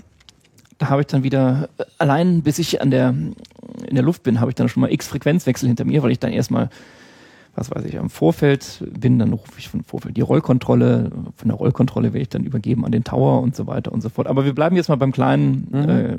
da 0.80 0.90
habe 0.90 1.02
ich 1.02 1.08
dann 1.08 1.24
wieder, 1.24 1.70
äh, 1.78 1.84
allein 2.00 2.42
bis 2.42 2.58
ich 2.58 2.82
an 2.82 2.90
der, 2.90 3.10
in 3.10 3.96
der 3.96 4.04
Luft 4.04 4.24
bin, 4.24 4.40
habe 4.40 4.50
ich 4.52 4.56
dann 4.56 4.68
schon 4.68 4.82
mal 4.82 4.92
x 4.92 5.08
Frequenzwechsel 5.08 5.68
hinter 5.68 5.86
mir, 5.86 6.02
weil 6.02 6.12
ich 6.12 6.20
dann 6.20 6.34
erstmal, 6.34 6.70
was 7.56 7.70
weiß 7.70 7.84
ich, 7.86 8.00
am 8.00 8.10
Vorfeld 8.10 8.84
bin, 8.98 9.20
dann 9.20 9.34
rufe 9.34 9.52
ich 9.58 9.68
von 9.70 9.84
Vorfeld 9.84 10.16
die 10.16 10.22
Rollkontrolle, 10.22 11.12
von 11.36 11.48
der 11.50 11.58
Rollkontrolle 11.58 12.14
werde 12.14 12.22
ich 12.22 12.30
dann 12.30 12.44
übergeben 12.44 12.86
an 12.86 12.92
den 12.92 13.04
Tower 13.04 13.42
und 13.42 13.56
so 13.56 13.68
weiter 13.68 13.92
und 13.92 14.02
so 14.02 14.10
fort. 14.10 14.28
Aber 14.28 14.46
wir 14.46 14.56
bleiben 14.56 14.76
jetzt 14.76 14.88
mal 14.90 14.96
beim 14.96 15.12
kleinen 15.12 15.68
Mhm. 15.72 15.90
äh, 15.90 16.18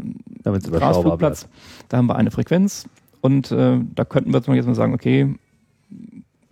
Grasflugplatz. 0.71 1.49
Da 1.89 1.97
haben 1.97 2.07
wir 2.07 2.17
eine 2.17 2.31
Frequenz 2.31 2.87
und 3.23 3.51
äh, 3.51 3.79
da 3.95 4.05
könnten 4.05 4.33
wir 4.33 4.41
jetzt 4.41 4.67
mal 4.67 4.75
sagen, 4.75 4.95
okay, 4.95 5.35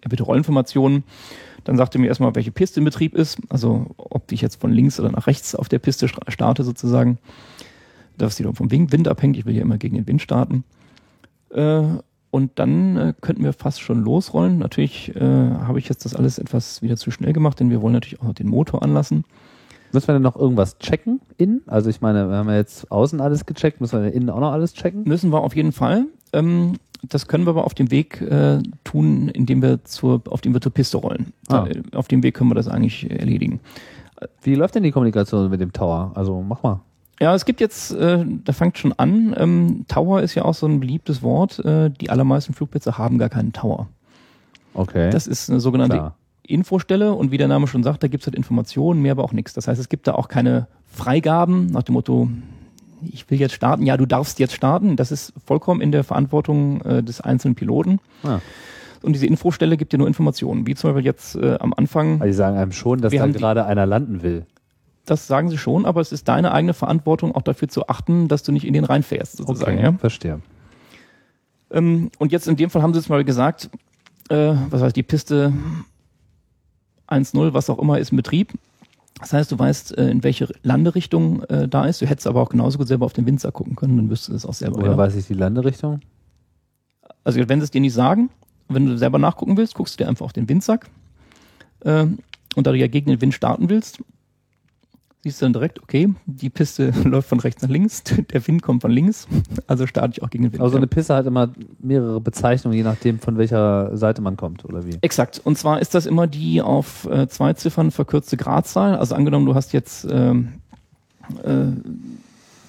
bitte 0.08 0.22
Rollinformationen. 0.22 1.04
Dann 1.64 1.76
sagt 1.76 1.94
er 1.94 2.00
mir 2.00 2.06
erstmal, 2.06 2.34
welche 2.34 2.50
Piste 2.52 2.80
in 2.80 2.84
Betrieb 2.84 3.14
ist, 3.14 3.38
also 3.50 3.86
ob 3.98 4.32
ich 4.32 4.40
jetzt 4.40 4.60
von 4.60 4.72
links 4.72 4.98
oder 4.98 5.10
nach 5.10 5.26
rechts 5.26 5.54
auf 5.54 5.68
der 5.68 5.78
Piste 5.78 6.08
starte 6.08 6.64
sozusagen. 6.64 7.18
Das 8.16 8.32
ist 8.34 8.38
wieder 8.38 8.54
vom 8.54 8.70
Wind 8.70 8.92
Wind 8.92 9.08
abhängt, 9.08 9.36
ich 9.36 9.44
will 9.44 9.54
ja 9.54 9.62
immer 9.62 9.76
gegen 9.76 9.96
den 9.96 10.06
Wind 10.06 10.22
starten. 10.22 10.64
Äh, 11.50 11.82
und 12.30 12.58
dann 12.58 12.96
äh, 12.96 13.14
könnten 13.20 13.42
wir 13.42 13.52
fast 13.52 13.80
schon 13.80 14.02
losrollen. 14.02 14.58
Natürlich 14.58 15.14
äh, 15.16 15.20
habe 15.20 15.78
ich 15.78 15.88
jetzt 15.88 16.04
das 16.04 16.14
alles 16.14 16.38
etwas 16.38 16.82
wieder 16.82 16.96
zu 16.96 17.10
schnell 17.10 17.32
gemacht, 17.32 17.60
denn 17.60 17.70
wir 17.70 17.82
wollen 17.82 17.94
natürlich 17.94 18.20
auch 18.20 18.26
noch 18.26 18.34
den 18.34 18.48
Motor 18.48 18.82
anlassen. 18.82 19.24
Müssen 19.92 20.08
wir 20.08 20.12
denn 20.14 20.22
noch 20.22 20.36
irgendwas 20.36 20.78
checken 20.78 21.20
innen? 21.36 21.62
Also 21.66 21.90
ich 21.90 22.00
meine, 22.00 22.28
wir 22.28 22.36
haben 22.36 22.48
ja 22.48 22.56
jetzt 22.56 22.90
außen 22.92 23.20
alles 23.20 23.44
gecheckt, 23.46 23.80
müssen 23.80 24.02
wir 24.02 24.12
innen 24.12 24.30
auch 24.30 24.38
noch 24.38 24.52
alles 24.52 24.72
checken? 24.74 25.02
Müssen 25.04 25.32
wir 25.32 25.40
auf 25.40 25.56
jeden 25.56 25.72
Fall. 25.72 26.06
Ähm, 26.32 26.74
das 27.08 27.26
können 27.26 27.44
wir 27.46 27.50
aber 27.50 27.64
auf 27.64 27.74
dem 27.74 27.90
Weg 27.90 28.20
äh, 28.20 28.62
tun, 28.84 29.28
indem 29.28 29.62
wir 29.62 29.84
zur, 29.84 30.22
auf 30.28 30.40
dem 30.42 30.52
wir 30.54 30.60
zur 30.60 30.72
Piste 30.72 30.98
rollen. 30.98 31.32
Ah. 31.48 31.66
Äh, 31.66 31.82
Auf 31.96 32.08
dem 32.08 32.22
Weg 32.22 32.34
können 32.34 32.50
wir 32.50 32.54
das 32.54 32.68
eigentlich 32.68 33.10
erledigen. 33.10 33.60
Wie 34.42 34.54
läuft 34.54 34.74
denn 34.74 34.82
die 34.82 34.90
Kommunikation 34.90 35.50
mit 35.50 35.60
dem 35.60 35.72
Tower? 35.72 36.12
Also 36.14 36.42
mach 36.42 36.62
mal. 36.62 36.82
Ja, 37.20 37.34
es 37.34 37.44
gibt 37.44 37.60
jetzt, 37.60 37.92
äh, 37.92 38.24
da 38.44 38.52
fängt 38.52 38.78
schon 38.78 38.94
an, 38.94 39.34
ähm, 39.38 39.84
Tower 39.88 40.22
ist 40.22 40.34
ja 40.34 40.44
auch 40.44 40.54
so 40.54 40.66
ein 40.66 40.80
beliebtes 40.80 41.22
Wort. 41.22 41.58
Äh, 41.64 41.90
die 41.90 42.08
allermeisten 42.08 42.54
Flugplätze 42.54 42.96
haben 42.96 43.18
gar 43.18 43.28
keinen 43.28 43.52
Tower. 43.52 43.88
Okay. 44.72 45.10
Das 45.10 45.26
ist 45.26 45.50
eine 45.50 45.60
sogenannte 45.60 45.96
Klar. 45.96 46.14
Infostelle 46.42 47.12
und 47.12 47.30
wie 47.30 47.36
der 47.36 47.48
Name 47.48 47.66
schon 47.66 47.82
sagt, 47.82 48.02
da 48.02 48.08
gibt's 48.08 48.26
halt 48.26 48.34
Informationen, 48.34 49.02
mehr 49.02 49.12
aber 49.12 49.24
auch 49.24 49.32
nichts. 49.32 49.52
Das 49.52 49.68
heißt, 49.68 49.78
es 49.78 49.88
gibt 49.88 50.06
da 50.06 50.14
auch 50.14 50.28
keine 50.28 50.66
Freigaben 50.86 51.66
nach 51.66 51.82
dem 51.82 51.92
Motto, 51.92 52.30
ich 53.02 53.30
will 53.30 53.38
jetzt 53.38 53.54
starten, 53.54 53.84
ja, 53.84 53.96
du 53.96 54.06
darfst 54.06 54.38
jetzt 54.38 54.54
starten. 54.54 54.96
Das 54.96 55.12
ist 55.12 55.32
vollkommen 55.44 55.80
in 55.80 55.92
der 55.92 56.04
Verantwortung 56.04 56.80
äh, 56.82 57.02
des 57.02 57.20
einzelnen 57.20 57.54
Piloten. 57.54 57.98
Ah. 58.24 58.40
Und 59.02 59.14
diese 59.14 59.26
Infostelle 59.26 59.76
gibt 59.76 59.92
dir 59.92 59.98
nur 59.98 60.06
Informationen, 60.06 60.66
wie 60.66 60.74
zum 60.74 60.90
Beispiel 60.90 61.06
jetzt 61.06 61.34
äh, 61.36 61.56
am 61.58 61.72
Anfang, 61.74 62.14
Also 62.14 62.26
die 62.26 62.32
sagen 62.32 62.56
einem 62.56 62.72
schon, 62.72 63.00
dass 63.00 63.12
da 63.12 63.26
gerade 63.26 63.64
einer 63.64 63.86
landen 63.86 64.22
will. 64.22 64.46
Das 65.06 65.26
sagen 65.26 65.48
sie 65.50 65.58
schon, 65.58 65.86
aber 65.86 66.00
es 66.00 66.12
ist 66.12 66.28
deine 66.28 66.52
eigene 66.52 66.74
Verantwortung, 66.74 67.34
auch 67.34 67.42
dafür 67.42 67.68
zu 67.68 67.88
achten, 67.88 68.28
dass 68.28 68.42
du 68.42 68.52
nicht 68.52 68.66
in 68.66 68.72
den 68.74 68.84
reinfährst, 68.84 69.38
sozusagen. 69.38 69.78
Ja? 69.78 69.92
verstehe. 69.92 70.40
Ähm, 71.70 72.10
und 72.18 72.32
jetzt 72.32 72.48
in 72.48 72.56
dem 72.56 72.70
Fall 72.70 72.82
haben 72.82 72.92
sie 72.92 73.00
jetzt 73.00 73.08
mal 73.08 73.24
gesagt, 73.24 73.70
äh, 74.28 74.54
was 74.70 74.82
heißt 74.82 74.96
die 74.96 75.02
Piste 75.02 75.52
1.0, 77.08 77.54
was 77.54 77.70
auch 77.70 77.78
immer, 77.78 77.98
ist 77.98 78.10
in 78.12 78.16
Betrieb. 78.16 78.52
Das 79.20 79.32
heißt, 79.32 79.52
du 79.52 79.58
weißt, 79.58 79.98
äh, 79.98 80.10
in 80.10 80.22
welche 80.24 80.48
Landerichtung 80.62 81.42
äh, 81.44 81.68
da 81.68 81.84
ist. 81.84 82.00
Du 82.00 82.06
hättest 82.06 82.26
aber 82.26 82.40
auch 82.40 82.48
genauso 82.48 82.78
gut 82.78 82.88
selber 82.88 83.04
auf 83.06 83.12
den 83.12 83.26
Winzer 83.26 83.52
gucken 83.52 83.76
können, 83.76 83.96
dann 83.96 84.08
wüsstest 84.10 84.30
du 84.30 84.34
es 84.36 84.46
auch 84.46 84.54
selber. 84.54 84.78
Oder 84.78 84.92
Ja. 84.92 84.96
weiß 84.96 85.14
ich 85.16 85.26
die 85.26 85.34
Landerichtung? 85.34 86.00
Also 87.24 87.40
wenn 87.48 87.60
sie 87.60 87.64
es 87.64 87.70
dir 87.70 87.80
nicht 87.80 87.92
sagen, 87.92 88.30
wenn 88.68 88.86
du 88.86 88.96
selber 88.96 89.18
nachgucken 89.18 89.56
willst, 89.56 89.74
guckst 89.74 89.94
du 89.98 90.04
dir 90.04 90.08
einfach 90.08 90.24
auf 90.24 90.32
den 90.32 90.48
Windsack. 90.48 90.88
Ähm, 91.84 92.18
und 92.56 92.66
da 92.66 92.72
du 92.72 92.78
ja 92.78 92.86
gegen 92.86 93.10
den 93.10 93.20
Wind 93.20 93.34
starten 93.34 93.68
willst, 93.68 94.02
siehst 95.22 95.40
du 95.40 95.44
dann 95.46 95.52
direkt, 95.52 95.82
okay, 95.82 96.14
die 96.26 96.50
Piste 96.50 96.90
läuft 97.04 97.28
von 97.28 97.40
rechts 97.40 97.62
nach 97.62 97.68
links, 97.68 98.02
der 98.32 98.46
Wind 98.46 98.62
kommt 98.62 98.82
von 98.82 98.90
links, 98.90 99.28
also 99.66 99.86
starte 99.86 100.14
ich 100.14 100.22
auch 100.22 100.30
gegen 100.30 100.44
den 100.44 100.52
Wind. 100.52 100.62
Also 100.62 100.76
eine 100.76 100.86
Piste 100.86 101.14
hat 101.14 101.26
immer 101.26 101.50
mehrere 101.78 102.20
Bezeichnungen, 102.20 102.76
je 102.76 102.82
nachdem 102.82 103.18
von 103.18 103.36
welcher 103.38 103.96
Seite 103.96 104.22
man 104.22 104.36
kommt, 104.36 104.64
oder 104.64 104.86
wie? 104.86 104.98
Exakt. 105.02 105.40
Und 105.44 105.58
zwar 105.58 105.80
ist 105.80 105.94
das 105.94 106.06
immer 106.06 106.26
die 106.26 106.62
auf 106.62 107.06
äh, 107.10 107.28
zwei 107.28 107.52
Ziffern 107.52 107.90
verkürzte 107.90 108.36
Gradzahl. 108.36 108.96
Also 108.96 109.14
angenommen, 109.14 109.46
du 109.46 109.54
hast 109.54 109.72
jetzt 109.72 110.06
ähm, 110.10 110.48
äh, 111.44 111.66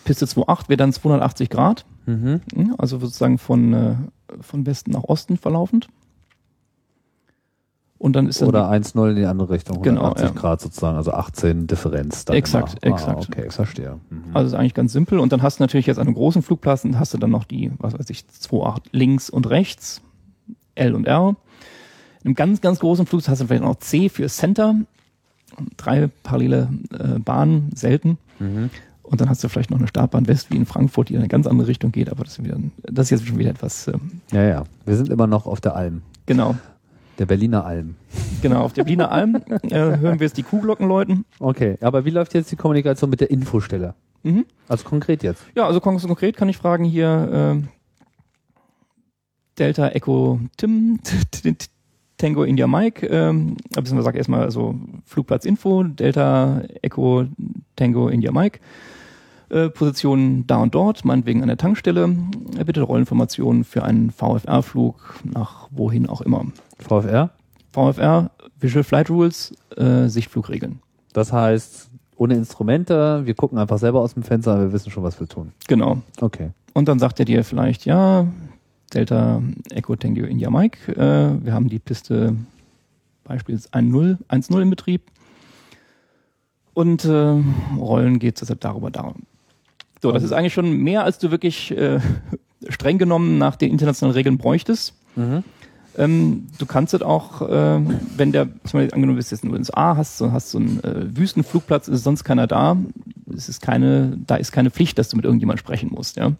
Piste 0.04 0.26
2.8 0.26 0.70
wäre 0.70 0.78
dann 0.78 0.94
280 0.94 1.50
Grad. 1.50 1.86
Mhm. 2.06 2.42
Mhm, 2.56 2.76
Also 2.78 3.00
sozusagen 3.00 3.38
von, 3.38 3.74
äh, 3.74 3.96
von 4.42 4.66
Westen 4.66 4.92
nach 4.92 5.04
Osten 5.04 5.38
verlaufend. 5.38 5.88
Und 8.02 8.16
dann 8.16 8.28
ist 8.28 8.42
Oder 8.42 8.68
1-0 8.72 9.12
in 9.12 9.16
die 9.16 9.26
andere 9.26 9.52
Richtung, 9.52 9.84
Genau, 9.84 10.02
180 10.02 10.36
ja. 10.36 10.42
Grad 10.42 10.60
sozusagen, 10.60 10.98
also 10.98 11.12
18 11.12 11.68
Differenz. 11.68 12.26
Dann 12.26 12.36
Exakt, 12.36 12.84
immer. 12.84 12.96
exakt. 12.96 13.28
Ah, 13.30 13.32
okay, 13.32 13.52
verstehe. 13.52 14.00
Mhm. 14.10 14.24
Also 14.34 14.48
ist 14.48 14.54
eigentlich 14.60 14.74
ganz 14.74 14.92
simpel. 14.92 15.20
Und 15.20 15.32
dann 15.32 15.44
hast 15.44 15.60
du 15.60 15.64
natürlich 15.64 15.86
jetzt 15.86 16.00
an 16.00 16.08
einem 16.08 16.16
großen 16.16 16.42
Flugplatz, 16.42 16.82
dann 16.82 16.98
hast 16.98 17.14
du 17.14 17.20
dann 17.20 17.30
noch 17.30 17.44
die, 17.44 17.72
was 17.78 17.94
weiß 17.94 18.10
ich, 18.10 18.22
2.8 18.42 18.80
links 18.92 19.30
und 19.30 19.48
rechts, 19.52 20.02
L 20.74 20.96
und 20.96 21.06
R. 21.06 21.36
In 22.24 22.30
einem 22.30 22.34
ganz, 22.36 22.60
ganz 22.62 22.80
großen 22.80 23.06
Flugplatz 23.06 23.30
hast 23.30 23.42
du 23.42 23.46
vielleicht 23.46 23.64
noch 23.64 23.76
C 23.78 24.10
für 24.10 24.28
Center, 24.30 24.74
drei 25.78 26.10
parallele 26.24 26.70
äh, 26.98 27.20
Bahnen, 27.20 27.70
selten. 27.76 28.18
Mhm. 28.40 28.72
Und 29.04 29.22
dann 29.22 29.30
hast 29.30 29.44
du 29.44 29.48
vielleicht 29.48 29.70
noch 29.70 29.78
eine 29.78 29.88
Startbahn 29.88 30.28
West 30.28 30.50
wie 30.50 30.56
in 30.56 30.66
Frankfurt, 30.66 31.10
die 31.10 31.14
in 31.14 31.20
eine 31.20 31.28
ganz 31.28 31.46
andere 31.46 31.68
Richtung 31.68 31.92
geht, 31.92 32.10
aber 32.10 32.24
das 32.24 32.40
ist, 32.40 32.46
wieder, 32.46 32.58
das 32.82 33.08
ist 33.12 33.20
jetzt 33.20 33.28
schon 33.28 33.38
wieder 33.38 33.52
etwas, 33.52 33.88
äh, 33.88 33.94
Ja, 34.32 34.42
ja. 34.44 34.64
Wir 34.88 34.96
sind 34.98 35.10
immer 35.10 35.28
noch 35.28 35.46
auf 35.46 35.62
der 35.62 35.76
Alm. 35.76 36.02
genau, 36.26 36.56
Der 37.20 37.26
Berliner 37.26 37.66
Alm. 37.66 37.96
genau, 38.42 38.62
auf 38.62 38.74
der 38.74 38.84
Berliner 38.84 39.12
Alm 39.12 39.36
äh, 39.64 39.70
hören 39.76 40.20
wir 40.20 40.26
jetzt 40.26 40.38
die 40.38 40.44
Kuhglocken 40.44 40.88
läuten. 40.88 41.26
Okay, 41.40 41.78
aber 41.82 42.06
wie 42.06 42.10
läuft 42.10 42.34
jetzt 42.34 42.52
die 42.52 42.56
Kommunikation 42.56 43.10
mit 43.10 43.22
der 43.22 43.30
Infostelle? 43.30 43.94
Mhm. 44.24 44.46
Also 44.68 44.84
konkret 44.88 45.22
jetzt. 45.24 45.44
Ja, 45.56 45.66
also 45.68 45.80
kon- 45.80 46.00
konkret 46.00 46.38
kann 46.38 46.50
ich 46.50 46.58
fragen 46.58 46.84
hier 46.86 47.62
äh, 47.62 47.68
Delta 49.58 49.90
Echo 49.90 50.40
Tim 50.58 51.00
Tango 52.18 52.44
India 52.44 52.68
Mike, 52.68 53.08
ähm, 53.08 53.58
beziehungsweise 53.70 54.04
sag 54.04 54.16
erstmal 54.16 54.44
also 54.44 54.76
Flugplatz 55.06 55.44
Info, 55.46 55.84
Delta 55.84 56.62
Echo 56.84 57.26
Tango 57.76 58.10
India 58.10 58.32
Mike, 58.32 58.60
äh, 59.50 59.70
Position 59.70 60.46
da 60.46 60.58
und 60.58 60.76
dort, 60.76 61.04
meinetwegen 61.04 61.42
an 61.42 61.48
der 61.48 61.58
Tankstelle, 61.58 62.16
äh, 62.60 62.64
bitte 62.64 62.84
Rollinformationen 62.84 63.64
für 63.64 63.84
einen 63.84 64.12
VFR-Flug 64.12 65.16
nach 65.24 65.68
wohin 65.72 66.08
auch 66.08 66.22
immer. 66.22 66.46
VFR? 66.82 67.30
VFR, 67.74 68.32
Visual 68.60 68.84
Flight 68.84 69.10
Rules, 69.10 69.54
äh, 69.78 70.08
Sichtflugregeln. 70.08 70.80
Das 71.14 71.32
heißt, 71.32 71.90
ohne 72.18 72.36
Instrumente, 72.36 73.26
wir 73.26 73.34
gucken 73.34 73.58
einfach 73.58 73.78
selber 73.78 74.02
aus 74.02 74.14
dem 74.14 74.24
Fenster, 74.24 74.60
wir 74.60 74.74
wissen 74.74 74.92
schon, 74.92 75.04
was 75.04 75.20
wir 75.20 75.28
tun. 75.28 75.54
Genau. 75.68 76.02
Okay. 76.20 76.52
Und 76.74 76.88
dann 76.88 77.00
sagt 77.00 77.20
er 77.20 77.26
dir 77.26 77.44
vielleicht, 77.44 77.86
ja, 77.86 78.28
Delta 78.94 79.42
Echo 79.72 79.96
Tango 79.96 80.26
India 80.26 80.50
Mike, 80.50 80.92
äh, 80.94 81.44
wir 81.44 81.54
haben 81.54 81.70
die 81.70 81.80
Piste 81.80 82.36
beispielsweise 83.24 83.70
1.0 83.74 84.18
1.0 84.28 84.62
in 84.62 84.70
Betrieb. 84.70 85.02
Und 86.74 87.06
äh, 87.06 87.42
Rollen 87.78 88.20
geht 88.20 88.40
deshalb 88.40 88.62
darüber 88.62 88.92
da. 88.92 89.14
So, 90.02 90.12
das 90.12 90.24
ist 90.24 90.32
eigentlich 90.32 90.54
schon 90.54 90.78
mehr, 90.78 91.04
als 91.04 91.20
du 91.20 91.32
wirklich 91.32 91.72
äh, 91.72 92.00
streng 92.70 92.98
genommen 92.98 93.38
nach 93.38 93.56
den 93.56 93.72
internationalen 93.72 94.16
Regeln 94.16 94.38
bräuchtest. 94.38 94.94
Mhm. 95.16 95.44
Ähm, 95.98 96.48
du 96.58 96.66
kannst 96.66 96.94
es 96.94 97.02
auch, 97.02 97.42
äh, 97.42 97.82
wenn 98.16 98.32
der, 98.32 98.46
zum 98.64 98.80
Beispiel 98.80 98.94
angenommen 98.94 99.18
bist 99.18 99.32
jetzt 99.32 99.44
in 99.44 99.50
den 99.50 99.58
USA, 99.58 99.98
hast 99.98 100.22
du 100.22 100.32
hast 100.32 100.52
so 100.52 100.58
einen 100.58 100.84
äh, 100.84 101.18
Wüstenflugplatz, 101.18 101.88
ist 101.88 102.04
sonst 102.04 102.24
keiner 102.24 102.48
da, 102.48 102.78
es 103.36 103.50
ist 103.50 103.62
keine, 103.62 104.18
da 104.26 104.36
ist 104.36 104.52
keine 104.52 104.72
Pflicht, 104.72 104.98
dass 104.98 105.10
du 105.10 105.18
mit 105.18 105.26
irgendjemand 105.26 105.60
sprechen 105.60 105.90
musst, 105.92 106.18
ja. 106.18 106.32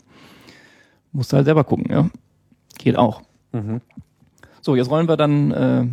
Musst 1.12 1.34
du 1.34 1.38
halt 1.38 1.46
selber 1.46 1.64
gucken, 1.64 1.88
ja. 1.90 2.10
Geht 2.78 2.96
auch. 2.96 3.22
Mhm. 3.52 3.82
So, 4.62 4.76
jetzt 4.76 4.90
rollen 4.90 5.08
wir 5.08 5.18
dann 5.18 5.52
äh, 5.52 5.88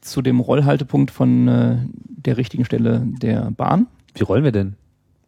zu 0.00 0.22
dem 0.22 0.40
Rollhaltepunkt 0.40 1.10
von 1.10 1.48
äh, 1.48 1.76
der 1.92 2.36
richtigen 2.36 2.64
Stelle 2.64 3.02
der 3.04 3.50
Bahn. 3.52 3.86
Wie 4.14 4.24
rollen 4.24 4.44
wir 4.44 4.52
denn? 4.52 4.74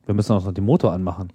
Wir 0.06 0.14
müssen 0.14 0.32
auch 0.32 0.44
noch 0.44 0.52
den 0.52 0.64
Motor 0.64 0.92
anmachen. 0.92 1.32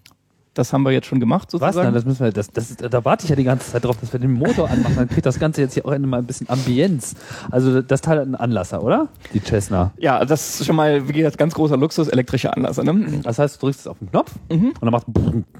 Das 0.53 0.73
haben 0.73 0.83
wir 0.83 0.91
jetzt 0.91 1.07
schon 1.07 1.21
gemacht, 1.21 1.47
Was? 1.53 1.59
sozusagen. 1.61 1.85
Nein, 1.87 1.93
das 1.93 2.03
müssen 2.03 2.25
wir, 2.25 2.31
das, 2.33 2.51
das, 2.51 2.75
da 2.75 3.05
warte 3.05 3.23
ich 3.23 3.29
ja 3.29 3.37
die 3.37 3.45
ganze 3.45 3.71
Zeit 3.71 3.85
drauf, 3.85 3.95
dass 4.01 4.11
wir 4.11 4.19
den 4.19 4.33
Motor 4.33 4.69
anmachen. 4.69 4.95
Dann 4.97 5.07
kriegt 5.07 5.25
das 5.25 5.39
Ganze 5.39 5.61
jetzt 5.61 5.75
hier 5.75 5.85
auch 5.85 5.97
mal 5.99 6.17
ein 6.17 6.25
bisschen 6.25 6.49
Ambienz. 6.49 7.15
Also 7.49 7.81
das 7.81 8.01
Teil 8.01 8.17
hat 8.17 8.25
einen 8.25 8.35
Anlasser, 8.35 8.83
oder? 8.83 9.07
Die 9.33 9.39
Cessna. 9.39 9.91
ja, 9.97 10.25
das 10.25 10.59
ist 10.59 10.65
schon 10.65 10.75
mal, 10.75 11.07
wie 11.07 11.13
gesagt, 11.13 11.37
ganz 11.37 11.53
großer 11.53 11.77
Luxus, 11.77 12.09
elektrischer 12.09 12.53
Anlasser, 12.57 12.83
ne? 12.83 13.21
Das 13.23 13.39
heißt, 13.39 13.55
du 13.55 13.59
drückst 13.67 13.79
es 13.81 13.87
auf 13.87 13.97
den 13.99 14.11
Knopf 14.11 14.33
Mhm. 14.51 14.67
und 14.67 14.81
dann 14.81 14.91
macht 14.91 15.05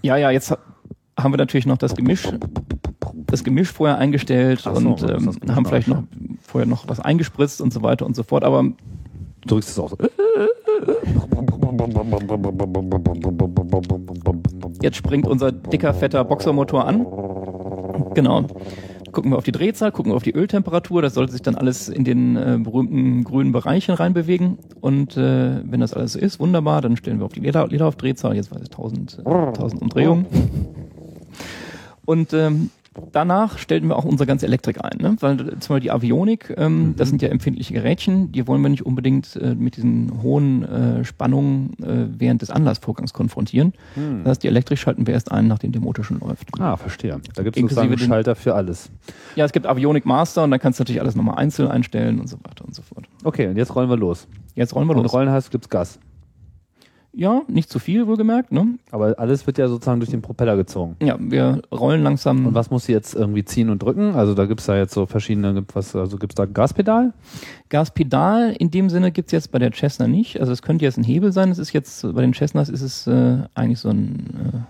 Ja, 0.01 0.17
ja, 0.17 0.29
jetzt 0.29 0.51
ha- 0.51 0.57
haben 1.17 1.31
wir 1.31 1.37
natürlich 1.37 1.65
noch 1.65 1.77
das 1.77 1.95
Gemisch, 1.95 2.27
das 3.27 3.43
Gemisch 3.45 3.71
vorher 3.71 3.97
eingestellt 3.97 4.59
so, 4.59 4.71
und 4.71 5.03
ähm, 5.03 5.31
haben 5.55 5.65
vielleicht 5.65 5.87
noch 5.87 6.03
vorher 6.41 6.67
noch 6.67 6.89
was 6.89 6.99
eingespritzt 6.99 7.61
und 7.61 7.71
so 7.71 7.81
weiter 7.81 8.05
und 8.05 8.15
so 8.15 8.23
fort. 8.23 8.43
Aber 8.43 8.65
du 9.41 9.47
drückst 9.47 9.69
es 9.69 9.79
auch 9.79 9.89
so. 9.89 9.97
Jetzt 14.81 14.97
springt 14.97 15.27
unser 15.27 15.51
dicker, 15.51 15.93
fetter 15.93 16.23
Boxermotor 16.23 16.85
an. 16.85 17.05
Genau. 18.13 18.45
Gucken 19.11 19.31
wir 19.31 19.37
auf 19.37 19.43
die 19.43 19.51
Drehzahl, 19.51 19.91
gucken 19.91 20.11
wir 20.11 20.15
auf 20.15 20.23
die 20.23 20.33
Öltemperatur. 20.33 21.01
Das 21.01 21.15
sollte 21.15 21.33
sich 21.33 21.41
dann 21.41 21.55
alles 21.55 21.89
in 21.89 22.03
den 22.05 22.37
äh, 22.37 22.57
berühmten 22.61 23.23
grünen 23.23 23.51
Bereichen 23.51 23.93
reinbewegen. 23.93 24.57
Und 24.79 25.17
äh, 25.17 25.61
wenn 25.63 25.81
das 25.81 25.93
alles 25.93 26.13
so 26.13 26.19
ist, 26.19 26.39
wunderbar, 26.39 26.81
dann 26.81 26.95
stellen 26.95 27.19
wir 27.19 27.25
auf 27.25 27.33
die 27.33 27.41
Leder, 27.41 27.67
Lederaufdrehzahl. 27.67 28.35
Jetzt 28.35 28.51
weiß 28.51 28.61
ich 28.61 28.71
1000, 28.71 29.19
äh, 29.25 29.29
1000 29.29 29.81
Umdrehungen. 29.81 30.25
Und 32.05 32.33
ähm, 32.33 32.69
danach 33.11 33.57
stellten 33.57 33.87
wir 33.87 33.95
auch 33.95 34.05
unsere 34.05 34.27
ganze 34.27 34.45
Elektrik 34.45 34.83
ein. 34.83 34.97
Ne? 34.99 35.15
Weil 35.19 35.39
äh, 35.39 35.43
zum 35.59 35.75
Beispiel 35.75 35.79
die 35.79 35.91
Avionik, 35.91 36.53
ähm, 36.57 36.93
das 36.97 37.09
sind 37.09 37.21
ja 37.21 37.29
empfindliche 37.29 37.73
Gerätchen, 37.73 38.31
die 38.31 38.47
wollen 38.47 38.61
wir 38.61 38.69
nicht 38.69 38.85
unbedingt 38.85 39.35
äh, 39.35 39.55
mit 39.55 39.77
diesen 39.77 40.21
hohen 40.21 40.63
äh, 40.63 41.05
Spannungen 41.05 41.73
äh, 41.81 42.07
während 42.19 42.41
des 42.41 42.49
Anlassvorgangs 42.49 43.13
konfrontieren. 43.13 43.73
Das 43.95 44.31
heißt, 44.31 44.43
die 44.43 44.47
Elektrik 44.47 44.77
schalten 44.79 45.07
wir 45.07 45.13
erst 45.13 45.31
ein, 45.31 45.47
nachdem 45.47 45.71
der 45.71 45.81
Motor 45.81 46.03
schon 46.03 46.19
läuft. 46.19 46.47
Ah, 46.59 46.77
verstehe. 46.77 47.19
Da 47.35 47.43
gibt 47.43 47.55
es 47.55 47.61
sozusagen 47.61 47.89
einen 47.89 47.97
Schalter 47.97 48.35
für 48.35 48.55
alles. 48.55 48.89
Ja, 49.35 49.45
es 49.45 49.51
gibt 49.51 49.65
Avionik 49.67 50.05
Master 50.05 50.43
und 50.43 50.51
dann 50.51 50.59
kannst 50.59 50.79
du 50.79 50.83
natürlich 50.83 51.01
alles 51.01 51.15
nochmal 51.15 51.35
einzeln 51.37 51.69
einstellen 51.69 52.19
und 52.19 52.27
so 52.27 52.37
weiter 52.43 52.65
und 52.65 52.75
so 52.75 52.81
fort. 52.81 53.05
Okay, 53.23 53.47
und 53.47 53.57
jetzt 53.57 53.75
rollen 53.75 53.89
wir 53.89 53.97
los. 53.97 54.27
Jetzt 54.55 54.75
rollen 54.75 54.87
wir 54.87 54.95
Und 54.95 55.03
los. 55.03 55.13
rollen 55.13 55.29
heißt, 55.29 55.51
gibt's 55.51 55.69
Gas. 55.69 55.99
Ja, 57.13 57.41
nicht 57.49 57.69
zu 57.69 57.79
viel, 57.79 58.07
wohlgemerkt. 58.07 58.53
Ne? 58.53 58.79
Aber 58.89 59.19
alles 59.19 59.45
wird 59.45 59.57
ja 59.57 59.67
sozusagen 59.67 59.99
durch 59.99 60.11
den 60.11 60.21
Propeller 60.21 60.55
gezogen. 60.55 60.95
Ja, 61.01 61.17
wir 61.19 61.61
rollen 61.69 62.03
langsam. 62.03 62.45
Und 62.45 62.53
was 62.53 62.71
muss 62.71 62.85
sie 62.85 62.93
jetzt 62.93 63.15
irgendwie 63.15 63.43
ziehen 63.43 63.69
und 63.69 63.83
drücken? 63.83 64.15
Also 64.15 64.33
da 64.33 64.45
gibt's 64.45 64.65
da 64.65 64.77
jetzt 64.77 64.93
so 64.93 65.05
verschiedene, 65.05 65.53
gibt 65.53 65.75
was, 65.75 65.93
also 65.93 66.17
gibt's 66.17 66.35
da 66.35 66.43
ein 66.43 66.53
Gaspedal? 66.53 67.13
Gaspedal 67.67 68.55
in 68.57 68.71
dem 68.71 68.89
Sinne 68.89 69.11
gibt's 69.11 69.33
jetzt 69.33 69.51
bei 69.51 69.59
der 69.59 69.73
Cessna 69.73 70.07
nicht. 70.07 70.39
Also 70.39 70.53
es 70.53 70.61
könnte 70.61 70.85
jetzt 70.85 70.97
ein 70.97 71.03
Hebel 71.03 71.33
sein. 71.33 71.51
Es 71.51 71.59
ist 71.59 71.73
jetzt, 71.73 72.01
bei 72.13 72.21
den 72.21 72.33
Cessnas 72.33 72.69
ist 72.69 72.81
es 72.81 73.07
äh, 73.07 73.39
eigentlich 73.55 73.79
so 73.79 73.89
ein, 73.89 74.65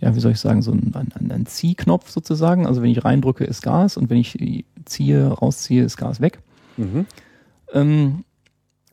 äh, 0.00 0.04
ja, 0.04 0.14
wie 0.14 0.20
soll 0.20 0.32
ich 0.32 0.40
sagen, 0.40 0.62
so 0.62 0.70
ein, 0.70 0.92
ein, 0.94 1.32
ein 1.32 1.46
Ziehknopf 1.46 2.08
sozusagen. 2.08 2.68
Also 2.68 2.82
wenn 2.82 2.90
ich 2.90 3.04
reindrücke, 3.04 3.42
ist 3.42 3.62
Gas 3.62 3.96
und 3.96 4.10
wenn 4.10 4.18
ich 4.18 4.64
ziehe, 4.84 5.26
rausziehe, 5.26 5.82
ist 5.82 5.96
Gas 5.96 6.20
weg. 6.20 6.38
Mhm. 6.76 7.06
Ähm, 7.72 8.24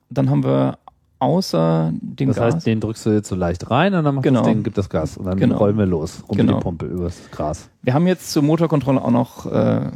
dann 0.10 0.32
haben 0.32 0.44
wir 0.44 0.80
außer 1.26 1.92
dem 2.02 2.30
Das 2.30 2.38
Gas. 2.38 2.56
heißt, 2.56 2.66
den 2.68 2.80
drückst 2.80 3.06
du 3.06 3.10
jetzt 3.12 3.28
so 3.28 3.36
leicht 3.36 3.70
rein 3.70 3.94
und 3.94 4.04
dann 4.06 4.16
macht 4.16 4.24
Genau. 4.24 4.42
das 4.42 4.48
Ding, 4.50 4.64
gibt 4.64 4.78
das 4.78 4.90
Gas. 4.90 5.18
Und 5.18 5.26
dann 5.26 5.38
Genau. 5.38 5.58
rollen 5.58 5.78
wir 5.78 5.86
los. 5.86 6.24
Rum 6.30 6.38
Genau. 6.38 6.58
die 6.58 6.64
Pumpe 6.64 6.86
übers 6.86 7.18
Gras. 7.32 7.70
Wir 7.82 7.94
haben 7.94 8.08
jetzt 8.08 8.32
zur 8.32 8.44
Motorkontrolle 8.44 9.02
auch 9.04 9.12
noch 9.12 9.46
äh, 9.52 9.90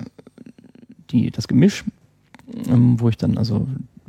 die, 1.12 1.32
das 1.32 1.48
Gemisch, 1.48 1.86
ähm, 2.70 3.00
wo 3.00 3.08
ich 3.10 3.18
dann 3.18 3.38
also 3.38 3.68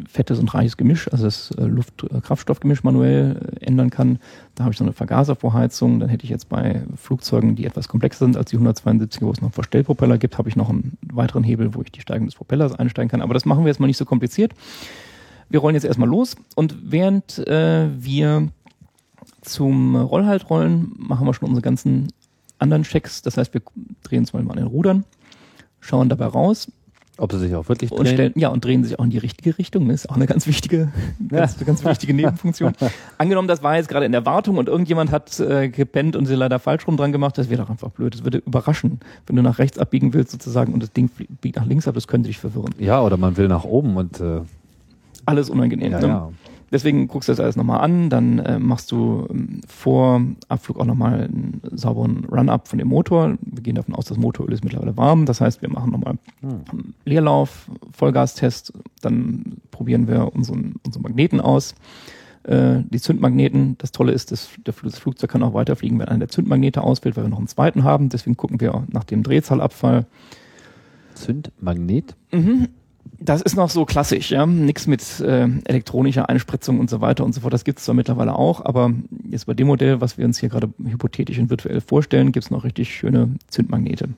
fettes 0.09 0.39
und 0.39 0.55
reiches 0.55 0.79
Gemisch, 0.79 1.13
also 1.13 1.25
das 1.25 1.51
äh, 1.53 1.65
Luft-Kraftstoffgemisch 1.65 2.83
manuell 2.85 3.37
äh, 3.61 3.67
ändern 3.67 3.91
kann. 3.91 4.19
Da 4.55 4.65
habe 4.65 4.73
ich 4.73 4.79
so 4.79 4.85
eine 4.85 4.95
Vergaservorheizung. 4.95 6.01
Dann 6.01 6.09
hätte 6.09 6.25
ich 6.25 6.31
jetzt 6.31 6.49
bei 6.49 6.83
Flugzeugen, 6.97 7.55
die 7.55 7.67
etwas 7.67 7.87
komplexer 7.89 8.25
sind 8.25 8.37
als 8.37 8.51
die 8.51 8.57
172, 8.57 9.21
wo 9.21 9.31
es 9.31 9.43
noch 9.43 9.53
Verstellpropeller 9.53 10.17
gibt, 10.17 10.39
habe 10.39 10.49
ich 10.49 10.57
noch 10.57 10.71
einen 10.71 10.97
weiteren 11.13 11.45
Hebel, 11.45 11.75
wo 11.75 11.83
ich 11.83 11.93
die 11.93 12.01
Steigung 12.01 12.27
des 12.27 12.35
Propellers 12.35 12.75
einsteigen 12.75 13.11
kann. 13.11 13.21
Aber 13.21 13.35
das 13.35 13.45
machen 13.45 13.63
wir 13.65 13.69
jetzt 13.69 13.79
mal 13.81 13.87
nicht 13.89 13.99
so 13.99 14.07
kompliziert. 14.07 14.53
Wir 15.51 15.61
rollen 15.61 15.75
jetzt 15.75 15.85
erstmal 15.85 16.09
los 16.09 16.37
und 16.55 16.77
während 16.81 17.39
äh, 17.47 17.89
wir 17.99 18.49
zum 19.43 19.97
Rollhalt 19.97 20.49
rollen, 20.49 20.93
machen 20.97 21.27
wir 21.27 21.35
schon 21.35 21.49
unsere 21.49 21.63
ganzen 21.63 22.09
anderen 22.59 22.85
Checks. 22.85 23.23
Das 23.23 23.37
heißt, 23.37 23.53
wir 23.53 23.63
drehen 24.03 24.23
Beispiel 24.23 24.43
mal 24.43 24.53
an 24.53 24.59
den 24.59 24.67
Rudern, 24.67 25.05
schauen 25.81 26.09
dabei 26.09 26.27
raus 26.27 26.71
Ob 27.17 27.33
sie 27.33 27.39
sich 27.39 27.55
auch 27.55 27.69
wirklich 27.69 27.91
und 27.91 28.05
drehen. 28.05 28.15
stellen, 28.15 28.33
ja, 28.37 28.49
und 28.49 28.65
drehen 28.65 28.85
sich 28.85 28.99
auch 28.99 29.05
in 29.05 29.11
die 29.11 29.19
richtige 29.19 29.59
Richtung. 29.59 29.89
Das 29.89 30.05
ist 30.05 30.11
auch 30.11 30.17
eine 30.17 30.27
ganz 30.27 30.47
wichtige, 30.47 30.93
ganz, 31.29 31.59
ganz 31.65 31.85
wichtige 31.85 32.15
Nebenfunktion. 32.15 32.75
Angenommen, 33.19 33.49
das 33.49 33.63
war 33.63 33.77
jetzt 33.77 33.89
gerade 33.89 34.07
in 34.07 34.13
der 34.13 34.27
Wartung 34.27 34.57
und 34.57 34.69
irgendjemand 34.69 35.11
hat 35.11 35.41
äh, 35.41 35.69
gepennt 35.69 36.15
und 36.17 36.27
sie 36.27 36.35
leider 36.35 36.59
falsch 36.59 36.87
rum 36.87 36.97
dran 36.97 37.13
gemacht, 37.13 37.39
das 37.39 37.51
wäre 37.51 37.63
doch 37.63 37.71
einfach 37.71 37.91
blöd. 37.91 38.15
Das 38.15 38.25
würde 38.25 38.39
überraschen, 38.39 39.01
wenn 39.27 39.37
du 39.37 39.43
nach 39.43 39.59
rechts 39.59 39.79
abbiegen 39.79 40.15
willst 40.15 40.31
sozusagen 40.31 40.73
und 40.75 40.83
das 40.83 40.93
Ding 40.93 41.11
biegt 41.41 41.57
nach 41.57 41.67
links 41.67 41.89
ab, 41.89 41.95
das 41.95 42.07
könnte 42.07 42.29
dich 42.29 42.39
verwirren. 42.39 42.75
Ja, 42.79 43.03
oder 43.03 43.17
man 43.17 43.37
will 43.37 43.49
nach 43.49 43.65
oben 43.65 43.97
und 43.97 44.21
äh, 44.21 44.43
Alles 45.31 45.51
unangenehm. 45.51 45.93
ja, 45.93 46.01
ne? 46.01 46.07
ja. 46.07 46.31
Deswegen 46.73 47.09
guckst 47.09 47.29
du 47.29 47.33
das 47.33 47.41
alles 47.41 47.57
nochmal 47.57 47.81
an, 47.81 48.11
dann 48.11 48.39
äh, 48.39 48.59
machst 48.61 48.93
du 48.93 49.27
ähm, 49.29 49.61
vor 49.67 50.23
Abflug 50.49 50.79
auch 50.79 50.85
nochmal 50.85 51.23
einen 51.23 51.61
sauberen 51.73 52.27
Run-Up 52.27 52.69
von 52.69 52.79
dem 52.79 52.89
Motor. 52.89 53.37
Wir 53.41 53.63
gehen 53.63 53.75
davon 53.75 53.95
aus, 53.95 54.05
das 54.05 54.19
Motoröl 54.19 54.53
ist 54.53 54.63
mittlerweile 54.63 54.97
warm. 54.97 55.27
Das 55.27 55.41
heißt, 55.41 55.63
wir 55.63 55.69
machen 55.69 55.91
nochmal 55.91 56.17
einen 56.43 56.95
Leerlauf, 57.05 57.69
Vollgastest, 57.91 58.73
dann 59.03 59.57
probieren 59.73 60.07
wir 60.07 60.33
unseren, 60.33 60.75
unseren 60.85 61.03
Magneten 61.03 61.41
aus. 61.41 61.75
Äh, 62.45 62.85
die 62.89 63.01
Zündmagneten, 63.01 63.77
das 63.79 63.91
Tolle 63.91 64.13
ist, 64.13 64.31
das, 64.31 64.51
das 64.63 64.99
Flugzeug 64.99 65.31
kann 65.31 65.43
auch 65.43 65.55
weiterfliegen, 65.55 65.99
wenn 65.99 66.09
einer 66.09 66.21
der 66.21 66.29
Zündmagnete 66.29 66.83
ausfällt, 66.83 67.17
weil 67.17 67.25
wir 67.25 67.31
noch 67.31 67.39
einen 67.39 67.49
zweiten 67.49 67.83
haben. 67.83 68.11
Deswegen 68.11 68.37
gucken 68.37 68.61
wir 68.61 68.85
nach 68.93 69.05
dem 69.05 69.25
Drehzahlabfall, 69.25 70.07
Zündmagnet. 71.15 72.15
Das 73.23 73.43
ist 73.43 73.55
noch 73.55 73.69
so 73.69 73.85
klassisch, 73.85 74.31
ja. 74.31 74.47
Nichts 74.47 74.87
mit 74.87 75.21
äh, 75.21 75.47
elektronischer 75.65 76.29
Einspritzung 76.31 76.81
und 76.81 76.89
so 76.89 77.01
weiter 77.03 77.25
und 77.25 77.35
so 77.35 77.43
fort. 77.43 77.53
Das 77.53 77.65
gibt 77.65 77.79
es 77.79 77.85
zwar 77.85 77.95
mittlerweile 77.95 78.35
auch, 78.35 78.65
aber 78.65 78.93
jetzt 79.29 79.47
bei 79.47 79.53
dem 79.55 79.67
Modell, 79.67 80.01
was 80.01 80.17
wir 80.17 80.25
uns 80.25 80.39
hier 80.39 80.49
gerade 80.49 80.71
hypothetisch 80.83 81.39
und 81.39 81.51
virtuell 81.51 81.81
vorstellen, 81.83 82.33
gibt 82.33 82.45
es 82.47 82.51
noch 82.51 82.65
richtig 82.65 82.95
schöne 82.95 83.29
Zündmagnete. 83.49 84.09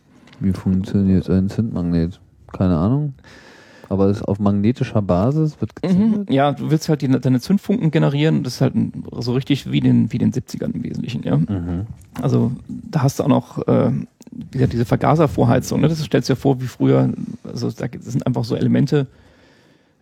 Wie 0.41 0.53
funktioniert 0.53 1.29
ein 1.31 1.49
Zündmagnet? 1.49 2.21
Keine 2.53 2.77
Ahnung. 2.77 3.15
Aber 3.89 4.07
es 4.07 4.19
ist 4.19 4.23
auf 4.23 4.39
magnetischer 4.39 5.03
Basis 5.03 5.61
wird 5.61 5.73
Mhm. 5.83 5.89
gezündet. 5.89 6.31
Ja, 6.31 6.53
du 6.53 6.71
willst 6.71 6.89
halt 6.89 7.03
die, 7.03 7.09
deine 7.09 7.41
Zündfunken 7.41 7.91
generieren. 7.91 8.43
Das 8.43 8.55
ist 8.55 8.61
halt 8.63 8.73
so 9.19 9.35
richtig 9.35 9.71
wie 9.71 9.81
den, 9.81 10.13
wie 10.13 10.19
den 10.19 10.33
70ern 10.33 10.73
im 10.75 10.83
Wesentlichen, 10.83 11.23
ja. 11.25 11.37
Mhm. 11.37 11.87
Also 12.23 12.53
da 12.69 13.03
hast 13.03 13.19
du 13.19 13.25
auch 13.25 13.29
noch 13.29 13.67
äh, 13.69 13.91
wie 14.51 14.67
diese 14.67 14.85
Vergaservorheizung. 14.85 15.81
Ne? 15.81 15.89
Das 15.89 16.03
stellst 16.03 16.29
du 16.29 16.35
dir 16.35 16.41
vor, 16.41 16.61
wie 16.61 16.67
früher, 16.67 17.13
also 17.45 17.71
da 17.71 17.87
sind 18.01 18.27
einfach 18.27 18.45
so 18.45 18.57
Elemente, 18.57 19.07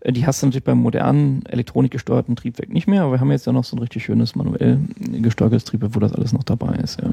äh, 0.00 0.12
die 0.12 0.26
hast 0.26 0.42
du 0.42 0.46
natürlich 0.46 0.64
beim 0.64 0.78
modernen 0.78 1.44
elektronikgesteuerten 1.46 2.36
Triebwerk 2.36 2.72
nicht 2.72 2.86
mehr, 2.86 3.02
aber 3.02 3.12
wir 3.12 3.20
haben 3.20 3.30
jetzt 3.30 3.46
ja 3.46 3.52
noch 3.52 3.64
so 3.64 3.76
ein 3.76 3.80
richtig 3.80 4.04
schönes 4.04 4.36
manuell 4.36 4.78
gesteuertes 4.98 5.64
Triebwerk, 5.64 5.94
wo 5.94 6.00
das 6.00 6.12
alles 6.12 6.32
noch 6.32 6.44
dabei 6.44 6.74
ist. 6.76 7.00
Ja. 7.00 7.10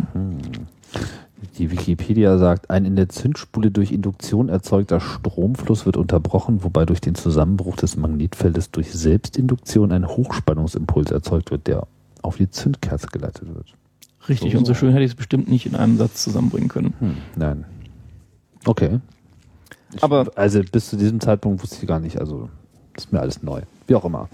Die 1.58 1.72
Wikipedia 1.72 2.38
sagt, 2.38 2.70
ein 2.70 2.86
in 2.86 2.96
der 2.96 3.10
Zündspule 3.10 3.72
durch 3.72 3.92
Induktion 3.92 4.50
erzeugter 4.50 5.00
Stromfluss 5.00 5.86
wird 5.86 5.98
unterbrochen, 5.98 6.64
wobei 6.64 6.86
durch 6.86 7.02
den 7.02 7.16
Zusammenbruch 7.16 7.76
des 7.76 7.98
Magnetfeldes 7.98 8.72
durch 8.72 8.92
Selbstinduktion 8.92 9.92
ein 9.92 10.08
Hochspannungsimpuls 10.08 11.12
erzeugt 11.12 11.52
wird, 11.52 11.68
der 11.68 11.88
auf 12.22 12.38
die 12.38 12.50
Zündkerze 12.50 13.08
geleitet 13.08 13.54
wird. 13.54 13.74
Richtig, 14.30 14.52
So. 14.54 14.58
und 14.60 14.66
so 14.66 14.74
schön 14.74 14.92
hätte 14.92 15.04
ich 15.04 15.12
es 15.12 15.16
bestimmt 15.16 15.48
nicht 15.50 15.66
in 15.66 15.76
einem 15.76 15.98
Satz 15.98 16.24
zusammenbringen 16.24 16.70
können. 16.70 16.94
Hm, 17.00 17.18
nein. 17.36 17.66
Okay. 18.66 19.00
Aber 20.02 20.28
Also 20.36 20.62
bis 20.70 20.90
zu 20.90 20.98
diesem 20.98 21.20
Zeitpunkt 21.20 21.64
wusste 21.64 21.78
ich 21.82 21.88
gar 21.88 22.00
nicht, 22.00 22.20
also 22.20 22.50
das 22.94 23.06
ist 23.06 23.14
mir 23.14 23.20
alles 23.22 23.42
neu. 23.44 23.62
Wie 23.88 23.96
auch 23.96 24.04
immer. 24.06 24.28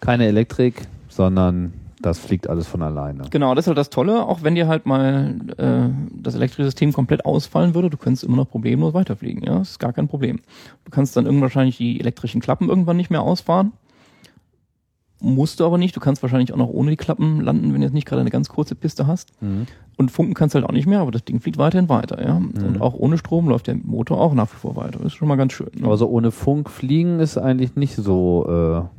Keine 0.00 0.26
Elektrik, 0.26 0.82
sondern 1.08 1.72
das 2.02 2.18
fliegt 2.18 2.50
alles 2.50 2.66
von 2.66 2.82
alleine. 2.82 3.22
Genau, 3.30 3.54
das 3.54 3.64
ist 3.64 3.68
halt 3.68 3.78
das 3.78 3.88
Tolle, 3.88 4.26
auch 4.26 4.42
wenn 4.42 4.54
dir 4.56 4.66
halt 4.66 4.86
mal 4.86 5.36
äh, 5.56 5.88
das 6.12 6.34
elektrische 6.34 6.64
System 6.64 6.92
komplett 6.92 7.24
ausfallen 7.24 7.74
würde, 7.74 7.90
du 7.90 7.96
könntest 7.96 8.24
immer 8.24 8.36
noch 8.36 8.50
problemlos 8.50 8.92
weiterfliegen, 8.92 9.44
ja, 9.44 9.60
das 9.60 9.70
ist 9.70 9.78
gar 9.78 9.92
kein 9.92 10.08
Problem. 10.08 10.40
Du 10.84 10.90
kannst 10.90 11.16
dann 11.16 11.24
irgendwann 11.26 11.44
wahrscheinlich 11.44 11.76
die 11.76 12.00
elektrischen 12.00 12.40
Klappen 12.40 12.68
irgendwann 12.68 12.96
nicht 12.96 13.10
mehr 13.10 13.22
ausfahren. 13.22 13.72
Musst 15.24 15.60
du 15.60 15.64
aber 15.64 15.78
nicht, 15.78 15.94
du 15.94 16.00
kannst 16.00 16.20
wahrscheinlich 16.22 16.52
auch 16.52 16.56
noch 16.56 16.68
ohne 16.68 16.90
die 16.90 16.96
Klappen 16.96 17.40
landen, 17.40 17.72
wenn 17.72 17.80
du 17.80 17.86
jetzt 17.86 17.94
nicht 17.94 18.06
gerade 18.06 18.20
eine 18.20 18.30
ganz 18.30 18.48
kurze 18.48 18.74
Piste 18.74 19.06
hast. 19.06 19.40
Mhm. 19.40 19.66
Und 19.96 20.10
funken 20.10 20.34
kannst 20.34 20.54
du 20.54 20.58
halt 20.58 20.68
auch 20.68 20.72
nicht 20.72 20.86
mehr, 20.86 21.00
aber 21.00 21.12
das 21.12 21.24
Ding 21.24 21.40
fliegt 21.40 21.58
weiterhin 21.58 21.88
weiter, 21.88 22.24
ja. 22.24 22.36
Und 22.36 22.80
auch 22.80 22.94
ohne 22.94 23.18
Strom 23.18 23.48
läuft 23.48 23.68
der 23.68 23.76
Motor 23.76 24.20
auch 24.20 24.34
nach 24.34 24.52
wie 24.52 24.56
vor 24.56 24.74
weiter. 24.74 24.98
Das 24.98 25.08
ist 25.08 25.14
schon 25.14 25.28
mal 25.28 25.36
ganz 25.36 25.52
schön. 25.52 25.70
Ne? 25.74 25.84
Aber 25.84 25.96
so 25.96 26.08
ohne 26.08 26.32
Funk 26.32 26.70
fliegen 26.70 27.20
ist 27.20 27.38
eigentlich 27.38 27.76
nicht 27.76 27.94
so 27.94 28.90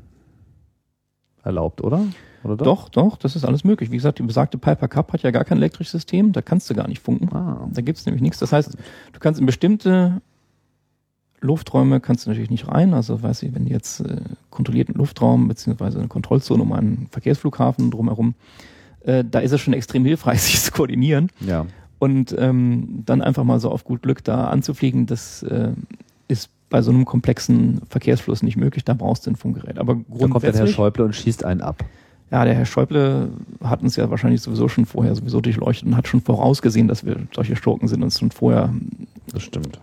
äh, 1.43 1.45
erlaubt, 1.45 1.83
oder? 1.83 2.05
oder 2.43 2.55
Doch, 2.55 2.89
doch, 2.89 3.17
das 3.17 3.35
ist 3.35 3.43
alles 3.43 3.63
möglich. 3.63 3.91
Wie 3.91 3.97
gesagt, 3.97 4.19
die 4.19 4.23
besagte 4.23 4.57
Piper 4.57 4.87
Cup 4.87 5.11
hat 5.11 5.23
ja 5.23 5.31
gar 5.31 5.43
kein 5.43 5.57
elektrisches 5.57 5.91
System, 5.91 6.31
da 6.31 6.41
kannst 6.41 6.69
du 6.69 6.73
gar 6.73 6.87
nicht 6.87 7.01
funken. 7.01 7.35
Ah. 7.35 7.67
Da 7.73 7.81
gibt's 7.81 8.05
nämlich 8.05 8.21
nichts. 8.21 8.39
Das 8.39 8.53
heißt, 8.53 8.77
du 9.11 9.19
kannst 9.19 9.39
in 9.39 9.45
bestimmte 9.45 10.21
Lufträume 11.43 11.99
kannst 11.99 12.25
du 12.25 12.29
natürlich 12.29 12.49
nicht 12.49 12.67
rein. 12.67 12.93
Also 12.93 13.21
weiß 13.21 13.43
ich, 13.43 13.53
wenn 13.53 13.67
jetzt 13.67 13.99
äh, 13.99 14.21
kontrollierten 14.49 14.95
Luftraum 14.95 15.47
beziehungsweise 15.47 15.99
eine 15.99 16.07
Kontrollzone 16.07 16.63
um 16.63 16.71
einen 16.73 17.07
Verkehrsflughafen 17.11 17.91
drumherum, 17.91 18.33
äh, 19.03 19.23
da 19.29 19.39
ist 19.39 19.51
es 19.51 19.61
schon 19.61 19.73
extrem 19.73 20.05
hilfreich, 20.05 20.41
sich 20.41 20.61
zu 20.61 20.71
koordinieren. 20.71 21.29
Ja. 21.39 21.65
Und 21.99 22.35
ähm, 22.37 23.03
dann 23.05 23.21
einfach 23.21 23.43
mal 23.43 23.59
so 23.59 23.69
auf 23.69 23.83
gut 23.83 24.01
Glück 24.01 24.23
da 24.23 24.47
anzufliegen, 24.47 25.05
das 25.05 25.43
äh, 25.43 25.71
ist 26.27 26.49
bei 26.69 26.81
so 26.81 26.91
einem 26.91 27.05
komplexen 27.05 27.81
Verkehrsfluss 27.89 28.41
nicht 28.41 28.57
möglich. 28.57 28.83
Da 28.83 28.93
brauchst 28.93 29.25
du 29.25 29.31
ein 29.31 29.35
Funkgerät. 29.35 29.77
Aber 29.77 29.93
Da 29.95 29.99
kommt 29.99 30.09
dann 30.09 30.19
Herr 30.19 30.29
grundsätzlich, 30.29 30.75
Schäuble 30.75 31.05
und 31.05 31.15
schießt 31.15 31.45
einen 31.45 31.61
ab. 31.61 31.83
ja, 32.31 32.43
der 32.45 32.55
Herr 32.55 32.65
Schäuble 32.65 33.29
hat 33.63 33.83
uns 33.83 33.95
ja 33.95 34.09
wahrscheinlich 34.09 34.41
sowieso 34.41 34.67
schon 34.67 34.85
vorher 34.85 35.13
sowieso 35.13 35.39
durchleuchtet 35.39 35.87
und 35.87 35.95
hat 35.95 36.07
schon 36.07 36.21
vorausgesehen, 36.21 36.87
dass 36.87 37.05
wir 37.05 37.17
solche 37.33 37.55
Schurken 37.55 37.87
sind 37.87 38.01
und 38.01 38.11
schon 38.11 38.31
vorher 38.31 38.73
Das 39.31 39.43
stimmt. 39.43 39.79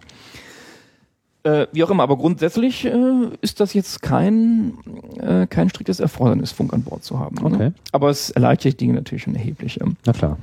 Äh, 1.42 1.66
wie 1.72 1.82
auch 1.84 1.90
immer, 1.90 2.02
aber 2.02 2.16
grundsätzlich 2.18 2.84
äh, 2.84 2.92
ist 3.40 3.60
das 3.60 3.72
jetzt 3.72 4.02
kein, 4.02 4.74
äh, 5.18 5.46
kein 5.46 5.70
striktes 5.70 5.98
Erfordernis, 5.98 6.52
Funk 6.52 6.74
an 6.74 6.82
Bord 6.82 7.02
zu 7.02 7.18
haben. 7.18 7.38
Okay. 7.42 7.56
Ne? 7.56 7.74
Aber 7.92 8.10
es 8.10 8.30
erleichtert 8.30 8.80
Dinge 8.80 8.92
natürlich 8.94 9.22
schon 9.22 9.34
erheblich. 9.34 9.80
Ähm. 9.80 9.96
Na 10.04 10.12
klar. 10.12 10.36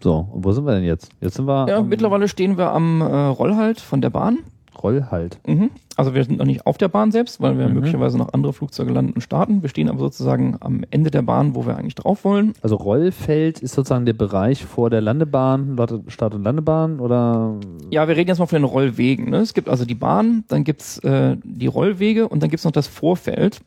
So, 0.00 0.28
und 0.32 0.44
wo 0.44 0.52
sind 0.52 0.64
wir 0.64 0.74
denn 0.74 0.84
jetzt? 0.84 1.10
Jetzt 1.20 1.36
sind 1.36 1.46
wir 1.46 1.68
Ja, 1.68 1.82
mittlerweile 1.82 2.28
stehen 2.28 2.56
wir 2.56 2.70
am 2.72 3.00
äh, 3.00 3.04
Rollhalt 3.04 3.80
von 3.80 4.00
der 4.00 4.10
Bahn. 4.10 4.38
Rollhalt. 4.82 5.38
Mhm. 5.46 5.70
Also 5.98 6.14
wir 6.14 6.22
sind 6.22 6.38
noch 6.38 6.44
nicht 6.46 6.64
auf 6.64 6.78
der 6.78 6.86
Bahn 6.86 7.10
selbst, 7.10 7.40
weil 7.40 7.58
wir 7.58 7.66
Mhm. 7.68 7.74
möglicherweise 7.74 8.16
noch 8.18 8.32
andere 8.32 8.52
Flugzeuge 8.52 8.92
landen 8.92 9.14
und 9.14 9.20
starten. 9.20 9.62
Wir 9.62 9.68
stehen 9.68 9.88
aber 9.88 9.98
sozusagen 9.98 10.56
am 10.60 10.82
Ende 10.90 11.10
der 11.10 11.22
Bahn, 11.22 11.56
wo 11.56 11.66
wir 11.66 11.76
eigentlich 11.76 11.96
drauf 11.96 12.24
wollen. 12.24 12.52
Also 12.62 12.76
Rollfeld 12.76 13.58
ist 13.58 13.74
sozusagen 13.74 14.06
der 14.06 14.12
Bereich 14.12 14.64
vor 14.64 14.90
der 14.90 15.00
Landebahn, 15.00 15.76
Lande- 15.76 16.04
Start- 16.06 16.34
und 16.34 16.44
Landebahn 16.44 17.00
oder 17.00 17.56
Ja, 17.90 18.06
wir 18.06 18.16
reden 18.16 18.28
jetzt 18.28 18.38
mal 18.38 18.46
von 18.46 18.60
den 18.60 18.64
Rollwegen. 18.64 19.30
Ne? 19.30 19.38
Es 19.38 19.54
gibt 19.54 19.68
also 19.68 19.84
die 19.84 19.96
Bahn, 19.96 20.44
dann 20.46 20.62
gibt's 20.62 20.98
äh, 20.98 21.36
die 21.42 21.66
Rollwege 21.66 22.28
und 22.28 22.44
dann 22.44 22.50
gibt's 22.50 22.64
noch 22.64 22.70
das 22.70 22.86
Vorfeld, 22.86 23.60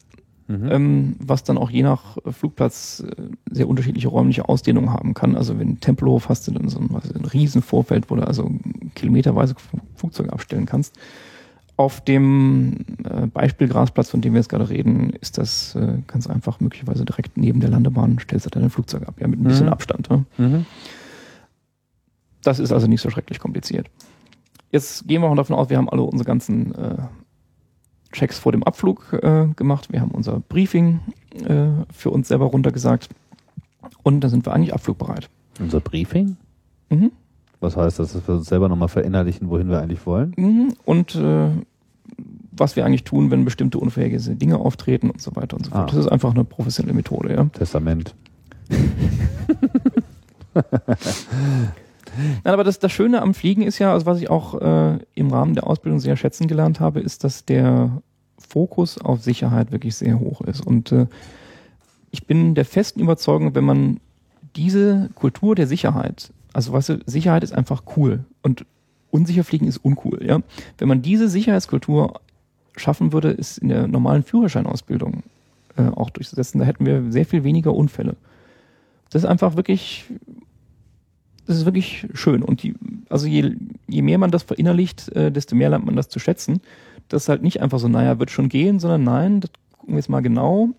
ähm, 0.49 1.15
was 1.19 1.43
dann 1.43 1.57
auch 1.57 1.69
je 1.69 1.84
nach 1.84 2.17
Flugplatz 2.29 3.03
äh, 3.05 3.21
sehr 3.51 3.67
unterschiedliche 3.67 4.07
räumliche 4.07 4.47
Ausdehnungen 4.47 4.93
haben 4.93 5.13
kann. 5.13 5.36
Also 5.36 5.59
wenn 5.59 5.79
Tempelhof 5.82 6.29
hast 6.29 6.47
du 6.47 6.51
dann 6.53 6.69
so 6.69 6.79
ein, 6.79 6.88
was, 6.91 7.11
ein 7.13 7.25
riesen 7.25 7.61
Vorfeld, 7.61 8.09
wo 8.09 8.15
du 8.15 8.25
also 8.25 8.49
kilometerweise 8.95 9.55
Flugzeuge 9.95 10.32
abstellen 10.32 10.65
kannst. 10.65 10.95
Auf 11.82 11.99
dem 12.01 12.77
äh, 13.09 13.25
Beispielgrasplatz, 13.25 14.11
von 14.11 14.21
dem 14.21 14.34
wir 14.34 14.39
jetzt 14.39 14.49
gerade 14.49 14.69
reden, 14.69 15.09
ist 15.19 15.39
das 15.39 15.73
äh, 15.73 15.97
ganz 16.05 16.27
einfach 16.27 16.59
möglicherweise 16.59 17.05
direkt 17.05 17.38
neben 17.38 17.59
der 17.59 17.71
Landebahn, 17.71 18.19
stellst 18.19 18.45
du 18.45 18.51
deine 18.51 18.69
Flugzeuge 18.69 19.07
ab, 19.07 19.15
ja, 19.19 19.27
mit 19.27 19.39
ein 19.39 19.45
bisschen 19.45 19.65
Mhm. 19.65 19.71
Abstand. 19.73 20.07
Ne? 20.11 20.25
Mhm. 20.38 20.65
Das 22.43 22.59
ist 22.59 22.71
also 22.71 22.86
nicht 22.86 23.01
so 23.01 23.09
schrecklich 23.09 23.39
kompliziert. 23.39 23.88
Jetzt 24.71 25.07
gehen 25.07 25.23
wir 25.23 25.29
mal 25.29 25.36
davon 25.36 25.55
aus, 25.55 25.71
wir 25.71 25.77
haben 25.77 25.89
alle 25.89 26.03
unsere 26.03 26.23
ganzen 26.27 26.75
äh, 26.75 26.97
Checks 28.11 28.38
vor 28.38 28.51
dem 28.51 28.63
Abflug 28.63 29.11
äh, 29.13 29.47
gemacht. 29.55 29.91
Wir 29.91 30.01
haben 30.01 30.11
unser 30.11 30.39
Briefing 30.39 30.99
äh, 31.47 31.67
für 31.91 32.11
uns 32.11 32.27
selber 32.27 32.45
runtergesagt. 32.45 33.09
Und 34.03 34.19
dann 34.21 34.29
sind 34.29 34.45
wir 34.45 34.53
eigentlich 34.53 34.73
abflugbereit. 34.75 35.29
unser 35.59 35.79
Briefing? 35.79 36.38
Mhm. 36.91 37.11
Was 37.59 37.75
heißt 37.75 37.97
das, 37.97 38.13
dass 38.13 38.27
wir 38.27 38.36
uns 38.36 38.47
selber 38.47 38.69
nochmal 38.69 38.88
verinnerlichen, 38.88 39.49
wohin 39.49 39.67
wir 39.69 39.82
eigentlich 39.82 40.05
wollen? 40.05 40.34
Mhm. 40.38 40.73
Und 40.86 41.15
äh, 41.15 41.49
was 42.52 42.76
wir 42.76 42.86
eigentlich 42.86 43.04
tun, 43.04 43.32
wenn 43.32 43.45
bestimmte 43.45 43.80
unvorhergesehene 43.80 44.38
Dinge 44.38 44.58
auftreten 44.58 45.10
und 45.10 45.22
so 45.22 45.36
weiter 45.36 45.58
und 45.58 45.66
so 45.66 45.72
fort. 45.72 45.84
Ah. 45.84 45.88
Das 45.88 46.06
ist 46.06 46.12
einfach 46.12 46.34
eine 46.34 46.43
professionelle 46.43 46.95
Methode, 46.95 47.34
ja. 47.34 47.45
Testament. 47.45 48.14
Nein, 52.43 52.54
aber 52.54 52.64
das, 52.64 52.80
das 52.80 52.91
Schöne 52.91 53.22
am 53.22 53.34
Fliegen 53.34 53.62
ist 53.62 53.80
ja, 53.80 53.93
also 53.93 54.06
was 54.06 54.20
ich 54.20 54.30
auch 54.30 54.60
äh, 54.60 54.99
im 55.16 55.32
Rahmen 55.32 55.56
der 55.56 55.68
Ausbildung 55.68 55.99
sehr 55.99 56.18
schätzen 56.18 56.47
gelernt 56.47 56.80
habe, 56.80 56.99
ist, 56.99 57.24
dass 57.24 57.45
der 57.45 58.02
Fokus 58.38 58.97
auf 58.97 59.22
Sicherheit 59.22 59.72
wirklich 59.72 59.95
sehr 59.95 60.20
hoch 60.20 60.41
ist. 60.41 60.66
Und 60.66 60.91
äh, 60.91 61.08
ich 62.12 62.28
bin 62.28 62.56
der 62.56 62.66
festen 62.66 62.99
Überzeugung, 62.99 63.56
wenn 63.56 63.64
man 63.64 63.99
diese 64.56 65.10
Kultur 65.16 65.56
der 65.56 65.68
Sicherheit, 65.68 66.34
also 66.52 66.74
weißt 66.74 66.89
du, 66.89 66.99
Sicherheit 67.06 67.43
ist 67.43 67.54
einfach 67.54 67.84
cool 67.95 68.26
und 68.41 68.66
unsicher 69.10 69.45
fliegen 69.45 69.68
ist 69.68 69.78
uncool, 69.78 70.26
ja. 70.26 70.39
Wenn 70.78 70.88
man 70.88 71.02
diese 71.02 71.30
Sicherheitskultur 71.30 72.20
schaffen 72.76 73.13
würde, 73.13 73.32
ist 73.32 73.57
in 73.57 73.69
der 73.69 73.88
normalen 73.88 74.24
Führerscheinausbildung 74.24 75.24
äh, 75.78 75.84
auch 75.84 76.09
durchzusetzen, 76.09 76.59
da 76.59 76.65
hätten 76.65 76.86
wir 76.86 77.11
sehr 77.11 77.26
viel 77.26 77.43
weniger 77.43 77.74
Unfälle. 77.74 78.15
Das 79.09 79.24
ist 79.24 79.30
einfach 79.30 79.55
wirklich 79.55 80.05
das 81.51 81.57
ist 81.57 81.65
wirklich 81.65 82.07
schön. 82.13 82.43
Und 82.43 82.63
die, 82.63 82.76
also 83.09 83.28
je, 83.28 83.55
je 83.88 84.01
mehr 84.01 84.17
man 84.17 84.32
das 84.32 84.43
verinnerlicht, 84.43 85.09
äh, 85.09 85.32
desto 85.32 85.55
mehr 85.55 85.69
lernt 85.69 85.86
man 85.86 85.95
das 85.95 86.09
zu 86.09 86.19
schätzen. 86.19 86.61
Das 87.09 87.24
ist 87.24 87.30
halt 87.30 87.41
nicht 87.41 87.61
einfach 87.61 87.80
so, 87.80 87.88
naja, 87.88 88.19
wird 88.19 88.32
schon 88.32 88.47
gehen, 88.49 88.80
sondern 88.80 89.03
nein, 89.03 89.41
das 89.41 89.51
gucken 89.78 89.95
wir 89.95 89.99
jetzt 89.99 90.09
mal 90.09 90.22
genau. 90.22 90.69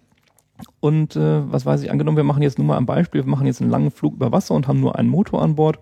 Und 0.81 1.17
äh, 1.17 1.53
was 1.53 1.67
weiß 1.67 1.83
ich, 1.83 1.91
angenommen, 1.91 2.17
wir 2.17 2.25
machen 2.25 2.43
jetzt 2.43 2.59
nur 2.59 2.67
mal 2.67 2.77
ein 2.77 2.87
Beispiel, 2.87 3.25
wir 3.25 3.31
machen 3.31 3.47
jetzt 3.47 3.61
einen 3.61 3.71
langen 3.71 3.91
Flug 3.91 4.15
über 4.15 4.33
Wasser 4.33 4.55
und 4.55 4.69
haben 4.69 4.81
nur 4.81 4.97
einen 4.97 5.09
Motor 5.09 5.43
an 5.43 5.57
Bord. 5.57 5.79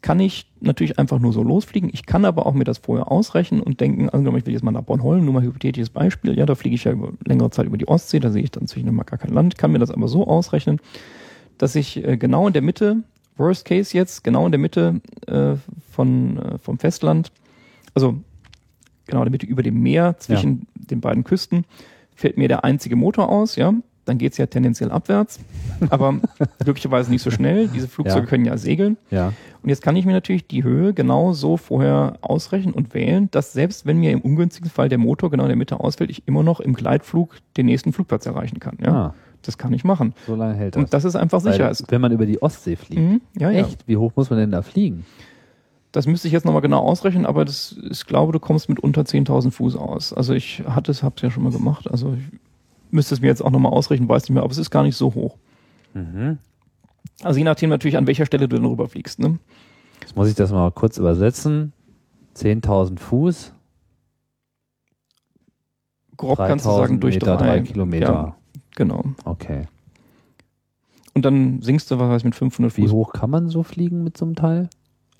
Kann 0.00 0.20
ich 0.20 0.46
natürlich 0.60 0.98
einfach 0.98 1.18
nur 1.18 1.32
so 1.32 1.42
losfliegen. 1.42 1.90
Ich 1.92 2.06
kann 2.06 2.24
aber 2.24 2.46
auch 2.46 2.54
mir 2.54 2.62
das 2.64 2.78
vorher 2.78 3.10
ausrechnen 3.10 3.60
und 3.60 3.80
denken, 3.80 4.08
angenommen, 4.08 4.38
ich 4.38 4.46
will 4.46 4.52
jetzt 4.52 4.62
mal 4.62 4.70
nach 4.70 4.82
Bornholm, 4.82 5.24
nur 5.24 5.34
mal 5.34 5.42
hypothetisches 5.42 5.90
Beispiel, 5.90 6.38
ja, 6.38 6.46
da 6.46 6.54
fliege 6.54 6.76
ich 6.76 6.84
ja 6.84 6.92
über 6.92 7.12
längere 7.24 7.50
Zeit 7.50 7.66
über 7.66 7.76
die 7.78 7.88
Ostsee, 7.88 8.20
da 8.20 8.30
sehe 8.30 8.44
ich 8.44 8.52
dann 8.52 8.68
zwischendurch 8.68 8.96
mal 8.96 9.02
gar 9.02 9.18
kein 9.18 9.32
Land, 9.32 9.58
kann 9.58 9.72
mir 9.72 9.80
das 9.80 9.90
aber 9.90 10.06
so 10.06 10.26
ausrechnen, 10.26 10.78
dass 11.58 11.74
ich 11.74 12.04
äh, 12.04 12.16
genau 12.16 12.46
in 12.46 12.52
der 12.52 12.62
Mitte, 12.62 13.02
Worst 13.36 13.64
Case 13.64 13.96
jetzt, 13.96 14.22
genau 14.22 14.46
in 14.46 14.52
der 14.52 14.60
Mitte 14.60 15.00
äh, 15.26 15.56
von, 15.90 16.38
äh, 16.38 16.58
vom 16.58 16.78
Festland, 16.78 17.32
also 17.94 18.20
genau 19.06 19.22
in 19.22 19.24
der 19.26 19.32
Mitte 19.32 19.46
über 19.46 19.64
dem 19.64 19.80
Meer 19.82 20.16
zwischen 20.18 20.68
den 20.74 21.00
beiden 21.00 21.24
Küsten, 21.24 21.64
fällt 22.14 22.36
mir 22.38 22.46
der 22.46 22.62
einzige 22.64 22.94
Motor 22.94 23.28
aus, 23.28 23.56
ja, 23.56 23.74
dann 24.04 24.16
geht's 24.16 24.38
ja 24.38 24.46
tendenziell 24.46 24.90
abwärts, 24.90 25.38
aber 25.90 26.18
glücklicherweise 26.64 27.10
nicht 27.10 27.20
so 27.22 27.30
schnell. 27.30 27.68
Diese 27.68 27.88
Flugzeuge 27.88 28.20
Ja. 28.20 28.26
können 28.26 28.44
ja 28.46 28.56
segeln. 28.56 28.96
Ja. 29.10 29.34
Und 29.62 29.68
jetzt 29.70 29.82
kann 29.82 29.96
ich 29.96 30.06
mir 30.06 30.12
natürlich 30.12 30.46
die 30.46 30.62
Höhe 30.62 30.94
genau 30.94 31.32
so 31.32 31.56
vorher 31.56 32.18
ausrechnen 32.20 32.72
und 32.74 32.94
wählen, 32.94 33.28
dass 33.32 33.52
selbst 33.52 33.86
wenn 33.86 33.98
mir 33.98 34.12
im 34.12 34.20
ungünstigen 34.20 34.70
Fall 34.70 34.88
der 34.88 34.98
Motor 34.98 35.30
genau 35.30 35.44
in 35.44 35.48
der 35.48 35.56
Mitte 35.56 35.80
ausfällt, 35.80 36.10
ich 36.10 36.26
immer 36.28 36.42
noch 36.42 36.60
im 36.60 36.74
Gleitflug 36.74 37.34
den 37.56 37.66
nächsten 37.66 37.92
Flugplatz 37.92 38.26
erreichen 38.26 38.60
kann. 38.60 38.78
Ja, 38.84 38.92
Ah, 38.92 39.14
das 39.42 39.58
kann 39.58 39.72
ich 39.72 39.84
machen. 39.84 40.14
so 40.26 40.34
lange 40.36 40.54
hält 40.54 40.76
das. 40.76 40.82
Und 40.82 40.94
das 40.94 41.04
ist 41.04 41.16
einfach 41.16 41.42
Weil, 41.44 41.52
sicher. 41.52 41.72
wenn 41.90 42.00
man 42.00 42.12
über 42.12 42.26
die 42.26 42.40
Ostsee 42.40 42.76
fliegt. 42.76 43.00
Mhm, 43.02 43.20
ja, 43.38 43.50
ja. 43.50 43.60
Echt? 43.66 43.86
Wie 43.88 43.96
hoch 43.96 44.12
muss 44.16 44.30
man 44.30 44.38
denn 44.38 44.50
da 44.52 44.62
fliegen? 44.62 45.04
Das 45.92 46.06
müsste 46.06 46.28
ich 46.28 46.32
jetzt 46.32 46.44
nochmal 46.44 46.60
genau 46.62 46.80
ausrechnen, 46.80 47.24
aber 47.26 47.44
das, 47.44 47.76
ich 47.90 48.04
glaube, 48.06 48.32
du 48.32 48.38
kommst 48.40 48.68
mit 48.68 48.78
unter 48.78 49.02
10.000 49.02 49.50
Fuß 49.50 49.74
aus. 49.74 50.12
Also 50.12 50.34
ich 50.34 50.62
hatte 50.68 50.90
es, 50.90 51.02
hab's 51.02 51.22
ja 51.22 51.30
schon 51.30 51.42
mal 51.44 51.52
gemacht. 51.52 51.90
Also 51.90 52.12
ich 52.14 52.38
müsste 52.90 53.14
es 53.14 53.20
mir 53.22 53.28
jetzt 53.28 53.42
auch 53.44 53.50
nochmal 53.50 53.72
ausrechnen, 53.72 54.08
weiß 54.08 54.24
nicht 54.24 54.30
mehr, 54.34 54.42
aber 54.42 54.52
es 54.52 54.58
ist 54.58 54.70
gar 54.70 54.82
nicht 54.82 54.96
so 54.96 55.14
hoch. 55.14 55.36
Mhm. 55.94 56.38
Also 57.22 57.38
je 57.38 57.44
nachdem 57.44 57.70
natürlich, 57.70 57.96
an 57.96 58.06
welcher 58.06 58.26
Stelle 58.26 58.48
du 58.48 58.56
dann 58.56 58.66
rüberfliegst. 58.66 59.18
Ne? 59.18 59.38
Jetzt 60.00 60.16
muss 60.16 60.28
ich 60.28 60.34
das 60.34 60.52
mal 60.52 60.70
kurz 60.70 60.98
übersetzen. 60.98 61.72
10.000 62.36 62.98
Fuß, 63.00 63.52
Grob 66.18 66.36
3000 66.36 66.48
kannst 66.48 66.66
du 66.66 66.70
sagen, 66.70 67.00
durch 67.00 67.14
Meter, 67.14 67.36
drei. 67.36 67.46
drei 67.46 67.60
Kilometer. 67.62 68.12
Ja, 68.12 68.36
genau. 68.76 69.04
Okay. 69.24 69.62
Und 71.14 71.24
dann 71.24 71.62
sinkst 71.62 71.90
du, 71.90 71.98
was 71.98 72.20
ich, 72.20 72.24
mit 72.24 72.34
500 72.34 72.76
Wie 72.76 72.82
Fuß. 72.82 72.92
hoch 72.92 73.12
kann 73.12 73.30
man 73.30 73.48
so 73.48 73.62
fliegen 73.62 74.04
mit 74.04 74.16
so 74.16 74.24
einem 74.24 74.34
Teil? 74.36 74.68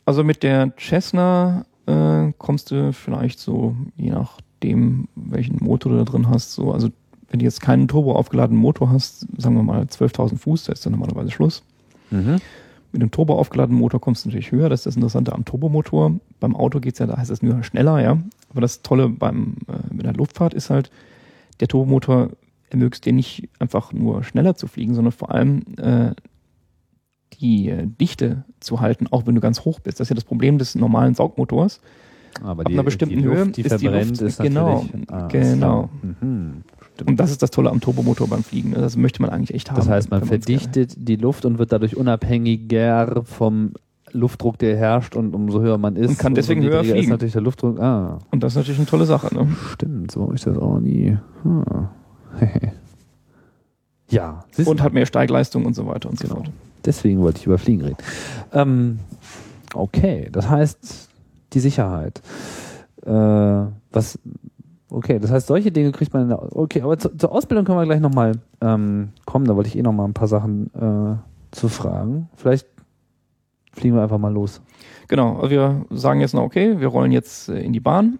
Also 0.04 0.22
mit 0.22 0.42
der 0.42 0.72
Cessna 0.78 1.64
äh, 1.86 2.32
kommst 2.38 2.70
du 2.70 2.92
vielleicht 2.92 3.38
so, 3.38 3.74
je 3.96 4.10
nachdem, 4.10 5.08
welchen 5.14 5.62
Motor 5.64 5.92
du 5.92 5.98
da 5.98 6.04
drin 6.04 6.28
hast, 6.28 6.52
so, 6.52 6.72
also 6.72 6.88
wenn 7.30 7.38
du 7.40 7.44
jetzt 7.44 7.60
keinen 7.60 7.88
turbo 7.88 8.12
aufgeladenen 8.14 8.60
Motor 8.60 8.90
hast, 8.90 9.26
sagen 9.36 9.56
wir 9.56 9.62
mal 9.62 9.82
12.000 9.82 10.38
Fuß, 10.38 10.64
da 10.64 10.72
ist 10.72 10.84
dann 10.86 10.92
normalerweise 10.92 11.30
Schluss. 11.30 11.62
Mhm. 12.10 12.36
Mit 12.92 13.02
dem 13.02 13.10
turbo 13.10 13.34
aufgeladenen 13.38 13.78
Motor 13.80 14.00
kommst 14.00 14.24
du 14.24 14.28
natürlich 14.30 14.50
höher, 14.50 14.70
das 14.70 14.80
ist 14.80 14.86
das 14.86 14.96
Interessante 14.96 15.32
am 15.34 15.44
Turbomotor. 15.44 16.12
Beim 16.40 16.56
Auto 16.56 16.80
geht's 16.80 16.98
ja, 17.00 17.06
da 17.06 17.18
heißt 17.18 17.30
es 17.30 17.42
nur 17.42 17.62
schneller, 17.62 18.00
ja. 18.00 18.18
Aber 18.50 18.62
das 18.62 18.80
Tolle 18.80 19.10
beim, 19.10 19.56
äh, 19.68 19.94
mit 19.94 20.06
der 20.06 20.14
Luftfahrt 20.14 20.54
ist 20.54 20.70
halt, 20.70 20.90
der 21.60 21.68
Turbomotor 21.68 22.30
ermöglicht 22.70 23.04
dir 23.04 23.12
nicht 23.12 23.48
einfach 23.58 23.92
nur 23.92 24.24
schneller 24.24 24.54
zu 24.54 24.66
fliegen, 24.66 24.94
sondern 24.94 25.12
vor 25.12 25.30
allem 25.30 25.62
äh, 25.76 26.12
die 27.40 27.74
Dichte 28.00 28.44
zu 28.60 28.80
halten, 28.80 29.06
auch 29.10 29.26
wenn 29.26 29.34
du 29.34 29.40
ganz 29.40 29.64
hoch 29.64 29.80
bist. 29.80 30.00
Das 30.00 30.06
ist 30.06 30.10
ja 30.10 30.14
das 30.14 30.24
Problem 30.24 30.58
des 30.58 30.74
normalen 30.74 31.14
Saugmotors. 31.14 31.80
Aber 32.42 32.62
Ab 32.64 32.68
einer 32.72 32.82
bestimmten 32.82 33.22
Luft, 33.22 33.36
Höhe 33.36 33.46
die 33.52 33.62
ist 33.62 33.80
die 33.80 33.86
Luft- 33.86 34.20
ist 34.22 34.40
genau. 34.40 34.84
Ah, 35.08 35.28
genau. 35.28 35.90
Mhm. 36.02 36.62
Und 37.06 37.18
das 37.20 37.30
ist 37.30 37.42
das 37.42 37.50
Tolle 37.50 37.70
am 37.70 37.80
Turbomotor 37.80 38.26
beim 38.28 38.42
Fliegen. 38.42 38.70
ne? 38.70 38.76
Das 38.78 38.96
möchte 38.96 39.20
man 39.22 39.30
eigentlich 39.30 39.54
echt 39.54 39.70
haben. 39.70 39.76
Das 39.78 39.88
heißt, 39.88 40.10
man 40.10 40.24
verdichtet 40.24 40.94
die 40.96 41.16
Luft 41.16 41.44
und 41.44 41.58
wird 41.58 41.72
dadurch 41.72 41.96
unabhängiger 41.96 43.22
vom 43.24 43.72
Luftdruck, 44.12 44.58
der 44.58 44.76
herrscht 44.76 45.14
und 45.16 45.34
umso 45.34 45.60
höher 45.60 45.76
man 45.78 45.94
ist. 45.96 46.08
Und 46.10 46.18
kann 46.18 46.34
deswegen 46.34 46.62
höher 46.62 46.70
niedriger 46.82 46.84
ist 46.94 46.98
fliegen. 46.98 47.10
natürlich 47.10 47.32
der 47.34 47.42
Luftdruck. 47.42 47.78
Ah, 47.78 48.18
Und 48.30 48.42
das 48.42 48.52
ist 48.52 48.56
natürlich 48.56 48.78
eine 48.78 48.86
tolle 48.86 49.04
Sache. 49.06 49.34
Ne? 49.34 49.48
stimmt, 49.72 50.10
so 50.10 50.22
habe 50.22 50.34
ich 50.34 50.42
das 50.42 50.56
auch 50.56 50.78
nie. 50.80 51.16
Hm. 51.42 51.64
ja, 54.10 54.44
Und 54.64 54.82
hat 54.82 54.92
mehr 54.92 55.06
Steigleistung 55.06 55.66
und 55.66 55.74
so 55.74 55.86
weiter 55.86 56.08
und 56.08 56.18
so 56.18 56.24
Genau. 56.28 56.36
fort. 56.40 56.50
deswegen 56.84 57.20
wollte 57.20 57.40
ich 57.40 57.46
über 57.46 57.58
Fliegen 57.58 57.82
reden. 57.82 57.96
Ähm, 58.52 58.98
okay, 59.74 60.28
das 60.32 60.48
heißt, 60.48 61.08
die 61.52 61.60
Sicherheit. 61.60 62.22
Äh, 63.04 63.10
was, 63.92 64.18
okay, 64.90 65.18
das 65.18 65.30
heißt, 65.30 65.46
solche 65.46 65.72
Dinge 65.72 65.92
kriegt 65.92 66.12
man 66.12 66.22
in 66.22 66.28
der, 66.28 66.56
okay, 66.56 66.82
aber 66.82 66.98
zu, 66.98 67.16
zur 67.16 67.32
Ausbildung 67.32 67.64
können 67.64 67.78
wir 67.78 67.84
gleich 67.84 68.00
nochmal 68.00 68.32
ähm, 68.60 69.10
kommen, 69.26 69.46
da 69.46 69.56
wollte 69.56 69.68
ich 69.68 69.76
eh 69.76 69.82
nochmal 69.82 70.06
ein 70.06 70.14
paar 70.14 70.28
Sachen 70.28 70.70
äh, 70.74 71.16
zu 71.50 71.68
fragen. 71.68 72.28
Vielleicht 72.34 72.66
fliegen 73.72 73.94
wir 73.94 74.02
einfach 74.02 74.18
mal 74.18 74.32
los. 74.32 74.60
Genau, 75.08 75.36
also 75.36 75.50
wir 75.50 75.86
sagen 75.90 76.20
jetzt 76.20 76.34
noch, 76.34 76.42
okay, 76.42 76.80
wir 76.80 76.88
rollen 76.88 77.12
jetzt 77.12 77.48
äh, 77.48 77.60
in 77.60 77.72
die 77.72 77.80
Bahn. 77.80 78.18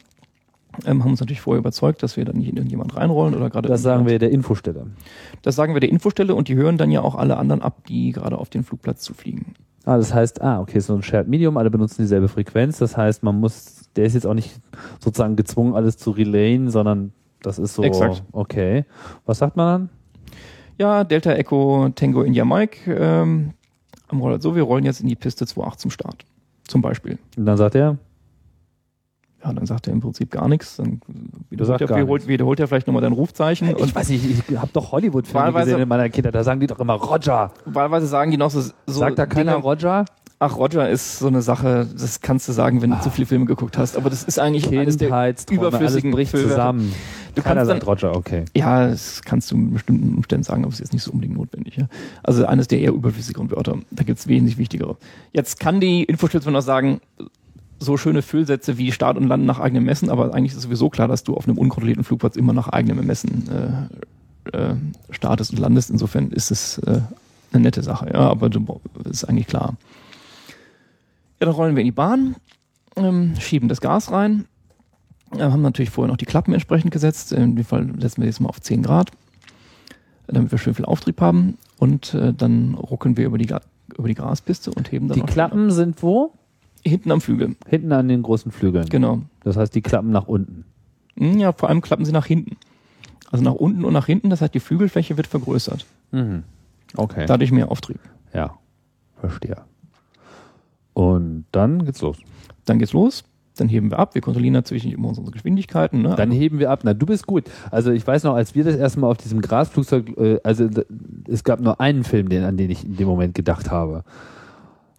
Ähm, 0.87 1.03
haben 1.03 1.11
uns 1.11 1.21
natürlich 1.21 1.41
vorher 1.41 1.59
überzeugt, 1.59 2.03
dass 2.03 2.17
wir 2.17 2.25
da 2.25 2.33
nicht 2.33 2.49
in 2.49 2.57
irgendjemand 2.57 2.97
reinrollen 2.97 3.35
oder 3.35 3.51
gerade. 3.51 3.69
Das 3.69 3.83
sagen 3.83 4.07
wir 4.07 4.19
der 4.19 4.31
Infostelle. 4.31 4.87
Das 5.43 5.57
sagen 5.57 5.75
wir 5.75 5.81
der 5.81 5.91
Infostelle 5.91 6.35
und 6.35 6.49
die 6.49 6.55
hören 6.55 6.77
dann 6.77 6.91
ja 6.91 7.01
auch 7.01 7.17
alle 7.17 7.37
anderen 7.37 7.63
ab, 7.63 7.85
die 7.89 8.13
gerade 8.13 8.39
auf 8.39 8.49
den 8.49 8.63
Flugplatz 8.63 9.01
zufliegen. 9.01 9.55
Ah, 9.85 9.97
das 9.97 10.13
heißt, 10.13 10.43
ah, 10.43 10.61
okay, 10.61 10.81
so 10.81 10.95
ein 10.95 11.03
Shared 11.03 11.29
Medium, 11.29 11.57
alle 11.57 11.71
benutzen 11.71 12.03
dieselbe 12.03 12.29
Frequenz. 12.29 12.79
Das 12.79 12.97
heißt, 12.97 13.23
man 13.23 13.41
muss, 13.41 13.89
der 13.97 14.05
ist 14.05 14.15
jetzt 14.15 14.27
auch 14.27 14.35
nicht 14.35 14.61
sozusagen 15.01 15.37
gezwungen, 15.37 15.75
alles 15.75 15.97
zu 15.97 16.11
relayen, 16.11 16.71
sondern 16.71 17.13
das 17.43 17.59
ist 17.59 17.75
so, 17.75 17.83
Exakt. 17.83 18.23
okay. 18.33 18.85
Was 19.25 19.39
sagt 19.39 19.57
man 19.57 19.67
dann? 19.67 19.89
Ja, 20.77 21.05
Delta 21.05 21.33
Echo 21.33 21.89
Tango 21.95 22.23
India 22.23 22.45
Mike 22.45 22.93
ähm, 22.93 23.55
am 24.09 24.21
Roller 24.21 24.41
so, 24.41 24.55
wir 24.55 24.63
rollen 24.63 24.85
jetzt 24.85 25.01
in 25.01 25.09
die 25.09 25.17
Piste 25.17 25.45
2.8 25.45 25.77
zum 25.79 25.91
Start. 25.91 26.25
Zum 26.67 26.83
Beispiel. 26.83 27.19
Und 27.37 27.47
dann 27.47 27.57
sagt 27.57 27.75
er, 27.75 27.97
Ja, 29.45 29.53
dann 29.53 29.67
sagt 29.67 29.87
er 29.87 29.93
im 29.93 30.01
Prinzip 30.01 30.31
gar 30.33 30.49
nichts. 30.49 30.77
Dann 30.77 31.01
wiederholt, 31.49 31.81
er, 31.81 31.89
wiederholt, 31.91 32.27
wiederholt 32.27 32.59
er 32.61 32.67
vielleicht 32.67 32.87
nochmal 32.89 33.03
dein 33.03 33.13
Rufzeichen. 33.13 33.73
ich 33.79 33.95
weiß 33.95 34.09
nicht, 34.09 34.25
ich 34.51 34.57
habe 34.59 34.71
doch 34.73 34.91
Hollywood-Filme 34.91 35.53
gesehen 35.53 35.79
in 35.81 35.89
meiner 35.89 36.09
Kindheit, 36.09 36.35
da 36.35 36.43
sagen 36.43 36.59
die 36.61 36.67
doch 36.67 36.81
immer 36.81 36.95
Roger. 36.95 37.53
wahlweise 37.65 38.07
sagen 38.09 38.31
die 38.33 38.37
noch 38.37 38.51
so, 38.51 38.61
so 38.61 38.73
Sagt 38.99 39.19
da 39.19 39.27
keiner 39.27 39.53
Dinge, 39.53 39.63
Roger? 39.63 40.05
Ach, 40.41 40.57
Roger 40.57 40.89
ist 40.89 41.19
so 41.19 41.27
eine 41.27 41.43
Sache, 41.43 41.87
das 41.99 42.21
kannst 42.21 42.49
du 42.49 42.53
sagen, 42.53 42.81
wenn 42.81 42.91
du 42.91 43.01
zu 43.01 43.11
viele 43.11 43.27
Filme 43.27 43.45
geguckt 43.45 43.77
hast. 43.77 43.97
Aber 43.97 44.09
das 44.09 44.23
ist 44.23 44.39
eigentlich 44.39 44.69
eines 44.77 44.97
der 44.97 45.35
überflüssigen 45.51 46.11
bricht 46.13 46.31
Filme. 46.31 46.49
zusammen. 46.49 46.93
Du 47.35 47.43
keiner 47.43 47.57
kannst 47.57 47.71
dann- 47.71 47.77
sagt 47.81 47.87
Roger, 47.87 48.17
okay. 48.17 48.45
Ja, 48.57 48.87
das 48.89 49.23
kannst 49.23 49.51
du 49.51 49.57
in 49.57 49.73
bestimmten 49.73 50.15
Umständen 50.17 50.45
sagen, 50.45 50.63
aber 50.63 50.69
es 50.73 50.77
ist 50.77 50.81
jetzt 50.87 50.93
nicht 50.93 51.03
so 51.03 51.11
unbedingt 51.13 51.37
notwendig. 51.37 51.77
Ja? 51.77 51.89
Also 52.23 52.45
eines 52.47 52.69
der 52.69 52.79
eher 52.81 52.93
überflüssigeren 52.93 53.51
Wörter. 53.51 53.79
Da 53.91 54.05
gibt's 54.05 54.27
wesentlich 54.29 54.59
wichtigere. 54.59 54.97
Jetzt 55.33 55.59
kann 55.61 55.81
die 55.81 56.05
Infostützung 56.05 56.53
noch 56.53 56.63
sagen, 56.63 57.01
so 57.79 57.97
schöne 57.97 58.23
Füllsätze 58.23 58.79
wie 58.79 58.93
Start 58.93 59.17
und 59.17 59.29
Landen 59.29 59.47
nach 59.47 59.61
eigenem 59.61 59.85
Messen, 59.85 60.11
aber 60.11 60.35
eigentlich 60.35 60.53
ist 60.53 60.63
sowieso 60.63 60.91
klar, 60.91 61.09
dass 61.09 61.25
du 61.25 61.35
auf 61.35 61.47
einem 61.47 61.59
unkontrollierten 61.59 62.05
Flugplatz 62.05 62.37
immer 62.37 62.53
nach 62.53 62.69
eigenem 62.69 63.07
Messen 63.07 63.49
äh, 64.53 64.57
äh, 64.57 64.75
startest 65.11 65.53
und 65.53 65.59
landest. 65.59 65.91
Insofern 65.91 66.31
ist 66.31 66.51
es 66.51 66.79
äh, 66.79 67.01
eine 67.53 67.63
nette 67.63 67.83
Sache, 67.83 68.11
ja, 68.13 68.21
aber 68.21 68.51
du, 68.51 68.81
ist 69.05 69.25
eigentlich 69.25 69.47
klar. 69.47 69.77
Ja, 71.41 71.47
dann 71.47 71.55
rollen 71.55 71.77
wir 71.77 71.83
in 71.83 71.87
die 71.87 71.93
Bahn, 71.93 72.37
ähm, 72.97 73.35
schieben 73.39 73.69
das 73.69 73.81
Gas 73.81 74.11
rein, 74.11 74.47
äh, 75.33 75.39
haben 75.39 75.63
natürlich 75.63 75.91
vorher 75.91 76.11
noch 76.11 76.17
die 76.19 76.27
Klappen 76.27 76.53
entsprechend 76.53 76.91
gesetzt. 76.91 77.33
In 77.33 77.55
dem 77.55 77.65
Fall 77.65 77.89
setzen 77.99 78.23
wir 78.23 78.27
jetzt 78.27 78.41
mal 78.41 78.49
auf 78.49 78.61
10 78.61 78.83
Grad, 78.83 79.11
damit 80.27 80.51
wir 80.51 80.59
schön 80.59 80.75
viel 80.75 80.85
Auftrieb 80.85 81.21
haben. 81.21 81.59
Und 81.79 82.15
äh, 82.15 82.33
dann 82.35 82.75
ruckeln 82.75 83.17
wir 83.17 83.27
über 83.27 83.39
die, 83.39 83.55
über 83.97 84.09
die 84.09 84.15
Graspiste 84.15 84.73
und 84.73 84.91
heben 84.91 85.07
dann 85.07 85.21
Die 85.21 85.25
Klappen 85.25 85.71
sind 85.71 86.03
wo? 86.03 86.33
Hinten 86.85 87.11
am 87.13 87.21
Flügel. 87.21 87.57
Hinten 87.67 87.93
an 87.93 88.09
den 88.09 88.23
großen 88.23 88.51
Flügeln. 88.53 88.87
Genau. 88.89 89.23
Das 89.45 89.57
heißt, 89.57 89.75
die 89.75 89.83
klappen 89.83 90.11
nach 90.11 90.27
unten. 90.29 90.65
Hm, 91.17 91.39
Ja, 91.39 91.53
vor 91.53 91.69
allem 91.69 91.81
klappen 91.81 92.05
sie 92.05 92.13
nach 92.13 92.27
hinten. 92.27 92.57
Also 93.31 93.45
nach 93.45 93.55
unten 93.55 93.85
und 93.85 93.93
nach 93.93 94.07
hinten, 94.07 94.31
das 94.31 94.41
heißt, 94.41 94.55
die 94.55 94.61
Flügelfläche 94.61 95.17
wird 95.17 95.27
vergrößert. 95.27 95.85
Mhm. 96.13 96.45
Okay. 96.97 97.27
Dadurch 97.27 97.53
mehr 97.53 97.71
Auftrieb. 97.71 98.01
ja, 98.33 98.57
verstehe. 99.21 99.57
Und 100.95 101.45
dann 101.53 101.85
geht's 101.85 102.01
los. 102.01 102.19
Dann 102.65 102.79
geht's 102.79 102.93
los. 102.93 103.25
Dann 103.57 103.69
heben 103.69 103.91
wir 103.91 103.99
ab. 103.99 104.15
Wir 104.15 104.23
kontrollieren 104.23 104.53
natürlich 104.55 104.85
nicht 104.85 104.95
immer 104.95 105.09
unsere 105.09 105.31
Geschwindigkeiten. 105.31 106.03
Ne? 106.03 106.15
Dann 106.17 106.31
heben 106.31 106.59
wir 106.61 106.71
ab. 106.71 106.81
Na, 106.85 106.95
du 106.95 107.07
bist 107.07 107.27
gut. 107.27 107.45
Also 107.71 107.91
ich 107.91 108.07
weiß 108.07 108.23
noch, 108.25 108.35
als 108.35 108.55
wir 108.55 108.63
das 108.65 108.77
erste 108.77 109.01
Mal 109.01 109.09
auf 109.09 109.17
diesem 109.19 109.41
Grasflugzeug, 109.41 110.17
äh, 110.17 110.39
also 110.45 110.69
es 111.27 111.43
gab 111.45 111.61
nur 111.61 111.81
einen 111.81 112.05
Film, 112.05 112.29
den, 112.29 112.45
an 112.45 112.57
den 112.57 112.71
ich 112.71 112.85
in 112.85 112.97
dem 112.97 113.09
Moment 113.09 113.35
gedacht 113.35 113.71
habe. 113.71 114.05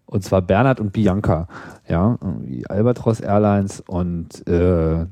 Und 0.10 0.24
zwar 0.24 0.42
Bernhard 0.42 0.80
und 0.80 0.92
Bianca. 0.92 1.48
Ja, 1.88 2.18
Albatros 2.68 3.20
Airlines 3.20 3.82
und 3.82 4.48
äh, 4.48 5.06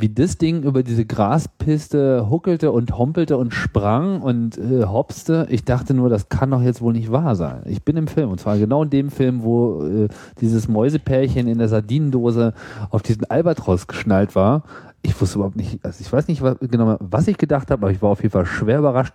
wie 0.00 0.08
das 0.08 0.38
Ding 0.38 0.62
über 0.62 0.82
diese 0.82 1.04
Graspiste 1.04 2.30
huckelte 2.30 2.70
und 2.70 2.96
hompelte 2.96 3.36
und 3.36 3.52
sprang 3.52 4.22
und 4.22 4.56
äh, 4.56 4.84
hopste. 4.84 5.46
Ich 5.50 5.64
dachte 5.64 5.94
nur, 5.94 6.08
das 6.08 6.28
kann 6.28 6.52
doch 6.52 6.62
jetzt 6.62 6.80
wohl 6.80 6.92
nicht 6.92 7.10
wahr 7.10 7.34
sein. 7.34 7.62
Ich 7.66 7.82
bin 7.82 7.96
im 7.96 8.06
Film 8.06 8.30
und 8.30 8.40
zwar 8.40 8.56
genau 8.56 8.84
in 8.84 8.90
dem 8.90 9.10
Film, 9.10 9.42
wo 9.42 9.84
äh, 9.84 10.08
dieses 10.40 10.68
Mäusepärchen 10.68 11.48
in 11.48 11.58
der 11.58 11.68
Sardinendose 11.68 12.54
auf 12.90 13.02
diesen 13.02 13.28
Albatros 13.28 13.88
geschnallt 13.88 14.34
war. 14.36 14.62
Ich 15.02 15.20
wusste 15.20 15.38
überhaupt 15.38 15.56
nicht, 15.56 15.84
also 15.84 16.00
ich 16.00 16.12
weiß 16.12 16.28
nicht 16.28 16.40
was, 16.40 16.56
genau, 16.60 16.96
was 17.00 17.26
ich 17.26 17.36
gedacht 17.36 17.70
habe, 17.70 17.82
aber 17.82 17.92
ich 17.92 18.00
war 18.00 18.10
auf 18.10 18.22
jeden 18.22 18.32
Fall 18.32 18.46
schwer 18.46 18.78
überrascht, 18.78 19.14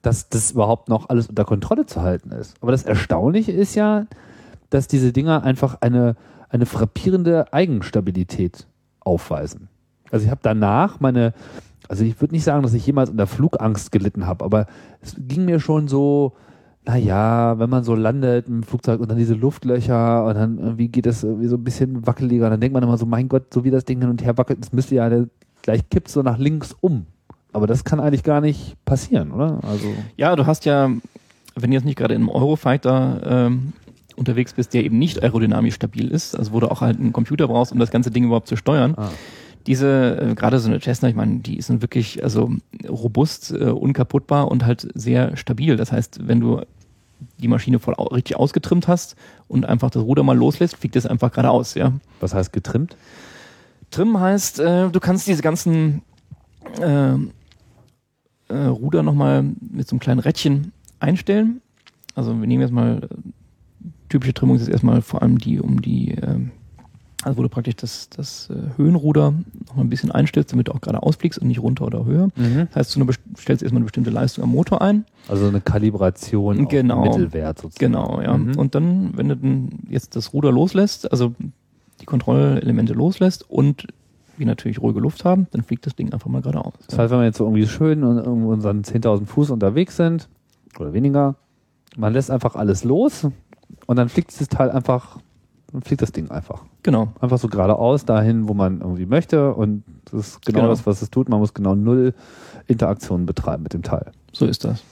dass 0.00 0.28
das 0.30 0.52
überhaupt 0.52 0.88
noch 0.88 1.10
alles 1.10 1.28
unter 1.28 1.44
Kontrolle 1.44 1.86
zu 1.86 2.02
halten 2.02 2.32
ist. 2.32 2.56
Aber 2.60 2.72
das 2.72 2.84
Erstaunliche 2.84 3.52
ist 3.52 3.74
ja, 3.74 4.06
dass 4.74 4.88
diese 4.88 5.12
Dinger 5.12 5.44
einfach 5.44 5.78
eine, 5.82 6.16
eine 6.48 6.66
frappierende 6.66 7.52
Eigenstabilität 7.52 8.66
aufweisen. 8.98 9.68
Also 10.10 10.24
ich 10.24 10.30
habe 10.30 10.40
danach 10.42 10.98
meine, 10.98 11.32
also 11.88 12.04
ich 12.04 12.20
würde 12.20 12.34
nicht 12.34 12.42
sagen, 12.42 12.64
dass 12.64 12.74
ich 12.74 12.84
jemals 12.84 13.08
unter 13.08 13.28
Flugangst 13.28 13.92
gelitten 13.92 14.26
habe, 14.26 14.44
aber 14.44 14.66
es 15.00 15.14
ging 15.16 15.44
mir 15.44 15.60
schon 15.60 15.86
so, 15.86 16.32
naja, 16.84 17.56
wenn 17.60 17.70
man 17.70 17.84
so 17.84 17.94
landet 17.94 18.48
im 18.48 18.64
Flugzeug 18.64 19.00
und 19.00 19.10
dann 19.10 19.16
diese 19.16 19.34
Luftlöcher 19.34 20.24
und 20.24 20.34
dann 20.34 20.58
irgendwie 20.58 20.88
geht 20.88 21.06
es 21.06 21.22
irgendwie 21.22 21.46
so 21.46 21.56
ein 21.56 21.64
bisschen 21.64 22.04
wackeliger, 22.04 22.50
dann 22.50 22.60
denkt 22.60 22.74
man 22.74 22.82
immer 22.82 22.98
so, 22.98 23.06
mein 23.06 23.28
Gott, 23.28 23.54
so 23.54 23.62
wie 23.62 23.70
das 23.70 23.84
Ding 23.84 24.00
hin 24.00 24.10
und 24.10 24.24
her 24.24 24.36
wackelt, 24.36 24.60
das 24.60 24.72
müsste 24.72 24.96
ja 24.96 25.08
gleich 25.62 25.88
kippt 25.88 26.08
so 26.08 26.22
nach 26.22 26.38
links 26.38 26.74
um. 26.80 27.06
Aber 27.52 27.68
das 27.68 27.84
kann 27.84 28.00
eigentlich 28.00 28.24
gar 28.24 28.40
nicht 28.40 28.74
passieren, 28.84 29.30
oder? 29.30 29.60
Also 29.62 29.86
Ja, 30.16 30.34
du 30.34 30.46
hast 30.46 30.64
ja, 30.64 30.90
wenn 31.54 31.70
jetzt 31.70 31.84
nicht 31.84 31.96
gerade 31.96 32.16
einem 32.16 32.28
Eurofighter 32.28 33.20
ähm, 33.24 33.72
unterwegs 34.16 34.52
bist, 34.52 34.74
der 34.74 34.84
eben 34.84 34.98
nicht 34.98 35.22
aerodynamisch 35.22 35.74
stabil 35.74 36.08
ist, 36.08 36.36
also 36.36 36.52
wo 36.52 36.60
du 36.60 36.70
auch 36.70 36.80
halt 36.80 36.98
einen 36.98 37.12
Computer 37.12 37.48
brauchst, 37.48 37.72
um 37.72 37.78
das 37.78 37.90
ganze 37.90 38.10
Ding 38.10 38.24
überhaupt 38.24 38.48
zu 38.48 38.56
steuern. 38.56 38.94
Ah. 38.96 39.10
Diese, 39.66 40.18
äh, 40.20 40.34
gerade 40.34 40.58
so 40.58 40.68
eine 40.68 40.80
Cessna, 40.80 41.08
ich 41.08 41.14
meine, 41.14 41.40
die 41.40 41.56
ist 41.56 41.70
nun 41.70 41.80
wirklich 41.80 42.22
also 42.22 42.52
robust, 42.88 43.50
äh, 43.50 43.64
unkaputtbar 43.64 44.50
und 44.50 44.64
halt 44.66 44.88
sehr 44.94 45.36
stabil. 45.36 45.76
Das 45.76 45.90
heißt, 45.90 46.28
wenn 46.28 46.40
du 46.40 46.60
die 47.38 47.48
Maschine 47.48 47.78
voll 47.78 47.94
au 47.94 48.04
richtig 48.04 48.36
ausgetrimmt 48.36 48.88
hast 48.88 49.16
und 49.48 49.64
einfach 49.64 49.90
das 49.90 50.02
Ruder 50.02 50.22
mal 50.22 50.36
loslässt, 50.36 50.76
fliegt 50.76 50.96
es 50.96 51.06
einfach 51.06 51.30
geradeaus, 51.30 51.74
ja. 51.74 51.92
was 52.20 52.34
heißt 52.34 52.52
getrimmt? 52.52 52.96
Trim 53.90 54.18
heißt, 54.18 54.60
äh, 54.60 54.90
du 54.90 55.00
kannst 55.00 55.26
diese 55.26 55.42
ganzen 55.42 56.02
äh, 56.80 57.14
äh, 58.48 58.66
Ruder 58.66 59.02
nochmal 59.02 59.42
mit 59.42 59.88
so 59.88 59.94
einem 59.94 60.00
kleinen 60.00 60.20
Rädchen 60.20 60.72
einstellen. 61.00 61.60
Also 62.14 62.38
wir 62.38 62.46
nehmen 62.46 62.62
jetzt 62.62 62.72
mal, 62.72 63.02
äh, 63.02 63.08
typische 64.14 64.32
Trimmung 64.34 64.54
ist 64.56 64.68
erstmal 64.68 65.02
vor 65.02 65.22
allem 65.22 65.38
die 65.38 65.58
um 65.58 65.82
die, 65.82 66.12
äh, 66.12 66.38
also 67.24 67.36
wo 67.36 67.42
du 67.42 67.48
praktisch 67.48 67.74
das, 67.74 68.08
das 68.10 68.48
äh, 68.48 68.76
Höhenruder 68.78 69.34
nochmal 69.66 69.84
ein 69.84 69.90
bisschen 69.90 70.12
einstellst, 70.12 70.52
damit 70.52 70.68
du 70.68 70.72
auch 70.72 70.80
gerade 70.80 71.02
ausfliegst 71.02 71.40
und 71.40 71.48
nicht 71.48 71.60
runter 71.60 71.84
oder 71.86 72.04
höher. 72.04 72.28
Das 72.36 72.76
heißt, 72.76 72.96
du 72.96 73.12
stellst 73.36 73.64
erstmal 73.64 73.78
eine 73.78 73.86
bestimmte 73.86 74.10
Leistung 74.10 74.44
am 74.44 74.50
Motor 74.50 74.82
ein. 74.82 75.04
Also 75.28 75.48
eine 75.48 75.60
Kalibration 75.60 76.68
Genau. 76.68 77.02
Mittelwert 77.02 77.58
sozusagen. 77.58 77.92
Genau, 77.92 78.20
ja. 78.20 78.36
Mhm. 78.36 78.56
Und 78.56 78.76
dann, 78.76 79.16
wenn 79.16 79.30
du 79.30 79.36
dann 79.36 79.70
jetzt 79.90 80.14
das 80.14 80.32
Ruder 80.32 80.52
loslässt, 80.52 81.10
also 81.10 81.34
die 82.00 82.06
Kontrollelemente 82.06 82.92
loslässt 82.92 83.50
und 83.50 83.88
wir 84.36 84.46
natürlich 84.46 84.80
ruhige 84.80 85.00
Luft 85.00 85.24
haben, 85.24 85.48
dann 85.50 85.62
fliegt 85.62 85.86
das 85.86 85.96
Ding 85.96 86.12
einfach 86.12 86.28
mal 86.28 86.40
geradeaus. 86.40 86.74
Das 86.86 86.98
heißt, 87.00 87.10
wenn 87.10 87.18
wir 87.18 87.24
jetzt 87.24 87.38
so 87.38 87.44
irgendwie 87.46 87.66
schön 87.66 88.04
und 88.04 88.18
irgendwo 88.18 88.52
unseren 88.52 88.82
10.000 88.82 89.26
Fuß 89.26 89.50
unterwegs 89.50 89.96
sind 89.96 90.28
oder 90.78 90.92
weniger, 90.92 91.34
man 91.96 92.12
lässt 92.12 92.30
einfach 92.30 92.54
alles 92.56 92.84
los 92.84 93.28
und 93.86 93.96
dann 93.96 94.08
fliegt 94.08 94.38
das 94.40 94.48
Teil 94.48 94.70
einfach, 94.70 95.18
dann 95.72 95.82
fliegt 95.82 96.02
das 96.02 96.12
Ding 96.12 96.30
einfach. 96.30 96.64
Genau. 96.82 97.08
Einfach 97.20 97.38
so 97.38 97.48
geradeaus 97.48 98.04
dahin, 98.04 98.48
wo 98.48 98.54
man 98.54 98.80
irgendwie 98.80 99.06
möchte 99.06 99.54
und 99.54 99.82
das 100.06 100.28
ist 100.28 100.46
genau, 100.46 100.60
Genau. 100.60 100.70
das, 100.70 100.86
was 100.86 101.02
es 101.02 101.10
tut. 101.10 101.28
Man 101.28 101.38
muss 101.40 101.54
genau 101.54 101.74
null 101.74 102.14
Interaktionen 102.66 103.26
betreiben 103.26 103.62
mit 103.62 103.72
dem 103.74 103.82
Teil. 103.82 104.12
So 104.32 104.46
ist 104.46 104.64
das. 104.64 104.82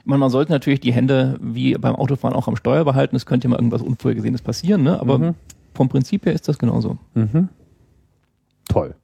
Ich 0.00 0.06
meine, 0.06 0.18
man 0.20 0.30
sollte 0.30 0.50
natürlich 0.52 0.80
die 0.80 0.92
Hände 0.92 1.38
wie 1.42 1.74
beim 1.74 1.94
Autofahren 1.94 2.34
auch 2.34 2.48
am 2.48 2.56
Steuer 2.56 2.84
behalten. 2.84 3.16
Es 3.16 3.26
könnte 3.26 3.46
ja 3.46 3.50
mal 3.50 3.56
irgendwas 3.56 3.82
Unvorhergesehenes 3.82 4.40
passieren, 4.42 4.82
ne? 4.82 4.98
aber 5.00 5.18
Mhm. 5.18 5.34
vom 5.74 5.88
Prinzip 5.88 6.24
her 6.24 6.32
ist 6.32 6.48
das 6.48 6.58
genauso. 6.58 6.96
Mhm. 7.14 7.48
Toll. 8.68 8.94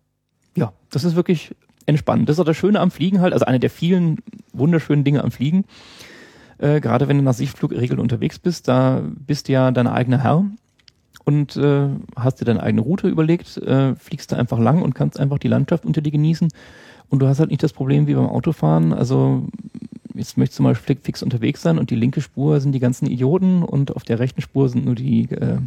Ja, 0.57 0.73
das 0.91 1.05
ist 1.05 1.17
wirklich 1.17 1.55
entspannend. 1.85 2.29
Das 2.29 2.37
ist 2.37 2.41
auch 2.41 2.45
das 2.47 2.57
Schöne 2.57 2.81
am 2.81 2.91
Fliegen 2.91 3.21
halt, 3.21 3.33
also 3.33 3.45
eine 3.45 3.61
der 3.61 3.71
vielen 3.71 4.19
wunderschönen 4.53 5.05
Dinge 5.05 5.23
am 5.23 5.31
Fliegen. 5.31 5.65
Äh, 6.59 6.81
gerade 6.81 7.09
wenn 7.09 7.19
du 7.19 7.23
nach 7.23 7.35
Sichtflugregeln 7.35 8.01
unterwegs 8.01 8.39
bist, 8.39 8.69
da 8.69 9.03
bist 9.27 9.49
du 9.49 9.53
ja 9.53 9.71
dein 9.71 9.87
eigener 9.87 10.23
Herr 10.23 10.45
und 11.25 11.57
äh, 11.57 11.89
hast 12.15 12.41
dir 12.41 12.45
deine 12.45 12.63
eigene 12.63 12.83
Route 12.83 13.09
überlegt, 13.09 13.57
äh, 13.59 13.95
fliegst 13.97 14.33
da 14.33 14.37
einfach 14.37 14.59
lang 14.59 14.83
und 14.83 14.95
kannst 14.95 15.19
einfach 15.19 15.39
die 15.39 15.49
Landschaft 15.49 15.85
unter 15.85 16.01
dir 16.01 16.13
genießen. 16.13 16.49
Und 17.09 17.19
du 17.21 17.27
hast 17.27 17.41
halt 17.41 17.51
nicht 17.51 17.63
das 17.63 17.73
Problem 17.73 18.07
wie 18.07 18.15
beim 18.15 18.27
Autofahren. 18.27 18.93
Also 18.93 19.47
jetzt 20.15 20.39
möchtest 20.39 20.59
du 20.59 20.63
mal 20.63 20.75
fix 20.75 21.23
unterwegs 21.23 21.63
sein 21.63 21.79
und 21.79 21.91
die 21.91 21.97
linke 21.97 22.21
Spur 22.21 22.61
sind 22.61 22.73
die 22.73 22.81
ganzen 22.81 23.07
Idioten 23.07 23.63
und 23.63 23.95
auf 23.95 24.05
der 24.05 24.19
rechten 24.19 24.41
Spur 24.41 24.69
sind 24.69 24.85
nur 24.85 24.95
die 24.95 25.25
äh, 25.31 25.59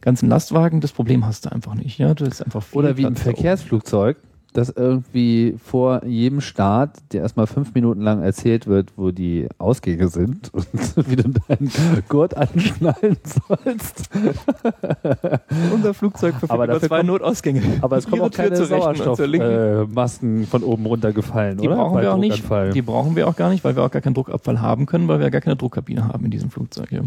ganzen 0.00 0.28
Lastwagen. 0.28 0.80
Das 0.80 0.92
Problem 0.92 1.26
hast 1.26 1.46
du 1.46 1.52
einfach 1.52 1.74
nicht. 1.74 1.98
Ja, 1.98 2.14
du 2.14 2.26
hast 2.26 2.42
einfach 2.42 2.62
viel 2.62 2.78
Oder 2.78 2.96
wie 2.96 3.02
im 3.02 3.14
da 3.14 3.20
oben. 3.30 4.16
Dass 4.54 4.70
irgendwie 4.70 5.56
vor 5.62 6.04
jedem 6.04 6.40
Start 6.40 6.96
dir 7.12 7.22
erstmal 7.22 7.48
fünf 7.48 7.74
Minuten 7.74 8.00
lang 8.00 8.22
erzählt 8.22 8.68
wird, 8.68 8.92
wo 8.96 9.10
die 9.10 9.48
Ausgänge 9.58 10.06
sind 10.08 10.54
und 10.54 10.66
wie 11.08 11.16
du 11.16 11.28
deinen 11.48 11.70
Gurt 12.08 12.36
anschnallen 12.36 13.16
sollst. 13.24 14.10
Unser 15.74 15.92
Flugzeug 15.92 16.34
verfügt 16.34 16.52
Aber 16.52 16.64
über 16.66 16.78
zwei 16.80 16.98
kommt- 16.98 17.08
Notausgänge. 17.08 17.62
Aber 17.80 17.96
es 17.96 18.06
kommen 18.08 18.22
auch 18.22 18.30
keine. 18.30 18.54
Sauerstoffmasken 18.56 20.46
von 20.46 20.62
oben 20.62 20.86
runtergefallen, 20.86 21.58
Die 21.58 21.66
oder? 21.66 21.76
brauchen 21.76 21.94
Bei 21.94 22.02
wir 22.02 22.14
auch 22.14 22.18
nicht. 22.18 22.44
Die 22.74 22.82
brauchen 22.82 23.16
wir 23.16 23.26
auch 23.28 23.36
gar 23.36 23.50
nicht, 23.50 23.64
weil 23.64 23.74
wir 23.76 23.82
auch 23.82 23.90
gar 23.90 24.02
keinen 24.02 24.14
Druckabfall 24.14 24.60
haben 24.60 24.86
können, 24.86 25.08
weil 25.08 25.18
wir 25.20 25.30
gar 25.30 25.40
keine 25.40 25.56
Druckkabine 25.56 26.06
haben 26.08 26.24
in 26.26 26.30
diesem 26.30 26.50
Flugzeug. 26.50 26.92
Ja. 26.92 27.00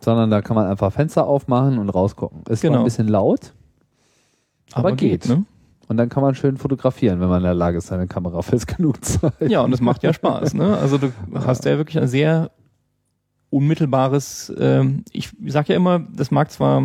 Sondern 0.00 0.30
da 0.30 0.42
kann 0.42 0.56
man 0.56 0.66
einfach 0.66 0.92
Fenster 0.92 1.26
aufmachen 1.26 1.78
und 1.78 1.88
rausgucken. 1.90 2.40
Ist 2.48 2.60
Genau. 2.62 2.78
ein 2.78 2.84
bisschen 2.84 3.08
laut, 3.08 3.52
aber, 4.72 4.92
geht. 4.92 5.28
ne? 5.28 5.44
Und 5.88 5.96
dann 5.96 6.10
kann 6.10 6.22
man 6.22 6.34
schön 6.34 6.58
fotografieren, 6.58 7.20
wenn 7.20 7.28
man 7.28 7.38
in 7.38 7.44
der 7.44 7.54
Lage 7.54 7.78
ist, 7.78 7.86
seine 7.86 8.06
Kamera 8.06 8.42
fest 8.42 8.68
genug 8.76 9.02
zu 9.04 9.22
halten. 9.22 9.50
Ja, 9.50 9.62
und 9.62 9.72
es 9.72 9.80
macht 9.80 10.02
ja 10.02 10.12
Spaß. 10.12 10.54
Ne? 10.54 10.76
Also 10.76 10.98
du 10.98 11.12
hast 11.34 11.64
ja 11.64 11.78
wirklich 11.78 11.98
ein 11.98 12.08
sehr 12.08 12.50
unmittelbares, 13.50 14.52
ähm, 14.58 15.04
ich 15.10 15.30
sag 15.46 15.68
ja 15.68 15.76
immer, 15.76 16.00
das 16.00 16.30
mag 16.30 16.50
zwar 16.50 16.82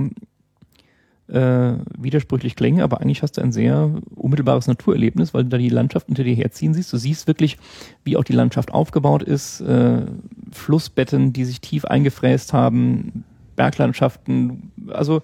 äh, 1.28 1.74
widersprüchlich 1.98 2.56
klingen, 2.56 2.82
aber 2.82 3.02
eigentlich 3.02 3.22
hast 3.22 3.38
du 3.38 3.42
ein 3.42 3.52
sehr 3.52 3.92
unmittelbares 4.16 4.68
Naturerlebnis, 4.68 5.34
weil 5.34 5.44
du 5.44 5.50
da 5.50 5.58
die 5.58 5.70
Landschaft 5.70 6.08
unter 6.08 6.24
dir 6.24 6.36
herziehen 6.36 6.74
siehst. 6.74 6.94
Du 6.94 6.98
siehst 6.98 7.28
wirklich, 7.28 7.58
wie 8.06 8.16
auch 8.16 8.24
die 8.24 8.34
Landschaft 8.34 8.74
aufgebaut 8.74 9.24
ist, 9.24 9.60
äh, 9.62 10.06
Flussbetten, 10.52 11.34
die 11.34 11.44
sich 11.44 11.60
tief 11.60 11.84
eingefräst 11.84 12.54
haben, 12.54 13.26
Berglandschaften, 13.56 14.72
also 14.90 15.22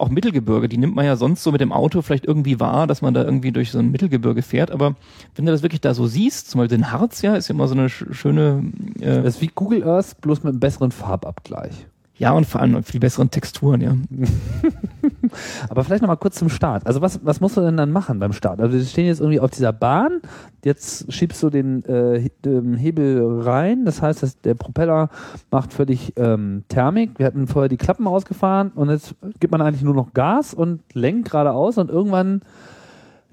auch 0.00 0.08
Mittelgebirge, 0.08 0.68
die 0.68 0.78
nimmt 0.78 0.94
man 0.94 1.04
ja 1.04 1.16
sonst 1.16 1.42
so 1.42 1.52
mit 1.52 1.60
dem 1.60 1.72
Auto 1.72 2.02
vielleicht 2.02 2.24
irgendwie 2.24 2.60
wahr, 2.60 2.86
dass 2.86 3.02
man 3.02 3.14
da 3.14 3.24
irgendwie 3.24 3.52
durch 3.52 3.70
so 3.70 3.78
ein 3.78 3.90
Mittelgebirge 3.90 4.42
fährt, 4.42 4.70
aber 4.70 4.94
wenn 5.34 5.46
du 5.46 5.52
das 5.52 5.62
wirklich 5.62 5.80
da 5.80 5.94
so 5.94 6.06
siehst, 6.06 6.50
zum 6.50 6.60
Beispiel 6.60 6.78
den 6.78 6.92
Harz, 6.92 7.22
ja, 7.22 7.36
ist 7.36 7.48
ja 7.48 7.54
immer 7.54 7.68
so 7.68 7.74
eine 7.74 7.88
sch 7.88 8.04
schöne, 8.12 8.64
äh, 9.00 9.22
Das 9.22 9.36
ist 9.36 9.40
wie 9.40 9.50
Google 9.54 9.84
Earth, 9.84 10.20
bloß 10.20 10.42
mit 10.42 10.52
einem 10.52 10.60
besseren 10.60 10.90
Farbabgleich. 10.92 11.86
Ja 12.18 12.32
und 12.32 12.46
vor 12.46 12.60
allem 12.60 12.72
mit 12.72 12.86
viel 12.86 13.00
besseren 13.00 13.30
Texturen, 13.30 13.80
ja. 13.80 13.96
Aber 15.68 15.84
vielleicht 15.84 16.02
noch 16.02 16.08
mal 16.08 16.16
kurz 16.16 16.36
zum 16.36 16.48
Start. 16.48 16.86
Also 16.86 17.00
was, 17.00 17.24
was 17.24 17.40
musst 17.40 17.56
du 17.56 17.60
denn 17.60 17.76
dann 17.76 17.92
machen 17.92 18.18
beim 18.18 18.32
Start? 18.32 18.60
Also 18.60 18.76
wir 18.76 18.84
stehen 18.84 19.06
jetzt 19.06 19.20
irgendwie 19.20 19.40
auf 19.40 19.50
dieser 19.50 19.72
Bahn, 19.72 20.20
jetzt 20.64 21.12
schiebst 21.12 21.42
du 21.42 21.50
den 21.50 21.84
äh, 21.84 22.28
ähm, 22.44 22.74
Hebel 22.74 23.40
rein, 23.42 23.84
das 23.84 24.02
heißt, 24.02 24.22
dass 24.22 24.40
der 24.40 24.54
Propeller 24.54 25.10
macht 25.50 25.72
völlig 25.72 26.12
ähm, 26.16 26.64
Thermik. 26.68 27.18
Wir 27.18 27.26
hatten 27.26 27.46
vorher 27.46 27.68
die 27.68 27.76
Klappen 27.76 28.06
ausgefahren 28.06 28.72
und 28.74 28.90
jetzt 28.90 29.14
gibt 29.40 29.52
man 29.52 29.60
eigentlich 29.60 29.82
nur 29.82 29.94
noch 29.94 30.12
Gas 30.12 30.54
und 30.54 30.80
lenkt 30.94 31.30
geradeaus 31.30 31.78
und 31.78 31.90
irgendwann 31.90 32.42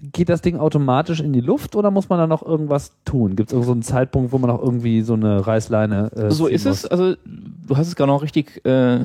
geht 0.02 0.30
das 0.30 0.42
Ding 0.42 0.58
automatisch 0.58 1.22
in 1.22 1.34
die 1.34 1.42
Luft 1.42 1.76
oder 1.76 1.90
muss 1.90 2.10
man 2.10 2.20
da 2.20 2.28
noch 2.28 2.44
irgendwas 2.44 2.92
tun? 3.06 3.36
Gibt 3.36 3.52
es 3.52 3.66
so 3.66 3.72
einen 3.72 3.82
Zeitpunkt, 3.82 4.32
wo 4.32 4.38
man 4.38 4.50
noch 4.50 4.62
irgendwie 4.62 5.02
so 5.02 5.14
eine 5.14 5.46
Reißleine 5.46 6.12
äh, 6.14 6.32
So 6.32 6.48
ist 6.48 6.66
muss? 6.66 6.84
es. 6.84 6.86
Also 6.86 7.16
du 7.26 7.78
hast 7.78 7.88
es 7.88 7.96
gerade 7.96 8.12
noch 8.12 8.22
richtig 8.22 8.66
äh, 8.66 9.00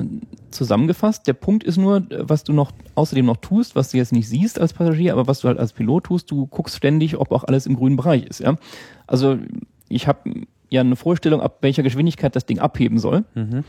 zusammengefasst. 0.51 1.27
Der 1.27 1.33
Punkt 1.33 1.63
ist 1.63 1.77
nur, 1.77 2.03
was 2.09 2.43
du 2.43 2.53
noch 2.53 2.71
außerdem 2.95 3.25
noch 3.25 3.37
tust, 3.37 3.75
was 3.75 3.91
du 3.91 3.97
jetzt 3.97 4.11
nicht 4.11 4.27
siehst 4.27 4.59
als 4.59 4.73
Passagier, 4.73 5.13
aber 5.13 5.27
was 5.27 5.39
du 5.39 5.47
halt 5.47 5.59
als 5.59 5.73
Pilot 5.73 6.05
tust, 6.05 6.29
du 6.29 6.45
guckst 6.47 6.75
ständig, 6.75 7.17
ob 7.17 7.31
auch 7.31 7.45
alles 7.45 7.65
im 7.65 7.75
grünen 7.75 7.95
Bereich 7.95 8.25
ist. 8.25 8.39
Ja? 8.39 8.55
Also 9.07 9.37
ich 9.87 10.07
habe 10.07 10.19
ja 10.69 10.81
eine 10.81 10.95
Vorstellung, 10.95 11.41
ab 11.41 11.57
welcher 11.61 11.83
Geschwindigkeit 11.83 12.35
das 12.35 12.45
Ding 12.45 12.59
abheben 12.59 12.99
soll. 12.99 13.23
Mhm. 13.33 13.63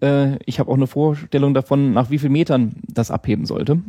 Äh, 0.00 0.38
ich 0.44 0.58
habe 0.58 0.70
auch 0.70 0.76
eine 0.76 0.86
Vorstellung 0.86 1.54
davon, 1.54 1.92
nach 1.92 2.10
wie 2.10 2.18
viel 2.18 2.30
Metern 2.30 2.72
das 2.86 3.10
abheben 3.10 3.46
sollte. 3.46 3.80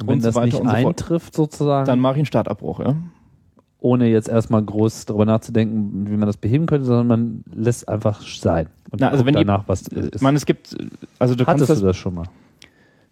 Und 0.00 0.08
wenn 0.08 0.14
und 0.14 0.20
so 0.20 0.28
das 0.28 0.34
weiter 0.34 0.46
nicht 0.46 0.60
und 0.60 0.68
so 0.68 0.74
eintrifft 0.74 1.34
sozusagen, 1.34 1.86
Dann 1.86 2.00
mache 2.00 2.14
ich 2.14 2.18
einen 2.18 2.26
Startabbruch. 2.26 2.80
Ja? 2.80 2.96
ohne 3.82 4.08
jetzt 4.08 4.28
erstmal 4.28 4.62
groß 4.62 5.06
darüber 5.06 5.24
nachzudenken, 5.24 6.06
wie 6.06 6.16
man 6.16 6.26
das 6.26 6.36
beheben 6.36 6.66
könnte, 6.66 6.84
sondern 6.84 7.06
man 7.06 7.44
lässt 7.50 7.88
einfach 7.88 8.20
sein 8.22 8.68
und 8.90 9.00
Na, 9.00 9.08
also 9.08 9.24
wenn 9.24 9.34
danach, 9.34 9.64
was 9.68 9.82
ist. 9.88 10.16
Ich 10.16 10.20
meine, 10.20 10.36
es 10.36 10.44
gibt, 10.44 10.76
also 11.18 11.34
du 11.34 11.46
Hattest 11.46 11.68
kannst 11.68 11.82
du 11.82 11.86
das, 11.86 11.92
das 11.92 11.96
schon 11.96 12.14
mal? 12.14 12.26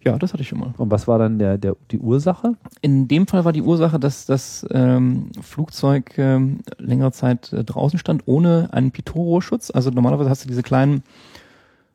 ja, 0.05 0.17
das 0.17 0.31
hatte 0.31 0.43
ich 0.43 0.49
schon 0.49 0.59
mal. 0.59 0.73
Und 0.77 0.91
was 0.91 1.07
war 1.07 1.19
dann 1.19 1.39
der, 1.39 1.57
der, 1.57 1.75
die 1.91 1.99
Ursache? 1.99 2.53
In 2.81 3.07
dem 3.07 3.27
Fall 3.27 3.43
war 3.43 3.51
die 3.51 3.61
Ursache, 3.61 3.99
dass 3.99 4.25
das 4.25 4.65
ähm, 4.71 5.31
Flugzeug 5.41 6.17
ähm, 6.17 6.59
längere 6.77 7.11
Zeit 7.11 7.51
äh, 7.51 7.63
draußen 7.63 7.99
stand, 7.99 8.23
ohne 8.25 8.69
einen 8.71 8.91
Pitoro-Schutz. 8.91 9.71
Also 9.71 9.89
normalerweise 9.89 10.29
hast 10.29 10.45
du 10.45 10.47
diese 10.47 10.63
kleinen, 10.63 11.03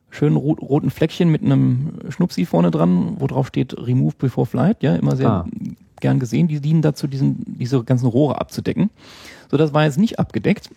schönen 0.09 0.35
ro 0.37 0.53
roten 0.53 0.89
Fleckchen 0.89 1.29
mit 1.29 1.41
einem 1.43 1.93
Schnupsi 2.09 2.45
vorne 2.45 2.71
dran, 2.71 3.15
wo 3.19 3.27
drauf 3.27 3.47
steht 3.47 3.75
Remove 3.77 4.15
Before 4.17 4.45
Flight, 4.45 4.81
ja, 4.81 4.95
immer 4.95 5.15
sehr 5.15 5.29
Ah. 5.29 5.45
gern 5.99 6.19
gesehen. 6.19 6.47
Die 6.47 6.59
dienen 6.59 6.81
dazu, 6.81 7.07
diesen, 7.07 7.43
diese 7.59 7.83
ganzen 7.83 8.07
Rohre 8.07 8.39
abzudecken. 8.39 8.89
So, 9.51 9.57
das 9.57 9.73
war 9.73 9.83
jetzt 9.83 9.97
nicht 9.97 10.19
abgedeckt. 10.19 10.69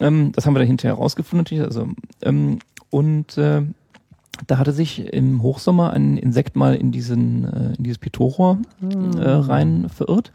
Ähm, 0.00 0.32
das 0.32 0.46
haben 0.46 0.54
wir 0.54 0.58
dann 0.60 0.68
hinterher 0.68 0.94
rausgefunden 0.96 1.40
natürlich. 1.44 1.64
Also, 1.64 1.88
ähm, 2.22 2.58
und 2.90 3.36
äh, 3.36 3.62
da 4.46 4.58
hatte 4.58 4.72
sich 4.72 5.12
im 5.12 5.42
Hochsommer 5.42 5.92
ein 5.92 6.16
Insekt 6.16 6.54
mal 6.56 6.74
in 6.76 6.92
diesen 6.92 7.44
äh, 7.44 7.74
in 7.76 7.82
dieses 7.84 7.98
Pitorrohr 7.98 8.58
äh, 9.18 9.28
rein 9.28 9.88
verirrt. 9.88 10.32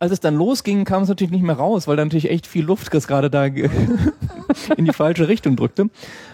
Als 0.00 0.12
es 0.12 0.20
dann 0.20 0.34
losging, 0.34 0.84
kam 0.84 1.02
es 1.02 1.10
natürlich 1.10 1.30
nicht 1.30 1.44
mehr 1.44 1.56
raus, 1.56 1.86
weil 1.86 1.96
da 1.96 2.04
natürlich 2.04 2.30
echt 2.30 2.46
viel 2.46 2.64
Luft 2.64 2.90
gerade 2.90 3.28
da 3.28 3.44
in 4.76 4.84
die 4.86 4.92
falsche 4.94 5.28
Richtung 5.28 5.56
drückte. 5.56 5.90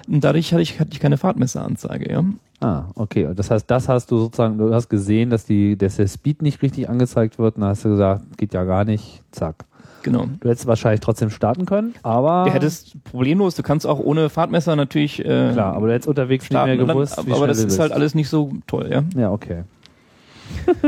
Und 0.09 0.25
dadurch 0.25 0.53
hatte 0.53 0.63
ich, 0.63 0.79
hatte 0.79 0.91
ich 0.93 1.01
keine 1.01 1.19
Fahrtmesseranzeige, 1.19 2.11
ja. 2.11 2.25
Ah, 2.61 2.85
okay. 2.95 3.29
Das 3.35 3.51
heißt, 3.51 3.69
das 3.69 3.89
hast 3.89 4.11
du 4.13 4.19
sozusagen, 4.19 4.57
du 4.57 4.73
hast 4.73 4.89
gesehen, 4.89 5.31
dass, 5.31 5.45
die, 5.47 5.77
dass 5.77 5.97
der 5.97 6.07
Speed 6.07 6.43
nicht 6.43 6.63
richtig 6.63 6.89
angezeigt 6.89 7.41
wird 7.41 7.57
und 7.57 7.63
dann 7.63 7.71
hast 7.71 7.85
du 7.85 7.91
gesagt, 7.91 8.39
geht 8.39 8.55
ja 8.55 8.63
gar 8.63 8.85
nicht, 8.85 9.23
zack. 9.33 9.57
Genau. 10.05 10.27
Du 10.39 10.49
hättest 10.49 10.69
wahrscheinlich 10.69 11.01
trotzdem 11.01 11.31
starten 11.31 11.67
können, 11.67 11.97
aber 12.05 12.45
Du 12.47 12.53
hättest 12.53 13.03
problemlos, 13.03 13.57
du 13.57 13.65
kannst 13.65 13.85
auch 13.85 13.99
ohne 13.99 14.31
Fahrtmesser 14.31 14.77
natürlich 14.77 15.19
äh, 15.19 15.51
klar, 15.53 15.75
aber 15.75 15.89
du 15.89 15.93
hättest 15.95 16.09
unterwegs 16.09 16.47
starten. 16.47 16.71
nicht 16.71 16.79
mehr 16.79 16.87
dann, 16.87 16.97
gewusst, 16.97 17.27
wie 17.27 17.33
aber 17.33 17.49
das 17.49 17.59
ist 17.59 17.81
halt 17.81 17.91
alles 17.91 18.15
nicht 18.15 18.29
so 18.29 18.53
toll, 18.69 18.89
ja. 18.89 19.03
Ja, 19.21 19.33
okay. 19.33 19.65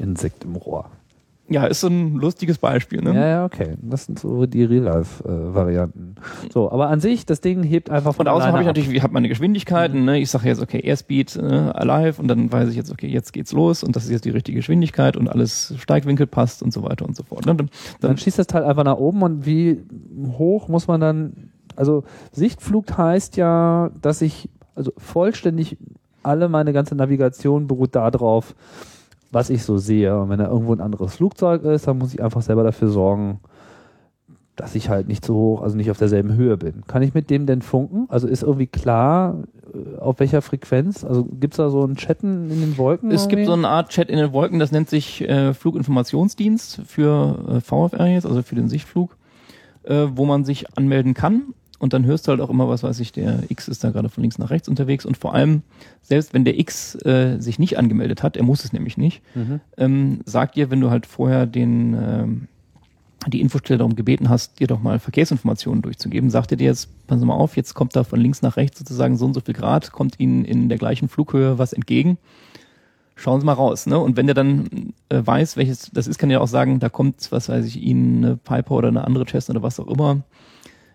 Insekt 0.00 0.42
im 0.42 0.56
Rohr. 0.56 0.90
Ja, 1.50 1.64
ist 1.64 1.80
so 1.80 1.86
ein 1.88 2.16
lustiges 2.16 2.58
Beispiel, 2.58 3.00
ne? 3.00 3.14
Ja, 3.14 3.26
ja, 3.26 3.44
okay. 3.44 3.76
Das 3.80 4.04
sind 4.04 4.18
so 4.18 4.44
die 4.44 4.64
Real-Life-Varianten. 4.64 6.16
so, 6.52 6.70
aber 6.70 6.88
an 6.88 7.00
sich, 7.00 7.24
das 7.24 7.40
Ding 7.40 7.62
hebt 7.62 7.88
einfach 7.88 8.14
von 8.14 8.26
Und 8.26 8.32
außerdem 8.32 8.52
habe 8.52 8.62
ich 8.62 8.66
natürlich, 8.66 8.90
ich 8.90 9.02
habe 9.02 9.14
meine 9.14 9.28
Geschwindigkeiten, 9.28 10.04
ne? 10.04 10.18
ich 10.18 10.30
sage 10.30 10.46
jetzt, 10.46 10.60
okay, 10.60 10.80
Airspeed 10.80 11.36
äh, 11.36 11.40
alive 11.40 12.20
und 12.20 12.28
dann 12.28 12.52
weiß 12.52 12.68
ich 12.68 12.76
jetzt, 12.76 12.92
okay, 12.92 13.06
jetzt 13.06 13.32
geht's 13.32 13.52
los 13.52 13.82
und 13.82 13.96
das 13.96 14.04
ist 14.04 14.10
jetzt 14.10 14.26
die 14.26 14.30
richtige 14.30 14.56
Geschwindigkeit 14.58 15.16
und 15.16 15.28
alles 15.28 15.74
Steigwinkel 15.78 16.26
passt 16.26 16.62
und 16.62 16.72
so 16.72 16.82
weiter 16.82 17.06
und 17.06 17.16
so 17.16 17.22
fort. 17.22 17.46
Ne? 17.46 17.54
Dann, 17.54 17.70
Dann 18.00 18.10
dann, 18.10 18.18
schießt 18.18 18.38
das 18.38 18.46
Teil 18.46 18.64
einfach 18.64 18.84
nach 18.84 18.98
oben 18.98 19.22
und 19.22 19.46
wie 19.46 19.82
hoch 20.36 20.68
muss 20.68 20.86
man 20.86 21.00
dann, 21.00 21.50
also 21.76 22.04
Sichtflug 22.32 22.96
heißt 22.96 23.38
ja, 23.38 23.90
dass 24.02 24.20
ich, 24.20 24.50
also 24.74 24.92
vollständig 24.98 25.78
alle 26.22 26.48
meine 26.48 26.74
ganze 26.74 26.94
Navigation 26.94 27.66
beruht 27.66 27.94
darauf, 27.94 28.54
was 29.30 29.50
ich 29.50 29.62
so 29.62 29.78
sehe. 29.78 30.18
Und 30.18 30.30
wenn 30.30 30.38
da 30.38 30.48
irgendwo 30.48 30.72
ein 30.72 30.80
anderes 30.80 31.16
Flugzeug 31.16 31.62
ist, 31.64 31.86
dann 31.86 31.98
muss 31.98 32.14
ich 32.14 32.22
einfach 32.22 32.42
selber 32.42 32.62
dafür 32.62 32.88
sorgen, 32.88 33.40
dass 34.56 34.74
ich 34.74 34.88
halt 34.88 35.06
nicht 35.06 35.24
so 35.24 35.34
hoch, 35.34 35.62
also 35.62 35.76
nicht 35.76 35.90
auf 35.90 35.98
derselben 35.98 36.34
Höhe 36.34 36.56
bin. 36.56 36.82
Kann 36.86 37.02
ich 37.02 37.14
mit 37.14 37.30
dem 37.30 37.46
denn 37.46 37.62
funken? 37.62 38.06
Also 38.08 38.26
ist 38.26 38.42
irgendwie 38.42 38.66
klar, 38.66 39.44
äh, 39.72 39.98
auf 39.98 40.18
welcher 40.18 40.42
Frequenz? 40.42 41.04
Also 41.04 41.24
gibt's 41.24 41.58
da 41.58 41.70
so 41.70 41.84
einen 41.84 41.96
Chatten 41.96 42.50
in 42.50 42.60
den 42.60 42.78
Wolken? 42.78 43.10
es 43.10 43.28
gibt 43.28 43.44
so 43.44 43.52
irgendwie? 43.52 43.66
eine 43.66 43.74
Art 43.74 43.90
Chat 43.90 44.08
in 44.08 44.18
den 44.18 44.32
Wolken, 44.32 44.58
das 44.58 44.72
nennt 44.72 44.90
sich 44.90 45.22
äh, 45.22 45.54
Fluginformationsdienst 45.54 46.82
für 46.86 47.38
äh, 47.48 47.60
VFR 47.60 48.06
jetzt, 48.06 48.26
also 48.26 48.42
für 48.42 48.56
den 48.56 48.68
Sichtflug, 48.68 49.16
äh, 49.84 50.06
wo 50.14 50.24
man 50.24 50.44
sich 50.44 50.76
anmelden 50.76 51.14
kann. 51.14 51.54
Und 51.78 51.92
dann 51.92 52.04
hörst 52.04 52.26
du 52.26 52.30
halt 52.32 52.40
auch 52.40 52.50
immer, 52.50 52.68
was 52.68 52.82
weiß 52.82 52.98
ich, 53.00 53.12
der 53.12 53.44
X 53.48 53.68
ist 53.68 53.84
da 53.84 53.90
gerade 53.90 54.08
von 54.08 54.22
links 54.22 54.38
nach 54.38 54.50
rechts 54.50 54.68
unterwegs. 54.68 55.06
Und 55.06 55.16
vor 55.16 55.34
allem, 55.34 55.62
selbst 56.02 56.34
wenn 56.34 56.44
der 56.44 56.58
X 56.58 56.96
äh, 57.04 57.38
sich 57.38 57.58
nicht 57.58 57.78
angemeldet 57.78 58.22
hat, 58.22 58.36
er 58.36 58.42
muss 58.42 58.64
es 58.64 58.72
nämlich 58.72 58.96
nicht, 58.96 59.22
Mhm. 59.34 59.60
ähm, 59.76 60.20
sagt 60.24 60.56
dir, 60.56 60.70
wenn 60.70 60.80
du 60.80 60.90
halt 60.90 61.06
vorher 61.06 61.46
den 61.46 61.94
ähm, 61.94 62.48
die 63.26 63.40
Infostelle 63.40 63.78
darum 63.78 63.96
gebeten 63.96 64.28
hast, 64.28 64.60
dir 64.60 64.68
doch 64.68 64.80
mal 64.80 65.00
Verkehrsinformationen 65.00 65.82
durchzugeben, 65.82 66.30
sagt 66.30 66.52
er 66.52 66.56
dir 66.56 66.66
jetzt, 66.66 66.88
passen 67.08 67.20
Sie 67.20 67.26
mal 67.26 67.34
auf, 67.34 67.56
jetzt 67.56 67.74
kommt 67.74 67.96
da 67.96 68.04
von 68.04 68.20
links 68.20 68.42
nach 68.42 68.56
rechts 68.56 68.78
sozusagen 68.78 69.16
so 69.16 69.26
und 69.26 69.34
so 69.34 69.40
viel 69.40 69.54
Grad, 69.54 69.90
kommt 69.90 70.20
Ihnen 70.20 70.44
in 70.44 70.68
der 70.68 70.78
gleichen 70.78 71.08
Flughöhe 71.08 71.58
was 71.58 71.72
entgegen. 71.72 72.16
Schauen 73.16 73.40
Sie 73.40 73.46
mal 73.46 73.54
raus, 73.54 73.86
ne? 73.86 73.98
Und 73.98 74.16
wenn 74.16 74.26
der 74.26 74.34
dann 74.36 74.92
äh, 75.08 75.20
weiß, 75.24 75.56
welches 75.56 75.90
das 75.92 76.06
ist, 76.06 76.18
kann 76.18 76.30
er 76.30 76.40
auch 76.40 76.46
sagen, 76.46 76.78
da 76.78 76.88
kommt, 76.88 77.26
was 77.32 77.48
weiß 77.48 77.66
ich, 77.66 77.82
Ihnen 77.82 78.24
eine 78.24 78.36
Piper 78.36 78.70
oder 78.76 78.88
eine 78.88 79.04
andere 79.04 79.24
Chest 79.24 79.50
oder 79.50 79.62
was 79.62 79.80
auch 79.80 79.88
immer 79.88 80.22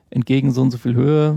entgegen 0.09 0.51
so 0.51 0.61
und 0.61 0.71
so 0.71 0.77
viel 0.77 0.95
Höhe 0.95 1.35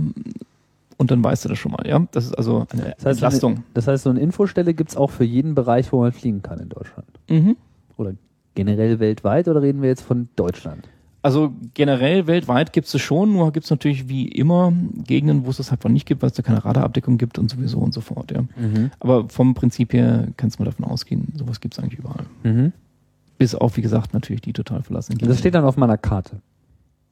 und 0.96 1.10
dann 1.10 1.22
weißt 1.22 1.44
du 1.44 1.48
das 1.50 1.58
schon 1.58 1.72
mal, 1.72 1.86
ja? 1.86 2.06
Das 2.12 2.24
ist 2.24 2.34
also 2.34 2.66
eine 2.72 2.94
Das 2.96 3.04
heißt, 3.04 3.06
Entlastung. 3.22 3.64
Das 3.74 3.86
heißt, 3.86 4.04
so 4.04 4.10
eine 4.10 4.20
Infostelle 4.20 4.74
gibt's 4.74 4.96
auch 4.96 5.10
für 5.10 5.24
jeden 5.24 5.54
Bereich, 5.54 5.92
wo 5.92 6.00
man 6.00 6.12
fliegen 6.12 6.42
kann 6.42 6.58
in 6.58 6.68
Deutschland. 6.68 7.08
Mhm. 7.28 7.56
Oder 7.96 8.14
generell 8.54 8.98
weltweit 8.98 9.48
oder 9.48 9.62
reden 9.62 9.82
wir 9.82 9.88
jetzt 9.88 10.02
von 10.02 10.28
Deutschland? 10.36 10.88
Also 11.22 11.52
generell 11.74 12.28
weltweit 12.28 12.72
gibt 12.72 12.86
es 12.86 12.94
es 12.94 13.00
schon, 13.02 13.32
nur 13.32 13.52
gibt 13.52 13.64
es 13.64 13.70
natürlich 13.70 14.08
wie 14.08 14.28
immer 14.28 14.72
Gegenden, 15.06 15.44
wo 15.44 15.50
es 15.50 15.56
das 15.56 15.72
halt 15.72 15.82
noch 15.82 15.90
nicht 15.90 16.06
gibt, 16.06 16.22
weil 16.22 16.30
es 16.30 16.36
da 16.36 16.42
keine 16.42 16.64
Radarabdeckung 16.64 17.18
gibt 17.18 17.38
und 17.40 17.50
sowieso 17.50 17.78
und 17.78 17.92
so 17.92 18.00
fort. 18.00 18.30
Ja. 18.30 18.44
Aber 19.00 19.28
vom 19.28 19.54
Prinzip 19.54 19.92
her 19.92 20.28
kannst 20.36 20.58
du 20.58 20.62
mal 20.62 20.70
davon 20.70 20.84
ausgehen, 20.84 21.32
sowas 21.34 21.60
gibt 21.60 21.74
es 21.74 21.82
eigentlich 21.82 21.98
überall. 21.98 22.26
Mhm. 22.44 22.72
Bis 23.38 23.56
auf, 23.56 23.76
wie 23.76 23.82
gesagt, 23.82 24.14
natürlich 24.14 24.40
die 24.40 24.52
total 24.52 24.82
verlassenen 24.82 25.18
Gegenden. 25.18 25.32
das 25.32 25.40
steht 25.40 25.56
dann 25.56 25.64
auf 25.64 25.76
meiner 25.76 25.98
Karte. 25.98 26.36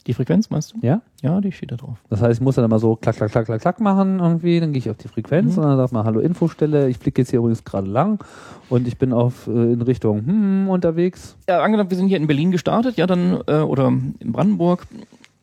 Die 0.06 0.14
Frequenz, 0.14 0.50
meinst 0.50 0.72
du? 0.72 0.78
Ja? 0.82 1.00
Ja, 1.22 1.40
die 1.40 1.50
steht 1.52 1.72
da 1.72 1.76
drauf. 1.76 1.96
Das 2.10 2.20
heißt, 2.20 2.38
ich 2.38 2.40
muss 2.40 2.56
dann 2.56 2.64
immer 2.64 2.78
so 2.78 2.96
klack, 2.96 3.16
klack, 3.16 3.30
klack, 3.30 3.46
klack, 3.46 3.60
klack 3.60 3.80
machen 3.80 4.20
irgendwie, 4.20 4.60
dann 4.60 4.72
gehe 4.72 4.78
ich 4.78 4.90
auf 4.90 4.96
die 4.96 5.08
Frequenz 5.08 5.56
Mhm. 5.56 5.62
und 5.62 5.68
dann 5.68 5.76
sagt 5.78 5.92
man, 5.92 6.04
hallo 6.04 6.20
Infostelle, 6.20 6.88
ich 6.88 6.98
fliege 6.98 7.22
jetzt 7.22 7.30
hier 7.30 7.38
übrigens 7.38 7.64
gerade 7.64 7.86
lang 7.88 8.22
und 8.68 8.86
ich 8.86 8.98
bin 8.98 9.12
auf 9.12 9.46
äh, 9.46 9.72
in 9.72 9.82
Richtung 9.82 10.26
hm, 10.26 10.68
unterwegs. 10.68 11.36
Ja, 11.48 11.62
angenommen, 11.62 11.90
wir 11.90 11.96
sind 11.96 12.08
hier 12.08 12.18
in 12.18 12.26
Berlin 12.26 12.50
gestartet, 12.50 12.96
ja, 12.96 13.06
dann, 13.06 13.40
äh, 13.46 13.56
oder 13.60 13.88
in 13.88 14.32
Brandenburg, 14.32 14.86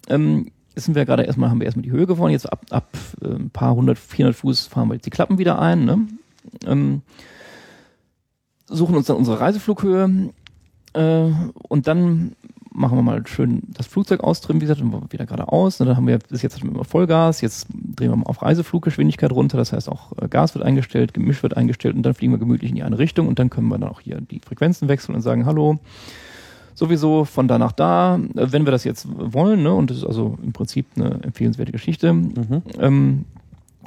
ähm, 0.10 0.52
Jetzt 0.74 0.86
sind 0.86 0.96
wir 0.96 1.06
gerade 1.06 1.24
erstmal, 1.24 1.50
haben 1.50 1.60
wir 1.60 1.66
erstmal 1.66 1.84
die 1.84 1.92
Höhe 1.92 2.08
gewonnen. 2.08 2.32
Jetzt 2.32 2.50
ab, 2.50 2.62
ab 2.70 2.88
äh, 3.22 3.28
ein 3.28 3.50
paar 3.50 3.76
hundert, 3.76 3.98
400 4.00 4.38
Fuß 4.38 4.68
fahren 4.68 4.88
wir 4.88 4.94
jetzt 4.94 5.06
die 5.06 5.10
Klappen 5.10 5.38
wieder 5.38 5.60
ein. 5.60 5.84
Ne? 5.84 6.08
Ähm, 6.66 7.02
suchen 8.68 8.96
uns 8.96 9.08
dann 9.08 9.18
unsere 9.18 9.42
Reiseflughöhe 9.42 10.30
äh, 10.94 11.30
und 11.68 11.88
dann 11.88 12.38
machen 12.74 12.98
wir 12.98 13.02
mal 13.02 13.26
schön 13.28 13.64
das 13.68 13.88
Flugzeug 13.88 14.22
austrimmen, 14.22 14.62
wie 14.62 14.66
gesagt, 14.66 14.82
dann 14.82 15.12
wieder 15.12 15.26
geradeaus. 15.26 15.80
Und 15.80 15.88
dann 15.88 15.98
haben 15.98 16.08
wir, 16.08 16.20
bis 16.20 16.42
jetzt 16.42 16.56
hatten 16.56 16.68
wir 16.68 16.76
immer 16.76 16.86
Vollgas, 16.86 17.42
jetzt 17.42 17.68
drehen 17.70 18.12
wir 18.12 18.16
mal 18.16 18.26
auf 18.26 18.42
Reisefluggeschwindigkeit 18.42 19.32
runter, 19.32 19.58
das 19.58 19.74
heißt 19.74 19.90
auch 19.90 20.14
äh, 20.22 20.28
Gas 20.28 20.56
wird 20.56 20.66
eingestellt, 20.66 21.14
Gemisch 21.14 21.44
wird 21.44 21.58
eingestellt 21.58 21.96
und 21.96 22.04
dann 22.04 22.14
fliegen 22.14 22.34
wir 22.34 22.40
gemütlich 22.40 22.70
in 22.70 22.76
die 22.76 22.84
eine 22.84 22.98
Richtung 22.98 23.28
und 23.28 23.40
dann 23.40 23.50
können 23.50 23.68
wir 23.68 23.78
dann 23.78 23.90
auch 23.90 24.00
hier 24.00 24.22
die 24.22 24.40
Frequenzen 24.40 24.88
wechseln 24.88 25.16
und 25.16 25.22
sagen, 25.22 25.46
hallo, 25.46 25.80
sowieso 26.74 27.26
von 27.26 27.48
da 27.48 27.58
nach 27.58 27.74
da, 27.74 28.16
äh, 28.16 28.52
wenn 28.52 28.66
wir 28.66 28.72
das 28.72 28.86
jetzt 28.86 29.08
wollen, 29.12 29.64
ne, 29.64 29.74
und 29.74 29.90
das 29.90 29.98
ist 29.98 30.06
also 30.06 30.38
im 30.42 30.54
Prinzip 30.54 30.88
eine 30.96 31.22
empfehlenswerte 31.24 31.72
Geschichte, 31.72 32.16
ähm, 32.80 33.26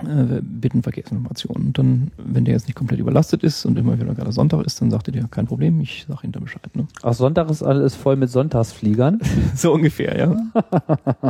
äh, 0.02 0.40
bitten 0.42 0.82
Verkehrsinformationen. 0.82 1.68
Und 1.68 1.78
dann, 1.78 2.10
wenn 2.16 2.44
der 2.44 2.54
jetzt 2.54 2.66
nicht 2.66 2.74
komplett 2.74 2.98
überlastet 2.98 3.44
ist 3.44 3.64
und 3.64 3.78
immer 3.78 3.98
wieder 3.98 4.14
gerade 4.14 4.32
Sonntag 4.32 4.66
ist, 4.66 4.80
dann 4.80 4.90
sagt 4.90 5.08
er 5.08 5.12
dir, 5.12 5.28
kein 5.30 5.46
Problem, 5.46 5.80
ich 5.80 6.06
sag 6.08 6.22
da 6.24 6.40
Bescheid. 6.40 6.74
Ne? 6.74 6.86
Ach, 7.02 7.14
Sonntag 7.14 7.48
ist 7.50 7.62
alles 7.62 7.94
voll 7.94 8.16
mit 8.16 8.30
Sonntagsfliegern. 8.30 9.20
so 9.54 9.72
ungefähr, 9.72 10.18
ja. 10.18 10.36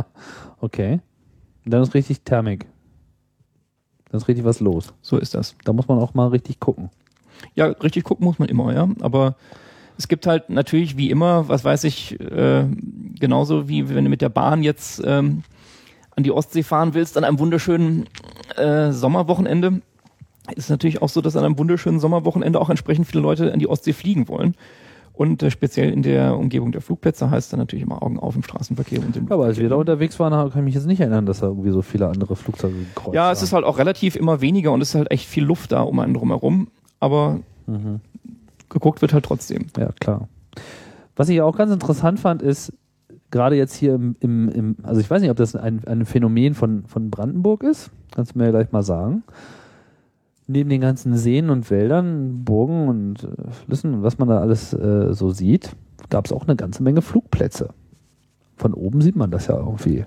Okay. 0.61 0.99
Dann 1.65 1.83
ist 1.83 1.93
richtig 1.93 2.21
Thermik. 2.21 2.65
Dann 4.09 4.19
ist 4.19 4.27
richtig 4.27 4.45
was 4.45 4.59
los. 4.59 4.93
So 5.01 5.17
ist 5.17 5.35
das. 5.35 5.55
Da 5.63 5.73
muss 5.73 5.87
man 5.87 5.99
auch 5.99 6.13
mal 6.13 6.27
richtig 6.29 6.59
gucken. 6.59 6.89
Ja, 7.53 7.67
richtig 7.67 8.03
gucken 8.03 8.25
muss 8.25 8.39
man 8.39 8.49
immer, 8.49 8.73
ja. 8.73 8.89
Aber 9.01 9.35
es 9.97 10.07
gibt 10.07 10.25
halt 10.25 10.49
natürlich 10.49 10.97
wie 10.97 11.09
immer, 11.09 11.47
was 11.49 11.63
weiß 11.63 11.83
ich, 11.83 12.19
äh, 12.19 12.65
genauso 13.19 13.67
wie 13.69 13.89
wenn 13.89 14.05
du 14.05 14.09
mit 14.09 14.21
der 14.21 14.29
Bahn 14.29 14.63
jetzt 14.63 15.01
ähm, 15.05 15.43
an 16.15 16.23
die 16.23 16.31
Ostsee 16.31 16.63
fahren 16.63 16.93
willst, 16.93 17.17
an 17.17 17.23
einem 17.23 17.39
wunderschönen 17.39 18.05
äh, 18.55 18.91
Sommerwochenende, 18.91 19.81
ist 20.55 20.69
natürlich 20.69 21.01
auch 21.01 21.09
so, 21.09 21.21
dass 21.21 21.35
an 21.35 21.43
einem 21.43 21.57
wunderschönen 21.57 21.99
Sommerwochenende 21.99 22.59
auch 22.59 22.69
entsprechend 22.69 23.07
viele 23.07 23.21
Leute 23.23 23.51
an 23.51 23.59
die 23.59 23.67
Ostsee 23.67 23.93
fliegen 23.93 24.27
wollen. 24.27 24.55
Und 25.13 25.41
äh, 25.43 25.49
speziell 25.49 25.91
in 25.91 26.03
der 26.03 26.37
Umgebung 26.37 26.71
der 26.73 26.81
Flugplätze 26.81 27.29
heißt 27.31 27.51
dann 27.53 27.59
natürlich 27.59 27.83
immer 27.83 28.03
Augen 28.03 28.19
auf 28.19 28.35
im 28.35 28.43
Straßenverkehr 28.43 28.99
und 29.01 29.15
im 29.15 29.31
Aber 29.31 29.45
als 29.45 29.57
wir 29.57 29.69
da 29.69 29.75
unterwegs 29.75 30.19
waren, 30.19 30.31
kann 30.51 30.59
ich 30.59 30.65
mich 30.65 30.75
jetzt 30.75 30.87
nicht 30.87 30.99
erinnern, 30.99 31.25
dass 31.25 31.39
da 31.39 31.47
irgendwie 31.47 31.71
so 31.71 31.81
viele 31.81 32.07
andere 32.07 32.35
Flugzeuge 32.35 32.75
gekreuzt 32.79 33.15
Ja, 33.15 33.31
es 33.31 33.41
ist 33.41 33.53
halt 33.53 33.63
auch 33.63 33.77
relativ 33.77 34.15
immer 34.17 34.41
weniger 34.41 34.73
und 34.73 34.81
es 34.81 34.89
ist 34.89 34.95
halt 34.95 35.11
echt 35.11 35.25
viel 35.27 35.45
Luft 35.45 35.71
da 35.71 35.81
um 35.81 35.99
einen 35.99 36.13
drumherum. 36.13 36.67
Aber 36.99 37.39
Mhm. 37.67 38.01
geguckt 38.69 39.01
wird 39.01 39.13
halt 39.13 39.25
trotzdem. 39.25 39.67
Ja, 39.77 39.91
klar. 39.99 40.27
Was 41.15 41.29
ich 41.29 41.41
auch 41.41 41.55
ganz 41.55 41.71
interessant 41.71 42.19
fand, 42.19 42.41
ist, 42.41 42.73
gerade 43.35 43.57
jetzt 43.57 43.75
hier 43.75 43.95
im, 43.95 44.15
im, 44.21 44.47
im 44.47 44.75
also 44.83 45.01
ich 45.01 45.09
weiß 45.09 45.21
nicht, 45.21 45.29
ob 45.29 45.35
das 45.35 45.57
ein, 45.57 45.81
ein 45.85 46.05
Phänomen 46.05 46.53
von, 46.53 46.85
von 46.85 47.09
Brandenburg 47.09 47.63
ist, 47.63 47.91
kannst 48.15 48.33
du 48.33 48.39
mir 48.39 48.45
ja 48.45 48.51
gleich 48.51 48.71
mal 48.71 48.81
sagen. 48.81 49.23
Neben 50.47 50.69
den 50.69 50.79
ganzen 50.79 51.17
Seen 51.17 51.49
und 51.49 51.69
Wäldern, 51.69 52.45
Burgen 52.45 52.87
und 52.87 53.23
äh, 53.25 53.51
Flüssen 53.51 53.93
und 53.95 54.03
was 54.03 54.19
man 54.19 54.29
da 54.29 54.39
alles 54.39 54.71
äh, 54.71 55.13
so 55.13 55.31
sieht, 55.31 55.75
gab 56.09 56.25
es 56.25 56.31
auch 56.31 56.43
eine 56.43 56.55
ganze 56.55 56.81
Menge 56.81 57.01
Flugplätze. 57.01 57.71
Von 58.55 58.73
oben 58.73 59.01
sieht 59.01 59.17
man 59.17 59.31
das 59.31 59.47
ja 59.47 59.57
irgendwie. 59.57 60.05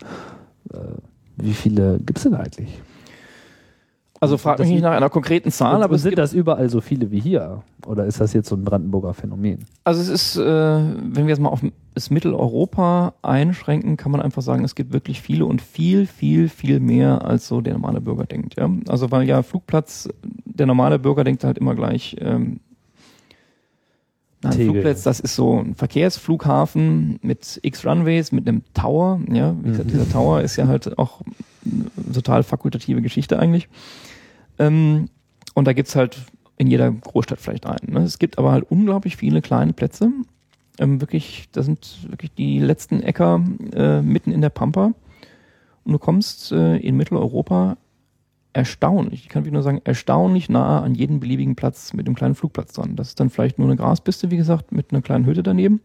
Äh, 0.72 0.78
wie 1.36 1.52
viele 1.52 1.98
gibt 1.98 2.16
es 2.16 2.24
denn 2.24 2.34
eigentlich? 2.34 2.80
Also 4.20 4.36
frag 4.38 4.58
mich 4.58 4.68
nicht 4.68 4.82
nach 4.82 4.92
einer 4.92 5.10
konkreten 5.10 5.50
Zahl, 5.50 5.82
aber 5.82 5.98
sind 5.98 6.18
das 6.18 6.32
überall 6.32 6.68
so 6.70 6.80
viele 6.80 7.10
wie 7.10 7.20
hier? 7.20 7.62
Oder 7.86 8.06
ist 8.06 8.20
das 8.20 8.32
jetzt 8.32 8.48
so 8.48 8.56
ein 8.56 8.64
Brandenburger 8.64 9.14
Phänomen? 9.14 9.64
also 9.84 10.00
es 10.00 10.08
ist, 10.08 10.36
äh, 10.36 10.42
wenn 10.42 11.26
wir 11.26 11.28
jetzt 11.28 11.40
mal 11.40 11.50
auf 11.50 11.62
das 11.98 12.10
Mitteleuropa 12.10 13.14
einschränken, 13.22 13.96
kann 13.96 14.12
man 14.12 14.22
einfach 14.22 14.42
sagen, 14.42 14.62
es 14.62 14.76
gibt 14.76 14.92
wirklich 14.92 15.20
viele 15.20 15.46
und 15.46 15.60
viel, 15.60 16.06
viel, 16.06 16.48
viel 16.48 16.78
mehr, 16.78 17.24
als 17.24 17.48
so 17.48 17.60
der 17.60 17.72
normale 17.72 18.00
Bürger 18.00 18.24
denkt. 18.24 18.54
Ja? 18.56 18.70
Also 18.86 19.10
weil 19.10 19.26
ja 19.26 19.42
Flugplatz, 19.42 20.08
der 20.22 20.66
normale 20.66 21.00
Bürger 21.00 21.24
denkt 21.24 21.42
halt 21.42 21.58
immer 21.58 21.74
gleich, 21.74 22.16
ähm, 22.20 22.60
Nein. 24.42 24.52
Flugplatz, 24.52 25.02
das 25.02 25.18
ist 25.18 25.34
so 25.34 25.58
ein 25.58 25.74
Verkehrsflughafen 25.74 27.18
mit 27.22 27.58
x 27.62 27.84
Runways, 27.84 28.30
mit 28.30 28.46
einem 28.46 28.62
Tower. 28.74 29.20
Ja, 29.32 29.56
wie 29.60 29.70
gesagt, 29.70 29.90
dieser 29.90 30.08
Tower 30.08 30.40
ist 30.42 30.54
ja 30.54 30.68
halt 30.68 30.96
auch 31.00 31.22
eine 31.64 32.12
total 32.12 32.44
fakultative 32.44 33.02
Geschichte 33.02 33.40
eigentlich. 33.40 33.68
Ähm, 34.60 35.08
und 35.54 35.66
da 35.66 35.72
gibt's 35.72 35.96
halt 35.96 36.16
in 36.58 36.68
jeder 36.68 36.92
Großstadt 36.92 37.40
vielleicht 37.40 37.66
einen. 37.66 37.94
Ne? 37.94 38.04
Es 38.04 38.20
gibt 38.20 38.38
aber 38.38 38.52
halt 38.52 38.70
unglaublich 38.70 39.16
viele 39.16 39.42
kleine 39.42 39.72
Plätze. 39.72 40.12
Ähm, 40.78 41.00
wirklich, 41.00 41.48
das 41.52 41.66
sind 41.66 42.08
wirklich 42.08 42.32
die 42.34 42.58
letzten 42.60 43.00
Äcker 43.00 43.44
äh, 43.74 44.00
mitten 44.00 44.30
in 44.32 44.40
der 44.40 44.50
Pampa. 44.50 44.92
Und 45.84 45.92
du 45.92 45.98
kommst 45.98 46.52
äh, 46.52 46.76
in 46.76 46.96
Mitteleuropa 46.96 47.76
erstaunlich, 48.52 49.22
ich 49.22 49.28
kann 49.28 49.42
wirklich 49.42 49.52
nur 49.52 49.62
sagen, 49.62 49.80
erstaunlich 49.84 50.48
nah 50.48 50.82
an 50.82 50.94
jeden 50.94 51.20
beliebigen 51.20 51.54
Platz 51.54 51.92
mit 51.92 52.06
einem 52.06 52.16
kleinen 52.16 52.34
Flugplatz 52.34 52.72
dran. 52.72 52.96
Das 52.96 53.08
ist 53.08 53.20
dann 53.20 53.30
vielleicht 53.30 53.58
nur 53.58 53.68
eine 53.68 53.76
Graspiste, 53.76 54.30
wie 54.30 54.36
gesagt, 54.36 54.72
mit 54.72 54.90
einer 54.90 55.02
kleinen 55.02 55.26
Hütte 55.26 55.42
daneben. 55.42 55.80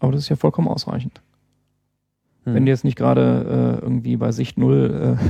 Aber 0.00 0.12
das 0.12 0.22
ist 0.22 0.28
ja 0.28 0.36
vollkommen 0.36 0.68
ausreichend. 0.68 1.20
Hm. 2.44 2.54
Wenn 2.54 2.66
du 2.66 2.72
jetzt 2.72 2.84
nicht 2.84 2.96
gerade 2.96 3.78
äh, 3.80 3.84
irgendwie 3.84 4.16
bei 4.16 4.32
Sicht 4.32 4.58
Null 4.58 5.18
äh, 5.18 5.24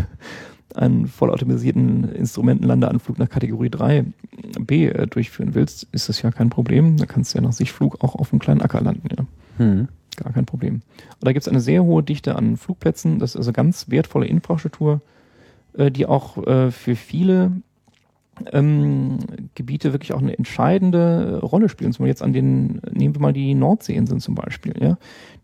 einen 0.74 1.06
vollautomatisierten 1.06 2.04
Instrumentenlandeanflug 2.12 3.18
nach 3.18 3.28
Kategorie 3.28 3.68
3b 3.68 4.70
äh, 4.70 5.06
durchführen 5.06 5.54
willst, 5.54 5.86
ist 5.92 6.08
das 6.08 6.22
ja 6.22 6.30
kein 6.30 6.50
Problem. 6.50 6.96
Da 6.96 7.06
kannst 7.06 7.34
du 7.34 7.38
ja 7.38 7.44
nach 7.44 7.52
Sichtflug 7.52 8.02
auch 8.02 8.14
auf 8.14 8.32
einem 8.32 8.40
kleinen 8.40 8.60
Acker 8.60 8.80
landen. 8.80 9.08
Ja. 9.16 9.24
Hm. 9.58 9.88
Gar 10.16 10.32
kein 10.32 10.46
Problem. 10.46 10.74
Und 10.74 11.26
da 11.26 11.32
gibt 11.32 11.42
es 11.46 11.48
eine 11.48 11.60
sehr 11.60 11.84
hohe 11.84 12.02
Dichte 12.02 12.36
an 12.36 12.56
Flugplätzen. 12.56 13.18
Das 13.18 13.30
ist 13.30 13.36
also 13.36 13.52
ganz 13.52 13.88
wertvolle 13.88 14.26
Infrastruktur, 14.26 15.00
äh, 15.74 15.90
die 15.90 16.06
auch 16.06 16.44
äh, 16.46 16.70
für 16.70 16.96
viele 16.96 17.52
ähm, 18.52 19.18
Gebiete 19.54 19.92
wirklich 19.92 20.12
auch 20.12 20.20
eine 20.20 20.36
entscheidende 20.36 21.40
Rolle 21.40 21.68
spielen. 21.68 21.92
Zum 21.92 22.04
Beispiel 22.04 22.10
jetzt 22.10 22.22
an 22.22 22.32
den, 22.32 22.80
nehmen 22.92 23.14
wir 23.14 23.22
mal 23.22 23.32
die 23.32 23.54
Nordseeinseln 23.54 24.20
zum 24.20 24.34
Beispiel, 24.34 24.74
ja. 24.80 24.98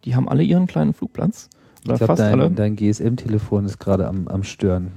Die 0.05 0.15
haben 0.15 0.29
alle 0.29 0.43
ihren 0.43 0.67
kleinen 0.67 0.93
Flugplatz. 0.93 1.49
Oder 1.85 1.95
Ich 1.95 1.99
glaube, 1.99 2.15
dein, 2.17 2.55
dein 2.55 2.77
GSM-Telefon 2.77 3.65
ist 3.67 3.79
gerade 3.79 4.07
am, 4.09 4.29
am 4.29 4.43
Stören. 4.43 4.89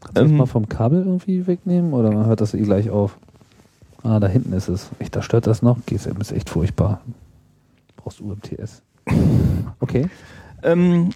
Kannst 0.00 0.16
du 0.16 0.22
das 0.22 0.32
mal 0.32 0.46
vom 0.46 0.68
Kabel 0.68 1.00
irgendwie 1.04 1.46
wegnehmen 1.46 1.92
oder 1.92 2.26
hört 2.26 2.40
das 2.40 2.54
eh 2.54 2.62
gleich 2.62 2.88
auf? 2.90 3.18
Ah, 4.02 4.20
da 4.20 4.28
hinten 4.28 4.52
ist 4.52 4.68
es. 4.68 4.88
Echt, 5.00 5.14
da 5.16 5.22
stört 5.22 5.46
das 5.46 5.60
noch. 5.60 5.78
GSM 5.84 6.20
ist 6.20 6.32
echt 6.32 6.48
furchtbar. 6.48 7.00
Du 7.88 8.02
brauchst 8.02 8.20
UMTS. 8.20 8.82
Okay. 9.80 10.06
Ähm, 10.62 11.10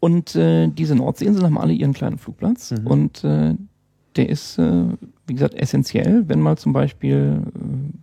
und 0.00 0.36
äh, 0.36 0.68
diese 0.68 0.94
Nordseeinseln 0.94 1.44
haben 1.44 1.58
alle 1.58 1.72
ihren 1.72 1.92
kleinen 1.94 2.18
Flugplatz 2.18 2.70
Mhm. 2.72 2.86
und 2.86 3.24
äh, 3.24 3.54
der 4.16 4.28
ist, 4.28 4.58
äh, 4.58 4.84
wie 5.26 5.34
gesagt, 5.34 5.54
essentiell, 5.54 6.28
wenn 6.28 6.40
mal 6.40 6.56
zum 6.56 6.72
Beispiel, 6.72 7.40
äh, 7.56 7.98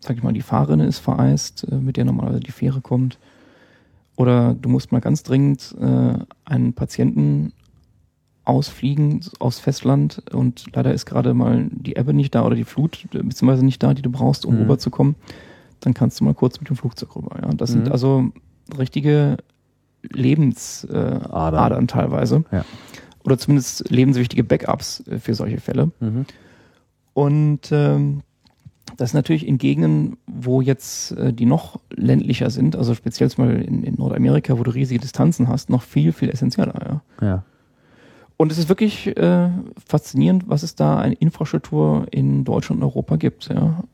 sag 0.00 0.16
ich 0.16 0.22
mal, 0.22 0.32
die 0.34 0.42
Fahrrinne 0.42 0.86
ist 0.86 0.98
vereist, 0.98 1.66
äh, 1.70 1.76
mit 1.76 1.96
der 1.96 2.04
normalerweise 2.04 2.40
die 2.40 2.50
Fähre 2.52 2.80
kommt. 2.80 3.18
Oder 4.20 4.52
du 4.52 4.68
musst 4.68 4.92
mal 4.92 5.00
ganz 5.00 5.22
dringend 5.22 5.74
äh, 5.80 6.12
einen 6.44 6.74
Patienten 6.74 7.54
ausfliegen 8.44 9.20
aufs 9.38 9.58
Festland 9.60 10.22
und 10.34 10.66
leider 10.74 10.92
ist 10.92 11.06
gerade 11.06 11.32
mal 11.32 11.68
die 11.72 11.96
Ebbe 11.96 12.12
nicht 12.12 12.34
da 12.34 12.44
oder 12.44 12.54
die 12.54 12.64
Flut 12.64 13.06
beziehungsweise 13.10 13.64
nicht 13.64 13.82
da, 13.82 13.94
die 13.94 14.02
du 14.02 14.10
brauchst, 14.10 14.44
um 14.44 14.54
Mhm. 14.56 14.60
rüberzukommen, 14.62 15.14
dann 15.80 15.94
kannst 15.94 16.20
du 16.20 16.24
mal 16.24 16.34
kurz 16.34 16.60
mit 16.60 16.68
dem 16.68 16.76
Flugzeug 16.76 17.16
rüber. 17.16 17.38
Ja? 17.40 17.48
Das 17.54 17.70
Mhm. 17.70 17.74
sind 17.74 17.92
also 17.92 18.30
richtige 18.76 19.38
Lebensadern 20.02 21.22
äh, 21.22 21.24
Adern. 21.30 21.60
Adern 21.64 21.88
teilweise. 21.88 22.44
Ja. 22.52 22.64
Oder 23.24 23.38
zumindest 23.38 23.88
lebenswichtige 23.90 24.44
Backups 24.44 25.00
äh, 25.06 25.18
für 25.18 25.34
solche 25.34 25.60
Fälle. 25.60 25.92
Mhm. 26.00 26.26
Und 27.14 27.60
ähm, 27.72 28.20
das 28.96 29.10
ist 29.10 29.14
natürlich 29.14 29.46
in 29.46 29.58
Gegenden, 29.58 30.16
wo 30.26 30.60
jetzt 30.60 31.12
äh, 31.12 31.32
die 31.32 31.46
noch 31.46 31.80
ländlicher 31.90 32.50
sind, 32.50 32.76
also 32.76 32.94
speziell 32.94 33.28
Beispiel 33.28 33.62
in, 33.62 33.82
in 33.82 33.94
Nordamerika, 33.94 34.58
wo 34.58 34.62
du 34.62 34.70
riesige 34.70 35.00
Distanzen 35.00 35.48
hast, 35.48 35.70
noch 35.70 35.82
viel, 35.82 36.12
viel 36.12 36.30
essentieller. 36.30 37.02
Ja. 37.20 37.26
Ja. 37.26 37.44
Und 38.36 38.50
es 38.50 38.58
ist 38.58 38.70
wirklich 38.70 39.14
äh, 39.18 39.50
faszinierend, 39.86 40.48
was 40.48 40.62
es 40.62 40.74
da 40.74 40.98
an 40.98 41.12
Infrastruktur 41.12 42.06
in 42.10 42.44
Deutschland 42.44 42.80
und 42.80 42.88
Europa 42.88 43.16
gibt. 43.16 43.48
Ja. 43.48 43.84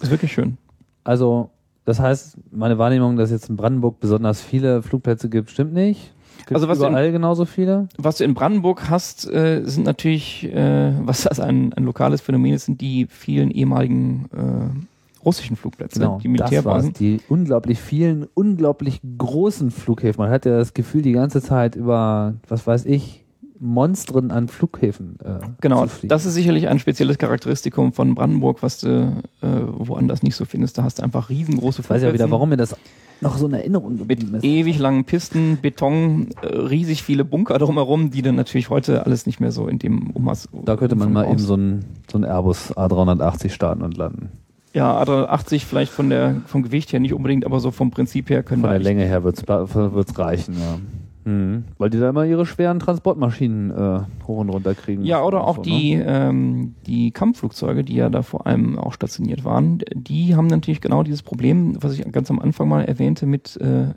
Ist 0.00 0.10
wirklich 0.10 0.32
schön. 0.32 0.58
Also, 1.04 1.50
das 1.84 1.98
heißt, 1.98 2.36
meine 2.50 2.76
Wahrnehmung, 2.76 3.16
dass 3.16 3.30
jetzt 3.30 3.48
in 3.48 3.56
Brandenburg 3.56 4.00
besonders 4.00 4.42
viele 4.42 4.82
Flugplätze 4.82 5.30
gibt, 5.30 5.50
stimmt 5.50 5.72
nicht. 5.72 6.12
Gibt 6.46 6.52
Also 6.54 6.68
was 6.68 6.78
in- 6.80 6.88
überall 6.88 7.12
genauso 7.12 7.44
viele? 7.44 7.88
Was 7.98 8.18
du 8.18 8.24
in 8.24 8.34
Brandenburg 8.34 8.88
hast, 8.90 9.30
äh, 9.30 9.62
sind 9.64 9.84
natürlich, 9.84 10.44
äh, 10.52 10.92
was 11.06 11.22
das 11.22 11.40
ein, 11.40 11.72
ein 11.74 11.84
lokales 11.84 12.20
Phänomen 12.20 12.54
ist, 12.54 12.66
sind 12.66 12.80
die 12.80 13.06
vielen 13.08 13.50
ehemaligen 13.50 14.26
äh, 14.32 15.24
russischen 15.24 15.56
Flugplätze, 15.56 15.98
die 16.00 16.00
Genau, 16.00 16.18
das 16.18 16.24
war's. 16.28 16.50
Militärbasen. 16.50 16.92
Die 16.94 17.20
unglaublich 17.28 17.78
vielen, 17.80 18.26
unglaublich 18.34 19.00
großen 19.18 19.70
Flughäfen. 19.70 20.20
Man 20.22 20.30
hat 20.32 20.44
ja 20.46 20.56
das 20.58 20.74
Gefühl, 20.74 21.02
die 21.02 21.12
ganze 21.12 21.40
Zeit 21.40 21.76
über, 21.76 22.34
was 22.48 22.66
weiß 22.66 22.86
ich, 22.86 23.20
Monstren 23.64 24.32
an 24.32 24.48
Flughäfen 24.48 25.18
äh, 25.24 25.38
Genau, 25.60 25.86
das 26.02 26.26
ist 26.26 26.34
sicherlich 26.34 26.66
ein 26.66 26.80
spezielles 26.80 27.16
Charakteristikum 27.16 27.92
von 27.92 28.16
Brandenburg, 28.16 28.60
was 28.64 28.80
du 28.80 29.22
äh, 29.40 29.46
woanders 29.46 30.24
nicht 30.24 30.34
so 30.34 30.44
findest. 30.44 30.78
Da 30.78 30.82
hast 30.82 30.98
du 30.98 31.04
einfach 31.04 31.28
riesengroße 31.30 31.82
ich 31.82 31.88
weiß 31.88 32.02
ja 32.02 32.12
wieder, 32.12 32.28
warum 32.32 32.48
mir 32.48 32.56
das 32.56 32.74
noch 33.22 33.36
so 33.38 33.46
in 33.46 33.54
Erinnerung 33.54 33.96
geblieben 33.98 34.32
mit 34.32 34.42
ist. 34.42 34.44
ewig 34.44 34.78
langen 34.78 35.04
Pisten, 35.04 35.58
Beton, 35.62 36.28
äh, 36.42 36.46
riesig 36.46 37.02
viele 37.02 37.24
Bunker 37.24 37.58
drumherum, 37.58 38.10
die 38.10 38.20
dann 38.22 38.34
natürlich 38.34 38.68
heute 38.70 39.06
alles 39.06 39.26
nicht 39.26 39.40
mehr 39.40 39.52
so 39.52 39.66
in 39.68 39.78
dem 39.78 40.10
Ummaß. 40.10 40.48
Da 40.64 40.76
könnte 40.76 40.96
man 40.96 41.12
mal 41.12 41.24
aus- 41.24 41.30
eben 41.32 41.38
so 41.40 41.54
ein, 41.56 41.84
so 42.10 42.18
ein 42.18 42.24
Airbus 42.24 42.76
A380 42.76 43.50
starten 43.50 43.82
und 43.82 43.96
landen. 43.96 44.28
Ja, 44.74 45.00
A380 45.02 45.64
vielleicht 45.66 45.92
von 45.92 46.08
der, 46.10 46.36
vom 46.46 46.62
Gewicht 46.62 46.92
her 46.92 47.00
nicht 47.00 47.12
unbedingt, 47.14 47.44
aber 47.46 47.60
so 47.60 47.70
vom 47.70 47.90
Prinzip 47.90 48.30
her 48.30 48.42
können 48.42 48.62
Von 48.62 48.70
wir 48.70 48.78
der 48.78 48.86
eigentlich- 48.88 48.98
Länge 48.98 49.04
her 49.06 49.22
wird's 49.24 49.46
wird's 49.46 50.18
reichen, 50.18 50.54
ja. 50.58 50.78
Mhm. 51.24 51.64
Weil 51.78 51.90
die 51.90 51.98
da 51.98 52.08
immer 52.10 52.24
ihre 52.24 52.46
schweren 52.46 52.80
Transportmaschinen 52.80 53.70
äh, 53.70 54.00
hoch 54.26 54.38
und 54.38 54.48
runter 54.48 54.74
kriegen. 54.74 55.04
Ja, 55.04 55.22
oder 55.22 55.44
auch 55.44 55.56
So, 55.56 55.62
die, 55.62 55.96
Ne? 55.96 56.04
ähm, 56.06 56.74
die 56.86 57.10
Kampfflugzeuge, 57.12 57.84
die 57.84 57.94
ja 57.94 58.08
da 58.08 58.22
vor 58.22 58.46
allem 58.46 58.78
auch 58.78 58.92
stationiert 58.92 59.44
waren, 59.44 59.80
die 59.94 60.34
haben 60.34 60.48
natürlich 60.48 60.80
genau 60.80 61.02
dieses 61.02 61.22
Problem, 61.22 61.76
was 61.80 61.96
ich 61.98 62.10
ganz 62.10 62.30
am 62.30 62.38
Anfang 62.40 62.68
mal 62.68 62.84
erwähnte, 62.84 63.26
mit 63.26 63.56
äh, 63.58 63.94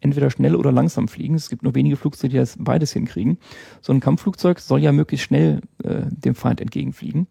entweder 0.00 0.30
schnell 0.30 0.54
oder 0.54 0.70
langsam 0.72 1.08
fliegen. 1.08 1.34
Es 1.34 1.48
gibt 1.48 1.62
nur 1.62 1.74
wenige 1.74 1.96
Flugzeuge, 1.96 2.32
die 2.32 2.36
das 2.38 2.56
beides 2.58 2.92
hinkriegen. 2.92 3.38
So 3.80 3.92
ein 3.92 4.00
Kampfflugzeug 4.00 4.60
soll 4.60 4.80
ja 4.80 4.92
möglichst 4.92 5.26
schnell 5.26 5.62
äh, 5.82 6.02
dem 6.10 6.34
Feind 6.34 6.60
entgegenfliegen. 6.60 7.26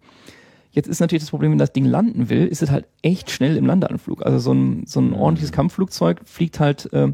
Jetzt 0.72 0.88
ist 0.88 1.00
natürlich 1.00 1.22
das 1.24 1.30
Problem, 1.30 1.52
wenn 1.52 1.58
das 1.58 1.72
Ding 1.72 1.86
landen 1.86 2.30
will, 2.30 2.48
ist 2.48 2.62
es 2.62 2.70
halt 2.72 2.86
echt 3.02 3.32
schnell 3.32 3.56
im 3.56 3.66
Landeanflug. 3.66 4.26
Also 4.26 4.40
so 4.40 4.54
ein, 4.54 4.84
so 4.88 5.00
ein 5.00 5.14
ordentliches 5.14 5.54
Kampfflugzeug 5.54 6.22
fliegt 6.26 6.60
halt 6.60 6.92
äh, 6.92 7.14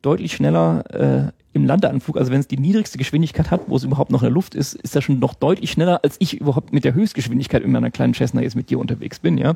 deutlich 0.00 0.32
schneller 0.32 0.84
äh, 1.28 1.32
im 1.54 1.64
Landeanflug. 1.64 2.18
Also 2.18 2.30
wenn 2.32 2.40
es 2.40 2.48
die 2.48 2.58
niedrigste 2.58 2.98
Geschwindigkeit 2.98 3.50
hat, 3.50 3.62
wo 3.68 3.76
es 3.76 3.84
überhaupt 3.84 4.10
noch 4.10 4.22
in 4.22 4.26
der 4.26 4.32
Luft 4.32 4.54
ist, 4.54 4.74
ist 4.74 4.94
das 4.94 5.04
schon 5.04 5.20
noch 5.20 5.34
deutlich 5.34 5.70
schneller, 5.70 6.00
als 6.02 6.16
ich 6.18 6.40
überhaupt 6.40 6.72
mit 6.72 6.84
der 6.84 6.94
Höchstgeschwindigkeit 6.94 7.62
in 7.62 7.72
meiner 7.72 7.90
kleinen 7.90 8.12
Cessna 8.12 8.42
jetzt 8.42 8.56
mit 8.56 8.70
dir 8.70 8.78
unterwegs 8.78 9.20
bin. 9.20 9.38
Ja, 9.38 9.54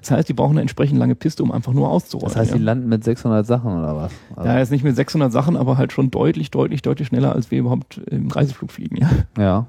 Das 0.00 0.10
heißt, 0.10 0.28
die 0.28 0.32
brauchen 0.34 0.52
eine 0.52 0.62
entsprechend 0.62 0.98
lange 0.98 1.14
Piste, 1.14 1.42
um 1.42 1.52
einfach 1.52 1.72
nur 1.72 1.88
auszurollen. 1.88 2.28
Das 2.28 2.36
heißt, 2.36 2.50
ja. 2.50 2.58
die 2.58 2.62
landen 2.64 2.88
mit 2.88 3.04
600 3.04 3.46
Sachen 3.46 3.78
oder 3.78 3.96
was? 3.96 4.12
Also, 4.34 4.48
ja, 4.48 4.58
jetzt 4.58 4.70
nicht 4.72 4.84
mit 4.84 4.96
600 4.96 5.32
Sachen, 5.32 5.56
aber 5.56 5.78
halt 5.78 5.92
schon 5.92 6.10
deutlich, 6.10 6.50
deutlich, 6.50 6.82
deutlich 6.82 7.08
schneller, 7.08 7.32
als 7.32 7.50
wir 7.50 7.60
überhaupt 7.60 7.98
im 8.10 8.28
Reiseflug 8.28 8.72
fliegen. 8.72 8.96
Ja. 8.96 9.10
ja. 9.38 9.66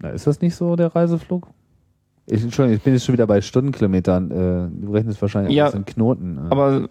Na, 0.00 0.10
ist 0.10 0.26
das 0.26 0.40
nicht 0.40 0.54
so, 0.56 0.76
der 0.76 0.94
Reiseflug? 0.94 1.48
Ich, 2.26 2.42
Entschuldigung, 2.42 2.76
ich 2.76 2.82
bin 2.82 2.92
jetzt 2.92 3.06
schon 3.06 3.14
wieder 3.14 3.26
bei 3.26 3.40
Stundenkilometern. 3.40 4.30
Äh, 4.30 4.84
du 4.84 4.92
rechnest 4.92 5.22
wahrscheinlich 5.22 5.54
Ja, 5.56 5.64
alles 5.64 5.76
in 5.76 5.84
Knoten. 5.86 6.36
äh. 6.36 6.50
Aber 6.50 6.88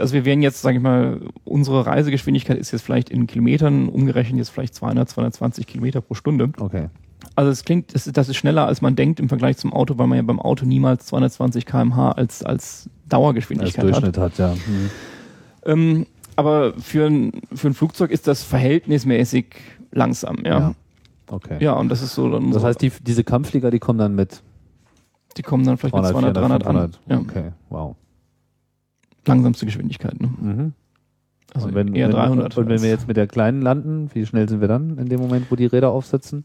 also 0.00 0.14
wir 0.14 0.24
wären 0.24 0.42
jetzt, 0.42 0.62
sage 0.62 0.76
ich 0.78 0.82
mal, 0.82 1.20
unsere 1.44 1.86
Reisegeschwindigkeit 1.86 2.58
ist 2.58 2.70
jetzt 2.72 2.82
vielleicht 2.82 3.10
in 3.10 3.26
Kilometern 3.26 3.88
umgerechnet 3.88 4.38
jetzt 4.38 4.50
vielleicht 4.50 4.74
200, 4.74 5.08
220 5.08 5.66
Kilometer 5.66 6.00
pro 6.00 6.14
Stunde. 6.14 6.50
Okay. 6.58 6.88
Also 7.34 7.50
es 7.50 7.64
klingt, 7.64 7.94
das 7.94 8.06
ist, 8.06 8.16
das 8.16 8.28
ist 8.28 8.36
schneller 8.36 8.66
als 8.66 8.80
man 8.80 8.96
denkt 8.96 9.20
im 9.20 9.28
Vergleich 9.28 9.56
zum 9.56 9.72
Auto, 9.72 9.98
weil 9.98 10.06
man 10.06 10.16
ja 10.16 10.22
beim 10.22 10.40
Auto 10.40 10.64
niemals 10.66 11.06
220 11.06 11.66
km/h 11.66 12.12
als 12.12 12.42
als 12.42 12.44
Als 12.44 12.90
Dauergeschwindigkeit 13.08 13.84
hat. 13.84 13.84
Durchschnitt 13.84 14.18
hat, 14.18 14.38
ja. 14.38 14.54
Mhm. 14.54 14.90
Ähm, 15.66 16.06
aber 16.36 16.74
für 16.74 17.06
ein, 17.06 17.32
für 17.52 17.68
ein 17.68 17.74
Flugzeug 17.74 18.10
ist 18.10 18.26
das 18.28 18.42
verhältnismäßig 18.44 19.46
langsam, 19.92 20.38
ja. 20.44 20.50
Ja. 20.50 20.58
Ja, 20.68 20.74
Okay. 21.30 21.68
und 21.68 21.90
das 21.90 22.00
ist 22.00 22.14
so 22.14 22.30
dann 22.30 22.52
Das 22.52 22.62
so, 22.62 22.68
heißt, 22.68 22.80
die, 22.80 22.90
diese 23.02 23.22
Kampfflieger, 23.22 23.70
die 23.70 23.78
kommen 23.78 23.98
dann 23.98 24.14
mit 24.14 24.42
die 25.36 25.42
kommen 25.42 25.64
dann 25.64 25.76
vielleicht 25.76 25.94
300, 25.94 26.14
mit 26.14 26.34
200, 26.34 26.36
300 26.36 26.62
400, 26.62 26.96
500. 26.96 27.00
an. 27.06 27.26
Ja, 27.36 27.42
Okay, 27.42 27.52
wow. 27.68 27.96
Langsamste 29.28 29.66
Geschwindigkeit, 29.66 30.20
ne? 30.20 30.28
Mhm. 30.40 30.72
Also 31.54 31.68
und 31.68 31.74
wenn, 31.74 31.94
eher 31.94 32.08
wenn, 32.08 32.16
300. 32.16 32.58
Und 32.58 32.68
wenn 32.68 32.82
wir 32.82 32.90
jetzt 32.90 33.08
mit 33.08 33.16
der 33.16 33.26
kleinen 33.26 33.62
landen, 33.62 34.10
wie 34.12 34.26
schnell 34.26 34.48
sind 34.48 34.60
wir 34.60 34.68
dann 34.68 34.98
in 34.98 35.08
dem 35.08 35.20
Moment, 35.20 35.50
wo 35.50 35.56
die 35.56 35.66
Räder 35.66 35.90
aufsetzen? 35.90 36.44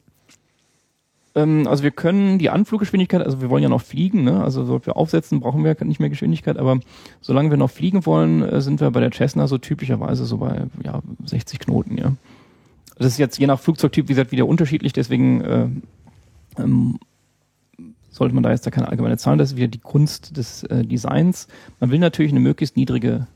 Ähm, 1.36 1.68
also 1.68 1.84
wir 1.84 1.92
können 1.92 2.38
die 2.40 2.50
Anfluggeschwindigkeit, 2.50 3.22
also 3.22 3.42
wir 3.42 3.50
wollen 3.50 3.64
ja 3.64 3.70
noch 3.70 3.82
fliegen, 3.82 4.24
ne? 4.24 4.44
also 4.44 4.66
sobald 4.66 4.86
wir 4.86 4.98
aufsetzen, 4.98 5.40
brauchen 5.40 5.64
wir 5.64 5.76
nicht 5.84 6.00
mehr 6.00 6.10
Geschwindigkeit, 6.10 6.58
aber 6.58 6.80
solange 7.22 7.50
wir 7.50 7.58
noch 7.58 7.72
fliegen 7.72 8.06
wollen, 8.06 8.44
äh, 8.44 8.62
sind 8.62 8.80
wir 8.80 8.92
bei 8.92 9.00
der 9.00 9.12
Cessna 9.12 9.48
so 9.48 9.58
typischerweise 9.58 10.26
so 10.26 10.38
bei 10.38 10.68
ja, 10.84 11.02
60 11.26 11.60
Knoten, 11.60 11.98
ja. 11.98 12.14
Das 12.98 13.08
ist 13.08 13.18
jetzt 13.18 13.40
je 13.40 13.48
nach 13.48 13.60
Flugzeugtyp, 13.60 14.08
wie 14.08 14.14
gesagt, 14.14 14.32
wieder 14.32 14.48
unterschiedlich, 14.48 14.94
deswegen 14.94 15.42
äh, 15.42 15.68
ähm, 16.60 17.00
sollte 18.14 18.34
man 18.34 18.44
da 18.44 18.52
jetzt 18.52 18.66
da 18.66 18.72
keine 18.72 18.88
allgemeine 18.88 19.18
Zahlen, 19.18 19.40
das 19.40 19.52
ist 19.52 19.58
wieder 19.58 19.68
die 19.68 19.80
Kunst 19.80 20.38
des 20.38 20.64
äh, 20.64 20.86
Designs. 20.86 21.48
Man 21.80 21.92
will 21.92 22.00
natürlich 22.00 22.32
eine 22.32 22.40
möglichst 22.40 22.78
niedrige 22.78 23.28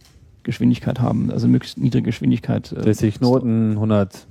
Geschwindigkeit 0.43 1.01
haben, 1.01 1.31
also 1.31 1.47
möglichst 1.47 1.77
niedrige 1.77 2.05
Geschwindigkeit. 2.05 2.71
Äh, 2.71 2.83
60 2.83 3.17
Knoten, 3.17 3.71
100, 3.71 4.27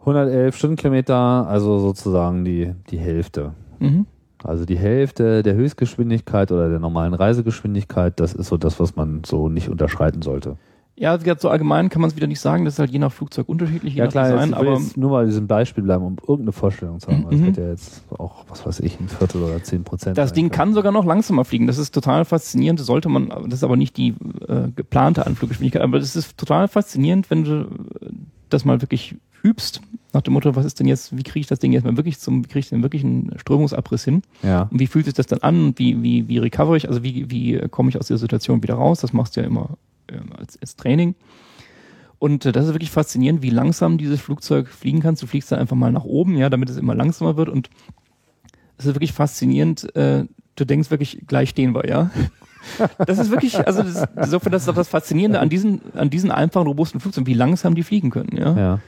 111 0.00 0.56
Stundenkilometer, 0.56 1.16
also 1.16 1.78
sozusagen 1.78 2.44
die, 2.44 2.72
die 2.90 2.98
Hälfte. 2.98 3.54
Mhm. 3.80 4.06
Also 4.44 4.64
die 4.66 4.78
Hälfte 4.78 5.42
der 5.42 5.54
Höchstgeschwindigkeit 5.54 6.52
oder 6.52 6.68
der 6.68 6.78
normalen 6.78 7.14
Reisegeschwindigkeit, 7.14 8.20
das 8.20 8.34
ist 8.34 8.48
so 8.48 8.58
das, 8.58 8.80
was 8.80 8.96
man 8.96 9.22
so 9.24 9.48
nicht 9.48 9.68
unterschreiten 9.68 10.20
sollte. 10.20 10.56
Ja, 10.94 11.16
gesagt, 11.16 11.40
so 11.40 11.48
allgemein 11.48 11.88
kann 11.88 12.02
man 12.02 12.10
es 12.10 12.16
wieder 12.16 12.26
nicht 12.26 12.40
sagen, 12.40 12.64
das 12.66 12.74
ist 12.74 12.78
halt 12.78 12.90
je 12.90 12.98
nach 12.98 13.12
Flugzeug 13.12 13.48
unterschiedlich, 13.48 13.94
Ja 13.94 14.06
klar, 14.08 14.30
Design, 14.30 14.50
jetzt, 14.50 14.58
aber 14.58 14.74
jetzt 14.74 14.96
nur 14.96 15.10
mal 15.10 15.26
diesem 15.26 15.46
Beispiel 15.46 15.82
bleiben, 15.82 16.04
um 16.04 16.16
irgendeine 16.18 16.52
Vorstellung 16.52 17.00
zu 17.00 17.10
haben. 17.10 17.26
Also 17.26 17.38
Mhm. 17.38 17.46
Das 17.46 17.46
wird 17.46 17.56
ja 17.56 17.70
jetzt 17.70 18.04
auch, 18.10 18.44
was 18.48 18.66
weiß 18.66 18.80
ich, 18.80 19.00
ein 19.00 19.08
Viertel 19.08 19.42
oder 19.42 19.62
zehn 19.62 19.84
Prozent. 19.84 20.18
Das 20.18 20.34
Ding 20.34 20.50
kann 20.50 20.74
sogar 20.74 20.92
noch 20.92 21.06
langsamer 21.06 21.46
fliegen. 21.46 21.66
Das 21.66 21.78
ist 21.78 21.92
total 21.92 22.26
faszinierend. 22.26 22.78
Das 22.78 22.86
sollte 22.86 23.08
man, 23.08 23.28
das 23.28 23.54
ist 23.54 23.64
aber 23.64 23.76
nicht 23.76 23.96
die 23.96 24.14
äh, 24.46 24.68
geplante 24.76 25.26
Anfluggeschwindigkeit. 25.26 25.82
Aber 25.82 25.98
das 25.98 26.14
ist 26.14 26.36
total 26.36 26.68
faszinierend, 26.68 27.30
wenn 27.30 27.44
du 27.44 27.52
äh, 27.62 28.10
das 28.50 28.66
mal 28.66 28.82
wirklich 28.82 29.16
übst. 29.42 29.80
Nach 30.12 30.20
dem 30.20 30.34
Motto, 30.34 30.54
was 30.54 30.66
ist 30.66 30.78
denn 30.78 30.86
jetzt, 30.86 31.16
wie 31.16 31.22
kriege 31.22 31.40
ich 31.40 31.46
das 31.46 31.58
Ding 31.58 31.72
jetzt 31.72 31.84
mal 31.84 31.96
wirklich 31.96 32.18
zum, 32.18 32.44
wie 32.44 32.48
kriege 32.48 32.60
ich 32.60 32.68
denn 32.68 32.82
wirklich 32.82 33.02
einen 33.02 33.32
Strömungsabriss 33.38 34.04
hin? 34.04 34.22
Ja. 34.42 34.68
Und 34.70 34.78
wie 34.78 34.86
fühlt 34.86 35.06
sich 35.06 35.14
das 35.14 35.26
dann 35.26 35.38
an? 35.40 35.64
Und 35.64 35.78
wie, 35.78 36.02
wie, 36.02 36.28
wie 36.28 36.36
recover 36.36 36.76
ich? 36.76 36.86
Also 36.86 37.02
wie, 37.02 37.30
wie 37.30 37.58
komme 37.70 37.88
ich 37.88 37.98
aus 37.98 38.08
dieser 38.08 38.18
Situation 38.18 38.62
wieder 38.62 38.74
raus? 38.74 39.00
Das 39.00 39.14
machst 39.14 39.36
du 39.36 39.40
ja 39.40 39.46
immer 39.46 39.70
als, 40.36 40.58
als 40.60 40.76
Training. 40.76 41.14
Und 42.18 42.46
äh, 42.46 42.52
das 42.52 42.66
ist 42.66 42.72
wirklich 42.72 42.90
faszinierend, 42.90 43.42
wie 43.42 43.50
langsam 43.50 43.98
dieses 43.98 44.20
Flugzeug 44.20 44.68
fliegen 44.68 45.00
kann. 45.00 45.16
Du 45.16 45.26
fliegst 45.26 45.50
dann 45.50 45.58
einfach 45.58 45.76
mal 45.76 45.90
nach 45.90 46.04
oben, 46.04 46.36
ja, 46.36 46.50
damit 46.50 46.70
es 46.70 46.76
immer 46.76 46.94
langsamer 46.94 47.36
wird. 47.36 47.48
Und 47.48 47.68
es 48.78 48.86
ist 48.86 48.94
wirklich 48.94 49.12
faszinierend. 49.12 49.94
Äh, 49.96 50.26
du 50.56 50.64
denkst 50.64 50.90
wirklich, 50.90 51.24
gleich 51.26 51.50
stehen 51.50 51.74
wir, 51.74 51.88
ja. 51.88 52.10
Das 53.06 53.18
ist 53.18 53.32
wirklich, 53.32 53.66
also 53.66 53.82
das, 53.82 54.04
insofern, 54.16 54.52
das 54.52 54.62
ist 54.62 54.68
doch 54.68 54.74
das 54.76 54.86
Faszinierende 54.86 55.40
an 55.40 55.48
diesen, 55.48 55.80
an 55.94 56.10
diesen 56.10 56.30
einfachen, 56.30 56.68
robusten 56.68 57.00
Flugzeugen, 57.00 57.26
wie 57.26 57.34
langsam 57.34 57.74
die 57.74 57.82
fliegen 57.82 58.10
können, 58.10 58.36
ja. 58.36 58.56
ja. 58.56 58.80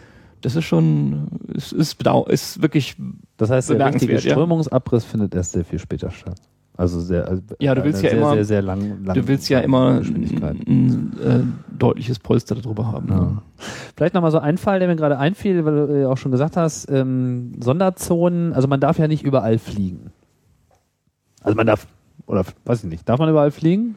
Das 0.42 0.54
ist 0.54 0.64
schon, 0.64 1.26
es 1.52 1.72
ist, 1.72 1.96
bedau 1.96 2.24
ist 2.26 2.62
wirklich, 2.62 2.94
Das 3.36 3.50
heißt, 3.50 3.70
der 3.70 3.76
richtige 3.76 3.78
Bemerkenswert, 3.78 4.24
ja. 4.24 4.30
Strömungsabriss 4.30 5.04
findet 5.04 5.34
erst 5.34 5.52
sehr 5.52 5.64
viel 5.64 5.80
später 5.80 6.12
statt. 6.12 6.40
Also 6.76 7.00
sehr, 7.00 7.28
also 7.28 7.40
Ja, 7.60 7.74
du 7.74 7.82
bei 7.82 7.86
willst 7.86 8.02
ja 8.02 8.10
sehr, 8.10 8.18
immer- 8.18 8.32
sehr, 8.34 8.44
sehr 8.44 8.62
lang, 8.62 9.04
lang 9.04 9.14
du 9.14 9.28
willst 9.28 9.48
ja 9.48 9.60
immer 9.60 10.00
ein, 10.00 10.62
ein 10.66 11.18
äh, 11.20 11.76
deutliches 11.78 12.18
Polster 12.18 12.56
darüber 12.56 12.90
haben. 12.90 13.08
Ja. 13.08 13.20
Ne? 13.20 13.42
Vielleicht 13.96 14.14
nochmal 14.14 14.32
so 14.32 14.38
ein 14.40 14.58
Fall, 14.58 14.80
der 14.80 14.88
mir 14.88 14.96
gerade 14.96 15.18
einfiel, 15.18 15.64
weil 15.64 15.86
du 15.86 16.00
ja 16.00 16.08
auch 16.08 16.18
schon 16.18 16.32
gesagt 16.32 16.56
hast, 16.56 16.90
ähm, 16.90 17.52
Sonderzonen, 17.60 18.52
also 18.52 18.66
man 18.66 18.80
darf 18.80 18.98
ja 18.98 19.06
nicht 19.06 19.22
überall 19.22 19.58
fliegen. 19.58 20.10
Also 21.42 21.56
man 21.56 21.66
darf, 21.66 21.86
oder 22.26 22.44
weiß 22.64 22.82
ich 22.82 22.90
nicht, 22.90 23.08
darf 23.08 23.20
man 23.20 23.28
überall 23.28 23.52
fliegen? 23.52 23.94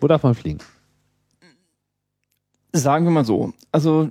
Wo 0.00 0.08
darf 0.08 0.24
man 0.24 0.34
fliegen? 0.34 0.58
Sagen 2.72 3.04
wir 3.04 3.12
mal 3.12 3.24
so, 3.24 3.52
also 3.70 4.10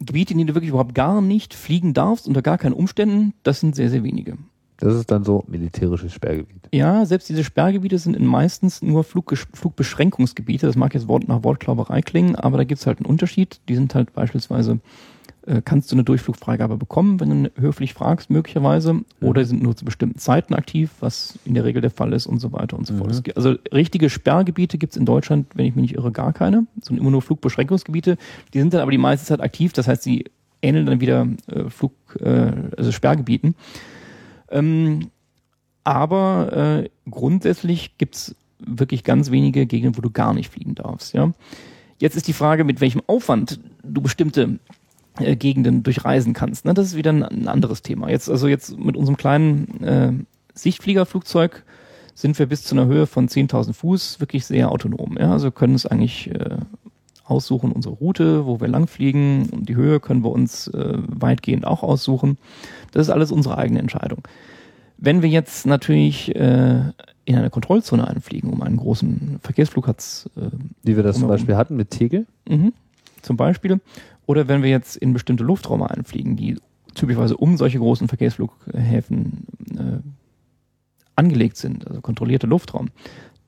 Gebiete, 0.00 0.32
in 0.32 0.38
denen 0.38 0.48
du 0.48 0.54
wirklich 0.54 0.70
überhaupt 0.70 0.94
gar 0.94 1.20
nicht 1.22 1.54
fliegen 1.54 1.94
darfst, 1.94 2.28
unter 2.28 2.42
gar 2.42 2.58
keinen 2.58 2.74
Umständen, 2.74 3.32
das 3.42 3.60
sind 3.60 3.74
sehr, 3.74 3.88
sehr 3.90 4.04
wenige. 4.04 4.36
Das 4.80 4.94
ist 4.94 5.10
dann 5.10 5.24
so 5.24 5.44
militärisches 5.48 6.12
Sperrgebiet. 6.12 6.68
Ja, 6.72 7.04
selbst 7.04 7.28
diese 7.28 7.42
Sperrgebiete 7.44 7.98
sind 7.98 8.16
in 8.16 8.24
meistens 8.24 8.80
nur 8.80 9.02
Flugbeschränkungsgebiete. 9.04 10.66
Das 10.66 10.76
mag 10.76 10.94
jetzt 10.94 11.08
Wort 11.08 11.26
nach 11.28 11.42
Wortklauberei 11.44 12.00
klingen, 12.02 12.36
aber 12.36 12.58
da 12.58 12.64
gibt's 12.64 12.86
halt 12.86 12.98
einen 12.98 13.06
Unterschied. 13.06 13.60
Die 13.68 13.74
sind 13.74 13.94
halt 13.94 14.12
beispielsweise, 14.12 14.78
äh, 15.46 15.62
kannst 15.64 15.90
du 15.90 15.96
eine 15.96 16.04
Durchflugfreigabe 16.04 16.76
bekommen, 16.76 17.18
wenn 17.20 17.44
du 17.44 17.50
höflich 17.56 17.92
fragst, 17.94 18.30
möglicherweise, 18.30 19.00
oder 19.20 19.42
die 19.42 19.48
sind 19.48 19.62
nur 19.62 19.74
zu 19.76 19.84
bestimmten 19.84 20.18
Zeiten 20.18 20.54
aktiv, 20.54 20.90
was 21.00 21.38
in 21.44 21.54
der 21.54 21.64
Regel 21.64 21.82
der 21.82 21.90
Fall 21.90 22.12
ist 22.12 22.26
und 22.26 22.38
so 22.38 22.52
weiter 22.52 22.78
und 22.78 22.86
so 22.86 22.94
fort. 22.94 23.08
Mhm. 23.08 23.14
Es 23.14 23.22
gibt- 23.22 23.36
Also 23.36 23.54
richtige 23.72 24.10
Sperrgebiete 24.10 24.78
gibt's 24.78 24.96
in 24.96 25.06
Deutschland, 25.06 25.46
wenn 25.54 25.66
ich 25.66 25.74
mich 25.74 25.82
nicht 25.82 25.94
irre, 25.96 26.12
gar 26.12 26.32
keine. 26.32 26.66
Es 26.80 26.86
sind 26.86 26.98
immer 26.98 27.10
nur 27.10 27.22
Flugbeschränkungsgebiete. 27.22 28.16
Die 28.54 28.58
sind 28.60 28.72
dann 28.74 28.80
aber 28.82 28.92
die 28.92 28.98
meiste 28.98 29.26
Zeit 29.26 29.40
aktiv, 29.40 29.72
das 29.72 29.88
heißt, 29.88 30.02
sie 30.04 30.26
ähneln 30.62 30.86
dann 30.86 31.00
wieder 31.00 31.26
äh, 31.48 31.68
Flug, 31.68 31.92
äh, 32.20 32.52
also 32.76 32.92
Sperrgebieten. 32.92 33.54
Ähm, 34.50 35.10
aber 35.84 36.82
äh, 36.84 36.90
grundsätzlich 37.10 37.96
gibt's 37.98 38.34
wirklich 38.58 39.04
ganz 39.04 39.30
wenige 39.30 39.66
Gegenden, 39.66 39.96
wo 39.96 40.02
du 40.02 40.10
gar 40.10 40.34
nicht 40.34 40.52
fliegen 40.52 40.74
darfst. 40.74 41.14
Ja? 41.14 41.32
Jetzt 41.98 42.16
ist 42.16 42.28
die 42.28 42.32
Frage, 42.32 42.64
mit 42.64 42.80
welchem 42.80 43.02
Aufwand 43.06 43.60
du 43.82 44.00
bestimmte 44.00 44.58
äh, 45.18 45.36
Gegenden 45.36 45.82
durchreisen 45.82 46.32
kannst. 46.32 46.64
Ne? 46.64 46.74
Das 46.74 46.86
ist 46.86 46.96
wieder 46.96 47.12
ein, 47.12 47.22
ein 47.22 47.48
anderes 47.48 47.82
Thema. 47.82 48.10
Jetzt 48.10 48.28
also 48.28 48.48
jetzt 48.48 48.78
mit 48.78 48.96
unserem 48.96 49.16
kleinen 49.16 49.82
äh, 49.82 50.12
Sichtfliegerflugzeug 50.54 51.64
sind 52.14 52.38
wir 52.38 52.46
bis 52.46 52.64
zu 52.64 52.74
einer 52.74 52.86
Höhe 52.86 53.06
von 53.06 53.28
10.000 53.28 53.72
Fuß 53.74 54.20
wirklich 54.20 54.44
sehr 54.44 54.70
autonom. 54.70 55.16
Ja? 55.18 55.32
Also 55.32 55.50
können 55.50 55.74
es 55.74 55.86
eigentlich 55.86 56.30
äh, 56.30 56.58
aussuchen 57.30 57.72
unsere 57.72 57.94
Route, 57.94 58.46
wo 58.46 58.60
wir 58.60 58.68
langfliegen 58.68 59.48
und 59.50 59.68
die 59.68 59.76
Höhe 59.76 60.00
können 60.00 60.24
wir 60.24 60.30
uns 60.30 60.68
äh, 60.68 60.94
weitgehend 60.96 61.66
auch 61.66 61.82
aussuchen. 61.82 62.38
Das 62.92 63.06
ist 63.06 63.10
alles 63.10 63.32
unsere 63.32 63.58
eigene 63.58 63.80
Entscheidung. 63.80 64.26
Wenn 64.96 65.22
wir 65.22 65.28
jetzt 65.28 65.66
natürlich 65.66 66.34
äh, 66.34 66.80
in 67.24 67.36
eine 67.36 67.50
Kontrollzone 67.50 68.08
einfliegen, 68.08 68.50
um 68.50 68.62
einen 68.62 68.78
großen 68.78 69.38
Verkehrsflugplatz 69.42 70.28
äh, 70.36 70.48
Wie 70.82 70.96
wir 70.96 71.02
das 71.02 71.18
zum. 71.18 71.28
Beispiel 71.28 71.56
hatten 71.56 71.76
mit 71.76 71.90
Tegel. 71.90 72.26
Mhm. 72.48 72.72
Zum 73.22 73.36
Beispiel. 73.36 73.80
Oder 74.26 74.48
wenn 74.48 74.62
wir 74.62 74.70
jetzt 74.70 74.96
in 74.96 75.12
bestimmte 75.12 75.44
Lufträume 75.44 75.90
einfliegen, 75.90 76.36
die 76.36 76.56
typischerweise 76.94 77.36
um 77.36 77.56
solche 77.56 77.78
großen 77.78 78.08
Verkehrsflughäfen 78.08 79.46
äh, 79.72 79.98
angelegt 81.16 81.56
sind, 81.56 81.86
also 81.86 82.00
kontrollierte 82.00 82.46
Luftraum, 82.46 82.88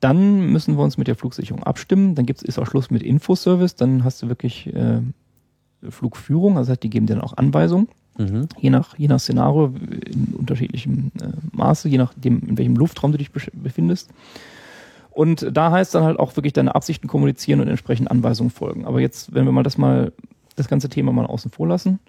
dann 0.01 0.51
müssen 0.51 0.77
wir 0.77 0.83
uns 0.83 0.97
mit 0.97 1.07
der 1.07 1.15
Flugsicherung 1.15 1.63
abstimmen. 1.63 2.15
Dann 2.15 2.25
gibt's, 2.25 2.43
ist 2.43 2.59
auch 2.59 2.67
Schluss 2.67 2.91
mit 2.91 3.03
Infoservice. 3.03 3.75
Dann 3.75 4.03
hast 4.03 4.21
du 4.21 4.27
wirklich 4.27 4.67
äh, 4.73 5.01
Flugführung, 5.89 6.57
also 6.57 6.75
die 6.75 6.89
geben 6.89 7.05
dir 7.05 7.15
dann 7.15 7.23
auch 7.23 7.37
Anweisungen, 7.37 7.87
Mhm. 8.17 8.49
je 8.59 8.69
nach, 8.69 8.97
je 8.97 9.07
nach 9.07 9.19
Szenario, 9.21 9.73
in 10.05 10.35
unterschiedlichem 10.37 11.11
äh, 11.21 11.27
Maße, 11.53 11.87
je 11.87 11.97
nachdem, 11.97 12.41
in 12.41 12.57
welchem 12.57 12.75
Luftraum 12.75 13.13
du 13.13 13.17
dich 13.17 13.31
befindest. 13.31 14.09
Und 15.11 15.47
da 15.51 15.71
heißt 15.71 15.95
dann 15.95 16.03
halt 16.03 16.19
auch 16.19 16.35
wirklich 16.35 16.53
deine 16.53 16.75
Absichten 16.75 17.07
kommunizieren 17.07 17.61
und 17.61 17.69
entsprechend 17.69 18.11
Anweisungen 18.11 18.49
folgen. 18.49 18.85
Aber 18.85 18.99
jetzt, 18.99 19.33
wenn 19.33 19.45
wir 19.45 19.53
mal 19.53 19.63
das 19.63 19.77
mal, 19.77 20.11
das 20.57 20.67
ganze 20.67 20.89
Thema 20.89 21.13
mal 21.13 21.25
außen 21.25 21.51
vor 21.51 21.67
lassen, 21.67 21.99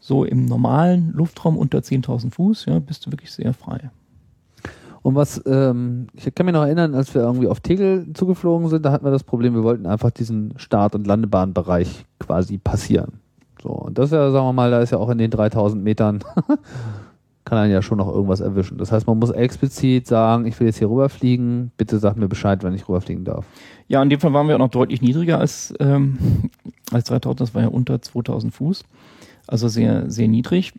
so 0.00 0.24
im 0.24 0.46
normalen 0.46 1.12
Luftraum 1.12 1.58
unter 1.58 1.78
10.000 1.78 2.32
Fuß, 2.32 2.64
ja, 2.64 2.78
bist 2.78 3.04
du 3.04 3.12
wirklich 3.12 3.30
sehr 3.30 3.52
frei. 3.52 3.90
Und 5.02 5.14
was, 5.14 5.42
ähm, 5.46 6.08
ich 6.14 6.34
kann 6.34 6.46
mich 6.46 6.52
noch 6.52 6.64
erinnern, 6.64 6.94
als 6.94 7.14
wir 7.14 7.22
irgendwie 7.22 7.48
auf 7.48 7.60
Tegel 7.60 8.12
zugeflogen 8.12 8.68
sind, 8.68 8.84
da 8.84 8.92
hatten 8.92 9.04
wir 9.04 9.10
das 9.10 9.24
Problem, 9.24 9.54
wir 9.54 9.62
wollten 9.62 9.86
einfach 9.86 10.10
diesen 10.10 10.52
Start- 10.56 10.94
und 10.94 11.06
Landebahnbereich 11.06 12.04
quasi 12.18 12.58
passieren. 12.58 13.12
So, 13.62 13.70
und 13.70 13.98
das 13.98 14.06
ist 14.06 14.12
ja, 14.12 14.30
sagen 14.30 14.46
wir 14.46 14.52
mal, 14.52 14.70
da 14.70 14.80
ist 14.80 14.90
ja 14.90 14.98
auch 14.98 15.08
in 15.08 15.18
den 15.18 15.30
3000 15.30 15.82
Metern, 15.82 16.20
kann 17.44 17.58
einen 17.58 17.72
ja 17.72 17.82
schon 17.82 17.98
noch 17.98 18.08
irgendwas 18.08 18.40
erwischen. 18.40 18.78
Das 18.78 18.92
heißt, 18.92 19.06
man 19.06 19.18
muss 19.18 19.30
explizit 19.30 20.06
sagen, 20.06 20.46
ich 20.46 20.58
will 20.60 20.66
jetzt 20.66 20.78
hier 20.78 20.90
rüberfliegen, 20.90 21.72
bitte 21.76 21.98
sag 21.98 22.16
mir 22.16 22.28
Bescheid, 22.28 22.62
wenn 22.62 22.74
ich 22.74 22.88
rüberfliegen 22.88 23.24
darf. 23.24 23.46
Ja, 23.88 24.02
in 24.02 24.10
dem 24.10 24.20
Fall 24.20 24.32
waren 24.32 24.48
wir 24.48 24.54
auch 24.54 24.60
noch 24.60 24.68
deutlich 24.68 25.02
niedriger 25.02 25.38
als, 25.38 25.74
ähm, 25.80 26.18
als 26.92 27.04
3000, 27.04 27.40
das 27.40 27.54
war 27.54 27.62
ja 27.62 27.68
unter 27.68 28.00
2000 28.00 28.54
Fuß, 28.54 28.84
also 29.46 29.68
sehr, 29.68 30.10
sehr 30.10 30.28
niedrig. 30.28 30.74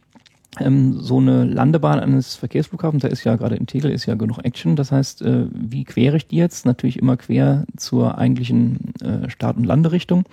Ähm, 0.59 0.99
so 0.99 1.19
eine 1.19 1.45
Landebahn 1.45 1.99
eines 1.99 2.35
Verkehrsflughafens, 2.35 3.03
da 3.03 3.07
ist 3.07 3.23
ja 3.23 3.35
gerade 3.37 3.55
in 3.55 3.67
Tegel 3.67 3.91
ist 3.91 4.05
ja 4.05 4.15
genug 4.15 4.39
Action. 4.43 4.75
Das 4.75 4.91
heißt, 4.91 5.21
äh, 5.21 5.45
wie 5.53 5.85
quere 5.85 6.17
ich 6.17 6.27
die 6.27 6.35
jetzt? 6.35 6.65
Natürlich 6.65 6.99
immer 6.99 7.15
quer 7.17 7.65
zur 7.77 8.17
eigentlichen 8.17 8.93
äh, 9.01 9.29
Start- 9.29 9.57
und 9.57 9.63
Landerichtung. 9.63 10.25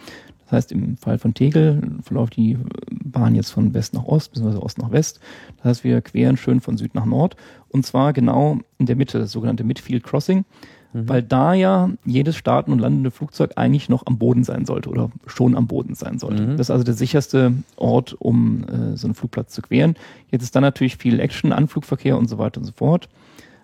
Das 0.44 0.52
heißt, 0.52 0.72
im 0.72 0.96
Fall 0.96 1.18
von 1.18 1.34
Tegel 1.34 1.82
verläuft 2.02 2.36
die 2.36 2.58
Bahn 2.90 3.34
jetzt 3.34 3.50
von 3.50 3.74
West 3.74 3.94
nach 3.94 4.04
Ost, 4.04 4.32
beziehungsweise 4.32 4.62
Ost 4.62 4.78
nach 4.78 4.90
West. 4.90 5.20
Das 5.58 5.66
heißt, 5.66 5.84
wir 5.84 6.00
queren 6.00 6.36
schön 6.36 6.60
von 6.60 6.78
Süd 6.78 6.94
nach 6.94 7.04
Nord 7.04 7.36
und 7.68 7.84
zwar 7.84 8.12
genau 8.12 8.58
in 8.78 8.86
der 8.86 8.96
Mitte, 8.96 9.18
das 9.18 9.32
sogenannte 9.32 9.64
Midfield 9.64 10.02
Crossing, 10.02 10.44
weil 10.92 11.22
da 11.22 11.52
ja 11.54 11.90
jedes 12.04 12.36
starten 12.36 12.72
und 12.72 12.78
landende 12.78 13.10
Flugzeug 13.10 13.52
eigentlich 13.56 13.88
noch 13.88 14.06
am 14.06 14.18
Boden 14.18 14.42
sein 14.44 14.64
sollte 14.64 14.88
oder 14.88 15.10
schon 15.26 15.56
am 15.56 15.66
Boden 15.66 15.94
sein 15.94 16.18
sollte. 16.18 16.42
Mhm. 16.42 16.56
Das 16.56 16.68
ist 16.68 16.70
also 16.70 16.84
der 16.84 16.94
sicherste 16.94 17.52
Ort, 17.76 18.14
um 18.18 18.64
äh, 18.64 18.96
so 18.96 19.06
einen 19.06 19.14
Flugplatz 19.14 19.52
zu 19.52 19.62
queren. 19.62 19.96
Jetzt 20.30 20.42
ist 20.42 20.56
da 20.56 20.60
natürlich 20.60 20.96
viel 20.96 21.20
Action, 21.20 21.52
Anflugverkehr 21.52 22.16
und 22.16 22.28
so 22.28 22.38
weiter 22.38 22.60
und 22.60 22.64
so 22.64 22.72
fort. 22.72 23.08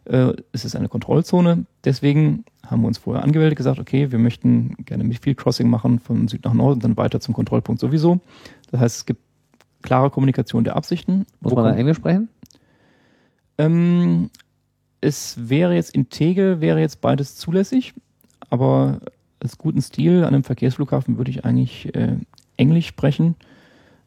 Äh, 0.04 0.34
es 0.52 0.64
ist 0.64 0.76
eine 0.76 0.88
Kontrollzone. 0.88 1.64
Deswegen 1.84 2.44
haben 2.66 2.82
wir 2.82 2.88
uns 2.88 2.98
vorher 2.98 3.24
angemeldet, 3.24 3.56
gesagt, 3.56 3.78
okay, 3.78 4.12
wir 4.12 4.18
möchten 4.18 4.76
gerne 4.84 5.04
Midfield 5.04 5.38
Crossing 5.38 5.68
machen 5.68 6.00
von 6.00 6.28
Süd 6.28 6.44
nach 6.44 6.54
Nord 6.54 6.74
und 6.74 6.84
dann 6.84 6.96
weiter 6.96 7.20
zum 7.20 7.34
Kontrollpunkt 7.34 7.80
sowieso. 7.80 8.20
Das 8.70 8.80
heißt, 8.80 8.96
es 8.98 9.06
gibt 9.06 9.20
klare 9.82 10.10
Kommunikation 10.10 10.64
der 10.64 10.76
Absichten. 10.76 11.26
Muss 11.40 11.52
Wo 11.52 11.56
man 11.56 11.64
da 11.64 11.74
Englisch 11.74 11.96
sprechen? 11.96 12.28
ähm, 13.58 14.30
es 15.04 15.48
wäre 15.48 15.74
jetzt 15.74 15.94
in 15.94 16.08
Tegel 16.08 16.60
wäre 16.60 16.80
jetzt 16.80 17.00
beides 17.00 17.36
zulässig, 17.36 17.94
aber 18.50 19.00
als 19.40 19.58
guten 19.58 19.82
Stil 19.82 20.24
an 20.24 20.34
einem 20.34 20.44
Verkehrsflughafen 20.44 21.18
würde 21.18 21.30
ich 21.30 21.44
eigentlich 21.44 21.94
äh, 21.94 22.16
Englisch 22.56 22.86
sprechen, 22.86 23.34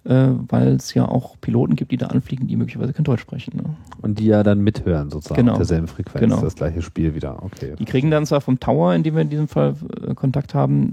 äh, 0.04 0.30
weil 0.48 0.70
es 0.70 0.94
ja 0.94 1.08
auch 1.08 1.40
Piloten 1.40 1.76
gibt, 1.76 1.92
die 1.92 1.98
da 1.98 2.08
anfliegen, 2.08 2.48
die 2.48 2.56
möglicherweise 2.56 2.94
kein 2.94 3.04
Deutsch 3.04 3.22
sprechen. 3.22 3.58
Ne? 3.58 3.64
Und 4.02 4.20
die 4.20 4.26
ja 4.26 4.42
dann 4.42 4.62
mithören, 4.62 5.12
sozusagen, 5.12 5.42
Genau. 5.42 5.52
auf 5.54 5.58
derselben 5.60 5.88
Frequenz, 5.88 6.22
Genau. 6.22 6.42
das 6.42 6.56
gleiche 6.56 6.82
Spiel 6.82 7.14
wieder, 7.14 7.44
okay. 7.44 7.76
Die 7.78 7.86
kriegen 7.86 8.10
dann 8.10 8.26
zwar 8.26 8.42
vom 8.42 8.60
Tower, 8.60 8.96
in 8.96 9.04
dem 9.04 9.16
wir 9.16 9.22
in 9.22 9.30
diesem 9.30 9.48
Fall 9.48 9.76
äh, 10.06 10.16
Kontakt 10.16 10.56
haben, 10.56 10.92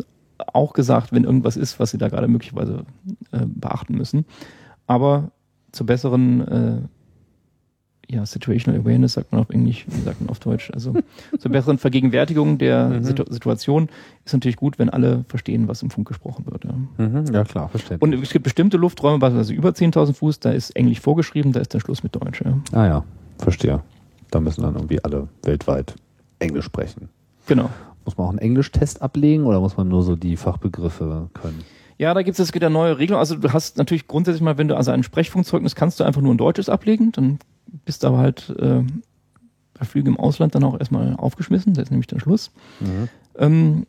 auch 0.53 0.73
gesagt, 0.75 1.13
wenn 1.13 1.25
irgendwas 1.25 1.57
ist, 1.57 1.79
was 1.81 1.91
sie 1.91 1.99
da 1.99 2.09
gerade 2.09 2.29
möglicherweise 2.29 2.85
äh, 3.33 3.47
beachten 3.47 3.97
müssen. 3.97 4.27
Aber 4.87 5.31
zur 5.73 5.87
besseren 5.87 6.41
äh, 6.49 6.79
ja, 8.11 8.25
Situational 8.27 8.81
Awareness 8.81 9.15
sagt 9.15 9.33
man 9.33 9.41
auf 9.41 9.51
Englisch, 9.51 9.87
wie 9.89 10.01
sagt 10.03 10.21
man 10.21 10.31
auf 10.31 10.39
Deutsch. 10.41 10.71
Also 10.73 10.95
zur 11.39 11.51
besseren 11.51 11.79
Vergegenwärtigung 11.79 12.59
der 12.59 12.89
Mhm. 12.89 13.05
Situ 13.05 13.25
Situation 13.29 13.89
ist 14.25 14.33
natürlich 14.33 14.57
gut, 14.57 14.79
wenn 14.79 14.91
alle 14.91 15.25
verstehen, 15.29 15.69
was 15.69 15.83
im 15.83 15.91
Funk 15.91 16.09
gesprochen 16.09 16.45
wird. 16.47 16.65
Ja. 16.65 16.75
Mhm, 17.07 17.25
ja 17.33 17.45
klar, 17.45 17.69
verständlich. 17.69 18.03
Und 18.03 18.23
es 18.23 18.31
gibt 18.31 18.45
bestimmte 18.45 18.77
Lufträume, 18.77 19.19
beispielsweise 19.19 19.55
über 19.55 19.71
10.000 19.71 20.15
Fuß, 20.15 20.41
da 20.41 20.51
ist 20.53 20.71
Englisch 20.77 21.01
vorgeschrieben, 21.01 21.53
da 21.53 21.61
ist 21.61 21.73
der 21.75 21.81
Schluss 21.81 22.03
mit 22.03 22.15
Deutsch. 22.15 22.43
Ja. 22.45 22.59
ah 22.73 22.87
ja, 22.87 23.05
verstehe. 23.39 23.81
Da 24.31 24.41
müssen 24.41 24.63
dann 24.63 24.75
irgendwie 24.75 25.03
alle 25.05 25.29
weltweit 25.43 25.95
Englisch 26.41 26.65
sprechen. 26.67 27.09
Genau. 27.47 27.71
Muss 28.05 28.19
man 28.19 28.27
auch 28.27 28.31
einen 28.31 28.39
Englischtest 28.39 29.01
ablegen 29.01 29.45
oder 29.45 29.61
muss 29.61 29.77
man 29.77 29.89
nur 29.89 30.03
so 30.03 30.15
die 30.17 30.37
Fachbegriffe 30.37 31.31
können? 31.33 31.63
Ja, 31.97 32.13
da 32.13 32.23
gibt 32.23 32.39
es 32.39 32.45
jetzt 32.49 32.55
wieder 32.55 32.69
neue 32.71 32.99
Regeln. 32.99 33.19
Also 33.19 33.37
du 33.37 33.53
hast 33.53 33.79
natürlich 33.79 34.09
grundsätzlich 34.09 34.43
mal, 34.43 34.59
wenn 34.59 34.69
du 34.69 34.77
also 34.77 34.91
ein 34.91 35.05
Sprechfunkzeugnis 35.05 35.75
kannst 35.75 36.01
du 36.01 36.05
einfach 36.05 36.21
nur 36.21 36.35
ein 36.35 36.39
deutsches 36.39 36.69
ablegen, 36.69 37.13
dann 37.13 37.39
bist 37.85 38.05
aber 38.05 38.19
halt 38.19 38.51
äh, 38.59 38.83
bei 39.79 39.85
Flügen 39.85 40.15
im 40.15 40.21
Ausland 40.21 40.55
dann 40.55 40.65
auch 40.65 40.79
erstmal 40.79 41.15
aufgeschmissen, 41.17 41.75
das 41.75 41.85
ist 41.85 41.91
nämlich 41.91 42.07
der 42.07 42.21
Schluss. 42.21 42.53
Mhm. 42.81 43.09
Ähm, 43.39 43.87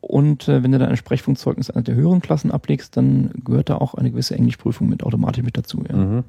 und 0.00 0.48
äh, 0.48 0.62
wenn 0.62 0.72
du 0.72 0.78
dann 0.78 0.88
ein 0.88 0.96
Sprechfunkzeugnis 0.96 1.70
einer 1.70 1.82
der 1.82 1.94
höheren 1.94 2.20
Klassen 2.20 2.50
ablegst, 2.50 2.96
dann 2.96 3.30
gehört 3.44 3.68
da 3.68 3.76
auch 3.76 3.94
eine 3.94 4.10
gewisse 4.10 4.36
Englischprüfung 4.36 4.88
mit 4.88 5.02
automatisch 5.02 5.42
mit 5.42 5.56
dazu. 5.56 5.82
Ja. 5.88 5.96
Mhm. 5.96 6.24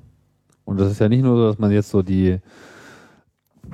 Und 0.65 0.79
das 0.79 0.91
ist 0.91 0.99
ja 0.99 1.07
nicht 1.07 1.21
nur 1.21 1.37
so, 1.37 1.47
dass 1.47 1.59
man 1.59 1.71
jetzt 1.71 1.89
so 1.89 2.01
die 2.01 2.39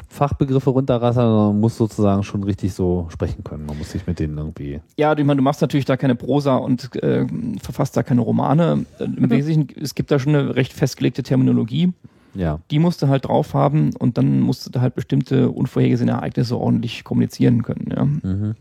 Fachbegriffe 0.10 0.70
runterrassert, 0.70 1.24
sondern 1.24 1.48
man 1.48 1.60
muss 1.60 1.78
sozusagen 1.78 2.24
schon 2.24 2.44
richtig 2.44 2.74
so 2.74 3.08
sprechen 3.10 3.44
können. 3.44 3.66
Man 3.66 3.78
muss 3.78 3.92
sich 3.92 4.06
mit 4.06 4.20
denen 4.20 4.38
irgendwie. 4.38 4.82
Ja, 4.98 5.18
ich 5.18 5.26
meine, 5.26 5.38
du 5.38 5.44
machst 5.44 5.62
natürlich 5.62 5.86
da 5.86 5.98
keine 5.98 6.16
Prosa 6.16 6.56
und 6.58 6.96
äh, 7.02 7.26
verfasst 7.62 7.96
da 7.96 8.04
keine 8.04 8.22
Romane. 8.22 8.86
Im 9.00 9.30
Wesentlichen, 9.30 9.68
es 9.82 9.96
gibt 9.96 10.12
da 10.12 10.20
schon 10.20 10.36
eine 10.36 10.56
recht 10.56 10.74
festgelegte 10.74 11.24
Terminologie. 11.24 11.94
Ja. 12.36 12.60
die 12.72 12.80
musst 12.80 13.02
du 13.02 13.08
halt 13.08 13.26
drauf 13.26 13.54
haben 13.54 13.96
und 13.96 14.18
dann 14.18 14.40
musst 14.40 14.66
du 14.66 14.70
da 14.72 14.82
halt 14.82 14.96
bestimmte 14.96 15.50
unvorhergesehene 15.52 16.14
Ereignisse 16.14 16.58
ordentlich 16.58 17.04
kommunizieren 17.04 17.62
können. 17.64 17.90
Ja. 17.96 18.06
Mhm. 18.06 18.56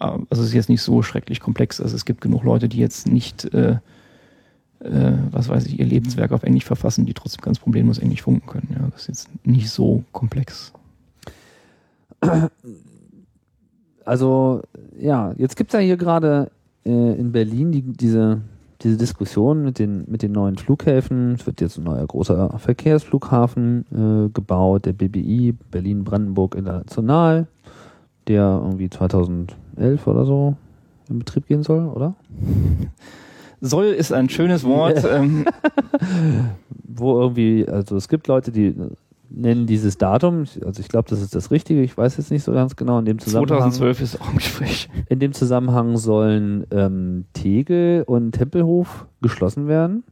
Äh, 0.00 0.04
Also 0.30 0.42
es 0.42 0.48
ist 0.48 0.54
jetzt 0.54 0.68
nicht 0.68 0.82
so 0.82 1.02
schrecklich 1.02 1.40
komplex. 1.40 1.80
Also 1.80 1.94
es 1.96 2.04
gibt 2.04 2.20
genug 2.20 2.44
Leute, 2.44 2.68
die 2.68 2.78
jetzt 2.78 3.06
nicht, 3.06 3.44
äh, 3.52 3.78
äh, 4.80 5.12
was 5.30 5.48
weiß 5.48 5.66
ich, 5.66 5.78
ihr 5.78 5.86
Lebenswerk 5.86 6.32
auf 6.32 6.42
Englisch 6.42 6.64
verfassen, 6.64 7.06
die 7.06 7.14
trotzdem 7.14 7.42
ganz 7.42 7.58
problemlos 7.58 7.98
Englisch 7.98 8.22
funken 8.22 8.46
können. 8.46 8.68
Ja. 8.72 8.88
Das 8.90 9.02
ist 9.02 9.08
jetzt 9.08 9.28
nicht 9.46 9.70
so 9.70 10.02
komplex. 10.12 10.72
Also, 14.04 14.62
ja, 14.98 15.32
jetzt 15.38 15.56
gibt's 15.56 15.72
ja 15.72 15.80
hier 15.80 15.96
gerade 15.96 16.50
äh, 16.84 16.90
in 17.18 17.32
Berlin 17.32 17.72
die, 17.72 17.82
diese, 17.82 18.40
diese 18.84 18.98
Diskussion 18.98 19.64
mit 19.64 19.78
den, 19.78 20.04
mit 20.08 20.22
den 20.22 20.32
neuen 20.32 20.56
Flughäfen. 20.56 21.32
Es 21.32 21.46
wird 21.46 21.60
jetzt 21.60 21.78
ein 21.78 21.84
neuer 21.84 22.06
großer 22.06 22.58
Verkehrsflughafen 22.58 23.86
äh, 23.90 24.28
gebaut, 24.28 24.84
der 24.84 24.92
BBI, 24.92 25.54
Berlin-Brandenburg 25.70 26.54
International, 26.54 27.46
der 28.28 28.60
irgendwie 28.62 28.90
2011 28.90 30.06
oder 30.06 30.24
so 30.24 30.56
in 31.08 31.18
Betrieb 31.18 31.46
gehen 31.46 31.62
soll, 31.62 31.86
oder? 31.86 32.14
Soll 33.60 33.86
ist 33.86 34.12
ein 34.12 34.28
schönes 34.28 34.64
Wort. 34.64 35.02
ähm, 35.10 35.46
Wo 36.86 37.18
irgendwie, 37.18 37.66
also 37.66 37.96
es 37.96 38.08
gibt 38.08 38.26
Leute, 38.28 38.52
die 38.52 38.74
nennen 39.36 39.66
dieses 39.66 39.98
Datum, 39.98 40.44
also 40.64 40.80
ich 40.80 40.88
glaube, 40.88 41.08
das 41.08 41.20
ist 41.20 41.34
das 41.34 41.50
Richtige, 41.50 41.82
ich 41.82 41.96
weiß 41.96 42.16
jetzt 42.16 42.30
nicht 42.30 42.44
so 42.44 42.52
ganz 42.52 42.76
genau, 42.76 42.98
in 42.98 43.04
dem 43.04 43.18
Zusammenhang. 43.18 43.72
2012 43.72 44.00
ist 44.00 44.20
auch 44.20 44.30
im 44.30 44.36
Gespräch. 44.36 44.88
In 45.08 45.18
dem 45.18 45.32
Zusammenhang 45.32 45.96
sollen 45.96 46.66
ähm, 46.70 47.24
Tegel 47.32 48.04
und 48.06 48.32
Tempelhof 48.32 49.06
geschlossen 49.20 49.66
werden. 49.66 50.04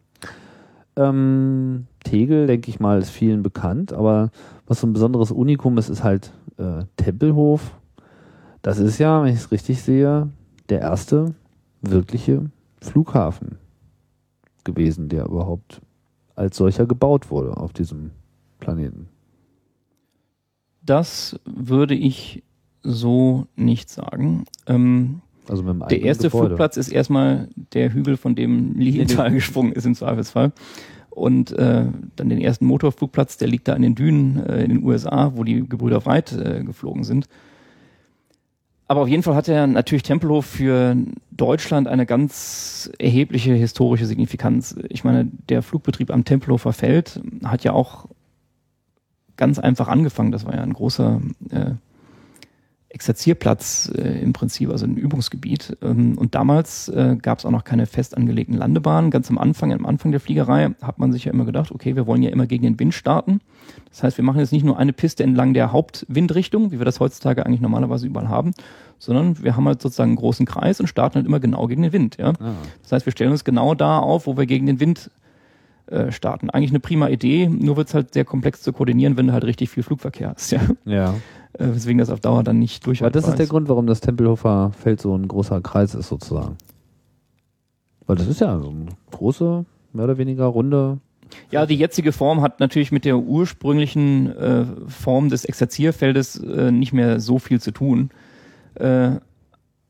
Ähm, 0.97 1.87
Tegel, 2.05 2.47
denke 2.47 2.69
ich 2.69 2.81
mal, 2.81 2.99
ist 2.99 3.11
vielen 3.11 3.43
bekannt, 3.43 3.93
aber 3.93 4.31
was 4.67 4.81
so 4.81 4.87
ein 4.87 4.93
besonderes 4.93 5.31
Unikum 5.31 5.79
ist, 5.79 5.89
ist 5.89 6.05
halt 6.05 6.33
äh, 6.59 6.85
Tempelhof. 6.97 7.79
Das 8.61 8.79
ist 8.79 8.99
ja, 8.99 9.23
wenn 9.23 9.33
ich 9.33 9.41
es 9.41 9.51
richtig 9.51 9.83
sehe, 9.83 10.29
der 10.69 10.81
erste 10.81 11.35
wirkliche 11.81 12.51
Flughafen 12.81 13.59
gewesen, 14.65 15.09
der 15.09 15.27
überhaupt 15.27 15.81
als 16.35 16.57
solcher 16.57 16.87
gebaut 16.87 17.31
wurde 17.31 17.57
auf 17.57 17.73
diesem 17.73 18.11
Planeten. 18.61 19.09
Das 20.85 21.39
würde 21.45 21.95
ich 21.95 22.43
so 22.83 23.47
nicht 23.57 23.89
sagen. 23.91 24.45
Ähm, 24.67 25.21
Also 25.49 25.63
mit 25.63 25.75
dem 25.75 25.89
Der 25.89 26.03
erste 26.03 26.29
Gebäude. 26.29 26.49
Flugplatz 26.49 26.77
ist 26.77 26.89
erstmal 26.89 27.49
der 27.73 27.93
Hügel, 27.93 28.17
von 28.17 28.35
dem 28.35 28.79
Lilienthal 28.79 29.31
gesprungen 29.33 29.73
ist 29.73 29.87
im 29.87 29.95
Zweifelsfall. 29.95 30.53
Und 31.11 31.53
äh, 31.53 31.87
dann 32.17 32.29
den 32.29 32.41
ersten 32.41 32.65
Motorflugplatz, 32.67 33.37
der 33.37 33.49
liegt 33.49 33.69
da 33.69 33.75
in 33.75 33.83
den 33.83 33.95
Dünen 33.95 34.39
äh, 34.47 34.63
in 34.65 34.71
den 34.71 34.83
USA, 34.83 35.33
wo 35.37 35.45
die 35.45 35.69
Gebrüder 35.69 36.05
Wright 36.07 36.33
äh, 36.33 36.65
geflogen 36.65 37.05
sind. 37.05 37.29
Aber 38.89 39.03
auf 39.03 39.09
jeden 39.09 39.23
Fall 39.23 39.35
hat 39.35 39.49
er 39.49 39.67
natürlich 39.67 40.03
Tempelhof 40.03 40.45
für 40.45 40.97
Deutschland 41.31 41.89
eine 41.89 42.05
ganz 42.05 42.91
erhebliche 42.99 43.55
historische 43.55 44.07
Signifikanz. 44.07 44.75
Ich 44.89 45.05
meine, 45.05 45.31
der 45.49 45.63
Flugbetrieb 45.63 46.11
am 46.11 46.25
Tempelhofer 46.25 46.73
Feld 46.73 47.21
hat 47.45 47.65
ja 47.65 47.73
auch 47.73 48.09
ganz 49.43 49.59
einfach 49.59 49.89
angefangen. 49.89 50.31
Das 50.31 50.47
war 50.47 50.55
ja 50.55 50.61
ein 50.61 50.73
großer 50.73 51.21
äh, 51.51 51.73
Exerzierplatz 52.91 53.91
äh, 53.93 54.23
im 54.23 54.33
Prinzip, 54.33 54.71
also 54.71 54.87
ein 54.87 54.95
Übungsgebiet. 54.95 55.77
Ähm, 55.83 56.17
und 56.17 56.37
damals 56.37 56.89
äh, 56.91 57.17
gab 57.21 57.41
es 57.41 57.45
auch 57.45 57.51
noch 57.51 57.65
keine 57.65 57.87
fest 57.87 58.17
angelegten 58.17 58.57
Landebahnen. 58.57 59.11
Ganz 59.11 59.31
am 59.31 59.39
Anfang, 59.39 59.73
am 59.73 59.85
Anfang 59.85 60.13
der 60.13 60.21
Fliegerei 60.21 60.71
hat 60.81 61.01
man 61.01 61.11
sich 61.11 61.25
ja 61.25 61.33
immer 61.33 61.45
gedacht, 61.45 61.73
okay, 61.73 61.97
wir 61.97 62.07
wollen 62.07 62.23
ja 62.23 62.31
immer 62.31 62.47
gegen 62.47 62.63
den 62.63 62.79
Wind 62.79 62.95
starten. 62.95 63.41
Das 63.91 64.05
heißt, 64.05 64.17
wir 64.17 64.25
machen 64.25 64.39
jetzt 64.39 64.53
nicht 64.53 64.65
nur 64.65 64.79
eine 64.79 64.93
Piste 64.93 65.25
entlang 65.25 65.55
der 65.55 65.73
Hauptwindrichtung, 65.73 66.71
wie 66.71 66.79
wir 66.79 66.85
das 66.85 67.01
heutzutage 67.01 67.45
eigentlich 67.45 67.61
normalerweise 67.61 68.07
überall 68.07 68.29
haben, 68.29 68.53
sondern 69.01 69.43
wir 69.43 69.57
haben 69.57 69.67
halt 69.67 69.83
sozusagen 69.83 70.11
einen 70.11 70.19
großen 70.19 70.47
Kreis 70.47 70.79
und 70.79 70.87
starten 70.87 71.17
halt 71.17 71.27
immer 71.27 71.41
genau 71.41 71.67
gegen 71.67 71.83
den 71.83 71.93
Wind. 71.93 72.17
Ja? 72.17 72.29
Ah. 72.39 72.53
Das 72.83 72.93
heißt, 72.93 73.07
wir 73.07 73.13
stellen 73.13 73.33
uns 73.33 73.43
genau 73.43 73.75
da 73.75 73.99
auf, 73.99 74.29
wo 74.29 74.37
wir 74.37 74.47
gegen 74.47 74.67
den 74.67 74.79
Wind 74.79 75.11
äh, 75.93 76.11
starten. 76.11 76.51
Eigentlich 76.51 76.71
eine 76.71 76.81
prima 76.81 77.09
Idee, 77.09 77.49
nur 77.49 77.77
wird 77.77 77.89
es 77.89 77.95
halt 77.95 78.15
sehr 78.15 78.25
komplex 78.25 78.63
zu 78.63 78.73
koordinieren, 78.73 79.17
wenn 79.17 79.27
du 79.27 79.33
halt 79.33 79.45
richtig 79.45 79.71
viel 79.71 79.83
Flugverkehr 79.83 80.31
hast. 80.31 80.51
Ja? 80.51 80.61
Ja. 80.85 81.15
Äh, 81.53 81.67
weswegen 81.75 81.99
das 81.99 82.09
auf 82.09 82.21
Dauer 82.21 82.43
dann 82.43 82.59
nicht 82.59 82.83
Aber 82.83 82.87
durchhaltbar 82.87 83.21
das 83.21 83.29
ist 83.31 83.39
der 83.39 83.47
Grund, 83.47 83.69
warum 83.69 83.87
das 83.87 84.01
Tempelhofer 84.01 84.73
Feld 84.79 85.01
so 85.01 85.15
ein 85.15 85.29
großer 85.29 85.61
Kreis 85.61 85.95
ist, 85.95 86.09
sozusagen. 86.09 86.57
Weil 88.07 88.17
das 88.17 88.27
ist 88.27 88.41
ja 88.41 88.59
so 88.59 88.71
eine 88.71 88.87
große, 89.11 89.65
mehr 89.93 90.05
oder 90.05 90.19
weniger 90.19 90.47
runde. 90.47 90.99
Ja, 91.51 91.67
die 91.67 91.77
jetzige 91.77 92.13
Form 92.13 92.41
hat 92.41 92.61
natürlich 92.61 92.93
mit 92.93 93.05
der 93.05 93.19
ursprünglichen 93.19 94.35
äh, 94.35 94.65
Form 94.89 95.29
des 95.29 95.45
Exerzierfeldes 95.45 96.37
äh, 96.43 96.71
nicht 96.71 96.93
mehr 96.93 97.21
so 97.21 97.39
viel 97.39 97.61
zu 97.61 97.71
tun. 97.71 98.11
Äh, 98.75 99.13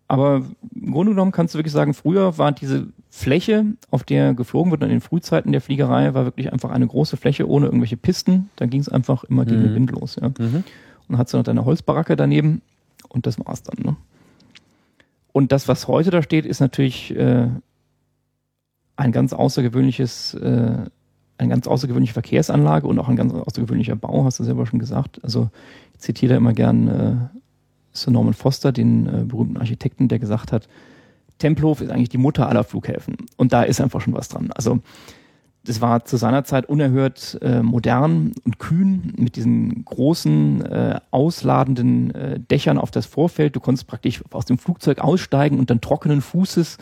aber 0.09 0.43
im 0.75 0.93
Grunde 0.93 1.13
genommen 1.13 1.33
kannst 1.33 1.55
du 1.55 1.59
wirklich 1.59 1.73
sagen, 1.73 1.95
früher 1.95 2.37
war 2.39 2.53
diese 2.53 2.89
Fläche, 3.15 3.67
auf 3.91 4.05
der 4.05 4.33
geflogen 4.33 4.71
wird, 4.71 4.83
in 4.83 4.89
den 4.89 5.03
Frühzeiten 5.03 5.53
der 5.53 5.61
Fliegerei, 5.61 6.15
war 6.15 6.25
wirklich 6.25 6.51
einfach 6.51 6.71
eine 6.71 6.87
große 6.87 7.19
Fläche 7.19 7.47
ohne 7.47 7.67
irgendwelche 7.67 7.99
Pisten. 7.99 8.49
Da 8.57 8.65
ging 8.65 8.81
es 8.81 8.89
einfach 8.89 9.23
immer 9.25 9.45
gegen 9.45 9.61
den 9.61 9.73
Mhm. 9.73 9.75
Wind 9.75 9.91
los. 9.91 10.17
Ja. 10.19 10.29
Und 10.29 10.65
dann 11.09 11.19
hat 11.19 11.29
sie 11.29 11.37
noch 11.37 11.45
deine 11.45 11.67
Holzbaracke 11.67 12.17
daneben 12.17 12.63
und 13.11 13.27
das 13.27 13.39
war's 13.45 13.63
dann. 13.63 13.85
Ne? 13.85 13.97
Und 15.33 15.53
das, 15.53 15.69
was 15.69 15.89
heute 15.89 16.11
da 16.11 16.23
steht, 16.23 16.47
ist 16.47 16.61
natürlich 16.61 17.15
äh, 17.15 17.49
ein 18.97 19.13
ganz 19.13 19.35
außergewöhnliches, 19.35 20.33
äh, 20.35 20.77
eine 21.37 21.49
ganz 21.51 21.67
außergewöhnliche 21.67 22.15
Verkehrsanlage 22.15 22.87
und 22.87 22.99
auch 22.99 23.09
ein 23.09 23.17
ganz 23.17 23.35
außergewöhnlicher 23.35 23.95
Bau, 23.97 24.25
hast 24.25 24.41
du 24.41 24.45
selber 24.45 24.65
schon 24.65 24.79
gesagt. 24.79 25.21
Also 25.23 25.51
ich 25.93 26.01
zitiere 26.01 26.31
da 26.31 26.37
immer 26.39 26.55
gern 26.55 26.89
äh, 26.89 27.15
Sir 27.93 28.11
Norman 28.11 28.33
Foster, 28.33 28.73
den 28.73 29.07
äh, 29.07 29.25
berühmten 29.27 29.59
Architekten, 29.59 30.09
der 30.09 30.19
gesagt 30.19 30.51
hat, 30.51 30.67
Tempelhof 31.39 31.81
ist 31.81 31.91
eigentlich 31.91 32.09
die 32.09 32.19
Mutter 32.19 32.49
aller 32.49 32.65
Flughäfen. 32.65 33.17
Und 33.37 33.53
da 33.53 33.63
ist 33.63 33.81
einfach 33.81 34.01
schon 34.01 34.15
was 34.15 34.29
dran. 34.29 34.51
Also 34.55 34.81
das 35.65 35.81
war 35.81 36.05
zu 36.05 36.17
seiner 36.17 36.45
Zeit 36.45 36.69
unerhört 36.69 37.39
äh, 37.41 37.63
modern 37.63 38.33
und 38.45 38.59
kühn 38.59 39.13
mit 39.17 39.37
diesen 39.37 39.85
großen, 39.85 40.65
äh, 40.67 41.01
ausladenden 41.13 42.15
äh, 42.15 42.41
Dächern 42.41 42.79
auf 42.79 42.91
das 42.91 43.07
Vorfeld. 43.07 43.55
Du 43.55 43.61
konntest 43.61 43.87
praktisch 43.87 44.23
aus 44.33 44.45
dem 44.45 44.59
Flugzeug 44.59 44.99
aussteigen 44.99 45.61
und 45.61 45.71
dann 45.71 45.81
trockenen 45.81 46.21
Fußes 46.21 46.79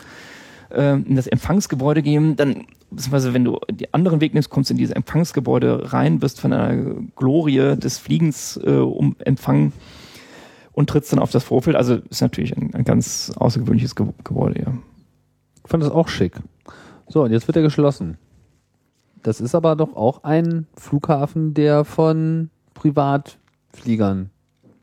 äh, 0.71 0.93
in 0.93 1.15
das 1.15 1.27
Empfangsgebäude 1.27 2.01
gehen. 2.01 2.35
Dann, 2.35 2.65
beziehungsweise 2.89 3.35
wenn 3.35 3.45
du 3.45 3.59
den 3.69 3.93
anderen 3.93 4.19
Weg 4.19 4.33
nimmst, 4.33 4.49
kommst 4.49 4.71
du 4.71 4.73
in 4.73 4.79
dieses 4.79 4.95
Empfangsgebäude 4.95 5.93
rein, 5.93 6.23
wirst 6.23 6.39
von 6.39 6.51
einer 6.51 6.95
Glorie 7.15 7.75
des 7.77 7.99
Fliegens 7.99 8.59
äh, 8.63 8.71
um, 8.71 9.15
empfangen 9.19 9.73
und 10.81 10.89
trittst 10.89 11.13
dann 11.13 11.19
auf 11.19 11.29
das 11.29 11.43
Vorfeld. 11.43 11.75
Also 11.75 11.99
ist 12.09 12.21
natürlich 12.21 12.57
ein, 12.57 12.73
ein 12.73 12.83
ganz 12.83 13.31
außergewöhnliches 13.35 13.95
Ge 13.95 14.07
Gebäude, 14.23 14.63
ja. 14.63 14.73
Ich 15.63 15.69
fand 15.69 15.83
das 15.83 15.91
auch 15.91 16.07
schick. 16.07 16.33
So, 17.07 17.23
und 17.23 17.31
jetzt 17.31 17.47
wird 17.47 17.55
er 17.55 17.61
geschlossen. 17.61 18.17
Das 19.21 19.39
ist 19.39 19.53
aber 19.53 19.75
doch 19.75 19.95
auch 19.95 20.23
ein 20.23 20.65
Flughafen, 20.75 21.53
der 21.53 21.85
von 21.85 22.49
Privatfliegern 22.73 24.31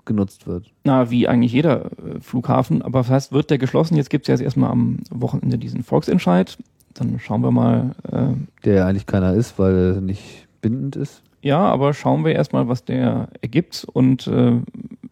genutzt 0.04 0.46
wird. 0.46 0.72
Na, 0.84 1.10
wie 1.10 1.26
eigentlich 1.26 1.52
jeder 1.52 1.86
äh, 1.86 2.20
Flughafen. 2.20 2.80
Aber 2.82 3.00
das 3.00 3.10
heißt, 3.10 3.32
wird 3.32 3.50
der 3.50 3.58
geschlossen? 3.58 3.96
Jetzt 3.96 4.08
gibt 4.08 4.26
es 4.26 4.28
ja 4.28 4.34
jetzt 4.34 4.44
erstmal 4.44 4.70
am 4.70 5.00
Wochenende 5.10 5.58
diesen 5.58 5.82
Volksentscheid. 5.82 6.58
Dann 6.94 7.18
schauen 7.18 7.42
wir 7.42 7.50
mal. 7.50 7.96
Äh, 8.12 8.34
Der 8.64 8.74
ja 8.74 8.86
eigentlich 8.86 9.06
keiner 9.06 9.34
ist, 9.34 9.58
weil 9.58 9.96
er 9.96 10.00
nicht 10.00 10.46
bindend 10.60 10.94
ist. 10.94 11.22
Ja, 11.40 11.60
aber 11.60 11.94
schauen 11.94 12.24
wir 12.24 12.34
erstmal, 12.34 12.68
was 12.68 12.84
der 12.84 13.28
ergibt. 13.40 13.86
Und 13.92 14.26
äh, 14.26 14.60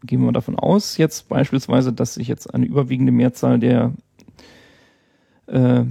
gehen 0.03 0.24
wir 0.24 0.32
davon 0.32 0.59
aus, 0.59 0.97
jetzt 0.97 1.28
beispielsweise, 1.28 1.93
dass 1.93 2.15
sich 2.15 2.28
jetzt 2.28 2.53
eine 2.53 2.66
überwiegende 2.66 3.12
Mehrzahl 3.12 3.59
der 3.59 3.93
äh, 5.47 5.85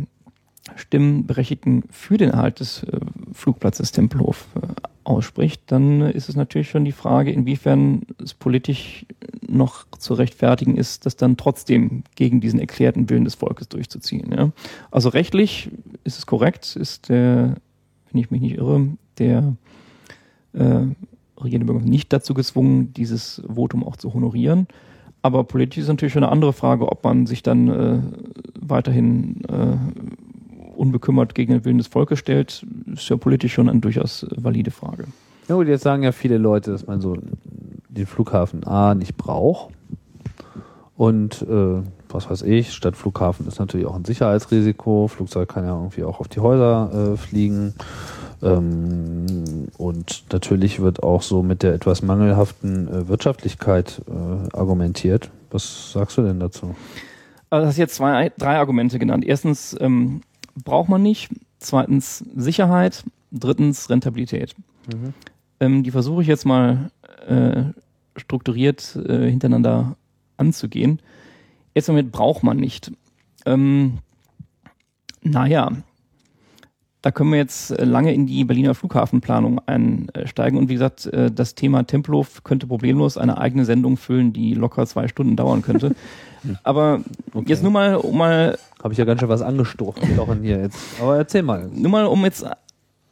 Stimmberechtigten 0.75 1.83
für 1.89 2.17
den 2.17 2.31
Erhalt 2.31 2.59
des 2.59 2.83
äh, 2.83 2.99
Flugplatzes 3.33 3.91
Tempelhof 3.91 4.47
äh, 4.55 4.67
ausspricht, 5.03 5.61
dann 5.67 6.01
ist 6.01 6.29
es 6.29 6.35
natürlich 6.35 6.69
schon 6.69 6.83
die 6.83 6.91
Frage, 6.91 7.31
inwiefern 7.31 8.01
es 8.21 8.33
politisch 8.33 9.05
noch 9.47 9.85
zu 9.99 10.15
rechtfertigen 10.15 10.75
ist, 10.75 11.05
das 11.05 11.15
dann 11.15 11.37
trotzdem 11.37 12.03
gegen 12.15 12.41
diesen 12.41 12.59
erklärten 12.59 13.09
Willen 13.09 13.23
des 13.23 13.35
Volkes 13.35 13.69
durchzuziehen. 13.69 14.31
Ja? 14.31 14.51
Also 14.89 15.09
rechtlich 15.09 15.69
ist 16.03 16.17
es 16.17 16.25
korrekt, 16.25 16.75
ist 16.75 17.09
der, 17.09 17.55
wenn 18.11 18.21
ich 18.21 18.31
mich 18.31 18.41
nicht 18.41 18.57
irre, 18.57 18.87
der 19.19 19.55
äh, 20.55 21.41
regierende 21.41 21.71
Bürger 21.71 21.85
nicht 21.85 22.13
dazu 22.13 22.33
gezwungen, 22.33 22.93
dieses 22.93 23.41
Votum 23.53 23.83
auch 23.83 23.95
zu 23.95 24.13
honorieren. 24.13 24.67
Aber 25.21 25.43
politisch 25.43 25.83
ist 25.83 25.87
natürlich 25.87 26.15
eine 26.15 26.29
andere 26.29 26.53
Frage, 26.53 26.87
ob 26.87 27.03
man 27.03 27.25
sich 27.25 27.41
dann 27.41 27.67
äh, 27.67 27.99
weiterhin 28.59 29.43
äh, 29.45 29.77
unbekümmert 30.75 31.33
gegen 31.33 31.53
den 31.53 31.65
Willen 31.65 31.77
des 31.77 31.87
Volkes 31.87 32.19
stellt, 32.19 32.65
ist 32.93 33.09
ja 33.09 33.17
politisch 33.17 33.53
schon 33.53 33.69
eine 33.69 33.79
durchaus 33.79 34.27
valide 34.35 34.71
Frage. 34.71 35.05
Ja 35.47 35.55
gut, 35.55 35.67
jetzt 35.67 35.83
sagen 35.83 36.03
ja 36.03 36.11
viele 36.11 36.37
Leute, 36.37 36.71
dass 36.71 36.85
man 36.87 37.01
so 37.01 37.17
den 37.89 38.05
Flughafen 38.05 38.63
A 38.65 38.93
nicht 38.93 39.17
braucht. 39.17 39.73
Und 40.97 41.41
äh, 41.41 41.81
was 42.09 42.29
weiß 42.29 42.43
ich, 42.43 42.71
Stadtflughafen 42.73 43.47
ist 43.47 43.59
natürlich 43.59 43.85
auch 43.85 43.95
ein 43.95 44.05
Sicherheitsrisiko. 44.05 45.07
Flugzeug 45.07 45.49
kann 45.49 45.65
ja 45.65 45.75
irgendwie 45.75 46.03
auch 46.03 46.19
auf 46.19 46.27
die 46.27 46.39
Häuser 46.39 47.13
äh, 47.13 47.17
fliegen. 47.17 47.73
Ähm, 48.41 49.67
und 49.77 50.25
natürlich 50.31 50.79
wird 50.79 51.03
auch 51.03 51.21
so 51.21 51.43
mit 51.43 51.63
der 51.63 51.73
etwas 51.73 52.01
mangelhaften 52.01 52.87
äh, 52.87 53.07
Wirtschaftlichkeit 53.07 54.01
äh, 54.07 54.55
argumentiert. 54.55 55.29
Was 55.51 55.91
sagst 55.93 56.17
du 56.17 56.23
denn 56.23 56.39
dazu? 56.39 56.75
Also 57.49 57.63
du 57.63 57.67
hast 57.69 57.77
jetzt 57.77 57.95
zwei, 57.95 58.31
drei 58.37 58.57
Argumente 58.57 58.99
genannt. 58.99 59.25
Erstens 59.25 59.75
ähm, 59.79 60.21
braucht 60.63 60.89
man 60.89 61.01
nicht, 61.01 61.31
zweitens 61.59 62.25
Sicherheit, 62.35 63.03
drittens 63.31 63.89
Rentabilität. 63.89 64.55
Ähm, 65.59 65.83
die 65.83 65.91
versuche 65.91 66.21
ich 66.21 66.27
jetzt 66.27 66.45
mal 66.45 66.91
äh, 67.27 67.63
strukturiert 68.17 68.95
äh, 68.95 69.29
hintereinander 69.29 69.95
anzugehen. 70.37 70.99
Erst 71.73 71.89
damit 71.89 72.11
braucht 72.11 72.43
man 72.43 72.57
nicht. 72.57 72.91
Ähm, 73.45 73.99
naja, 75.21 75.71
da 77.05 77.11
können 77.11 77.29
wir 77.29 77.37
jetzt 77.37 77.69
äh, 77.69 77.85
lange 77.85 78.15
in 78.15 78.25
die 78.25 78.43
Berliner 78.45 78.73
Flughafenplanung 78.73 79.61
einsteigen. 79.67 80.57
Und 80.57 80.69
wie 80.69 80.73
gesagt, 80.73 81.05
äh, 81.05 81.29
das 81.29 81.53
Thema 81.53 81.83
Tempelhof 81.83 82.43
könnte 82.43 82.65
problemlos 82.65 83.15
eine 83.19 83.37
eigene 83.37 83.63
Sendung 83.63 83.95
füllen, 83.95 84.33
die 84.33 84.55
locker 84.55 84.87
zwei 84.87 85.07
Stunden 85.07 85.35
dauern 85.35 85.61
könnte. 85.61 85.95
Aber 86.63 87.01
Okay. 87.31 87.45
jetzt 87.47 87.61
nur 87.61 87.71
mal, 87.71 87.93
um 87.97 88.17
mal, 88.17 88.57
Habe 88.81 88.91
ich 88.91 88.97
ja 88.97 89.05
ganz 89.05 89.19
schön 89.19 89.29
was 89.29 89.43
angestochen, 89.43 90.41
hier 90.41 90.59
jetzt. 90.59 90.79
Aber 90.99 91.15
erzähl 91.15 91.43
mal. 91.43 91.69
nur 91.71 91.91
mal, 91.91 92.05
um 92.07 92.23
jetzt 92.23 92.43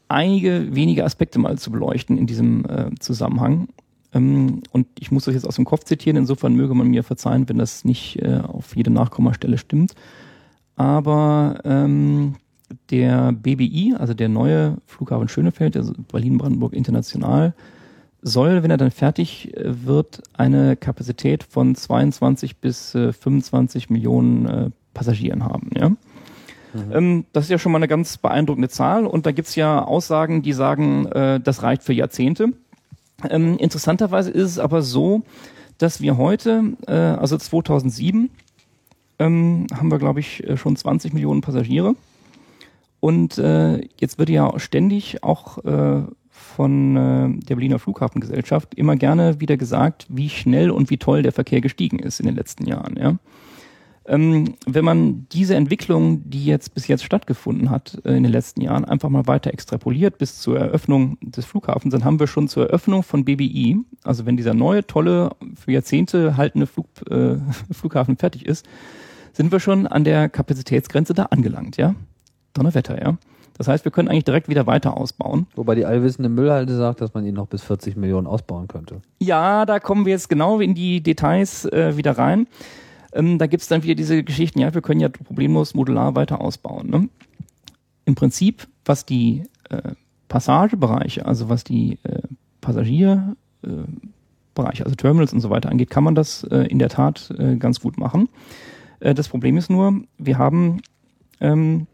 einige 0.07 0.75
wenige 0.75 1.05
Aspekte 1.05 1.37
mal 1.37 1.59
zu 1.59 1.69
beleuchten 1.69 2.17
in 2.17 2.25
diesem 2.25 2.65
äh, 2.65 2.89
Zusammenhang. 2.99 3.67
Ähm, 4.11 4.63
und 4.71 4.87
ich 4.99 5.11
muss 5.11 5.25
das 5.25 5.35
jetzt 5.35 5.45
aus 5.47 5.57
dem 5.57 5.65
Kopf 5.65 5.83
zitieren, 5.83 6.17
insofern 6.17 6.55
möge 6.55 6.73
man 6.73 6.87
mir 6.87 7.03
verzeihen, 7.03 7.47
wenn 7.47 7.59
das 7.59 7.85
nicht 7.85 8.19
äh, 8.23 8.39
auf 8.41 8.75
jede 8.75 8.89
Nachkommastelle 8.89 9.59
stimmt. 9.59 9.93
Aber 10.75 11.59
ähm, 11.63 12.37
der 12.89 13.31
BBI, 13.31 13.95
also 13.97 14.13
der 14.13 14.29
neue 14.29 14.77
Flughafen 14.85 15.27
Schönefeld, 15.27 15.77
also 15.77 15.93
Berlin-Brandenburg 16.11 16.73
International, 16.73 17.53
soll, 18.21 18.63
wenn 18.63 18.71
er 18.71 18.77
dann 18.77 18.91
fertig 18.91 19.55
äh, 19.57 19.85
wird, 19.85 20.23
eine 20.33 20.75
Kapazität 20.75 21.43
von 21.43 21.75
22 21.75 22.57
bis 22.57 22.95
äh, 22.95 23.11
25 23.11 23.89
Millionen 23.89 24.45
äh, 24.45 24.69
Passagieren 24.93 25.43
haben. 25.43 25.69
Ja? 25.75 25.91
Ähm, 26.91 27.25
das 27.33 27.45
ist 27.45 27.49
ja 27.49 27.59
schon 27.59 27.71
mal 27.71 27.79
eine 27.79 27.87
ganz 27.87 28.17
beeindruckende 28.17 28.69
Zahl 28.69 29.05
und 29.05 29.25
da 29.25 29.31
gibt's 29.31 29.55
ja 29.55 29.83
Aussagen, 29.83 30.41
die 30.41 30.53
sagen, 30.53 31.05
äh, 31.07 31.39
das 31.39 31.63
reicht 31.63 31.83
für 31.83 31.93
Jahrzehnte. 31.93 32.53
Ähm, 33.29 33.57
interessanterweise 33.57 34.31
ist 34.31 34.51
es 34.51 34.59
aber 34.59 34.81
so, 34.81 35.23
dass 35.77 36.01
wir 36.01 36.17
heute, 36.17 36.75
äh, 36.87 36.93
also 36.93 37.37
2007, 37.37 38.29
ähm, 39.19 39.67
haben 39.73 39.91
wir, 39.91 39.99
glaube 39.99 40.19
ich, 40.19 40.43
äh, 40.47 40.57
schon 40.57 40.75
20 40.75 41.13
Millionen 41.13 41.41
Passagiere. 41.41 41.95
Und 43.03 43.37
äh, 43.37 43.81
jetzt 43.99 44.17
wird 44.17 44.29
ja 44.29 44.57
ständig 44.61 45.25
auch 45.25 45.57
äh, 45.65 46.03
von 46.29 46.95
äh, 46.95 47.45
der 47.45 47.55
Berliner 47.55 47.77
Flughafengesellschaft 47.77 48.75
immer 48.75 48.95
gerne 48.95 49.41
wieder 49.41 49.57
gesagt, 49.57 50.05
wie 50.07 50.29
schnell 50.29 50.71
und 50.71 50.89
wie 50.89 50.95
toll 50.95 51.21
der 51.21 51.33
Verkehr 51.33 51.59
gestiegen 51.59 51.99
ist 51.99 52.21
in 52.21 52.27
den 52.27 52.35
letzten 52.35 52.65
Jahren. 52.65 52.95
Ja? 52.95 53.17
Ähm, 54.05 54.53
wenn 54.65 54.85
man 54.85 55.27
diese 55.33 55.55
Entwicklung, 55.55 56.21
die 56.29 56.45
jetzt 56.45 56.75
bis 56.75 56.87
jetzt 56.87 57.03
stattgefunden 57.03 57.71
hat 57.71 57.99
äh, 58.05 58.15
in 58.15 58.23
den 58.23 58.31
letzten 58.31 58.61
Jahren, 58.61 58.85
einfach 58.85 59.09
mal 59.09 59.27
weiter 59.27 59.51
extrapoliert 59.51 60.17
bis 60.17 60.39
zur 60.39 60.57
Eröffnung 60.57 61.17
des 61.19 61.43
Flughafens, 61.43 61.91
dann 61.91 62.05
haben 62.05 62.21
wir 62.21 62.27
schon 62.27 62.47
zur 62.47 62.67
Eröffnung 62.67 63.03
von 63.03 63.25
BBI, 63.25 63.79
also 64.03 64.25
wenn 64.25 64.37
dieser 64.37 64.53
neue, 64.53 64.87
tolle, 64.87 65.31
für 65.55 65.73
Jahrzehnte 65.73 66.37
haltende 66.37 66.67
Flug, 66.67 66.87
äh, 67.09 67.35
Flughafen 67.69 68.15
fertig 68.15 68.45
ist, 68.45 68.65
sind 69.33 69.51
wir 69.51 69.59
schon 69.59 69.87
an 69.87 70.05
der 70.05 70.29
Kapazitätsgrenze 70.29 71.13
da 71.13 71.23
angelangt, 71.23 71.75
ja? 71.75 71.95
Donnerwetter, 72.53 73.01
ja? 73.01 73.17
Das 73.55 73.67
heißt, 73.67 73.85
wir 73.85 73.91
können 73.91 74.07
eigentlich 74.07 74.23
direkt 74.23 74.49
wieder 74.49 74.65
weiter 74.65 74.97
ausbauen. 74.97 75.45
Wobei 75.55 75.75
die 75.75 75.85
allwissende 75.85 76.29
Müllhalde 76.29 76.75
sagt, 76.75 77.01
dass 77.01 77.13
man 77.13 77.25
ihn 77.25 77.35
noch 77.35 77.47
bis 77.47 77.61
40 77.61 77.95
Millionen 77.95 78.25
ausbauen 78.25 78.67
könnte. 78.67 79.01
Ja, 79.19 79.65
da 79.65 79.79
kommen 79.79 80.05
wir 80.05 80.13
jetzt 80.13 80.27
genau 80.27 80.59
in 80.59 80.73
die 80.73 81.01
Details 81.01 81.65
äh, 81.65 81.95
wieder 81.95 82.17
rein. 82.17 82.47
Ähm, 83.13 83.37
da 83.37 83.45
gibt's 83.45 83.67
dann 83.67 83.83
wieder 83.83 83.95
diese 83.95 84.23
Geschichten, 84.23 84.59
ja, 84.59 84.73
wir 84.73 84.81
können 84.81 84.99
ja 84.99 85.09
problemlos 85.09 85.75
modular 85.75 86.15
weiter 86.15 86.41
ausbauen. 86.41 86.89
Ne? 86.89 87.09
Im 88.05 88.15
Prinzip, 88.15 88.67
was 88.85 89.05
die 89.05 89.43
äh, 89.69 89.91
Passagebereiche, 90.29 91.25
also 91.25 91.47
was 91.47 91.63
die 91.63 91.99
äh, 92.03 92.21
Passagierbereiche, 92.61 93.35
äh, 93.75 94.83
also 94.83 94.95
Terminals 94.95 95.31
und 95.31 95.41
so 95.41 95.51
weiter 95.51 95.69
angeht, 95.69 95.91
kann 95.91 96.03
man 96.03 96.15
das 96.15 96.43
äh, 96.45 96.65
in 96.67 96.79
der 96.79 96.89
Tat 96.89 97.31
äh, 97.37 97.55
ganz 97.57 97.79
gut 97.79 97.97
machen. 97.97 98.29
Das 98.99 99.27
Problem 99.27 99.57
ist 99.57 99.69
nur, 99.69 100.01
wir 100.17 100.37
haben 100.37 100.79
ähm, 101.41 101.87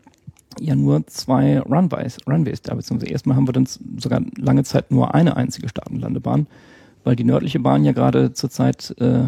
ja 0.59 0.75
nur 0.75 1.05
zwei 1.07 1.59
Runways, 1.59 2.17
Runways 2.27 2.61
da, 2.61 2.73
beziehungsweise 2.75 3.11
erstmal 3.11 3.35
haben 3.35 3.47
wir 3.47 3.53
dann 3.53 3.67
sogar 3.97 4.21
lange 4.37 4.63
Zeit 4.63 4.91
nur 4.91 5.13
eine 5.13 5.37
einzige 5.37 5.69
Start- 5.69 5.91
und 5.91 5.99
Landebahn, 5.99 6.47
weil 7.03 7.15
die 7.15 7.23
nördliche 7.23 7.59
Bahn 7.59 7.85
ja 7.85 7.91
gerade 7.91 8.33
zurzeit 8.33 8.95
äh, 8.99 9.25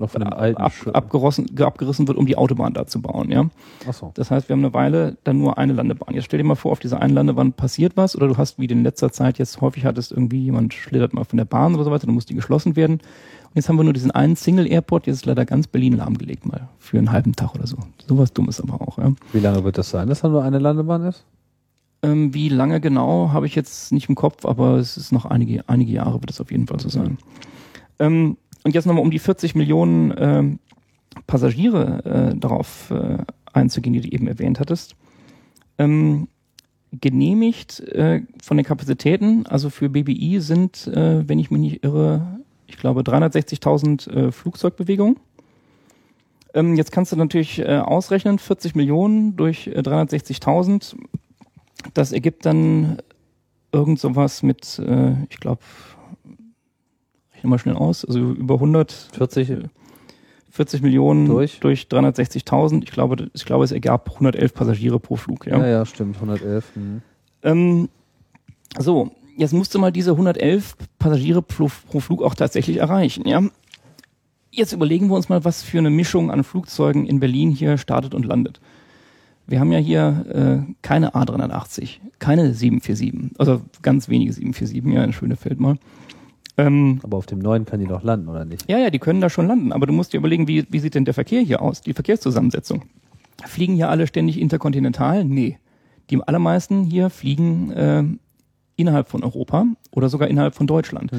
ab, 0.00 0.72
abgerissen, 0.92 1.46
abgerissen 1.58 2.08
wird, 2.08 2.18
um 2.18 2.26
die 2.26 2.36
Autobahn 2.36 2.74
da 2.74 2.86
zu 2.86 3.00
bauen, 3.00 3.30
ja. 3.30 3.48
Ach 3.88 3.94
so. 3.94 4.10
Das 4.14 4.30
heißt, 4.30 4.48
wir 4.48 4.54
haben 4.54 4.64
eine 4.64 4.74
Weile 4.74 5.16
dann 5.24 5.38
nur 5.38 5.58
eine 5.58 5.72
Landebahn. 5.72 6.14
Jetzt 6.14 6.24
stell 6.24 6.38
dir 6.38 6.44
mal 6.44 6.54
vor, 6.54 6.72
auf 6.72 6.80
dieser 6.80 7.00
einen 7.00 7.14
Landebahn 7.14 7.52
passiert 7.52 7.96
was 7.96 8.16
oder 8.16 8.28
du 8.28 8.36
hast, 8.36 8.58
wie 8.58 8.66
du 8.66 8.74
in 8.74 8.82
letzter 8.82 9.12
Zeit 9.12 9.38
jetzt 9.38 9.60
häufig 9.60 9.84
hattest, 9.84 10.12
irgendwie 10.12 10.42
jemand 10.42 10.74
schlittert 10.74 11.14
mal 11.14 11.24
von 11.24 11.36
der 11.36 11.44
Bahn 11.44 11.74
oder 11.74 11.84
so 11.84 11.90
weiter, 11.90 12.06
dann 12.06 12.14
muss 12.14 12.26
die 12.26 12.34
geschlossen 12.34 12.76
werden. 12.76 12.98
Jetzt 13.54 13.68
haben 13.68 13.76
wir 13.76 13.84
nur 13.84 13.92
diesen 13.92 14.10
einen 14.10 14.34
Single 14.34 14.66
Airport, 14.66 15.06
jetzt 15.06 15.16
ist 15.16 15.26
leider 15.26 15.44
ganz 15.44 15.68
Berlin 15.68 15.96
lahmgelegt 15.96 16.44
mal 16.44 16.68
für 16.78 16.98
einen 16.98 17.12
halben 17.12 17.34
Tag 17.34 17.54
oder 17.54 17.66
so. 17.66 17.76
Sowas 18.06 18.32
Dummes 18.32 18.60
aber 18.60 18.80
auch, 18.80 18.98
ja. 18.98 19.12
Wie 19.32 19.38
lange 19.38 19.62
wird 19.62 19.78
das 19.78 19.90
sein, 19.90 20.08
dass 20.08 20.22
da 20.22 20.28
nur 20.28 20.42
eine 20.42 20.58
Landebahn 20.58 21.04
ist? 21.04 21.24
Ähm, 22.02 22.34
wie 22.34 22.48
lange 22.48 22.80
genau, 22.80 23.30
habe 23.32 23.46
ich 23.46 23.54
jetzt 23.54 23.92
nicht 23.92 24.08
im 24.08 24.16
Kopf, 24.16 24.44
aber 24.44 24.76
es 24.76 24.96
ist 24.96 25.12
noch 25.12 25.24
einige, 25.24 25.68
einige 25.68 25.92
Jahre 25.92 26.20
wird 26.20 26.30
es 26.30 26.40
auf 26.40 26.50
jeden 26.50 26.66
Fall 26.66 26.80
so 26.80 26.88
sein. 26.88 27.16
Ähm, 28.00 28.36
und 28.64 28.74
jetzt 28.74 28.86
nochmal 28.86 29.02
um 29.02 29.10
die 29.10 29.20
40 29.20 29.54
Millionen 29.54 30.12
ähm, 30.16 30.58
Passagiere 31.26 32.32
äh, 32.32 32.36
darauf 32.36 32.90
äh, 32.90 33.18
einzugehen, 33.52 33.94
die 33.94 34.00
du 34.00 34.08
eben 34.08 34.26
erwähnt 34.26 34.58
hattest. 34.58 34.96
Ähm, 35.78 36.28
genehmigt 37.00 37.80
äh, 37.80 38.22
von 38.42 38.56
den 38.56 38.66
Kapazitäten, 38.66 39.46
also 39.46 39.70
für 39.70 39.88
BBI 39.88 40.40
sind, 40.40 40.86
äh, 40.88 41.28
wenn 41.28 41.38
ich 41.38 41.50
mich 41.50 41.60
nicht 41.60 41.84
irre, 41.84 42.33
ich 42.66 42.76
glaube 42.76 43.02
360.000 43.02 44.10
äh, 44.10 44.32
Flugzeugbewegungen. 44.32 45.16
Ähm, 46.54 46.76
jetzt 46.76 46.92
kannst 46.92 47.12
du 47.12 47.16
natürlich 47.16 47.58
äh, 47.58 47.78
ausrechnen, 47.78 48.38
40 48.38 48.74
Millionen 48.74 49.36
durch 49.36 49.66
äh, 49.66 49.80
360.000, 49.80 50.94
das 51.94 52.12
ergibt 52.12 52.46
dann 52.46 52.98
irgend 53.72 53.98
sowas 53.98 54.42
mit, 54.42 54.78
äh, 54.78 55.14
ich 55.28 55.40
glaube, 55.40 55.60
rechne 57.34 57.50
mal 57.50 57.58
schnell 57.58 57.76
aus, 57.76 58.04
also 58.04 58.20
über 58.20 58.54
100, 58.54 58.92
40? 59.12 59.68
40 60.54 60.82
Millionen 60.82 61.26
Durch? 61.26 61.58
durch 61.58 61.88
360.000. 61.90 62.84
Ich 62.84 62.92
glaube, 62.92 63.28
ich 63.34 63.44
glaube, 63.44 63.64
es 63.64 63.72
ergab 63.72 64.08
111 64.12 64.54
Passagiere 64.54 65.00
pro 65.00 65.16
Flug. 65.16 65.48
Ja. 65.48 65.58
Ja, 65.58 65.66
ja, 65.66 65.84
stimmt. 65.84 66.14
111. 66.14 66.64
Hm. 66.76 67.02
Ähm, 67.42 67.88
so, 68.78 69.10
jetzt 69.36 69.52
musst 69.52 69.74
du 69.74 69.78
mal 69.78 69.92
diese 69.92 70.12
111 70.12 70.76
Passagiere 70.98 71.42
pro, 71.42 71.70
pro 71.88 72.00
Flug 72.00 72.22
auch 72.22 72.34
tatsächlich 72.34 72.78
erreichen. 72.78 73.26
Ja. 73.26 73.42
Jetzt 74.50 74.72
überlegen 74.72 75.08
wir 75.08 75.16
uns 75.16 75.28
mal, 75.28 75.44
was 75.44 75.62
für 75.62 75.78
eine 75.78 75.90
Mischung 75.90 76.30
an 76.30 76.44
Flugzeugen 76.44 77.06
in 77.06 77.20
Berlin 77.20 77.50
hier 77.50 77.76
startet 77.76 78.14
und 78.14 78.24
landet. 78.24 78.60
Wir 79.46 79.60
haben 79.60 79.72
ja 79.72 79.78
hier 79.78 80.64
äh, 80.66 80.72
keine 80.80 81.14
A380, 81.14 81.98
keine 82.18 82.54
747, 82.54 83.38
also 83.38 83.60
ganz 83.82 84.08
wenige 84.08 84.32
747, 84.32 84.94
ja, 84.94 85.04
in 85.04 85.12
Schönefeld 85.12 85.60
mal. 85.60 85.76
Ähm, 86.56 87.00
Aber 87.02 87.18
auf 87.18 87.26
dem 87.26 87.40
neuen 87.40 87.64
kann 87.64 87.80
die 87.80 87.86
doch 87.86 88.02
landen, 88.02 88.28
oder 88.28 88.44
nicht? 88.44 88.70
ja, 88.70 88.78
ja, 88.78 88.90
die 88.90 89.00
können 89.00 89.20
da 89.20 89.28
schon 89.28 89.48
landen, 89.48 89.72
aber 89.72 89.86
du 89.86 89.92
musst 89.92 90.12
dir 90.12 90.18
überlegen, 90.18 90.46
wie, 90.48 90.64
wie 90.70 90.78
sieht 90.78 90.94
denn 90.94 91.04
der 91.04 91.14
Verkehr 91.14 91.42
hier 91.42 91.60
aus, 91.60 91.80
die 91.80 91.92
Verkehrszusammensetzung. 91.92 92.82
Fliegen 93.44 93.74
hier 93.74 93.90
alle 93.90 94.06
ständig 94.06 94.40
interkontinental? 94.40 95.24
Nee. 95.24 95.58
Die 96.10 96.22
allermeisten 96.22 96.84
hier 96.84 97.10
fliegen 97.10 97.70
äh, 97.72 98.04
innerhalb 98.76 99.08
von 99.08 99.22
Europa 99.22 99.66
oder 99.90 100.08
sogar 100.08 100.28
innerhalb 100.28 100.54
von 100.54 100.66
Deutschland. 100.66 101.10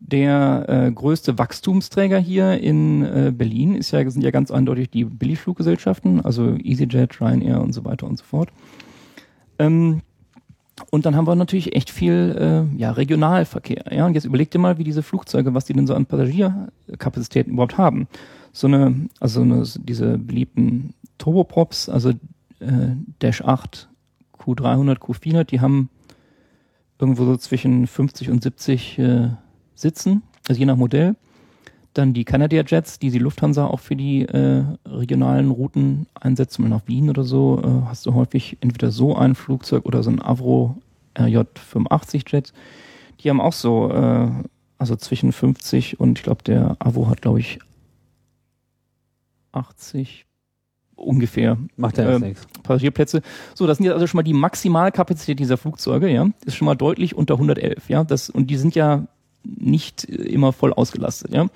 Der 0.00 0.66
äh, 0.68 0.92
größte 0.92 1.38
Wachstumsträger 1.38 2.18
hier 2.18 2.60
in 2.60 3.04
äh, 3.04 3.32
Berlin 3.34 3.74
ist 3.74 3.90
ja, 3.90 4.08
sind 4.10 4.22
ja 4.22 4.30
ganz 4.30 4.50
eindeutig 4.50 4.90
die 4.90 5.04
Billigfluggesellschaften, 5.04 6.20
also 6.20 6.56
EasyJet, 6.56 7.20
Ryanair 7.20 7.62
und 7.62 7.72
so 7.72 7.84
weiter 7.84 8.06
und 8.06 8.18
so 8.18 8.24
fort. 8.24 8.50
Ähm, 9.58 10.02
und 10.90 11.06
dann 11.06 11.16
haben 11.16 11.26
wir 11.26 11.34
natürlich 11.36 11.74
echt 11.74 11.90
viel 11.90 12.36
äh, 12.76 12.78
ja, 12.78 12.90
Regionalverkehr. 12.90 13.84
Ja? 13.92 14.06
Und 14.06 14.14
jetzt 14.14 14.24
überleg 14.24 14.50
dir 14.50 14.58
mal, 14.58 14.78
wie 14.78 14.84
diese 14.84 15.02
Flugzeuge, 15.02 15.54
was 15.54 15.64
die 15.64 15.72
denn 15.72 15.86
so 15.86 15.94
an 15.94 16.06
Passagierkapazitäten 16.06 17.52
überhaupt 17.52 17.78
haben. 17.78 18.08
So 18.52 18.66
eine, 18.66 19.08
also 19.20 19.42
eine, 19.42 19.64
diese 19.78 20.18
beliebten 20.18 20.94
Turboprops, 21.18 21.88
also 21.88 22.10
äh, 22.10 22.96
Dash 23.20 23.42
8, 23.42 23.88
Q300, 24.38 24.98
Q400, 24.98 25.44
die 25.44 25.60
haben 25.60 25.88
irgendwo 27.04 27.26
so 27.26 27.36
zwischen 27.36 27.86
50 27.86 28.30
und 28.30 28.42
70 28.42 28.98
äh, 28.98 29.28
Sitzen, 29.74 30.22
also 30.48 30.58
je 30.58 30.64
nach 30.64 30.76
Modell. 30.76 31.16
Dann 31.92 32.14
die 32.14 32.24
Canadair 32.24 32.64
Jets, 32.66 32.98
die 32.98 33.10
die 33.10 33.18
Lufthansa 33.18 33.66
auch 33.66 33.78
für 33.78 33.94
die 33.94 34.22
äh, 34.22 34.64
regionalen 34.86 35.50
Routen 35.50 36.06
einsetzt, 36.14 36.58
mal 36.58 36.68
nach 36.68 36.86
Wien 36.86 37.10
oder 37.10 37.22
so, 37.22 37.60
äh, 37.62 37.86
hast 37.86 38.06
du 38.06 38.14
häufig 38.14 38.56
entweder 38.62 38.90
so 38.90 39.14
ein 39.14 39.34
Flugzeug 39.34 39.84
oder 39.84 40.02
so 40.02 40.10
ein 40.10 40.22
Avro 40.22 40.76
RJ85 41.14 42.32
Jet. 42.32 42.52
Die 43.20 43.28
haben 43.28 43.40
auch 43.40 43.52
so, 43.52 43.90
äh, 43.90 44.30
also 44.78 44.96
zwischen 44.96 45.32
50 45.32 46.00
und 46.00 46.18
ich 46.18 46.24
glaube, 46.24 46.42
der 46.42 46.76
Avo 46.78 47.08
hat, 47.08 47.20
glaube 47.20 47.40
ich, 47.40 47.58
80 49.52 50.24
ungefähr 50.96 51.58
Macht 51.76 51.98
ja 51.98 52.10
Ähm, 52.10 52.22
nichts. 52.22 52.46
Passagierplätze. 52.62 53.22
So, 53.54 53.66
das 53.66 53.78
sind 53.78 53.86
jetzt 53.86 53.94
also 53.94 54.06
schon 54.06 54.18
mal 54.18 54.22
die 54.22 54.32
Maximalkapazität 54.32 55.38
dieser 55.38 55.56
Flugzeuge, 55.56 56.08
ja. 56.08 56.28
Ist 56.44 56.56
schon 56.56 56.66
mal 56.66 56.74
deutlich 56.74 57.14
unter 57.14 57.34
111, 57.34 57.88
ja. 57.88 58.04
Das, 58.04 58.30
und 58.30 58.48
die 58.50 58.56
sind 58.56 58.74
ja 58.74 59.06
nicht 59.44 60.08
äh, 60.08 60.14
immer 60.14 60.52
voll 60.52 60.72
ausgelastet, 60.72 61.32
ja. 61.32 61.46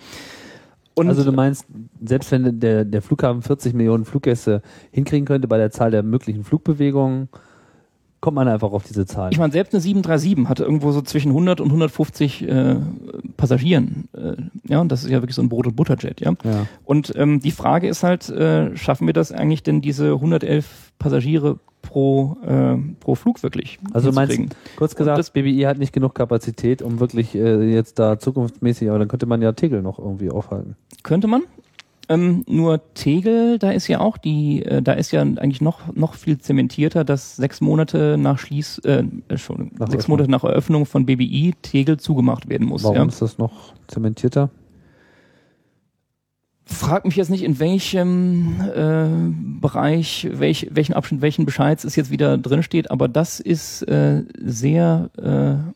Und 0.95 1.09
also 1.09 1.23
du 1.23 1.31
meinst, 1.31 1.65
selbst 2.05 2.33
wenn 2.33 2.59
der, 2.59 2.85
der 2.85 3.03
Flughafen 3.03 3.43
40 3.43 3.73
Millionen 3.73 4.05
Fluggäste 4.05 4.63
hinkriegen 4.91 5.27
könnte 5.27 5.47
bei 5.47 5.57
der 5.57 5.71
Zahl 5.71 5.93
der 5.93 6.03
möglichen 6.03 6.43
Flugbewegungen, 6.43 7.29
kommt 8.21 8.35
man 8.35 8.49
einfach 8.49 8.73
auf 8.73 8.83
diese 8.85 9.07
Zahl. 9.07 9.31
ich 9.33 9.39
meine, 9.39 9.53
selbst 9.53 9.73
eine 9.75 9.81
737 9.81 10.49
hatte 10.49 10.65
irgendwo 10.65 10.91
so 10.93 11.03
zwischen 11.03 11.29
100 11.31 11.61
und 11.61 11.69
150 11.69 12.49
äh, 12.49 12.77
Passagieren, 13.37 14.09
äh, 14.17 14.33
ja. 14.69 14.81
Und 14.81 14.91
das 14.91 15.05
ist 15.05 15.11
ja 15.11 15.21
wirklich 15.23 15.37
so 15.37 15.43
ein 15.43 15.49
Brot- 15.49 15.67
und 15.67 15.77
Butterjet, 15.77 16.21
ja. 16.21 16.33
ja. 16.45 16.67
Und 16.85 17.13
ähm, 17.17 17.41
die 17.41 17.51
Frage 17.53 17.89
ist 17.89 18.03
halt, 18.03 18.29
äh, 18.29 18.77
schaffen 18.77 19.07
wir 19.07 19.15
das 19.15 19.33
eigentlich 19.33 19.63
denn, 19.63 19.81
diese 19.81 20.13
111 20.13 20.93
Passagiere 20.99 21.59
pro, 21.83 22.37
äh, 22.45 22.77
pro 23.01 23.15
Flug 23.15 23.43
wirklich 23.43 23.79
Also 23.93 24.11
meinst, 24.13 24.39
kurz 24.77 24.97
gesagt, 24.97 25.19
das- 25.19 25.31
BBI 25.31 25.63
hat 25.63 25.79
nicht 25.79 25.93
genug 25.93 26.15
Kapazität, 26.15 26.83
um 26.83 26.99
wirklich 27.01 27.35
äh, 27.35 27.73
jetzt 27.73 27.99
da 27.99 28.19
zukunftsmäßig, 28.19 28.89
aber 28.91 28.99
dann 28.99 29.09
könnte 29.09 29.27
man 29.27 29.41
ja 29.43 29.53
Tegel 29.53 29.81
noch 29.83 29.99
irgendwie 29.99 30.31
aufhalten. 30.31 30.77
Könnte 31.03 31.29
man. 31.29 31.43
Ähm, 32.11 32.43
nur 32.49 32.81
Tegel, 32.95 33.59
da 33.59 33.71
ist 33.71 33.87
ja 33.87 34.01
auch 34.01 34.17
die, 34.17 34.63
äh, 34.65 34.81
da 34.81 34.93
ist 34.95 35.11
ja 35.13 35.21
eigentlich 35.21 35.61
noch 35.61 35.95
noch 35.95 36.15
viel 36.15 36.39
zementierter, 36.39 37.05
dass 37.05 37.37
sechs 37.37 37.61
Monate 37.61 38.17
nach 38.19 38.39
Schließ, 38.39 38.79
äh, 38.85 39.05
Entschuldigung, 39.29 39.73
Nach 39.79 39.89
sechs 39.89 40.05
Eröffnung. 40.05 40.17
Monate 40.17 40.31
nach 40.31 40.45
Eröffnung 40.45 40.87
von 40.87 41.05
BBI 41.05 41.55
Tegel 41.61 41.99
zugemacht 41.99 42.49
werden 42.49 42.67
muss. 42.67 42.83
Warum 42.85 42.97
Ja. 42.97 43.05
ist 43.05 43.21
das 43.21 43.37
noch 43.37 43.75
zementierter? 43.89 44.49
Frag 46.71 47.07
mich 47.07 47.17
jetzt 47.17 47.31
nicht, 47.31 47.45
in 47.45 47.59
welchem 47.61 48.61
äh, 48.61 49.07
Bereich, 49.61 50.29
welch, 50.33 50.69
welchen 50.71 50.93
Abschnitt, 50.93 51.23
welchen 51.23 51.47
Bescheid 51.47 51.83
es 51.83 51.97
jetzt 51.97 52.11
wieder 52.11 52.37
drin 52.37 52.63
steht, 52.63 52.91
aber 52.91 53.09
das 53.09 53.41
ist 53.41 53.83
äh, 53.89 54.25
sehr 54.39 55.09
äh, 55.17 55.73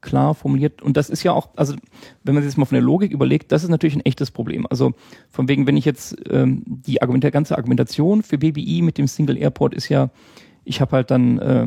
klar 0.00 0.34
formuliert 0.34 0.82
und 0.82 0.96
das 0.96 1.10
ist 1.10 1.22
ja 1.22 1.32
auch, 1.32 1.48
also 1.56 1.74
wenn 2.22 2.34
man 2.34 2.42
sich 2.42 2.52
das 2.52 2.56
mal 2.56 2.64
von 2.66 2.76
der 2.76 2.82
Logik 2.82 3.12
überlegt, 3.12 3.50
das 3.52 3.64
ist 3.64 3.70
natürlich 3.70 3.96
ein 3.96 4.04
echtes 4.04 4.30
Problem. 4.30 4.66
Also 4.70 4.92
von 5.30 5.48
wegen, 5.48 5.66
wenn 5.66 5.76
ich 5.76 5.84
jetzt 5.84 6.16
ähm, 6.30 6.62
die 6.66 7.02
Argument, 7.02 7.24
der 7.24 7.30
ganze 7.30 7.56
Argumentation 7.56 8.22
für 8.22 8.38
BBI 8.38 8.82
mit 8.82 8.98
dem 8.98 9.06
Single 9.08 9.36
Airport 9.36 9.74
ist 9.74 9.88
ja 9.88 10.10
Ich 10.64 10.80
habe 10.80 10.92
halt 10.96 11.10
dann 11.10 11.38
äh, 11.38 11.66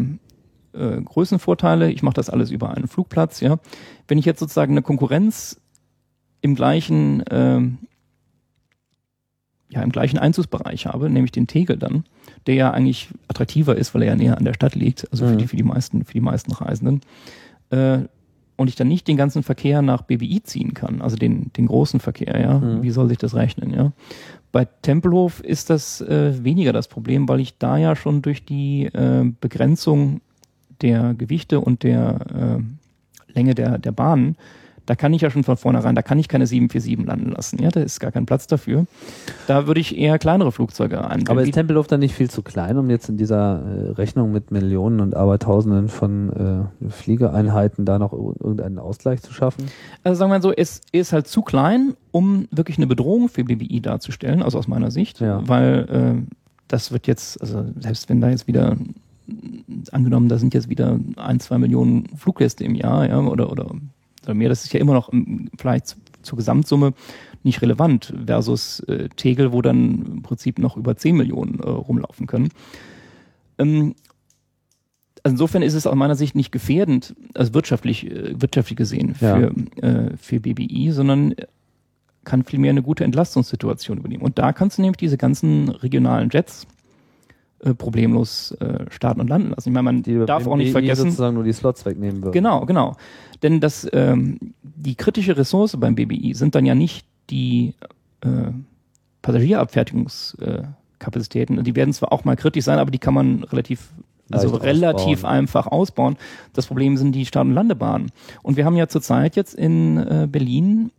äh, 0.78 1.02
Größenvorteile, 1.02 1.92
ich 1.92 2.04
mache 2.04 2.14
das 2.14 2.30
alles 2.30 2.52
über 2.52 2.70
einen 2.70 2.88
Flugplatz, 2.88 3.42
ja. 3.42 3.58
Wenn 4.08 4.18
ich 4.18 4.26
jetzt 4.26 4.40
sozusagen 4.40 4.74
eine 4.74 4.82
Konkurrenz 4.82 5.60
im 6.42 6.56
gleichen, 6.56 7.24
ähm, 7.30 7.80
ja, 9.70 9.82
im 9.82 9.92
gleichen 9.92 10.18
Einzugsbereich 10.20 10.86
habe, 10.86 11.10
nämlich 11.10 11.32
den 11.32 11.48
Tegel 11.48 11.78
dann, 11.78 12.04
der 12.46 12.56
ja 12.56 12.72
eigentlich 12.72 13.10
attraktiver 13.28 13.76
ist, 13.76 13.94
weil 13.94 14.04
er 14.04 14.10
ja 14.10 14.16
näher 14.16 14.38
an 14.38 14.46
der 14.46 14.54
Stadt 14.54 14.76
liegt, 14.76 15.10
also 15.12 15.26
für 15.26 15.34
Mhm. 15.34 15.38
die, 15.40 15.48
für 15.48 15.56
die 15.56 15.64
meisten, 15.64 16.04
für 16.06 16.14
die 16.14 16.22
meisten 16.22 16.52
Reisenden, 16.52 17.02
äh, 17.70 18.00
und 18.62 18.68
ich 18.70 18.76
dann 18.76 18.88
nicht 18.88 19.08
den 19.08 19.18
ganzen 19.18 19.44
Verkehr 19.44 19.82
nach 19.82 20.04
BBI 20.04 20.42
ziehen 20.44 20.74
kann, 20.74 21.02
also 21.02 21.16
den, 21.18 21.52
den 21.58 21.68
großen 21.68 22.00
Verkehr, 22.00 22.40
ja, 22.40 22.60
Mhm. 22.60 22.84
wie 22.84 22.92
soll 22.92 23.10
sich 23.10 23.18
das 23.18 23.36
rechnen, 23.36 23.74
ja? 23.74 23.92
Bei 24.54 24.66
Tempelhof 24.82 25.40
ist 25.42 25.70
das 25.70 26.02
äh, 26.02 26.44
weniger 26.44 26.74
das 26.74 26.88
Problem, 26.88 27.28
weil 27.30 27.40
ich 27.40 27.58
da 27.58 27.78
ja 27.78 27.96
schon 27.96 28.22
durch 28.22 28.44
die 28.46 28.86
äh, 28.86 29.24
Begrenzung 29.40 30.22
der 30.82 31.14
Gewichte 31.14 31.62
und 31.62 31.84
der 31.84 32.60
äh, 32.60 33.34
Länge 33.34 33.56
der, 33.56 33.78
der 33.78 33.92
Bahnen, 33.94 34.36
da 34.92 34.96
kann 34.96 35.14
ich 35.14 35.22
ja 35.22 35.30
schon 35.30 35.46
von 35.46 35.56
vornherein, 35.56 35.96
da 35.96 36.02
kann 36.02 36.20
ich 36.20 36.28
keine 36.28 36.46
747 36.46 37.08
landen 37.08 37.32
lassen. 37.32 37.64
Ja, 37.64 37.70
da 37.70 37.80
ist 37.80 38.02
gar 38.02 38.12
kein 38.12 38.26
Platz 38.26 38.46
dafür. 38.46 38.88
Da 39.48 39.66
würde 39.66 39.80
ich 39.80 39.98
eher 39.98 40.20
kleinere 40.20 40.52
Flugzeuge 40.52 41.00
einbauen. 41.08 41.30
Aber 41.38 41.44
ist 41.48 41.54
Tempelhof 41.54 41.88
dann 41.88 42.02
nicht 42.02 42.14
viel 42.14 42.30
zu 42.30 42.42
klein, 42.42 42.78
um 42.78 42.90
jetzt 42.90 43.08
in 43.08 43.16
dieser 43.16 43.62
äh, 43.64 43.92
Rechnung 43.92 44.34
mit 44.34 44.52
Millionen 44.52 45.00
und 45.00 45.16
Abertausenden 45.16 45.88
von 45.88 46.70
äh, 46.84 46.90
Fliegereinheiten 46.92 47.86
da 47.86 48.00
noch 48.00 48.12
ir- 48.12 48.36
irgendeinen 48.44 48.80
Ausgleich 48.80 49.22
zu 49.22 49.32
schaffen? 49.32 49.64
Also 50.04 50.20
sagen 50.20 50.30
wir 50.30 50.40
mal 50.40 50.42
so, 50.42 50.52
es 50.52 50.82
ist 50.92 51.14
halt 51.14 51.26
zu 51.28 51.42
klein, 51.42 51.94
um 52.12 52.50
wirklich 52.52 52.76
eine 52.78 52.88
Bedrohung 52.88 53.30
für 53.30 53.46
BBI 53.46 53.80
darzustellen, 53.80 54.44
also 54.44 54.58
aus 54.60 54.68
meiner 54.68 54.92
Sicht, 54.92 55.22
Ja. 55.22 55.42
weil 55.48 55.88
äh, 56.28 56.34
das 56.68 56.92
wird 56.92 57.08
jetzt, 57.08 57.40
also 57.40 57.64
selbst 57.80 58.10
wenn 58.10 58.20
da 58.20 58.30
jetzt 58.30 58.46
wieder 58.48 58.76
angenommen, 59.94 60.28
da 60.28 60.38
sind 60.38 60.54
jetzt 60.54 60.68
wieder 60.70 61.00
ein, 61.16 61.40
zwei 61.40 61.58
Millionen 61.58 62.08
Fluggäste 62.18 62.66
im 62.66 62.76
Jahr, 62.76 63.08
ja, 63.08 63.20
oder, 63.22 63.50
oder, 63.52 63.68
oder 64.24 64.34
mehr, 64.34 64.50
das 64.50 64.64
ist 64.64 64.74
ja 64.74 64.80
immer 64.80 64.94
noch 64.94 65.10
im, 65.10 65.50
vielleicht 65.58 65.88
zu- 65.88 65.98
zur 66.22 66.38
Gesamtsumme 66.38 66.94
nicht 67.44 67.62
relevant 67.64 68.14
versus 68.28 68.80
äh, 68.82 69.10
Tegel, 69.16 69.52
wo 69.52 69.62
dann 69.64 70.06
im 70.06 70.22
Prinzip 70.22 70.60
noch 70.60 70.78
über 70.78 70.96
10 70.96 71.16
Millionen 71.18 71.60
äh, 71.60 71.68
rumlaufen 71.68 72.28
können. 72.28 72.50
Ähm, 73.58 73.96
also 75.24 75.34
insofern 75.34 75.62
ist 75.62 75.74
es 75.74 75.86
aus 75.88 75.96
meiner 75.96 76.16
Sicht 76.16 76.36
nicht 76.36 76.52
gefährdend, 76.52 77.16
also 77.36 77.54
wirtschaftlich, 77.54 78.10
äh, 78.10 78.40
wirtschaftlich 78.40 78.78
gesehen 78.78 79.16
Ja. 79.20 79.36
für, 79.36 79.54
äh, 79.84 80.18
für 80.18 80.40
BBI, 80.40 80.92
sondern 80.92 81.36
kann 82.24 82.44
vielmehr 82.44 82.70
eine 82.70 82.84
gute 82.84 83.04
Entlastungssituation 83.04 83.98
übernehmen. 83.98 84.24
Und 84.24 84.38
da 84.38 84.54
kannst 84.54 84.78
du 84.78 84.84
nämlich 84.84 84.98
diese 84.98 85.18
ganzen 85.18 85.70
regionalen 85.70 86.30
Jets 86.32 86.68
äh, 87.64 87.76
problemlos 87.76 88.54
äh, 88.54 88.86
starten 88.90 89.22
und 89.22 89.30
landen 89.30 89.52
lassen. 89.52 89.70
Ich 89.70 89.74
meine, 89.74 89.84
man 89.84 90.02
Die 90.02 90.26
darf 90.26 90.48
auch 90.48 90.56
nicht 90.56 90.72
vergessen, 90.72 91.12
sozusagen 91.12 91.36
nur 91.36 91.44
die 91.44 91.54
Slots 91.54 91.86
wegnehmen 91.86 92.24
würden. 92.24 92.34
Genau, 92.34 92.66
genau. 92.66 92.96
Denn 93.44 93.60
das, 93.60 93.88
ähm, 93.94 94.40
die 94.64 94.96
kritische 94.96 95.38
Ressource 95.38 95.78
beim 95.80 95.94
BBI 95.94 96.34
sind 96.34 96.56
dann 96.56 96.66
ja 96.66 96.74
nicht 96.74 97.06
die 97.30 97.76
äh, 98.22 98.52
Passagierabfertigungskapazitäten. 99.22 101.60
Äh, 101.60 101.64
die 101.64 101.76
werden 101.76 101.94
zwar 101.94 102.12
auch 102.12 102.26
mal 102.26 102.36
kritisch 102.36 102.66
sein, 102.66 102.80
aber 102.80 102.90
die 102.90 102.98
kann 102.98 103.14
man 103.14 103.44
relativ, 103.44 103.92
also 104.32 104.50
Leicht 104.50 104.64
relativ 104.64 105.20
ausbauen. 105.20 105.34
einfach 105.34 105.68
ausbauen. 105.68 106.18
Das 106.54 106.66
Problem 106.68 106.98
sind 106.98 107.12
die 107.14 107.28
Start- 107.28 107.46
und 107.46 107.54
Landebahnen. 107.54 108.12
Und 108.42 108.58
wir 108.58 108.66
haben 108.66 108.76
ja 108.76 108.88
zurzeit 108.88 109.36
jetzt 109.36 109.54
in 109.54 109.98
äh, 109.98 110.28
Berlin, 110.28 110.90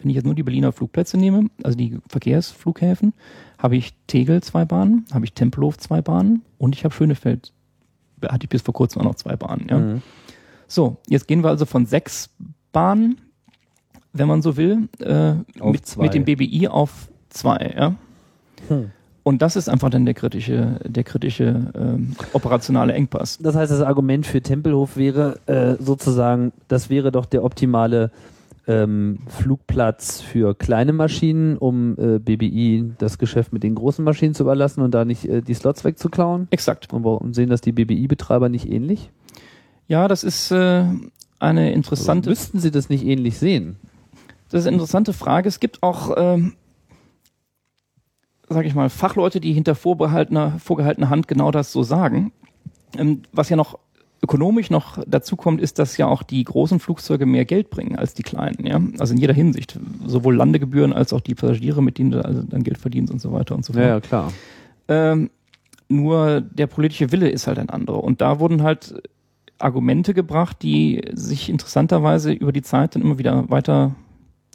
wenn 0.00 0.10
ich 0.10 0.16
jetzt 0.16 0.24
nur 0.24 0.34
die 0.34 0.42
Berliner 0.42 0.72
Flugplätze 0.72 1.16
nehme, 1.16 1.46
also 1.62 1.78
die 1.78 1.96
Verkehrsflughäfen, 2.08 3.12
habe 3.58 3.76
ich 3.76 3.94
Tegel 4.06 4.42
zwei 4.42 4.64
Bahnen, 4.64 5.04
habe 5.12 5.24
ich 5.24 5.32
Tempelhof 5.32 5.76
zwei 5.78 6.00
Bahnen 6.00 6.42
und 6.58 6.74
ich 6.74 6.84
habe 6.84 6.94
Schönefeld, 6.94 7.52
hatte 8.22 8.44
ich 8.44 8.48
bis 8.48 8.62
vor 8.62 8.74
kurzem 8.74 9.02
auch 9.02 9.06
noch 9.06 9.16
zwei 9.16 9.36
Bahnen. 9.36 9.66
Ja. 9.68 9.78
Mhm. 9.78 10.02
So, 10.68 10.98
jetzt 11.08 11.26
gehen 11.26 11.42
wir 11.42 11.48
also 11.48 11.66
von 11.66 11.86
sechs 11.86 12.30
Bahnen, 12.72 13.20
wenn 14.12 14.28
man 14.28 14.42
so 14.42 14.56
will, 14.56 14.88
äh, 15.00 15.34
mit, 15.62 15.96
mit 15.96 16.14
dem 16.14 16.24
BBI 16.24 16.68
auf 16.68 17.08
zwei. 17.30 17.74
Ja? 17.76 17.94
Hm. 18.68 18.90
Und 19.22 19.42
das 19.42 19.56
ist 19.56 19.68
einfach 19.68 19.90
dann 19.90 20.04
der 20.04 20.14
kritische, 20.14 20.80
der 20.84 21.04
kritische 21.04 21.72
ähm, 21.74 22.16
operationale 22.32 22.94
Engpass. 22.94 23.38
Das 23.38 23.54
heißt, 23.54 23.70
das 23.70 23.82
Argument 23.82 24.26
für 24.26 24.40
Tempelhof 24.40 24.96
wäre 24.96 25.38
äh, 25.46 25.82
sozusagen, 25.82 26.52
das 26.68 26.88
wäre 26.88 27.12
doch 27.12 27.26
der 27.26 27.44
optimale 27.44 28.10
ähm, 28.68 29.20
Flugplatz 29.26 30.20
für 30.20 30.54
kleine 30.54 30.92
Maschinen, 30.92 31.56
um 31.56 31.96
äh, 31.98 32.18
BBI 32.18 32.92
das 32.98 33.18
Geschäft 33.18 33.52
mit 33.52 33.62
den 33.62 33.74
großen 33.74 34.04
Maschinen 34.04 34.34
zu 34.34 34.42
überlassen 34.42 34.82
und 34.82 34.92
da 34.92 35.06
nicht 35.06 35.24
äh, 35.24 35.40
die 35.40 35.54
Slots 35.54 35.84
wegzuklauen. 35.84 36.46
Exakt. 36.50 36.92
Und 36.92 37.02
warum 37.02 37.32
sehen 37.32 37.48
das 37.48 37.62
die 37.62 37.72
BBI-Betreiber 37.72 38.50
nicht 38.50 38.70
ähnlich? 38.70 39.10
Ja, 39.88 40.06
das 40.06 40.22
ist 40.22 40.50
äh, 40.50 40.84
eine 41.38 41.62
Also 41.62 41.74
interessante, 41.74 42.28
müssten 42.28 42.60
sie 42.60 42.70
das 42.70 42.90
nicht 42.90 43.04
ähnlich 43.04 43.38
sehen? 43.38 43.76
das 44.50 44.60
ist 44.62 44.66
eine 44.66 44.76
interessante 44.76 45.12
Frage. 45.14 45.48
Es 45.48 45.60
gibt 45.60 45.82
auch, 45.82 46.12
ähm, 46.16 46.54
sage 48.48 48.68
ich 48.68 48.74
mal, 48.74 48.90
Fachleute, 48.90 49.40
die 49.40 49.52
hinter 49.52 49.74
vorbehaltener, 49.74 50.58
vorgehaltener 50.58 51.08
Hand 51.10 51.26
genau 51.26 51.50
das 51.50 51.72
so 51.72 51.82
sagen. 51.82 52.32
Ähm, 52.96 53.22
was 53.32 53.48
ja 53.48 53.56
noch 53.56 53.78
ökonomisch 54.22 54.70
noch 54.70 54.98
dazu 55.06 55.36
kommt, 55.36 55.60
ist, 55.60 55.78
dass 55.78 55.96
ja 55.96 56.06
auch 56.06 56.22
die 56.22 56.42
großen 56.42 56.80
Flugzeuge 56.80 57.26
mehr 57.26 57.44
Geld 57.44 57.70
bringen 57.70 57.96
als 57.96 58.14
die 58.14 58.22
kleinen. 58.22 58.66
Ja? 58.66 58.80
Also 58.98 59.14
in 59.14 59.20
jeder 59.20 59.34
Hinsicht. 59.34 59.78
Sowohl 60.06 60.36
Landegebühren 60.36 60.92
als 60.92 61.12
auch 61.12 61.20
die 61.20 61.34
Passagiere, 61.34 61.82
mit 61.82 61.98
denen 61.98 62.10
du 62.10 62.24
also 62.24 62.42
dann 62.42 62.64
Geld 62.64 62.78
verdienst 62.78 63.12
und 63.12 63.20
so 63.20 63.32
weiter 63.32 63.54
und 63.54 63.64
so 63.64 63.72
fort. 63.72 63.84
Ja, 63.84 63.88
ja, 63.90 64.00
klar. 64.00 64.32
Ähm, 64.88 65.30
nur 65.88 66.40
der 66.40 66.66
politische 66.66 67.12
Wille 67.12 67.28
ist 67.30 67.46
halt 67.46 67.58
ein 67.58 67.70
anderer. 67.70 68.02
Und 68.02 68.20
da 68.20 68.40
wurden 68.40 68.62
halt 68.62 69.02
Argumente 69.58 70.14
gebracht, 70.14 70.58
die 70.62 71.02
sich 71.12 71.48
interessanterweise 71.48 72.32
über 72.32 72.52
die 72.52 72.62
Zeit 72.62 72.94
dann 72.94 73.02
immer 73.02 73.18
wieder 73.18 73.48
weiter 73.50 73.94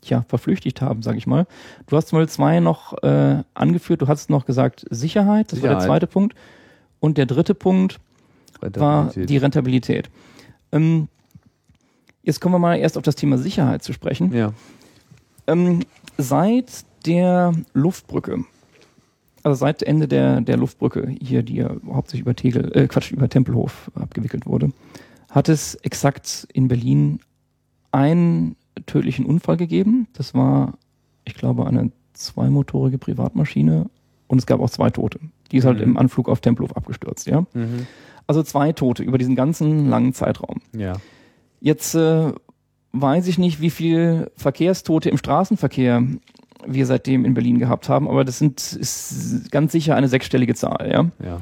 ja, 0.04 0.26
verflüchtigt 0.28 0.82
haben, 0.82 1.02
sage 1.02 1.18
ich 1.18 1.28
mal. 1.28 1.48
Du 1.88 1.96
hast 1.96 2.12
mal 2.12 2.28
zwei 2.28 2.60
noch 2.60 3.02
äh, 3.04 3.44
angeführt, 3.54 4.02
du 4.02 4.08
hast 4.08 4.30
noch 4.30 4.46
gesagt 4.46 4.86
Sicherheit, 4.90 5.52
das 5.52 5.62
war 5.62 5.70
der 5.70 5.80
Sicherheit. 5.80 5.88
zweite 5.88 6.08
Punkt. 6.08 6.36
Und 7.00 7.18
der 7.18 7.26
dritte 7.26 7.56
Punkt 7.56 8.00
war 8.80 9.12
die 9.26 9.38
Rentabilität. 9.38 10.10
Ähm, 10.72 11.08
jetzt 12.24 12.40
kommen 12.42 12.56
wir 12.56 12.60
mal 12.60 12.76
erst 12.78 12.98
auf 12.98 13.04
das 13.04 13.16
Thema 13.16 13.38
Sicherheit 13.38 13.84
zu 13.84 13.94
sprechen. 13.94 14.34
ja. 14.34 14.54
Ähm, 15.46 15.82
seit 16.18 16.86
der 17.06 17.54
Luftbrücke, 17.74 18.46
also 19.44 19.56
seit 19.60 19.84
Ende 19.84 20.08
der, 20.08 20.40
der 20.40 20.56
Luftbrücke 20.56 21.14
hier, 21.22 21.44
die 21.44 21.56
ja 21.56 21.72
hauptsächlich 21.92 22.22
über 22.22 22.34
Tegel, 22.36 22.72
äh, 22.78 22.88
Quatsch, 22.88 23.12
über 23.12 23.28
Tempelhof 23.28 23.92
abgewickelt 23.96 24.46
wurde, 24.46 24.72
hat 25.30 25.50
es 25.50 25.76
exakt 25.76 26.48
in 26.54 26.70
Berlin 26.70 27.20
einen 27.92 28.56
tödlichen 28.86 29.26
Unfall 29.26 29.58
gegeben. 29.58 30.08
Das 30.14 30.34
war, 30.34 30.74
ich 31.26 31.34
glaube, 31.36 31.68
eine 31.68 31.92
zweimotorige 32.14 32.98
Privatmaschine 32.98 33.90
und 34.28 34.38
es 34.38 34.46
gab 34.46 34.62
auch 34.62 34.70
zwei 34.70 34.90
Tote. 34.92 35.20
Die 35.52 35.58
ist 35.58 35.66
halt 35.66 35.78
Mhm. 35.80 35.84
im 35.84 35.98
Anflug 35.98 36.30
auf 36.30 36.40
Tempelhof 36.40 36.78
abgestürzt, 36.78 37.28
ja. 37.28 37.42
Mhm. 37.54 37.86
Also 38.28 38.44
zwei 38.44 38.72
Tote 38.72 39.04
über 39.04 39.18
diesen 39.18 39.36
ganzen 39.36 39.90
langen 39.90 40.14
Zeitraum. 40.14 40.62
Ja. 40.76 40.94
Jetzt 41.60 41.96
äh, 41.96 42.32
weiß 42.94 43.28
ich 43.28 43.38
nicht, 43.38 43.62
wie 43.62 43.70
viel 43.70 44.32
Verkehrstote 44.38 45.10
im 45.10 45.18
Straßenverkehr 45.18 46.04
wir 46.66 46.86
seitdem 46.86 47.26
in 47.26 47.34
Berlin 47.34 47.60
gehabt 47.60 47.90
haben, 47.90 48.08
aber 48.08 48.24
das 48.24 48.40
sind 48.40 48.74
ist 48.74 49.52
ganz 49.52 49.72
sicher 49.72 49.96
eine 49.96 50.08
sechsstellige 50.08 50.56
Zahl, 50.56 50.90
ja. 50.90 51.10
Ja. 51.26 51.42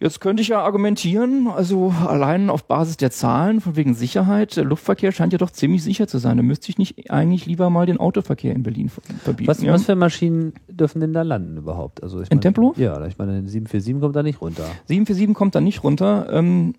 Jetzt 0.00 0.20
könnte 0.20 0.42
ich 0.42 0.48
ja 0.48 0.60
argumentieren, 0.62 1.48
also 1.48 1.92
allein 2.06 2.50
auf 2.50 2.64
Basis 2.64 2.96
der 2.98 3.10
Zahlen 3.10 3.60
von 3.60 3.74
wegen 3.74 3.94
Sicherheit, 3.94 4.56
der 4.56 4.62
Luftverkehr 4.64 5.10
scheint 5.10 5.32
ja 5.32 5.38
doch 5.40 5.50
ziemlich 5.50 5.82
sicher 5.82 6.06
zu 6.06 6.18
sein. 6.18 6.36
Da 6.36 6.44
müsste 6.44 6.70
ich 6.70 6.78
nicht 6.78 7.10
eigentlich 7.10 7.46
lieber 7.46 7.68
mal 7.68 7.84
den 7.84 7.98
Autoverkehr 7.98 8.54
in 8.54 8.62
Berlin 8.62 8.90
ver- 8.90 9.02
verbieten. 9.24 9.48
Was, 9.48 9.60
ja? 9.60 9.72
was 9.72 9.86
für 9.86 9.96
Maschinen 9.96 10.52
dürfen 10.68 11.00
denn 11.00 11.12
da 11.12 11.22
landen 11.22 11.56
überhaupt? 11.56 12.00
Also 12.04 12.18
ich 12.20 12.30
In 12.30 12.36
meine- 12.36 12.40
Tempelhof? 12.42 12.78
Ja, 12.78 13.04
ich 13.06 13.18
meine, 13.18 13.32
747 13.48 14.00
kommt 14.00 14.14
da 14.14 14.22
nicht 14.22 14.40
runter. 14.40 14.62
747 14.86 15.34
kommt 15.34 15.54
da 15.56 15.60
nicht 15.60 15.82
runter. 15.82 16.28
Ähm, 16.32 16.74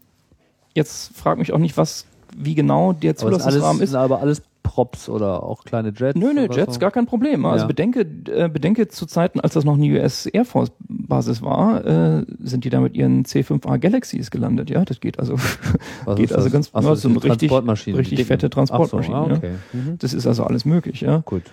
jetzt 0.74 1.14
frag 1.14 1.40
mich 1.40 1.52
auch 1.52 1.58
nicht, 1.60 1.76
was, 1.76 2.06
wie 2.38 2.56
genau 2.56 2.94
der 2.94 3.16
ist 3.16 3.24
alles, 3.26 3.40
Zulassungsrahmen 3.40 3.82
ist. 3.82 3.90
sind 3.90 4.00
aber 4.00 4.22
alles 4.22 4.41
Props 4.70 5.10
oder 5.10 5.41
auch 5.41 5.64
kleine 5.64 5.91
Jets? 5.96 6.16
Nö, 6.16 6.32
nö, 6.32 6.48
Jets, 6.52 6.76
so? 6.76 6.80
gar 6.80 6.91
kein 6.91 7.08
Problem. 7.08 7.44
Also 7.44 7.64
Ja. 7.64 7.68
bedenke, 7.68 8.02
äh, 8.02 8.48
bedenke 8.50 8.88
zu 8.88 9.08
Zeiten, 9.08 9.40
als 9.40 9.56
das 9.56 9.66
noch 9.66 9.74
eine 9.74 9.86
US 10.00 10.28
Air 10.28 10.46
Force 10.46 10.72
Basis 10.88 11.41
war, 11.41 11.84
äh, 11.84 12.26
sind 12.40 12.66
die 12.66 12.70
da 12.70 12.80
mit 12.80 12.96
ihren 12.96 13.26
C5A 13.26 13.80
Galaxies 13.80 14.30
gelandet. 14.30 14.70
Ja, 14.70 14.86
das 14.86 15.00
geht 15.00 15.18
also, 15.18 15.38
geht 16.16 16.32
also 16.32 16.44
das? 16.44 16.52
ganz, 16.52 16.70
Ach 16.74 16.84
ja, 16.84 16.96
so 16.96 17.10
eine 17.10 17.24
richtig, 17.24 17.52
richtig 17.88 18.26
fette 18.28 18.52
Transportmaschinen. 18.52 19.18
Ach 19.20 19.26
so, 19.26 19.32
ah, 19.32 19.34
ja. 19.34 19.38
okay. 19.38 19.54
Mhm. 19.74 19.98
Das 19.98 20.14
ist 20.14 20.28
also 20.28 20.44
alles 20.44 20.66
möglich, 20.66 21.02
ja. 21.02 21.24
Gut. 21.26 21.44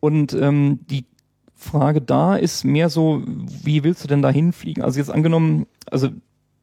Und 0.00 0.34
ähm, 0.34 0.80
die 0.90 1.06
Frage 1.54 2.02
da 2.02 2.36
ist 2.36 2.64
mehr 2.64 2.90
so, 2.90 3.22
wie 3.24 3.84
willst 3.84 4.04
du 4.04 4.08
denn 4.08 4.20
da 4.20 4.28
hinfliegen? 4.28 4.84
Also 4.84 4.98
jetzt 4.98 5.10
angenommen, 5.10 5.64
also 5.90 6.10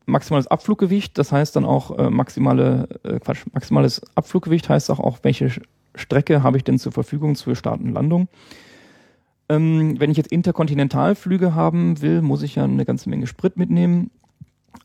maximales 0.06 0.46
Abfluggewicht, 0.46 1.18
das 1.18 1.32
heißt 1.32 1.56
dann 1.56 1.66
auch 1.66 1.98
äh, 1.98 2.12
maximale, 2.12 2.88
äh, 3.02 3.20
Quatsch, 3.20 3.46
maximales 3.52 4.02
Abfluggewicht 4.14 4.70
heißt 4.70 4.92
auch, 4.92 5.00
auch 5.00 5.18
welche 5.24 5.50
Strecke 5.96 6.44
habe 6.44 6.58
ich 6.58 6.64
denn 6.64 6.80
zur 6.80 6.92
Verfügung 6.92 7.36
für 7.36 7.56
Start 7.56 7.82
und 7.82 7.94
Landung. 7.94 8.28
Ähm, 9.50 10.00
wenn 10.00 10.12
ich 10.12 10.18
jetzt 10.18 10.32
Interkontinentalflüge 10.32 11.54
haben 11.54 12.02
will, 12.02 12.22
muss 12.22 12.44
ich 12.44 12.56
ja 12.56 12.64
eine 12.64 12.86
ganze 12.86 13.10
Menge 13.10 13.28
Sprit 13.28 13.58
mitnehmen. 13.58 14.10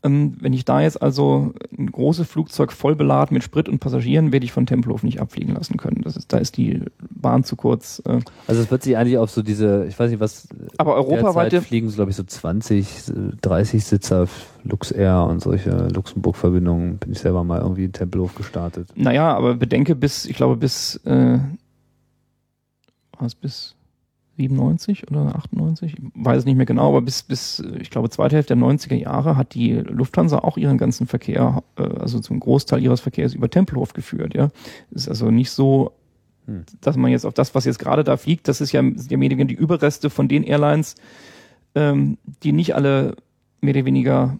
Ähm, 0.03 0.37
wenn 0.39 0.53
ich 0.53 0.65
da 0.65 0.81
jetzt 0.81 1.01
also 1.01 1.53
ein 1.77 1.91
großes 1.91 2.27
Flugzeug 2.27 2.71
voll 2.71 2.95
beladen 2.95 3.33
mit 3.33 3.43
Sprit 3.43 3.67
und 3.67 3.79
Passagieren, 3.79 4.31
werde 4.31 4.45
ich 4.45 4.51
von 4.51 4.65
Tempelhof 4.65 5.03
nicht 5.03 5.19
abfliegen 5.19 5.53
lassen 5.53 5.77
können. 5.77 6.01
Das 6.03 6.15
ist, 6.15 6.31
da 6.31 6.37
ist 6.37 6.57
die 6.57 6.81
Bahn 7.09 7.43
zu 7.43 7.55
kurz. 7.55 8.01
Äh. 8.05 8.19
Also 8.47 8.61
es 8.61 8.71
wird 8.71 8.83
sich 8.83 8.97
eigentlich 8.97 9.17
auf 9.17 9.29
so 9.29 9.41
diese, 9.41 9.85
ich 9.87 9.99
weiß 9.99 10.09
nicht 10.09 10.19
was, 10.19 10.47
Aber 10.77 10.95
europaweite 10.95 11.61
fliegen 11.61 11.89
so 11.89 11.95
glaube 11.95 12.11
ich 12.11 12.17
so 12.17 12.23
20, 12.23 13.11
30 13.41 13.83
Sitzer 13.83 14.27
Luxair 14.63 15.25
und 15.29 15.41
solche 15.41 15.87
Luxemburg-Verbindungen. 15.87 16.97
Bin 16.97 17.11
ich 17.11 17.19
selber 17.19 17.43
mal 17.43 17.61
irgendwie 17.61 17.85
in 17.85 17.93
Tempelhof 17.93 18.35
gestartet. 18.35 18.89
Naja, 18.95 19.35
aber 19.35 19.55
bedenke 19.55 19.95
bis, 19.95 20.25
ich 20.25 20.35
glaube 20.35 20.55
bis, 20.55 20.95
äh, 21.05 21.39
was 23.19 23.35
bis 23.35 23.75
97 24.39 25.09
oder 25.11 25.35
98, 25.35 25.93
ich 25.93 25.99
weiß 26.15 26.39
es 26.39 26.45
nicht 26.45 26.55
mehr 26.55 26.65
genau, 26.65 26.89
aber 26.89 27.01
bis, 27.01 27.23
bis 27.23 27.63
ich 27.79 27.89
glaube, 27.89 28.09
zweite 28.09 28.35
Hälfte 28.35 28.55
der 28.55 28.63
90er 28.63 28.95
Jahre 28.95 29.35
hat 29.35 29.53
die 29.53 29.73
Lufthansa 29.73 30.39
auch 30.39 30.57
ihren 30.57 30.77
ganzen 30.77 31.07
Verkehr, 31.07 31.63
äh, 31.77 31.83
also 31.83 32.19
zum 32.19 32.39
Großteil 32.39 32.81
ihres 32.81 33.01
Verkehrs 33.01 33.33
über 33.33 33.49
Tempelhof 33.49 33.93
geführt, 33.93 34.33
ja. 34.33 34.49
Ist 34.91 35.09
also 35.09 35.29
nicht 35.29 35.51
so, 35.51 35.93
Hm. 36.49 36.63
dass 36.81 36.97
man 36.97 37.11
jetzt 37.11 37.25
auf 37.25 37.33
das, 37.35 37.53
was 37.53 37.65
jetzt 37.65 37.77
gerade 37.77 38.03
da 38.03 38.17
fliegt, 38.17 38.47
das 38.47 38.59
ist 38.59 38.71
ja, 38.71 38.81
sind 38.81 39.11
ja 39.11 39.17
mehr 39.17 39.27
oder 39.27 39.37
weniger 39.37 39.45
die 39.45 39.61
Überreste 39.61 40.09
von 40.09 40.27
den 40.27 40.43
Airlines, 40.43 40.95
ähm, 41.75 42.17
die 42.41 42.53
nicht 42.53 42.73
alle 42.73 43.15
mehr 43.61 43.75
oder 43.75 43.85
weniger 43.85 44.39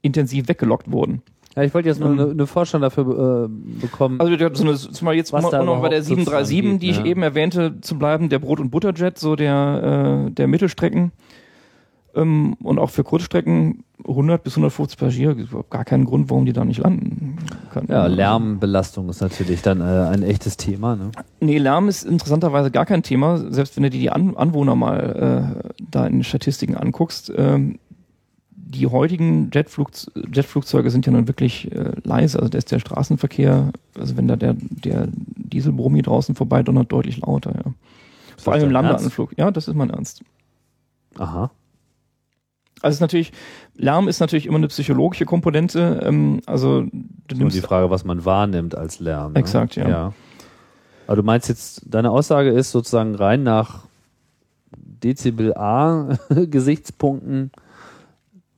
intensiv 0.00 0.48
weggelockt 0.48 0.90
wurden. 0.90 1.22
Ja, 1.56 1.62
ich 1.62 1.74
wollte 1.74 1.88
jetzt 1.88 2.00
nur 2.00 2.10
Ähm. 2.10 2.18
eine, 2.18 2.30
eine 2.30 2.46
Vorstellung 2.46 2.82
dafür 2.82 3.44
äh, 3.44 3.80
bekommen. 3.80 4.20
Also 4.20 4.38
wir 4.38 4.46
hatten 4.46 4.56
so 4.56 4.64
eine, 4.64 4.76
zum 4.76 4.90
Beispiel 4.90 5.18
jetzt 5.18 5.32
um 5.32 5.40
noch 5.40 5.82
bei 5.82 5.88
der 5.88 6.00
überhaupt 6.00 6.04
sozusagen 6.04 6.44
737, 6.44 6.78
die 6.80 6.86
geht, 6.86 6.90
ich 6.90 6.98
ja. 6.98 7.04
eben 7.04 7.22
erwähnte, 7.22 7.80
zu 7.80 7.98
bleiben, 7.98 8.28
der 8.28 8.38
Brot- 8.38 8.60
und 8.60 8.70
Butterjet, 8.70 9.18
so 9.18 9.36
der, 9.36 10.26
äh, 10.28 10.30
der 10.30 10.46
Mittelstrecken 10.46 11.12
ähm, 12.14 12.54
und 12.62 12.78
auch 12.78 12.90
für 12.90 13.04
Kurzstrecken 13.04 13.84
100 14.06 14.42
bis 14.42 14.54
150 14.54 14.98
Passagiere, 14.98 15.36
gibt 15.36 15.50
überhaupt 15.50 15.70
gar 15.70 15.84
keinen 15.84 16.04
Grund, 16.04 16.28
warum 16.30 16.44
die 16.44 16.52
da 16.52 16.64
nicht 16.64 16.80
landen 16.80 17.36
können. 17.70 17.88
ja, 17.88 18.06
Lärmbelastung 18.06 19.08
ist 19.08 19.20
natürlich 19.20 19.62
dann 19.62 19.80
äh, 19.80 19.84
ein 19.84 20.22
echtes 20.22 20.56
Thema. 20.56 20.96
Ne? 20.96 21.10
Nee, 21.40 21.58
Lärm 21.58 21.88
ist 21.88 22.04
interessanterweise 22.04 22.70
gar 22.70 22.86
kein 22.86 23.02
Thema, 23.02 23.38
selbst 23.52 23.76
wenn 23.76 23.84
du 23.84 23.90
dir 23.90 24.00
die 24.00 24.10
An 24.10 24.36
Anwohner 24.36 24.74
mal 24.74 25.62
äh, 25.64 25.70
da 25.90 26.06
in 26.06 26.14
den 26.14 26.24
Statistiken 26.24 26.76
anguckst. 26.76 27.32
Ähm, 27.36 27.78
die 28.72 28.86
heutigen 28.86 29.50
Jetflug 29.52 29.90
Jetflugzeuge 30.32 30.90
sind 30.90 31.06
ja 31.06 31.12
nun 31.12 31.28
wirklich 31.28 31.70
äh, 31.72 31.92
leise, 32.04 32.38
also 32.38 32.48
da 32.48 32.58
ist 32.58 32.70
der 32.72 32.78
Straßenverkehr, 32.78 33.72
also 33.98 34.16
wenn 34.16 34.28
da 34.28 34.36
der, 34.36 34.54
der 34.58 35.08
Dieselbrummi 35.12 36.02
draußen 36.02 36.34
vorbei 36.34 36.62
donnert, 36.62 36.90
deutlich 36.90 37.18
lauter, 37.18 37.52
ja. 37.54 37.72
Vor 38.38 38.54
allem 38.54 38.64
im 38.64 38.70
Landeanflug. 38.70 39.32
Ja, 39.36 39.50
das 39.50 39.68
ist 39.68 39.74
mein 39.74 39.90
Ernst. 39.90 40.22
Aha. 41.16 41.50
Also 42.80 42.94
es 42.94 42.96
ist 42.96 43.00
natürlich, 43.00 43.32
Lärm 43.76 44.08
ist 44.08 44.18
natürlich 44.18 44.46
immer 44.46 44.56
eine 44.56 44.66
psychologische 44.66 45.24
Komponente. 45.24 46.00
Ähm, 46.04 46.40
also 46.46 46.80
du 46.80 46.88
Nur 47.30 47.38
nimmst 47.38 47.56
die 47.56 47.60
Frage, 47.60 47.90
was 47.90 48.04
man 48.04 48.24
wahnimmt 48.24 48.74
als 48.74 48.98
Lärm. 48.98 49.34
Ne? 49.34 49.38
Exakt, 49.38 49.76
ja. 49.76 49.88
ja. 49.88 50.12
Aber 51.06 51.16
du 51.16 51.22
meinst 51.22 51.48
jetzt, 51.48 51.82
deine 51.86 52.10
Aussage 52.10 52.50
ist 52.50 52.72
sozusagen 52.72 53.14
rein 53.14 53.44
nach 53.44 53.84
Dezibel 54.76 55.56
A 55.56 56.18
Gesichtspunkten 56.28 57.52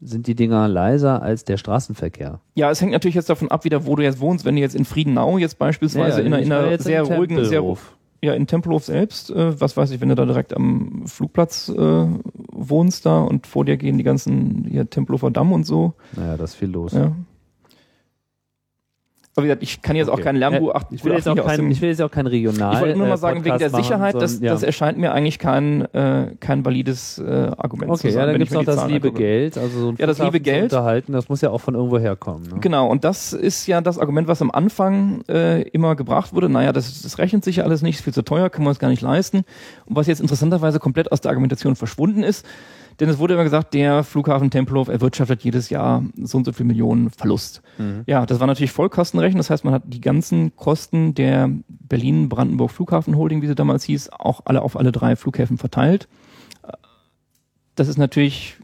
sind 0.04 0.26
die 0.26 0.34
Dinger 0.34 0.68
leiser 0.68 1.22
als 1.22 1.44
der 1.44 1.56
Straßenverkehr. 1.56 2.40
Ja, 2.54 2.70
es 2.70 2.80
hängt 2.80 2.92
natürlich 2.92 3.14
jetzt 3.14 3.30
davon 3.30 3.50
ab, 3.50 3.64
wieder, 3.64 3.86
wo 3.86 3.96
du 3.96 4.02
jetzt 4.02 4.20
wohnst. 4.20 4.44
Wenn 4.44 4.54
du 4.54 4.60
jetzt 4.60 4.74
in 4.74 4.84
Friedenau 4.84 5.38
jetzt 5.38 5.58
beispielsweise 5.58 6.20
in 6.20 6.32
einer, 6.32 6.42
in 6.42 6.50
war 6.50 6.64
einer 6.64 6.78
sehr 6.78 7.02
in 7.02 7.12
ruhigen, 7.12 7.44
sehr 7.44 7.62
ja 8.22 8.32
in 8.34 8.46
Tempelhof 8.46 8.84
selbst, 8.84 9.30
äh, 9.30 9.60
was 9.60 9.76
weiß 9.76 9.90
ich, 9.90 10.00
wenn 10.00 10.08
du 10.08 10.14
da 10.14 10.24
direkt 10.24 10.54
am 10.54 11.06
Flugplatz 11.06 11.68
äh, 11.68 12.06
wohnst 12.52 13.06
da 13.06 13.22
und 13.22 13.46
vor 13.46 13.64
dir 13.64 13.76
gehen 13.76 13.98
die 13.98 14.04
ganzen 14.04 14.66
hier 14.70 14.88
Tempelhofer 14.88 15.30
Damm 15.30 15.52
und 15.52 15.64
so. 15.64 15.94
Naja, 16.16 16.36
da 16.36 16.44
ist 16.44 16.54
viel 16.54 16.70
los. 16.70 16.92
Ja. 16.92 17.12
Aber 19.36 19.44
wie 19.44 19.48
gesagt, 19.48 19.62
ich 19.64 19.82
kann 19.82 19.96
jetzt 19.96 20.08
auch 20.08 20.14
Okay. 20.14 20.22
kein 20.22 20.36
Lärmgutachten. 20.36 20.94
ich, 20.96 21.04
will 21.04 21.12
jetzt 21.12 21.28
auch 21.28 21.34
kein, 21.34 21.70
ich 21.70 21.80
will 21.80 21.88
jetzt 21.88 22.00
auch 22.02 22.10
kein 22.10 22.26
Regional. 22.28 22.74
ich 22.74 22.80
wollte 22.80 22.96
nur 22.96 23.06
äh, 23.06 23.10
mal 23.10 23.16
sagen, 23.16 23.44
wegen 23.44 23.58
der 23.58 23.66
Podcast 23.68 23.72
machen, 23.72 23.82
Sicherheit, 23.84 24.14
das, 24.14 24.40
ja. 24.40 24.52
das 24.52 24.62
erscheint 24.62 24.96
mir 24.98 25.12
eigentlich 25.12 25.40
kein, 25.40 25.92
äh, 25.92 26.36
kein 26.38 26.64
valides 26.64 27.18
äh, 27.18 27.50
Argument 27.56 27.90
Okay, 27.90 28.08
zu 28.08 28.10
sein. 28.12 28.20
ja, 28.20 28.26
dann 28.26 28.38
mir 28.38 28.44
noch 28.44 28.60
die 28.60 28.64
das 28.66 28.76
Zahlen 28.76 28.92
liebe 28.92 29.08
angucke. 29.08 29.22
Geld. 29.24 29.58
Also 29.58 29.80
so 29.80 29.88
ein 29.88 29.96
Ja, 29.98 30.06
das 30.06 30.18
liebe 30.20 30.38
Geld. 30.40 30.62
unterhalten, 30.64 31.12
das 31.12 31.28
muss 31.28 31.40
ja 31.40 31.50
auch 31.50 31.60
von 31.60 31.74
irgendwo 31.74 31.98
herkommen. 31.98 32.48
Ne? 32.48 32.60
Genau, 32.60 32.88
und 32.88 33.02
das 33.02 33.32
ist 33.32 33.66
ja 33.66 33.80
das 33.80 33.98
Argument, 33.98 34.28
was 34.28 34.40
am 34.40 34.52
Anfang 34.52 35.22
äh, 35.28 35.62
immer 35.70 35.96
gebracht 35.96 36.32
wurde. 36.32 36.48
Naja, 36.48 36.72
das, 36.72 37.02
das 37.02 37.18
rechnet 37.18 37.42
sich 37.44 37.56
ja 37.56 37.64
alles 37.64 37.82
nicht, 37.82 37.96
ist 37.96 38.04
viel 38.04 38.14
zu 38.14 38.22
teuer, 38.22 38.50
können 38.50 38.66
wir 38.66 38.70
uns 38.70 38.78
gar 38.78 38.88
nicht 38.88 39.02
leisten. 39.02 39.38
Und 39.86 39.96
was 39.96 40.06
jetzt 40.06 40.20
interessanterweise 40.20 40.78
komplett 40.78 41.10
aus 41.10 41.20
der 41.20 41.30
Argumentation 41.30 41.74
verschwunden 41.74 42.22
ist, 42.22 42.46
denn 43.00 43.08
es 43.08 43.18
wurde 43.18 43.34
immer 43.34 43.44
gesagt, 43.44 43.74
der 43.74 44.04
Flughafen 44.04 44.50
Tempelhof 44.50 44.88
erwirtschaftet 44.88 45.42
jedes 45.42 45.70
Jahr 45.70 46.04
so 46.22 46.38
und 46.38 46.44
so 46.44 46.52
viel 46.52 46.66
Millionen 46.66 47.10
Verlust. 47.10 47.62
Ja, 48.06 48.26
das 48.26 48.40
war 48.40 48.46
natürlich 48.46 48.72
Vollkostenrechnung, 48.72 49.38
das 49.38 49.50
heißt, 49.50 49.64
man 49.64 49.74
hat 49.74 49.82
die 49.86 50.00
ganzen 50.00 50.54
Kosten 50.56 51.14
der 51.14 51.50
Berlin-Brandenburg 51.68 52.70
Flughafen 52.70 53.16
Holding, 53.16 53.42
wie 53.42 53.46
sie 53.46 53.54
damals 53.54 53.84
hieß, 53.84 54.10
auch 54.10 54.42
alle 54.44 54.62
auf 54.62 54.76
alle 54.76 54.92
drei 54.92 55.16
Flughäfen 55.16 55.58
verteilt. 55.58 56.08
Das 57.74 57.88
ist 57.88 57.98
natürlich 57.98 58.56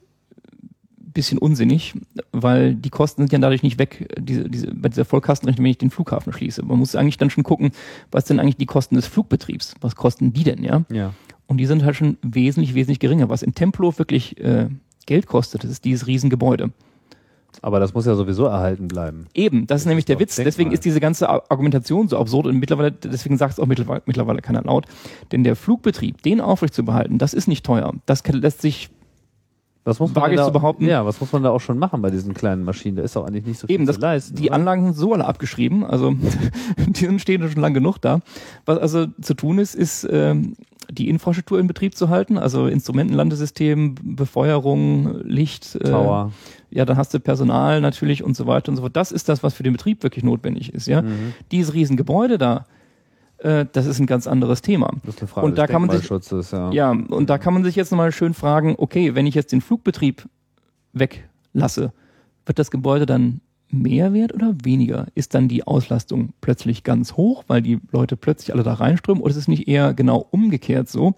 bisschen 1.13 1.39
unsinnig, 1.39 1.95
weil 2.33 2.75
die 2.75 2.91
Kosten 2.91 3.23
sind 3.23 3.33
ja 3.33 3.39
dadurch 3.39 3.63
nicht 3.63 3.79
weg, 3.79 4.09
diese, 4.19 4.49
diese, 4.49 4.73
bei 4.75 4.89
dieser 4.89 5.05
Vollkastenrechnung, 5.05 5.65
wenn 5.65 5.71
ich 5.71 5.79
den 5.79 5.91
Flughafen 5.91 6.33
schließe. 6.33 6.65
Man 6.65 6.79
muss 6.79 6.95
eigentlich 6.95 7.19
dann 7.19 7.31
schon 7.31 7.45
gucken, 7.45 7.73
was 8.11 8.27
sind 8.27 8.41
eigentlich 8.41 8.57
die 8.57 8.67
Kosten 8.67 8.95
des 8.95 9.07
Flugbetriebs? 9.07 9.75
Was 9.81 9.97
kosten 9.97 10.33
die 10.33 10.45
denn, 10.45 10.63
ja? 10.63 10.85
Ja. 10.91 11.13
Und 11.51 11.57
die 11.57 11.67
sind 11.67 11.85
halt 11.85 11.97
schon 11.97 12.17
wesentlich, 12.23 12.75
wesentlich 12.75 13.01
geringer. 13.01 13.29
Was 13.29 13.43
in 13.43 13.57
Tempelhof 13.57 13.99
wirklich 13.99 14.39
äh, 14.39 14.69
Geld 15.07 15.27
kostet, 15.27 15.65
das 15.65 15.71
ist 15.73 15.85
dieses 15.85 16.07
Riesengebäude. 16.07 16.71
Aber 17.61 17.81
das 17.81 17.93
muss 17.93 18.07
ja 18.07 18.15
sowieso 18.15 18.45
erhalten 18.45 18.87
bleiben. 18.87 19.27
Eben, 19.35 19.67
das 19.67 19.81
ist 19.81 19.87
nämlich 19.89 20.05
der 20.05 20.21
Witz. 20.21 20.37
Deswegen 20.37 20.71
Denkmal. 20.71 20.75
ist 20.75 20.85
diese 20.85 21.01
ganze 21.01 21.29
Ar- 21.29 21.43
Argumentation 21.49 22.07
so 22.07 22.19
absurd 22.19 22.47
und 22.47 22.57
mittlerweile, 22.61 22.93
deswegen 22.93 23.37
sagt 23.37 23.55
es 23.55 23.59
auch 23.59 23.67
mittlerweile, 23.67 24.01
mittlerweile 24.07 24.41
keiner 24.43 24.63
laut. 24.63 24.87
Denn 25.33 25.43
der 25.43 25.57
Flugbetrieb, 25.57 26.23
den 26.23 26.41
aufrechtzubehalten, 26.41 27.19
das 27.19 27.35
ist 27.35 27.49
nicht 27.49 27.67
teuer. 27.67 27.93
Das 28.07 28.23
kann, 28.23 28.37
lässt 28.41 28.63
sich 28.63 28.89
Was 29.83 29.99
muss 29.99 30.15
man 30.15 30.37
da, 30.37 30.45
zu 30.47 30.53
behaupten. 30.53 30.87
Ja, 30.87 31.05
was 31.05 31.21
muss 31.21 31.33
man 31.33 31.43
da 31.43 31.51
auch 31.51 31.61
schon 31.61 31.79
machen 31.81 32.01
bei 32.01 32.11
diesen 32.11 32.33
kleinen 32.33 32.63
Maschinen? 32.63 32.95
Da 32.97 33.03
ist 33.03 33.17
doch 33.17 33.27
eigentlich 33.27 33.45
nicht 33.45 33.59
so 33.59 33.67
viel 33.67 33.75
Eben, 33.75 33.87
das, 33.87 33.97
zu 33.97 34.03
leisten. 34.03 34.37
die 34.37 34.45
oder? 34.47 34.55
Anlagen 34.55 34.85
sind 34.85 34.95
so 34.95 35.13
alle 35.13 35.25
abgeschrieben, 35.25 35.83
also 35.85 36.15
die 36.87 37.19
stehen 37.19 37.51
schon 37.51 37.61
lang 37.61 37.75
genug 37.75 37.99
da. 37.99 38.21
Was 38.65 38.79
also 38.79 39.07
zu 39.21 39.35
tun 39.35 39.59
ist, 39.59 39.75
ist 39.75 40.07
ähm, 40.09 40.55
die 40.91 41.09
Infrastruktur 41.09 41.59
in 41.61 41.67
Betrieb 41.67 41.95
zu 41.97 42.09
halten, 42.09 42.39
also 42.39 42.67
Instrumentenlandesystem, 42.67 43.95
Befeuerung, 44.03 45.21
Licht, 45.25 45.77
äh, 45.77 45.91
Tower. 45.91 46.33
ja, 46.71 46.85
dann 46.85 46.97
hast 46.97 47.13
du 47.15 47.21
Personal 47.21 47.81
natürlich 47.81 48.23
und 48.25 48.37
so 48.37 48.47
weiter 48.47 48.71
und 48.71 48.77
so 48.77 48.83
fort. 48.83 48.97
Das 48.97 49.13
ist 49.13 49.29
das, 49.29 49.43
was 49.43 49.55
für 49.55 49.63
den 49.63 49.73
Betrieb 49.73 50.03
wirklich 50.03 50.25
notwendig 50.25 50.73
ist, 50.75 50.87
ja. 50.87 51.03
Mhm. 51.03 51.35
Dieses 51.53 51.75
Riesengebäude 51.75 52.39
da, 52.39 52.67
äh, 53.39 53.67
das 53.73 53.87
ist 53.87 53.99
ein 54.01 54.07
ganz 54.07 54.27
anderes 54.27 54.63
Thema. 54.63 54.91
Das 55.05 55.15
ist 55.17 55.21
eine 55.23 55.29
Frage 55.29 55.47
und 55.47 55.59
da 55.59 55.67
kann 55.67 55.81
man 55.83 55.91
sich- 55.91 56.09
ja. 56.53 56.71
Ja, 56.73 56.91
und 56.91 57.31
da 57.31 57.39
kann 57.39 57.55
man 57.55 57.65
sich 57.65 57.77
jetzt 57.77 57.91
nochmal 57.91 58.13
schön 58.13 58.35
fragen, 58.35 58.75
okay, 58.79 59.15
wenn 59.15 59.27
ich 59.27 59.35
jetzt 59.35 59.53
den 59.53 59.61
Flugbetrieb 59.61 60.27
weglasse, 60.93 61.93
wird 62.47 62.59
das 62.59 62.71
Gebäude 62.71 63.07
dann 63.07 63.41
mehr 63.73 64.13
wert 64.13 64.35
oder 64.35 64.55
weniger? 64.63 65.07
Ist 65.15 65.35
dann 65.35 65.49
die 65.49 65.67
Auslastung 65.67 66.31
plötzlich 66.41 66.85
ganz 66.85 67.15
hoch, 67.15 67.45
weil 67.47 67.63
die 67.63 67.81
Leute 67.93 68.17
plötzlich 68.17 68.53
alle 68.53 68.63
da 68.63 68.75
reinströmen? 68.75 69.23
Oder 69.23 69.31
ist 69.31 69.37
es 69.37 69.49
nicht 69.49 69.69
eher 69.69 69.95
genau 69.95 70.27
umgekehrt 70.31 70.89
so, 70.89 71.15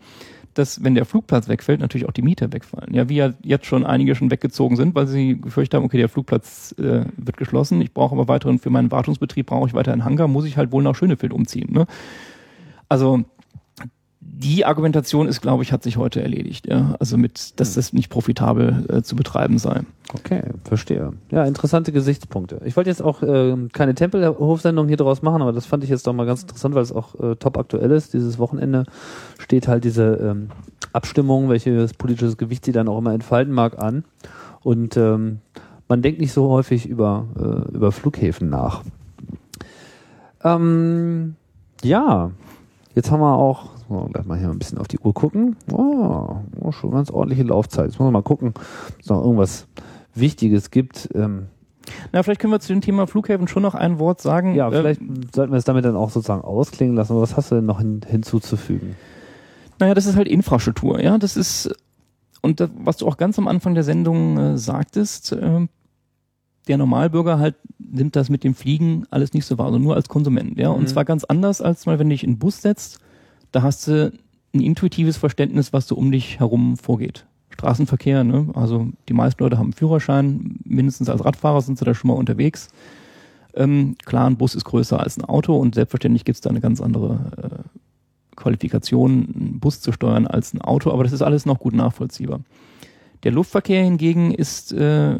dass 0.54 0.84
wenn 0.84 0.94
der 0.94 1.04
Flugplatz 1.04 1.48
wegfällt, 1.48 1.80
natürlich 1.80 2.08
auch 2.08 2.12
die 2.12 2.22
Mieter 2.22 2.52
wegfallen? 2.52 2.92
Ja, 2.94 3.08
wie 3.08 3.16
ja 3.16 3.32
jetzt 3.42 3.66
schon 3.66 3.86
einige 3.86 4.14
schon 4.14 4.30
weggezogen 4.30 4.76
sind, 4.76 4.94
weil 4.94 5.06
sie 5.06 5.40
gefürchtet 5.40 5.78
haben, 5.78 5.84
okay, 5.84 5.98
der 5.98 6.08
Flugplatz 6.08 6.74
äh, 6.78 7.04
wird 7.16 7.36
geschlossen, 7.36 7.80
ich 7.80 7.92
brauche 7.92 8.14
aber 8.14 8.28
weiterhin 8.28 8.58
für 8.58 8.70
meinen 8.70 8.90
Wartungsbetrieb, 8.90 9.46
brauche 9.46 9.68
ich 9.68 9.74
weiter 9.74 9.92
einen 9.92 10.04
Hangar, 10.04 10.28
muss 10.28 10.44
ich 10.44 10.56
halt 10.56 10.72
wohl 10.72 10.82
nach 10.82 10.94
Schönefeld 10.94 11.32
umziehen. 11.32 11.72
Ne? 11.72 11.86
Also 12.88 13.24
die 14.24 14.65
Argumentation 14.65 15.28
ist, 15.28 15.40
glaube 15.40 15.62
ich, 15.62 15.73
hat 15.73 15.82
sich 15.82 15.97
heute 15.97 16.23
erledigt. 16.23 16.66
Ja? 16.66 16.94
Also 16.99 17.16
mit, 17.16 17.59
dass 17.61 17.74
das 17.74 17.93
nicht 17.93 18.09
profitabel 18.09 18.86
äh, 18.89 19.03
zu 19.03 19.16
betreiben 19.16 19.59
sei. 19.59 19.82
Okay, 20.15 20.43
verstehe. 20.65 21.12
Ja, 21.31 21.44
interessante 21.44 21.93
Gesichtspunkte. 21.93 22.61
Ich 22.65 22.77
wollte 22.77 22.90
jetzt 22.90 23.03
auch 23.03 23.23
ähm, 23.23 23.70
keine 23.73 23.94
Tempelhofsendung 23.94 24.89
hier 24.89 24.97
draus 24.97 25.23
machen, 25.23 25.43
aber 25.43 25.53
das 25.53 25.66
fand 25.66 25.85
ich 25.85 25.90
jetzt 25.90 26.07
doch 26.07 26.12
mal 26.12 26.27
ganz 26.27 26.43
interessant, 26.43 26.74
weil 26.74 26.82
es 26.82 26.93
auch 26.93 27.19
äh, 27.20 27.36
top 27.36 27.59
aktuell 27.59 27.90
ist. 27.90 28.15
Dieses 28.15 28.39
Wochenende 28.39 28.85
steht 29.39 29.69
halt 29.69 29.85
diese 29.85 30.15
ähm, 30.15 30.49
Abstimmung, 30.93 31.49
welches 31.49 31.94
politisches 31.94 32.36
Gewicht 32.36 32.65
sie 32.65 32.73
dann 32.73 32.89
auch 32.89 32.99
immer 32.99 33.15
entfalten 33.15 33.53
mag, 33.53 33.78
an. 33.78 34.05
Und 34.62 34.97
ähm, 34.97 35.39
man 35.89 36.03
denkt 36.03 36.20
nicht 36.20 36.32
so 36.32 36.49
häufig 36.49 36.86
über, 36.86 37.27
äh, 37.36 37.74
über 37.74 37.93
Flughäfen 37.93 38.49
nach. 38.49 38.82
Ähm, 40.44 41.36
ja, 41.82 42.31
jetzt 42.94 43.11
haben 43.11 43.20
wir 43.20 43.36
auch, 43.36 43.70
so, 43.93 44.09
gleich 44.12 44.24
mal 44.27 44.39
hier 44.39 44.48
ein 44.51 44.59
bisschen 44.59 44.78
auf 44.78 44.89
die 44.89 44.98
Uhr 44.98 45.14
gucken. 45.14 45.56
Oh, 45.73 46.36
oh, 46.60 46.73
schon 46.73 46.90
ganz 46.90 47.10
ordentliche 47.10 47.43
Laufzeit. 47.44 47.86
Jetzt 47.86 47.98
muss 47.98 48.05
man 48.06 48.12
mal 48.12 48.23
gucken, 48.23 48.48
ob 48.56 49.01
es 49.01 49.09
noch 49.09 49.23
irgendwas 49.23 49.66
Wichtiges 50.14 50.70
gibt. 50.70 51.09
Ähm, 51.14 51.47
Na, 52.12 52.23
vielleicht 52.23 52.40
können 52.40 52.52
wir 52.52 52.60
zu 52.60 52.73
dem 52.73 52.81
Thema 52.81 53.06
Flughäfen 53.06 53.48
schon 53.48 53.62
noch 53.62 53.74
ein 53.74 53.98
Wort 53.98 54.20
sagen. 54.20 54.55
ja, 54.55 54.69
Äh, 54.69 54.73
vielleicht 54.81 55.01
sollten 55.35 55.52
wir 55.52 55.59
es 55.59 55.64
damit 55.64 55.85
dann 55.85 55.97
auch 55.97 56.10
sozusagen 56.10 56.43
ausklingen 56.43 56.97
lassen. 56.97 57.12
Aber 57.12 57.23
was 57.23 57.36
hast 57.36 57.51
du 57.51 57.56
denn 57.56 57.66
noch 57.66 57.78
hin, 57.78 58.01
hinzuzufügen? 58.06 58.97
Naja, 59.78 59.94
das 59.94 60.06
ist 60.06 60.16
halt 60.16 60.28
Infrastruktur, 60.28 61.01
ja. 61.02 61.19
Das 61.19 61.36
ist 61.36 61.74
und 62.40 62.59
das, 62.60 62.70
was 62.77 62.97
du 62.97 63.06
auch 63.06 63.16
ganz 63.16 63.39
am 63.39 63.47
Anfang 63.48 63.74
der 63.74 63.85
Sendung 63.85 64.36
äh, 64.36 64.59
sagtest, 64.59 65.32
äh, 65.32 65.66
der 66.69 66.77
Normalbürger 66.77 67.39
halt 67.39 67.55
nimmt 67.78 68.14
das 68.16 68.31
mit 68.31 68.44
dem 68.44 68.55
Fliegen 68.55 69.05
alles 69.10 69.32
nicht 69.32 69.44
so 69.47 69.59
wahr, 69.59 69.66
sondern 69.66 69.82
nur 69.82 69.94
als 69.97 70.09
Konsument. 70.09 70.59
Ja? 70.59 70.70
Und 70.70 70.82
Mhm. 70.82 70.86
zwar 70.89 71.05
ganz 71.05 71.24
anders, 71.24 71.60
als 71.60 71.86
mal, 71.86 71.98
wenn 71.98 72.09
du 72.09 72.14
dich 72.14 72.24
in 72.24 72.32
den 72.35 72.39
Bus 72.39 72.62
setzt, 72.62 72.98
da 73.52 73.62
hast 73.62 73.86
du 73.86 74.12
ein 74.54 74.60
intuitives 74.60 75.16
Verständnis, 75.16 75.72
was 75.72 75.86
so 75.86 75.94
um 75.94 76.10
dich 76.10 76.40
herum 76.40 76.76
vorgeht. 76.76 77.26
Straßenverkehr, 77.50 78.24
ne? 78.24 78.48
also 78.54 78.88
die 79.08 79.12
meisten 79.12 79.42
Leute 79.42 79.58
haben 79.58 79.66
einen 79.66 79.72
Führerschein, 79.74 80.58
mindestens 80.64 81.08
als 81.08 81.24
Radfahrer 81.24 81.60
sind 81.60 81.78
sie 81.78 81.84
da 81.84 81.94
schon 81.94 82.08
mal 82.08 82.16
unterwegs. 82.16 82.68
Ähm, 83.54 83.96
klar, 84.04 84.26
ein 84.26 84.36
Bus 84.36 84.54
ist 84.54 84.64
größer 84.64 84.98
als 84.98 85.18
ein 85.18 85.24
Auto 85.24 85.56
und 85.56 85.74
selbstverständlich 85.74 86.24
gibt 86.24 86.36
es 86.36 86.40
da 86.40 86.50
eine 86.50 86.60
ganz 86.60 86.80
andere 86.80 87.62
äh, 87.66 88.36
Qualifikation, 88.36 89.28
einen 89.34 89.60
Bus 89.60 89.80
zu 89.80 89.92
steuern 89.92 90.26
als 90.26 90.54
ein 90.54 90.62
Auto, 90.62 90.90
aber 90.90 91.04
das 91.04 91.12
ist 91.12 91.22
alles 91.22 91.44
noch 91.44 91.58
gut 91.58 91.74
nachvollziehbar. 91.74 92.40
Der 93.22 93.32
Luftverkehr 93.32 93.84
hingegen 93.84 94.32
ist 94.32 94.72
äh, 94.72 95.18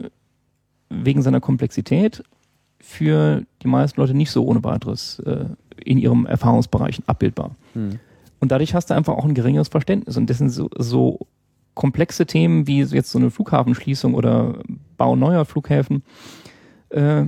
wegen 0.89 1.23
seiner 1.23 1.41
Komplexität 1.41 2.25
für 2.81 3.43
die 3.63 3.69
meisten 3.69 4.01
Leute 4.01 4.15
nicht 4.15 4.31
so 4.31 4.45
ohne 4.45 4.65
weiteres 4.65 5.21
äh, 5.21 5.45
in 5.85 5.99
ihrem 5.99 6.27
Erfahrungsbereich 6.27 7.01
abbildbar. 7.07 7.55
Hm. 7.75 8.01
Und 8.43 8.51
dadurch 8.51 8.75
hast 8.75 8.91
du 8.91 8.95
einfach 8.95 9.15
auch 9.15 9.25
ein 9.25 9.35
geringeres 9.35 9.69
Verständnis. 9.69 10.17
Und 10.17 10.29
das 10.29 10.39
sind 10.39 10.51
so, 10.51 10.69
so 10.77 11.29
komplexe 11.75 12.27
Themen 12.27 12.67
wie 12.67 12.83
jetzt 12.83 13.13
so 13.13 13.21
eine 13.21 13.31
Flughafenschließung 13.31 14.15
oder 14.15 14.59
Bau 14.97 15.15
neuer 15.15 15.45
Flughäfen, 15.45 16.03
äh, 16.89 17.27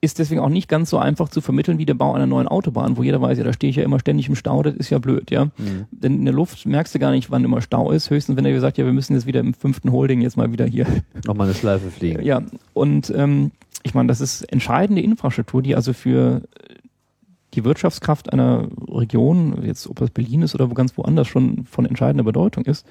ist 0.00 0.18
deswegen 0.18 0.40
auch 0.40 0.48
nicht 0.48 0.68
ganz 0.68 0.90
so 0.90 0.98
einfach 0.98 1.28
zu 1.28 1.40
vermitteln 1.40 1.78
wie 1.78 1.86
der 1.86 1.94
Bau 1.94 2.14
einer 2.14 2.26
neuen 2.26 2.48
Autobahn, 2.48 2.96
wo 2.96 3.04
jeder 3.04 3.22
weiß, 3.22 3.38
ja, 3.38 3.44
da 3.44 3.52
stehe 3.52 3.70
ich 3.70 3.76
ja 3.76 3.84
immer 3.84 4.00
ständig 4.00 4.28
im 4.28 4.34
Stau, 4.34 4.60
das 4.64 4.74
ist 4.74 4.90
ja 4.90 4.98
blöd, 4.98 5.30
ja. 5.30 5.42
Hm. 5.42 5.86
Denn 5.92 6.14
in 6.14 6.24
der 6.24 6.34
Luft 6.34 6.66
merkst 6.66 6.92
du 6.96 6.98
gar 6.98 7.12
nicht, 7.12 7.30
wann 7.30 7.44
immer 7.44 7.60
Stau 7.60 7.92
ist, 7.92 8.10
höchstens 8.10 8.36
wenn 8.36 8.44
er 8.44 8.52
gesagt, 8.52 8.76
ja, 8.76 8.84
wir 8.84 8.92
müssen 8.92 9.14
jetzt 9.14 9.26
wieder 9.26 9.38
im 9.38 9.54
fünften 9.54 9.92
Holding 9.92 10.20
jetzt 10.20 10.36
mal 10.36 10.50
wieder 10.50 10.66
hier 10.66 10.86
Nochmal 11.24 11.46
eine 11.46 11.54
Schleife 11.54 11.92
fliegen. 11.92 12.24
ja, 12.24 12.42
und 12.74 13.12
ähm, 13.16 13.52
ich 13.84 13.94
meine, 13.94 14.08
das 14.08 14.20
ist 14.20 14.42
entscheidende 14.42 15.00
Infrastruktur, 15.00 15.62
die 15.62 15.76
also 15.76 15.92
für 15.92 16.42
die 17.58 17.64
Wirtschaftskraft 17.64 18.32
einer 18.32 18.68
Region, 18.88 19.64
jetzt 19.64 19.88
ob 19.88 19.96
das 19.96 20.10
Berlin 20.10 20.42
ist 20.42 20.54
oder 20.54 20.70
wo 20.70 20.74
ganz 20.74 20.96
woanders 20.96 21.26
schon 21.26 21.64
von 21.64 21.86
entscheidender 21.86 22.22
Bedeutung 22.22 22.64
ist. 22.64 22.86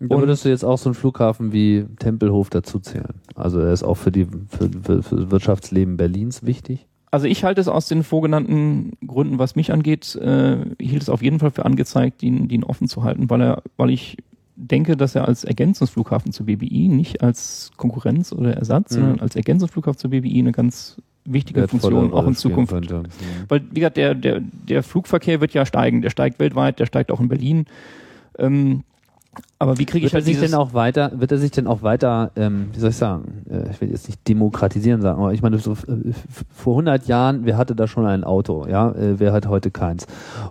Da 0.00 0.18
würdest 0.18 0.44
du 0.44 0.48
jetzt 0.48 0.64
auch 0.64 0.78
so 0.78 0.90
einen 0.90 0.94
Flughafen 0.94 1.52
wie 1.52 1.84
Tempelhof 1.98 2.50
dazu 2.50 2.78
zählen. 2.80 3.14
Also 3.34 3.60
er 3.60 3.72
ist 3.72 3.82
auch 3.82 3.96
für 3.96 4.12
die 4.12 4.26
für, 4.48 4.70
für, 4.82 5.02
für 5.02 5.16
das 5.16 5.30
Wirtschaftsleben 5.30 5.96
Berlins 5.96 6.44
wichtig. 6.44 6.86
Also 7.10 7.26
ich 7.26 7.42
halte 7.44 7.60
es 7.60 7.68
aus 7.68 7.86
den 7.88 8.02
vorgenannten 8.02 8.92
Gründen, 9.06 9.38
was 9.38 9.56
mich 9.56 9.72
angeht, 9.72 10.14
äh, 10.16 10.62
ich 10.78 10.90
hielt 10.90 11.02
es 11.02 11.08
auf 11.08 11.22
jeden 11.22 11.38
Fall 11.38 11.50
für 11.50 11.64
angezeigt, 11.64 12.22
ihn, 12.22 12.50
ihn 12.50 12.64
offen 12.64 12.86
zu 12.86 13.02
halten, 13.02 13.30
weil 13.30 13.40
er, 13.40 13.62
weil 13.76 13.90
ich 13.90 14.18
denke, 14.56 14.96
dass 14.96 15.14
er 15.14 15.26
als 15.26 15.44
Ergänzungsflughafen 15.44 16.32
zur 16.32 16.46
BBI, 16.46 16.88
nicht 16.88 17.22
als 17.22 17.70
Konkurrenz 17.76 18.32
oder 18.32 18.54
Ersatz, 18.54 18.90
Mhm. 18.90 19.00
sondern 19.00 19.20
als 19.20 19.36
Ergänzungsflughafen 19.36 19.98
zur 19.98 20.10
BBI 20.10 20.40
eine 20.40 20.52
ganz 20.52 21.00
wichtige 21.32 21.68
Funktion 21.68 22.12
auch 22.12 22.26
in 22.26 22.34
Zukunft 22.34 22.72
könnte. 22.72 23.02
Weil, 23.48 23.62
wie 23.70 23.80
gesagt, 23.80 23.96
der, 23.96 24.14
der, 24.14 24.40
der 24.40 24.82
Flugverkehr 24.82 25.40
wird 25.40 25.54
ja 25.54 25.66
steigen. 25.66 26.02
Der 26.02 26.10
steigt 26.10 26.38
weltweit, 26.38 26.78
der 26.78 26.86
steigt 26.86 27.10
auch 27.10 27.20
in 27.20 27.28
Berlin. 27.28 27.66
Ähm, 28.38 28.84
aber 29.58 29.78
wie 29.78 29.86
kriege 29.86 30.06
ich 30.06 30.12
Wird 30.12 30.22
er 30.22 30.26
halt 30.26 30.36
sich 30.36 30.40
denn 30.40 30.54
auch 30.54 30.72
weiter, 30.72 31.12
wird 31.14 31.32
er 31.32 31.38
sich 31.38 31.50
denn 31.50 31.66
auch 31.66 31.82
weiter, 31.82 32.30
ähm, 32.36 32.68
wie 32.72 32.80
soll 32.80 32.90
ich 32.90 32.96
sagen, 32.96 33.44
äh, 33.50 33.70
ich 33.70 33.80
will 33.80 33.90
jetzt 33.90 34.08
nicht 34.08 34.26
demokratisieren 34.26 35.02
sagen, 35.02 35.20
aber 35.20 35.32
ich 35.32 35.42
meine, 35.42 35.58
so, 35.58 35.72
äh, 35.72 36.12
vor 36.52 36.74
100 36.74 37.06
Jahren, 37.06 37.44
wer 37.44 37.56
hatte 37.56 37.74
da 37.74 37.86
schon 37.86 38.06
ein 38.06 38.24
Auto, 38.24 38.66
ja, 38.68 38.90
äh, 38.92 39.18
wer 39.18 39.32
hat 39.32 39.48
heute 39.48 39.70
keins? 39.70 40.06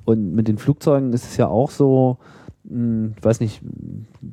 Und 0.06 0.34
mit 0.34 0.48
den 0.48 0.58
Flugzeugen 0.58 1.14
ist 1.14 1.26
es 1.26 1.38
ja 1.38 1.48
auch 1.48 1.72
so, 1.72 2.18
mh, 2.70 3.14
ich 3.18 3.24
weiß 3.24 3.40
nicht, 3.40 3.62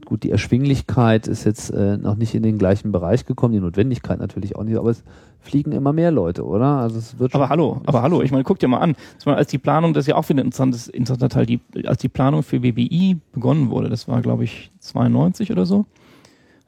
gut, 0.04 0.22
die 0.22 0.30
Erschwinglichkeit 0.30 1.26
ist 1.26 1.44
jetzt 1.44 1.70
äh, 1.70 1.96
noch 1.96 2.16
nicht 2.16 2.34
in 2.34 2.42
den 2.42 2.58
gleichen 2.58 2.92
Bereich 2.92 3.26
gekommen, 3.26 3.54
die 3.54 3.60
Notwendigkeit 3.60 4.18
natürlich 4.18 4.56
auch 4.56 4.64
nicht, 4.64 4.76
aber 4.76 4.90
es 4.90 5.02
fliegen 5.40 5.72
immer 5.72 5.92
mehr 5.92 6.10
Leute, 6.10 6.44
oder? 6.44 6.78
Also 6.78 6.98
es 6.98 7.18
wird 7.18 7.34
aber 7.34 7.48
hallo, 7.48 7.80
aber 7.86 8.02
hallo, 8.02 8.22
ich 8.22 8.30
meine, 8.30 8.44
guck 8.44 8.58
dir 8.58 8.68
mal 8.68 8.78
an. 8.78 8.96
War, 9.24 9.36
als 9.36 9.50
die 9.50 9.58
Planung, 9.58 9.92
das 9.94 10.04
ist 10.04 10.08
ja 10.08 10.16
auch 10.16 10.28
wieder 10.28 10.42
ein 10.42 10.46
interessantes, 10.46 10.88
interessanter 10.88 11.28
Teil, 11.28 11.46
die, 11.46 11.60
als 11.86 12.00
die 12.00 12.08
Planung 12.08 12.42
für 12.42 12.60
BBI 12.60 13.18
begonnen 13.32 13.70
wurde, 13.70 13.88
das 13.88 14.08
war, 14.08 14.20
glaube 14.22 14.44
ich, 14.44 14.70
92 14.80 15.52
oder 15.52 15.66
so, 15.66 15.86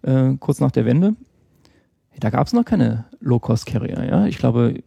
äh, 0.03 0.35
kurz 0.39 0.61
nach 0.61 0.71
der 0.71 0.85
Wende, 0.85 1.15
da 2.19 2.31
gab 2.31 2.47
es 2.47 2.53
noch 2.53 2.65
keine 2.65 3.05
Low-Cost-Carrier, 3.21 4.05
ja. 4.05 4.27
Ich 4.27 4.39
glaube, 4.39 4.83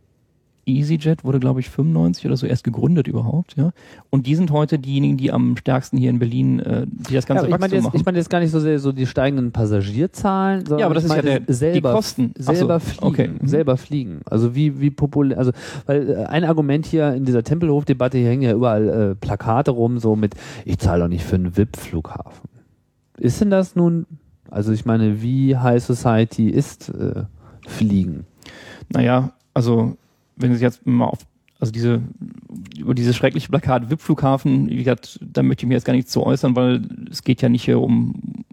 EasyJet 0.65 1.23
wurde, 1.23 1.39
glaube 1.39 1.59
ich, 1.59 1.69
95 1.69 2.25
oder 2.27 2.37
so 2.37 2.45
erst 2.45 2.63
gegründet 2.63 3.07
überhaupt, 3.07 3.55
ja. 3.57 3.71
Und 4.09 4.27
die 4.27 4.35
sind 4.35 4.51
heute 4.51 4.77
diejenigen, 4.79 5.17
die 5.17 5.31
am 5.31 5.57
stärksten 5.57 5.97
hier 5.97 6.09
in 6.09 6.19
Berlin, 6.19 6.59
äh, 6.59 6.85
die 6.87 7.13
das 7.15 7.27
Ja, 7.27 7.35
ganze 7.35 7.45
aber 7.45 7.55
ich 7.55 7.59
meine 7.59 7.73
jetzt, 7.75 7.83
machen. 7.85 7.97
ich 7.97 8.05
meine 8.05 8.17
jetzt 8.17 8.29
gar 8.29 8.39
nicht 8.39 8.51
so 8.51 8.59
sehr 8.59 8.77
so 8.79 8.91
die 8.91 9.07
steigenden 9.07 9.51
Passagierzahlen, 9.51 10.61
sondern 10.65 10.79
Ja, 10.79 10.85
aber 10.85 10.95
das 10.95 11.05
ist 11.05 11.15
ja 11.15 11.21
der- 11.21 11.41
selber, 11.47 11.89
die 11.89 11.95
Kosten. 11.95 12.33
Ach 12.39 12.43
so, 12.43 12.53
selber 12.53 12.79
fliegen, 12.79 13.05
okay. 13.07 13.29
Mhm. 13.41 13.47
selber 13.47 13.77
fliegen. 13.77 14.19
Also 14.25 14.53
wie 14.55 14.79
wie 14.79 14.89
populär, 14.91 15.37
also 15.37 15.51
weil 15.85 16.09
äh, 16.09 16.25
ein 16.25 16.43
Argument 16.43 16.85
hier 16.85 17.13
in 17.13 17.25
dieser 17.25 17.43
Tempelhof-Debatte 17.43 18.17
hier 18.17 18.27
hängen 18.29 18.43
ja 18.43 18.53
überall 18.53 18.89
äh, 18.89 19.15
Plakate 19.15 19.71
rum, 19.71 19.97
so 19.99 20.15
mit 20.15 20.35
ich 20.65 20.77
zahle 20.79 21.03
doch 21.03 21.09
nicht 21.09 21.23
für 21.23 21.35
einen 21.35 21.57
VIP-Flughafen. 21.57 22.49
Ist 23.17 23.41
denn 23.41 23.49
das 23.49 23.75
nun? 23.75 24.05
Also 24.51 24.71
ich 24.71 24.85
meine, 24.85 25.21
wie 25.21 25.57
High 25.57 25.83
Society 25.83 26.49
ist 26.49 26.89
äh, 26.89 27.23
Fliegen? 27.67 28.25
Naja, 28.91 29.33
also 29.53 29.97
wenn 30.39 30.55
Sie 30.55 30.63
jetzt 30.63 30.85
mal 30.85 31.05
auf, 31.05 31.19
also 31.59 31.71
diese, 31.71 32.01
über 32.77 32.95
dieses 32.95 33.15
schreckliche 33.15 33.49
Plakat 33.49 33.89
VIP-Flughafen, 33.89 34.69
wie 34.69 34.77
gesagt, 34.77 35.19
da 35.21 35.43
möchte 35.43 35.63
ich 35.63 35.67
mich 35.67 35.75
jetzt 35.75 35.85
gar 35.85 35.93
nicht 35.93 36.09
zu 36.09 36.25
äußern, 36.25 36.55
weil 36.55 36.81
es 37.11 37.23
geht 37.23 37.41
ja 37.41 37.49
nicht 37.49 37.65
hier 37.65 37.79
um, 37.79 38.45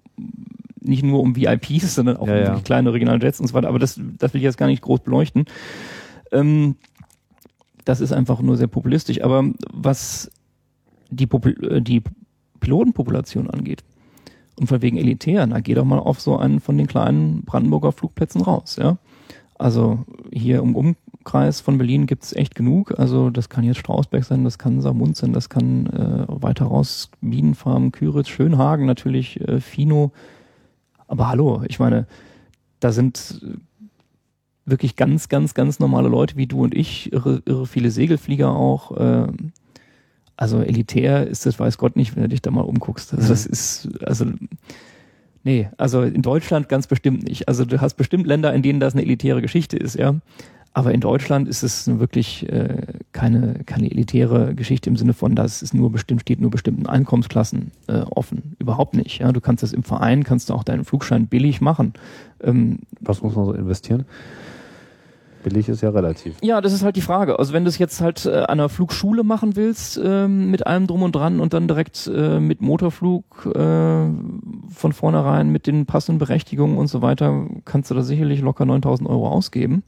nicht 0.80 1.04
nur 1.04 1.20
um 1.20 1.36
VIPs, 1.36 1.94
sondern 1.94 2.16
auch 2.16 2.26
Ja, 2.26 2.34
um 2.34 2.40
ja. 2.40 2.56
die 2.56 2.62
kleinen 2.62 2.88
Regionaljets 2.88 3.40
und 3.40 3.46
so 3.46 3.54
weiter, 3.54 3.68
aber 3.68 3.78
das, 3.78 4.00
das 4.18 4.34
will 4.34 4.40
ich 4.40 4.44
jetzt 4.44 4.58
gar 4.58 4.66
nicht 4.66 4.82
groß 4.82 5.00
beleuchten. 5.00 5.46
Ähm, 6.32 6.76
das 7.84 8.00
ist 8.00 8.12
einfach 8.12 8.40
nur 8.40 8.56
sehr 8.56 8.66
populistisch, 8.66 9.22
aber 9.22 9.44
was 9.72 10.30
die, 11.10 11.26
Popul 11.26 11.56
äh, 11.64 11.80
die 11.80 12.02
Pilotenpopulation 12.58 13.48
angeht, 13.48 13.84
und 14.58 14.68
von 14.68 14.82
wegen 14.82 14.96
elitär, 14.96 15.46
na 15.46 15.60
geh 15.60 15.74
doch 15.74 15.84
mal 15.84 15.98
auf 15.98 16.20
so 16.20 16.38
einen 16.38 16.60
von 16.60 16.78
den 16.78 16.86
kleinen 16.86 17.42
Brandenburger 17.42 17.92
Flugplätzen 17.92 18.40
raus, 18.40 18.76
ja. 18.80 18.96
Also 19.58 20.04
hier 20.32 20.58
im 20.58 20.74
Umkreis 21.26 21.60
von 21.60 21.76
Berlin 21.76 22.06
gibt's 22.06 22.32
echt 22.32 22.54
genug. 22.54 22.96
Also 23.00 23.30
das 23.30 23.48
kann 23.48 23.64
jetzt 23.64 23.78
Strausberg 23.78 24.22
sein, 24.22 24.44
das 24.44 24.58
kann 24.58 24.80
Samund 24.80 25.16
sein, 25.16 25.32
das 25.32 25.48
kann 25.48 25.86
äh, 25.86 26.24
weiter 26.28 26.66
raus 26.66 27.10
Bienenfarm, 27.20 27.90
Küritz, 27.90 28.28
Schönhagen 28.28 28.86
natürlich, 28.86 29.40
äh, 29.40 29.60
Fino. 29.60 30.12
Aber 31.08 31.28
hallo, 31.28 31.64
ich 31.66 31.80
meine, 31.80 32.06
da 32.78 32.92
sind 32.92 33.44
wirklich 34.66 34.94
ganz, 34.94 35.28
ganz, 35.28 35.54
ganz 35.54 35.80
normale 35.80 36.08
Leute 36.08 36.36
wie 36.36 36.46
du 36.46 36.62
und 36.62 36.76
ich, 36.76 37.12
irre, 37.12 37.42
irre 37.44 37.66
viele 37.66 37.90
Segelflieger 37.90 38.50
auch. 38.50 38.96
Äh, 38.96 39.26
also 40.36 40.60
elitär 40.60 41.26
ist 41.26 41.44
das, 41.44 41.58
weiß 41.58 41.76
Gott 41.76 41.96
nicht, 41.96 42.14
wenn 42.14 42.22
du 42.22 42.28
dich 42.28 42.42
da 42.42 42.52
mal 42.52 42.60
umguckst. 42.60 43.12
Also 43.12 43.28
das 43.30 43.46
ist, 43.46 43.88
also 44.04 44.26
Nee, 45.42 45.68
also 45.76 46.02
in 46.02 46.22
Deutschland 46.22 46.68
ganz 46.68 46.88
bestimmt 46.88 47.22
nicht. 47.22 47.46
Also 47.46 47.64
du 47.64 47.80
hast 47.80 47.94
bestimmt 47.94 48.26
Länder, 48.26 48.52
in 48.52 48.62
denen 48.62 48.80
das 48.80 48.94
eine 48.94 49.02
elitäre 49.02 49.40
Geschichte 49.40 49.76
ist, 49.76 49.94
ja. 49.94 50.16
Aber 50.76 50.92
in 50.92 51.00
Deutschland 51.00 51.48
ist 51.48 51.62
es 51.62 51.88
wirklich 51.98 52.46
äh, 52.52 52.82
keine, 53.12 53.62
keine 53.64 53.90
elitäre 53.90 54.54
Geschichte 54.54 54.90
im 54.90 54.96
Sinne 54.98 55.14
von, 55.14 55.34
dass 55.34 55.62
es 55.62 55.72
nur 55.72 55.90
bestimmt 55.90 56.20
steht, 56.20 56.38
nur 56.38 56.50
bestimmten 56.50 56.86
Einkommensklassen 56.86 57.70
äh, 57.86 58.00
offen. 58.00 58.56
Überhaupt 58.58 58.94
nicht. 58.94 59.20
Ja, 59.20 59.32
du 59.32 59.40
kannst 59.40 59.62
das 59.62 59.72
im 59.72 59.84
Verein, 59.84 60.22
kannst 60.22 60.50
du 60.50 60.54
auch 60.54 60.64
deinen 60.64 60.84
Flugschein 60.84 61.28
billig 61.28 61.62
machen. 61.62 61.94
Ähm, 62.42 62.80
Was 63.00 63.22
muss 63.22 63.34
man 63.34 63.46
so 63.46 63.52
investieren? 63.54 64.04
Billig 65.44 65.66
ist 65.70 65.80
ja 65.80 65.88
relativ. 65.88 66.34
ja, 66.42 66.60
das 66.60 66.74
ist 66.74 66.82
halt 66.82 66.96
die 66.96 67.00
Frage. 67.00 67.38
Also 67.38 67.54
wenn 67.54 67.64
du 67.64 67.70
es 67.70 67.78
jetzt 67.78 68.02
halt 68.02 68.26
äh, 68.26 68.40
an 68.40 68.60
einer 68.60 68.68
Flugschule 68.68 69.24
machen 69.24 69.56
willst, 69.56 69.98
ähm, 70.04 70.50
mit 70.50 70.66
allem 70.66 70.86
drum 70.86 71.02
und 71.04 71.16
dran 71.16 71.40
und 71.40 71.54
dann 71.54 71.68
direkt 71.68 72.06
äh, 72.14 72.38
mit 72.38 72.60
Motorflug 72.60 73.46
äh, 73.46 74.10
von 74.68 74.92
vornherein 74.92 75.48
mit 75.48 75.66
den 75.66 75.86
passenden 75.86 76.18
Berechtigungen 76.18 76.76
und 76.76 76.88
so 76.88 77.00
weiter, 77.00 77.46
kannst 77.64 77.90
du 77.90 77.94
da 77.94 78.02
sicherlich 78.02 78.42
locker 78.42 78.66
9000 78.66 79.08
Euro 79.08 79.30
ausgeben. 79.30 79.84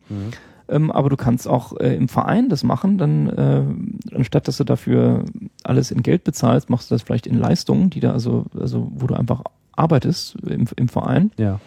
Ähm, 0.68 0.90
aber 0.90 1.08
du 1.08 1.16
kannst 1.16 1.48
auch 1.48 1.78
äh, 1.78 1.94
im 1.96 2.08
Verein 2.08 2.48
das 2.48 2.62
machen, 2.62 2.98
dann 2.98 3.28
äh, 3.28 4.14
anstatt 4.14 4.48
dass 4.48 4.58
du 4.58 4.64
dafür 4.64 5.24
alles 5.64 5.90
in 5.90 6.02
Geld 6.02 6.24
bezahlst, 6.24 6.68
machst 6.70 6.90
du 6.90 6.94
das 6.94 7.02
vielleicht 7.02 7.26
in 7.26 7.38
Leistungen, 7.38 7.90
die 7.90 8.00
da 8.00 8.12
also, 8.12 8.44
also 8.58 8.90
wo 8.94 9.06
du 9.06 9.14
einfach 9.14 9.42
arbeitest 9.72 10.36
im, 10.46 10.66
im 10.76 10.88
Verein. 10.88 11.30
Ja. 11.38 11.60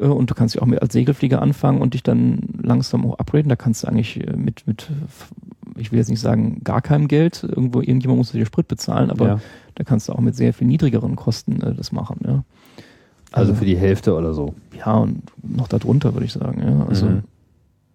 Äh, 0.00 0.06
Und 0.06 0.30
du 0.30 0.34
kannst 0.34 0.54
ja 0.54 0.62
auch 0.62 0.66
mit 0.66 0.80
als 0.80 0.92
Segelflieger 0.92 1.42
anfangen 1.42 1.80
und 1.80 1.94
dich 1.94 2.02
dann 2.02 2.40
langsam 2.62 3.04
auch 3.04 3.18
upgraden. 3.18 3.48
Da 3.48 3.56
kannst 3.56 3.82
du 3.82 3.88
eigentlich 3.88 4.26
äh, 4.26 4.36
mit, 4.36 4.66
mit, 4.66 4.90
ich 5.76 5.92
will 5.92 5.98
jetzt 5.98 6.08
nicht 6.10 6.20
sagen, 6.20 6.60
gar 6.64 6.80
keinem 6.80 7.08
Geld, 7.08 7.42
irgendwo 7.42 7.80
irgendjemand 7.80 8.18
muss 8.18 8.32
dir 8.32 8.46
Sprit 8.46 8.68
bezahlen, 8.68 9.10
aber 9.10 9.26
ja. 9.26 9.40
da 9.74 9.84
kannst 9.84 10.08
du 10.08 10.12
auch 10.12 10.20
mit 10.20 10.36
sehr 10.36 10.54
viel 10.54 10.66
niedrigeren 10.66 11.16
Kosten 11.16 11.60
äh, 11.60 11.74
das 11.74 11.92
machen. 11.92 12.20
Ja. 12.26 12.44
Also 13.32 13.54
für 13.54 13.64
die 13.64 13.76
Hälfte 13.76 14.14
oder 14.14 14.34
so. 14.34 14.54
Ja, 14.76 14.94
und 14.94 15.22
noch 15.42 15.68
darunter 15.68 16.12
würde 16.14 16.26
ich 16.26 16.32
sagen. 16.32 16.62
Ja. 16.62 16.86
Also, 16.86 17.06
Mhm. 17.06 17.22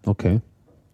Okay. 0.07 0.41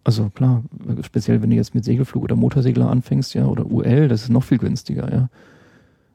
also 0.04 0.28
klar, 0.34 0.62
speziell 1.02 1.40
wenn 1.40 1.50
du 1.50 1.56
jetzt 1.56 1.74
mit 1.74 1.84
Segelflug 1.84 2.24
oder 2.24 2.36
Motorsegler 2.36 2.90
anfängst, 2.90 3.32
ja, 3.34 3.46
oder 3.46 3.64
UL, 3.70 4.08
das 4.08 4.22
ist 4.24 4.28
noch 4.30 4.44
viel 4.44 4.58
günstiger, 4.58 5.10
ja. 5.12 5.28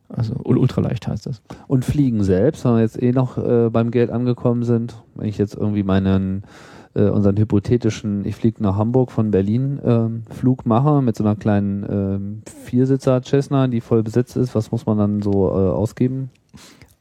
Also 0.09 0.33
ul- 0.35 0.57
ultraleicht 0.57 1.07
heißt 1.07 1.25
das. 1.27 1.41
Und 1.67 1.85
Fliegen 1.85 2.23
selbst, 2.23 2.65
wenn 2.65 2.73
wir 2.73 2.81
jetzt 2.81 3.01
eh 3.01 3.11
noch 3.11 3.37
äh, 3.37 3.69
beim 3.69 3.91
Geld 3.91 4.09
angekommen 4.09 4.63
sind, 4.63 4.95
wenn 5.15 5.27
ich 5.27 5.37
jetzt 5.37 5.55
irgendwie 5.55 5.83
meinen 5.83 6.43
äh, 6.95 7.09
unseren 7.09 7.37
hypothetischen, 7.37 8.25
ich 8.25 8.35
fliege 8.35 8.61
nach 8.63 8.75
Hamburg 8.75 9.11
von 9.11 9.29
Berlin 9.29 9.79
ähm, 9.83 10.23
Flug 10.31 10.65
mache 10.65 11.03
mit 11.03 11.15
so 11.15 11.23
einer 11.23 11.35
kleinen 11.35 11.85
ähm, 11.87 12.41
Viersitzer 12.65 13.21
Cessna, 13.21 13.67
die 13.67 13.81
voll 13.81 14.01
besetzt 14.01 14.35
ist, 14.35 14.55
was 14.55 14.71
muss 14.71 14.87
man 14.87 14.97
dann 14.97 15.21
so 15.21 15.47
äh, 15.49 15.51
ausgeben? 15.53 16.31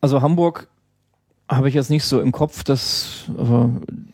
Also 0.02 0.20
Hamburg 0.20 0.68
habe 1.50 1.68
ich 1.68 1.74
jetzt 1.74 1.88
nicht 1.88 2.04
so 2.04 2.20
im 2.20 2.30
Kopf, 2.30 2.62
dass 2.62 3.24
aber 3.36 3.70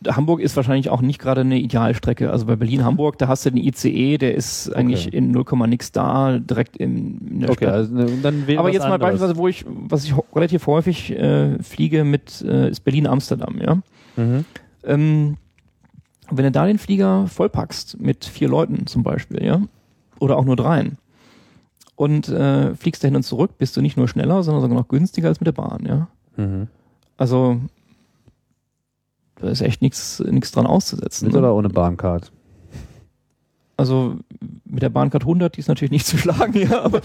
Hamburg 0.07 0.39
ist 0.39 0.55
wahrscheinlich 0.55 0.89
auch 0.89 1.01
nicht 1.01 1.19
gerade 1.19 1.41
eine 1.41 1.59
Idealstrecke. 1.59 2.31
Also 2.31 2.45
bei 2.45 2.55
Berlin-Hamburg, 2.55 3.17
da 3.17 3.27
hast 3.27 3.45
du 3.45 3.49
den 3.49 3.57
ICE, 3.61 4.17
der 4.17 4.35
ist 4.35 4.73
eigentlich 4.73 5.13
in 5.13 5.31
0, 5.31 5.43
nix 5.67 5.91
da, 5.91 6.39
direkt 6.39 6.77
in, 6.77 7.17
in 7.27 7.39
der 7.41 7.49
Okay, 7.49 7.65
Stadt. 7.65 7.73
also 7.73 7.93
ne, 7.93 8.07
dann 8.23 8.45
Aber 8.57 8.69
jetzt 8.71 8.83
mal 8.83 8.93
anderes. 8.93 8.99
beispielsweise, 8.99 9.37
wo 9.37 9.47
ich, 9.49 9.65
was 9.67 10.05
ich 10.05 10.13
relativ 10.33 10.65
häufig 10.67 11.11
äh, 11.11 11.61
fliege 11.61 12.05
mit, 12.05 12.41
äh, 12.41 12.69
ist 12.69 12.81
Berlin-Amsterdam, 12.81 13.59
ja. 13.61 13.75
Mhm. 14.15 14.45
Ähm, 14.85 15.37
wenn 16.31 16.45
du 16.45 16.51
da 16.51 16.65
den 16.65 16.77
Flieger 16.79 17.27
vollpackst 17.27 17.99
mit 17.99 18.23
vier 18.25 18.47
Leuten 18.47 18.87
zum 18.87 19.03
Beispiel, 19.03 19.43
ja, 19.43 19.61
oder 20.19 20.37
auch 20.37 20.45
nur 20.45 20.55
dreien 20.55 20.97
und 21.97 22.29
äh, 22.29 22.75
fliegst 22.75 23.03
dahin 23.03 23.17
und 23.17 23.23
zurück, 23.23 23.57
bist 23.57 23.75
du 23.75 23.81
nicht 23.81 23.97
nur 23.97 24.07
schneller, 24.07 24.41
sondern 24.41 24.61
sogar 24.61 24.77
noch 24.77 24.87
günstiger 24.87 25.27
als 25.27 25.41
mit 25.41 25.47
der 25.47 25.51
Bahn, 25.51 25.85
ja. 25.85 26.07
Mhm. 26.37 26.67
Also 27.17 27.57
da 29.39 29.49
ist 29.49 29.61
echt 29.61 29.81
nichts 29.81 30.17
dran 30.53 30.65
auszusetzen. 30.65 31.25
Mit 31.25 31.33
Ne? 31.33 31.39
oder 31.39 31.55
ohne 31.55 31.69
Bahncard? 31.69 32.31
Also 33.77 34.15
mit 34.63 34.81
der 34.83 34.89
Bahncard 34.89 35.23
100, 35.23 35.55
die 35.55 35.59
ist 35.59 35.67
natürlich 35.67 35.91
nicht 35.91 36.05
zu 36.05 36.17
schlagen, 36.17 36.53
ja, 36.57 36.81
aber, 36.83 37.01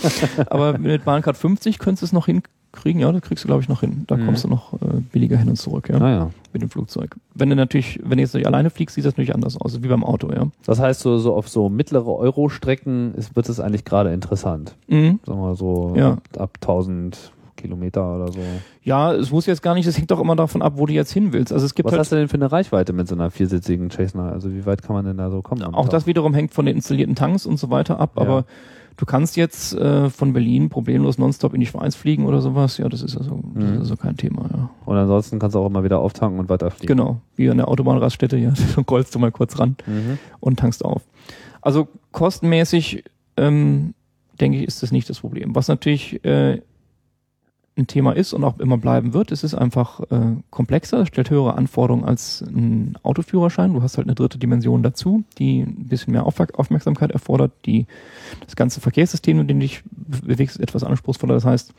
aber 0.47 0.79
mit 0.79 1.05
Bahncard 1.05 1.37
50 1.37 1.81
könntest 1.81 2.03
du 2.03 2.07
es 2.07 2.13
noch 2.13 2.27
hinkriegen, 2.27 3.01
ja, 3.01 3.11
das 3.11 3.23
kriegst 3.23 3.43
du 3.43 3.49
glaube 3.49 3.63
ich 3.63 3.69
noch 3.69 3.81
hin. 3.81 4.05
Da 4.07 4.17
Mhm. 4.17 4.27
kommst 4.27 4.45
du 4.45 4.49
noch 4.49 4.75
äh, 4.75 5.01
billiger 5.13 5.37
hin 5.37 5.49
und 5.49 5.57
zurück, 5.57 5.89
ja, 5.89 5.99
Naja. 5.99 6.31
mit 6.53 6.63
dem 6.63 6.71
Flugzeug. 6.71 7.17
Wenn 7.35 7.51
du 7.51 7.57
natürlich, 7.57 7.99
wenn 8.05 8.19
du 8.19 8.23
jetzt 8.23 8.35
nicht 8.35 8.47
alleine 8.47 8.71
fliegst, 8.71 8.95
sieht 8.95 9.05
das 9.05 9.15
natürlich 9.15 9.35
anders 9.35 9.57
aus, 9.57 9.83
wie 9.83 9.89
beim 9.89 10.05
Auto, 10.05 10.31
ja. 10.33 10.47
Das 10.65 10.79
heißt, 10.79 11.01
so, 11.01 11.19
so 11.19 11.35
auf 11.35 11.49
so 11.49 11.69
mittlere 11.69 12.07
Euro-Strecken 12.15 13.15
wird 13.35 13.49
es 13.49 13.59
eigentlich 13.59 13.85
gerade 13.85 14.13
interessant. 14.13 14.77
Mhm. 14.87 15.19
Sagen 15.27 15.41
wir 15.41 15.47
mal 15.49 15.57
so 15.57 15.95
Ja. 15.97 16.19
ab 16.39 16.59
1000 16.61 17.33
Kilometer 17.61 18.17
oder 18.17 18.33
so. 18.33 18.41
Ja, 18.83 19.13
es 19.13 19.31
muss 19.31 19.47
jetzt 19.47 19.63
gar 19.63 19.75
nicht, 19.75 19.87
es 19.87 19.97
hängt 19.99 20.11
doch 20.11 20.21
immer 20.21 20.37
davon 20.37 20.63
ab, 20.63 20.75
wo 20.77 20.87
du 20.87 20.93
jetzt 20.93 21.13
hin 21.13 21.33
willst. 21.33 21.53
Also 21.53 21.67
es 21.67 21.75
gibt 21.75 21.87
Was 21.87 21.93
halt 21.93 22.01
hast 22.01 22.13
du 22.13 22.17
denn 22.17 22.29
für 22.29 22.35
eine 22.35 22.51
Reichweite 22.51 22.93
mit 22.93 23.07
so 23.09 23.15
einer 23.15 23.31
viersitzigen 23.31 23.91
Cessna? 23.91 24.31
Also 24.31 24.53
wie 24.53 24.67
weit 24.67 24.83
kann 24.83 24.95
man 24.97 25.05
denn 25.05 25.17
da 25.19 25.31
so 25.31 25.43
kommen? 25.43 25.63
Auch 25.63 25.89
das 25.89 26.07
wiederum 26.07 26.35
hängt 26.35 26.53
von 26.55 26.67
den 26.67 26.77
installierten 26.77 27.15
Tanks 27.15 27.47
und 27.47 27.59
so 27.59 27.71
weiter 27.71 28.01
ab, 28.01 28.13
Ja. 28.17 28.23
aber 28.23 28.45
du 28.97 29.07
kannst 29.07 29.37
jetzt 29.37 29.73
äh, 29.75 30.11
von 30.11 30.33
Berlin 30.35 30.69
problemlos 30.69 31.17
nonstop 31.17 31.55
in 31.55 31.61
die 31.61 31.67
Schweiz 31.67 31.95
fliegen 31.95 32.27
oder 32.27 32.41
sowas, 32.43 32.77
ja, 32.77 32.89
das 32.89 33.03
ist 33.03 33.17
also, 33.17 33.41
das 33.55 33.65
Mhm. 33.65 33.73
ist 33.75 33.79
also 33.81 33.97
kein 33.97 34.17
Thema, 34.17 34.43
ja. 34.53 34.71
Und 34.85 34.97
ansonsten 34.97 35.39
kannst 35.39 35.55
du 35.55 35.61
auch 35.61 35.67
immer 35.67 35.85
wieder 35.85 36.01
auftanken 36.01 36.39
und 36.39 36.49
weiterfliegen. 36.51 36.97
Genau, 36.97 37.21
wie 37.37 37.49
an 37.49 37.57
der 37.57 37.69
Autobahnraststätte, 37.69 38.37
ja, 38.37 38.53
dann 38.77 38.85
rollst 38.85 39.15
du 39.15 39.19
mal 39.19 39.33
kurz 39.33 39.59
ran 39.59 39.77
Mhm. 39.87 40.19
und 40.41 40.59
tankst 40.59 40.85
auf. 40.85 41.03
Also 41.63 41.89
kostenmäßig, 42.13 43.05
ähm, 43.37 43.95
denke 44.41 44.59
ich, 44.59 44.65
ist 44.67 44.83
das 44.83 44.93
nicht 44.93 45.09
das 45.11 45.21
Problem. 45.21 45.55
Was 45.55 45.69
natürlich 45.69 46.25
äh, 46.25 46.61
ein 47.77 47.87
Thema 47.87 48.13
ist 48.13 48.33
und 48.33 48.45
auch 48.45 48.59
immer 48.59 48.77
bleiben 48.77 49.15
wird, 49.15 49.33
es 49.33 49.45
ist 49.45 49.55
einfach 49.55 50.01
äh, 50.11 50.37
komplexer, 50.51 51.07
stellt 51.07 51.31
höhere 51.31 51.55
Anforderungen 51.55 52.05
als 52.05 52.43
ein 52.43 52.99
Autoführerschein. 53.03 53.73
Du 53.73 53.83
hast 53.83 53.97
halt 53.97 54.07
eine 54.07 54.15
dritte 54.15 54.39
Dimension 54.39 54.83
dazu, 54.83 55.25
die 55.39 55.61
ein 55.61 55.87
bisschen 55.87 56.13
mehr 56.13 56.27
Aufmerk- 56.27 56.59
Aufmerksamkeit 56.59 57.13
erfordert. 57.13 57.53
Die, 57.67 57.87
das 58.45 58.57
ganze 58.57 58.81
Verkehrssystem, 58.81 59.41
in 59.41 59.47
dem 59.47 59.61
du 59.61 59.65
dich 59.67 59.83
be- 59.85 60.27
bewegst, 60.27 60.57
ist 60.57 60.63
etwas 60.63 60.85
anspruchsvoller. 60.85 61.35
Das 61.35 61.45
heißt, 61.45 61.73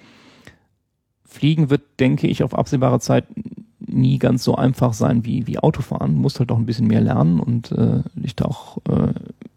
Fliegen 1.25 1.69
wird, 1.69 1.83
denke 1.99 2.27
ich, 2.27 2.43
auf 2.43 2.55
absehbare 2.55 2.99
Zeit 2.99 3.25
nie 3.79 4.17
ganz 4.17 4.43
so 4.43 4.55
einfach 4.55 4.93
sein 4.93 5.25
wie, 5.25 5.45
wie 5.47 5.59
Autofahren. 5.59 6.15
Du 6.15 6.21
musst 6.21 6.39
halt 6.39 6.51
auch 6.51 6.57
ein 6.57 6.65
bisschen 6.65 6.87
mehr 6.87 7.01
lernen 7.01 7.39
und 7.39 7.71
äh, 7.73 8.01
dich 8.15 8.35
da 8.35 8.45
auch 8.45 8.77
äh, 8.89 9.13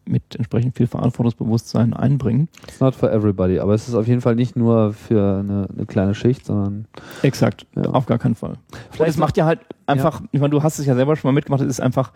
mit 0.06 0.36
entsprechend 0.36 0.76
viel 0.76 0.86
Verantwortungsbewusstsein 0.86 1.94
einbringen. 1.94 2.48
It's 2.68 2.80
not 2.80 2.94
for 2.94 3.10
everybody, 3.10 3.58
aber 3.58 3.74
es 3.74 3.88
ist 3.88 3.94
auf 3.94 4.06
jeden 4.06 4.20
Fall 4.20 4.34
nicht 4.34 4.56
nur 4.56 4.92
für 4.92 5.38
eine, 5.40 5.68
eine 5.74 5.86
kleine 5.86 6.14
Schicht, 6.14 6.46
sondern 6.46 6.86
Exakt, 7.22 7.66
Ja. 7.74 7.82
auf 7.84 8.06
gar 8.06 8.18
keinen 8.18 8.34
Fall. 8.34 8.54
Vielleicht 8.90 9.10
es 9.12 9.16
macht 9.18 9.36
ja 9.36 9.46
halt 9.46 9.60
einfach, 9.86 10.22
ich 10.32 10.40
meine, 10.40 10.50
du 10.50 10.62
hast 10.62 10.78
es 10.78 10.86
ja 10.86 10.94
selber 10.94 11.16
schon 11.16 11.28
mal 11.28 11.34
mitgemacht, 11.34 11.62
es 11.62 11.68
ist 11.68 11.80
einfach 11.80 12.12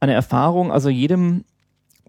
eine 0.00 0.14
Erfahrung, 0.14 0.72
also 0.72 0.88
jedem, 0.88 1.44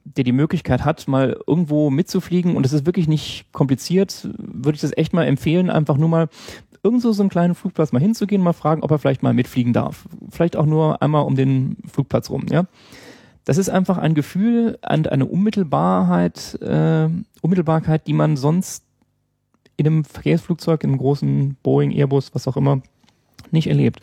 der 0.04 0.24
die 0.24 0.32
Möglichkeit 0.32 0.86
hat, 0.86 1.08
mal 1.08 1.38
irgendwo 1.46 1.90
mitzufliegen 1.90 2.56
und 2.56 2.66
es 2.66 2.74
ist 2.74 2.86
wirklich 2.86 3.08
nicht 3.08 3.52
kompliziert, 3.52 4.30
würde 4.38 4.76
ich 4.76 4.82
das 4.82 4.96
echt 4.98 5.14
mal 5.14 5.26
empfehlen, 5.26 5.70
einfach 5.70 5.98
nur 5.98 6.10
mal 6.10 6.30
irgendwo 6.84 7.12
so 7.12 7.22
einen 7.22 7.30
kleinen 7.30 7.54
Flugplatz 7.54 7.92
mal 7.92 8.00
hinzugehen, 8.00 8.42
mal 8.42 8.54
fragen, 8.54 8.82
ob 8.82 8.90
er 8.92 8.98
vielleicht 8.98 9.22
mal 9.22 9.34
mitfliegen 9.34 9.74
darf. 9.74 10.06
Vielleicht 10.32 10.56
auch 10.56 10.66
nur 10.66 11.02
einmal 11.02 11.26
um 11.26 11.36
den 11.36 11.78
Flugplatz 11.92 12.30
rum, 12.30 12.46
ja. 12.50 12.66
Das 13.44 13.58
ist 13.58 13.70
einfach 13.70 13.98
ein 13.98 14.14
Gefühl 14.14 14.78
und 14.88 15.12
eine 15.12 15.26
Unmittelbarkeit, 15.26 16.60
äh, 16.62 17.10
Unmittelbarkeit, 17.42 18.06
die 18.08 18.14
man 18.14 18.38
sonst 18.38 18.84
in 19.78 19.88
einem 19.88 20.04
Verkehrsflugzeug, 20.06 20.84
in 20.84 20.92
einem 20.92 21.00
großen 21.00 21.58
Boeing, 21.64 21.92
Airbus, 21.92 22.36
was 22.36 22.48
auch 22.48 22.58
immer, 22.58 22.82
nicht 23.50 23.68
erlebt. 23.68 24.02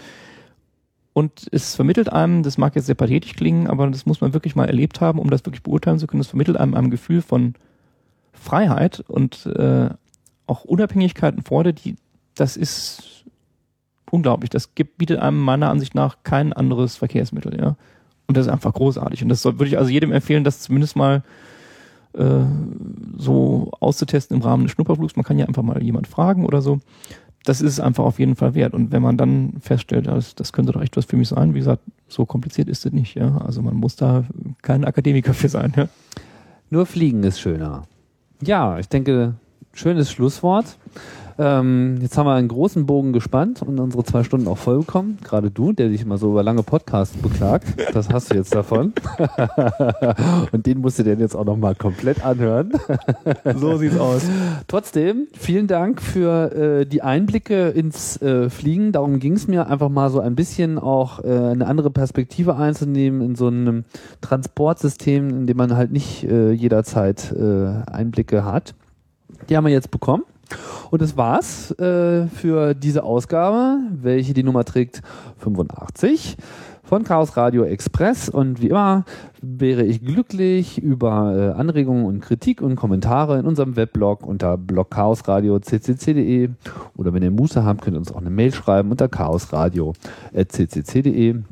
Und 1.12 1.48
es 1.52 1.74
vermittelt 1.74 2.12
einem, 2.12 2.42
das 2.42 2.58
mag 2.58 2.76
jetzt 2.76 2.86
sehr 2.86 2.94
pathetisch 2.94 3.34
klingen, 3.34 3.66
aber 3.66 3.88
das 3.88 4.06
muss 4.06 4.20
man 4.20 4.34
wirklich 4.34 4.56
mal 4.56 4.66
erlebt 4.66 5.00
haben, 5.00 5.18
um 5.18 5.30
das 5.30 5.44
wirklich 5.44 5.62
beurteilen 5.62 5.98
zu 5.98 6.06
können. 6.06 6.20
Es 6.20 6.28
vermittelt 6.28 6.56
einem 6.56 6.74
ein 6.74 6.90
Gefühl 6.90 7.22
von 7.22 7.54
Freiheit 8.32 9.00
und 9.00 9.46
äh, 9.46 9.90
auch 10.46 10.64
Unabhängigkeit 10.64 11.36
und 11.36 11.46
Freude, 11.46 11.74
die, 11.74 11.96
das 12.34 12.56
ist 12.56 13.24
unglaublich. 14.10 14.50
Das 14.50 14.74
gibt, 14.74 14.98
bietet 14.98 15.18
einem 15.18 15.40
meiner 15.40 15.70
Ansicht 15.70 15.94
nach 15.94 16.18
kein 16.22 16.52
anderes 16.52 16.96
Verkehrsmittel, 16.96 17.58
ja. 17.58 17.76
Und 18.28 18.36
das 18.36 18.46
ist 18.46 18.52
einfach 18.52 18.74
großartig. 18.74 19.22
Und 19.22 19.30
das 19.30 19.44
würde 19.44 19.66
ich 19.66 19.78
also 19.78 19.90
jedem 19.90 20.12
empfehlen, 20.12 20.44
das 20.44 20.60
zumindest 20.60 20.96
mal 20.96 21.22
äh, 22.12 22.44
so 23.16 23.70
auszutesten 23.80 24.36
im 24.36 24.42
Rahmen 24.42 24.64
des 24.64 24.72
Schnupperflugs. 24.72 25.16
Man 25.16 25.24
kann 25.24 25.38
ja 25.38 25.46
einfach 25.46 25.62
mal 25.62 25.82
jemand 25.82 26.06
fragen 26.06 26.44
oder 26.44 26.60
so. 26.60 26.78
Das 27.44 27.62
ist 27.62 27.72
es 27.72 27.80
einfach 27.80 28.04
auf 28.04 28.18
jeden 28.18 28.36
Fall 28.36 28.54
wert. 28.54 28.74
Und 28.74 28.92
wenn 28.92 29.00
man 29.00 29.16
dann 29.16 29.54
feststellt, 29.60 30.06
das, 30.06 30.34
das 30.34 30.52
könnte 30.52 30.72
doch 30.72 30.82
echt 30.82 30.96
was 30.98 31.06
für 31.06 31.16
mich 31.16 31.28
sein, 31.28 31.54
wie 31.54 31.60
gesagt, 31.60 31.82
so 32.06 32.26
kompliziert 32.26 32.68
ist 32.68 32.84
es 32.84 32.92
nicht. 32.92 33.14
Ja? 33.14 33.38
Also 33.38 33.62
man 33.62 33.76
muss 33.76 33.96
da 33.96 34.24
kein 34.60 34.84
Akademiker 34.84 35.32
für 35.32 35.48
sein. 35.48 35.72
Ja? 35.74 35.88
nur 36.70 36.84
Fliegen 36.84 37.22
ist 37.22 37.40
schöner. 37.40 37.84
Ja, 38.42 38.78
ich 38.78 38.88
denke, 38.88 39.34
schönes 39.72 40.10
Schlusswort. 40.12 40.76
Ähm, 41.38 41.98
jetzt 42.02 42.18
haben 42.18 42.26
wir 42.26 42.34
einen 42.34 42.48
großen 42.48 42.84
Bogen 42.84 43.12
gespannt 43.12 43.62
und 43.62 43.78
unsere 43.78 44.02
zwei 44.02 44.24
Stunden 44.24 44.48
auch 44.48 44.58
voll 44.58 44.78
bekommen. 44.78 45.18
Gerade 45.22 45.52
du, 45.52 45.72
der 45.72 45.88
dich 45.88 46.02
immer 46.02 46.18
so 46.18 46.32
über 46.32 46.42
lange 46.42 46.64
Podcasts 46.64 47.16
beklagt. 47.16 47.68
Das 47.94 48.08
hast 48.10 48.32
du 48.32 48.34
jetzt 48.34 48.54
davon. 48.54 48.92
und 50.52 50.66
den 50.66 50.80
musst 50.80 50.98
du 50.98 51.04
dir 51.04 51.14
jetzt 51.14 51.36
auch 51.36 51.44
nochmal 51.44 51.76
komplett 51.76 52.24
anhören. 52.24 52.72
So 53.54 53.76
sieht's 53.76 53.96
aus. 53.96 54.22
Trotzdem, 54.66 55.28
vielen 55.32 55.68
Dank 55.68 56.02
für 56.02 56.52
äh, 56.52 56.86
die 56.86 57.02
Einblicke 57.02 57.68
ins 57.68 58.20
äh, 58.20 58.50
Fliegen. 58.50 58.90
Darum 58.90 59.20
ging 59.20 59.34
es 59.34 59.46
mir 59.46 59.68
einfach 59.68 59.90
mal 59.90 60.10
so 60.10 60.18
ein 60.18 60.34
bisschen 60.34 60.76
auch 60.78 61.22
äh, 61.22 61.28
eine 61.28 61.68
andere 61.68 61.90
Perspektive 61.90 62.56
einzunehmen 62.56 63.20
in 63.20 63.36
so 63.36 63.46
einem 63.46 63.84
Transportsystem, 64.22 65.28
in 65.30 65.46
dem 65.46 65.56
man 65.56 65.76
halt 65.76 65.92
nicht 65.92 66.24
äh, 66.24 66.50
jederzeit 66.50 67.32
äh, 67.32 67.90
Einblicke 67.90 68.44
hat. 68.44 68.74
Die 69.48 69.56
haben 69.56 69.64
wir 69.64 69.72
jetzt 69.72 69.92
bekommen. 69.92 70.24
Und 70.90 71.02
das 71.02 71.16
war's 71.16 71.70
äh, 71.78 72.26
für 72.28 72.74
diese 72.74 73.02
Ausgabe, 73.02 73.78
welche 73.90 74.34
die 74.34 74.42
Nummer 74.42 74.64
trägt 74.64 75.02
85 75.38 76.36
von 76.88 77.04
Chaos 77.04 77.36
Radio 77.36 77.62
Express. 77.64 78.30
Und 78.30 78.62
wie 78.62 78.68
immer 78.68 79.04
wäre 79.42 79.82
ich 79.84 80.02
glücklich 80.02 80.82
über 80.82 81.36
äh, 81.36 81.50
Anregungen 81.58 82.06
und 82.06 82.20
Kritik 82.20 82.62
und 82.62 82.76
Kommentare 82.76 83.38
in 83.38 83.44
unserem 83.46 83.76
Weblog 83.76 84.26
unter 84.26 84.56
blogchaosradio.ccc.de 84.56 86.48
oder 86.96 87.12
wenn 87.12 87.22
ihr 87.22 87.30
Muße 87.30 87.62
habt, 87.64 87.82
könnt 87.82 87.96
ihr 87.96 88.00
uns 88.00 88.10
auch 88.10 88.20
eine 88.20 88.30
Mail 88.30 88.54
schreiben 88.54 88.90
unter 88.90 89.08
chaosradio.ccc.de. 89.08 91.42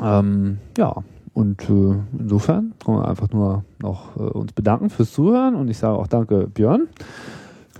Ähm, 0.00 0.58
ja, 0.78 0.94
und 1.34 1.68
äh, 1.68 1.96
insofern 2.18 2.74
können 2.84 2.98
wir 2.98 3.08
einfach 3.08 3.30
nur 3.30 3.64
noch 3.80 4.14
äh, 4.16 4.20
uns 4.20 4.52
bedanken 4.52 4.88
fürs 4.88 5.10
Zuhören 5.12 5.56
und 5.56 5.68
ich 5.68 5.78
sage 5.78 5.98
auch 5.98 6.06
danke 6.06 6.46
Björn 6.46 6.86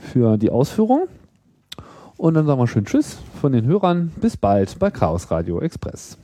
für 0.06 0.38
die 0.38 0.50
Ausführung. 0.50 1.08
Und 2.16 2.34
dann 2.34 2.46
sagen 2.46 2.60
wir 2.60 2.66
schön 2.66 2.86
Tschüss 2.86 3.18
von 3.40 3.52
den 3.52 3.66
Hörern. 3.66 4.12
Bis 4.16 4.36
bald 4.36 4.78
bei 4.78 4.90
Chaos 4.90 5.30
Radio 5.30 5.60
Express. 5.60 6.16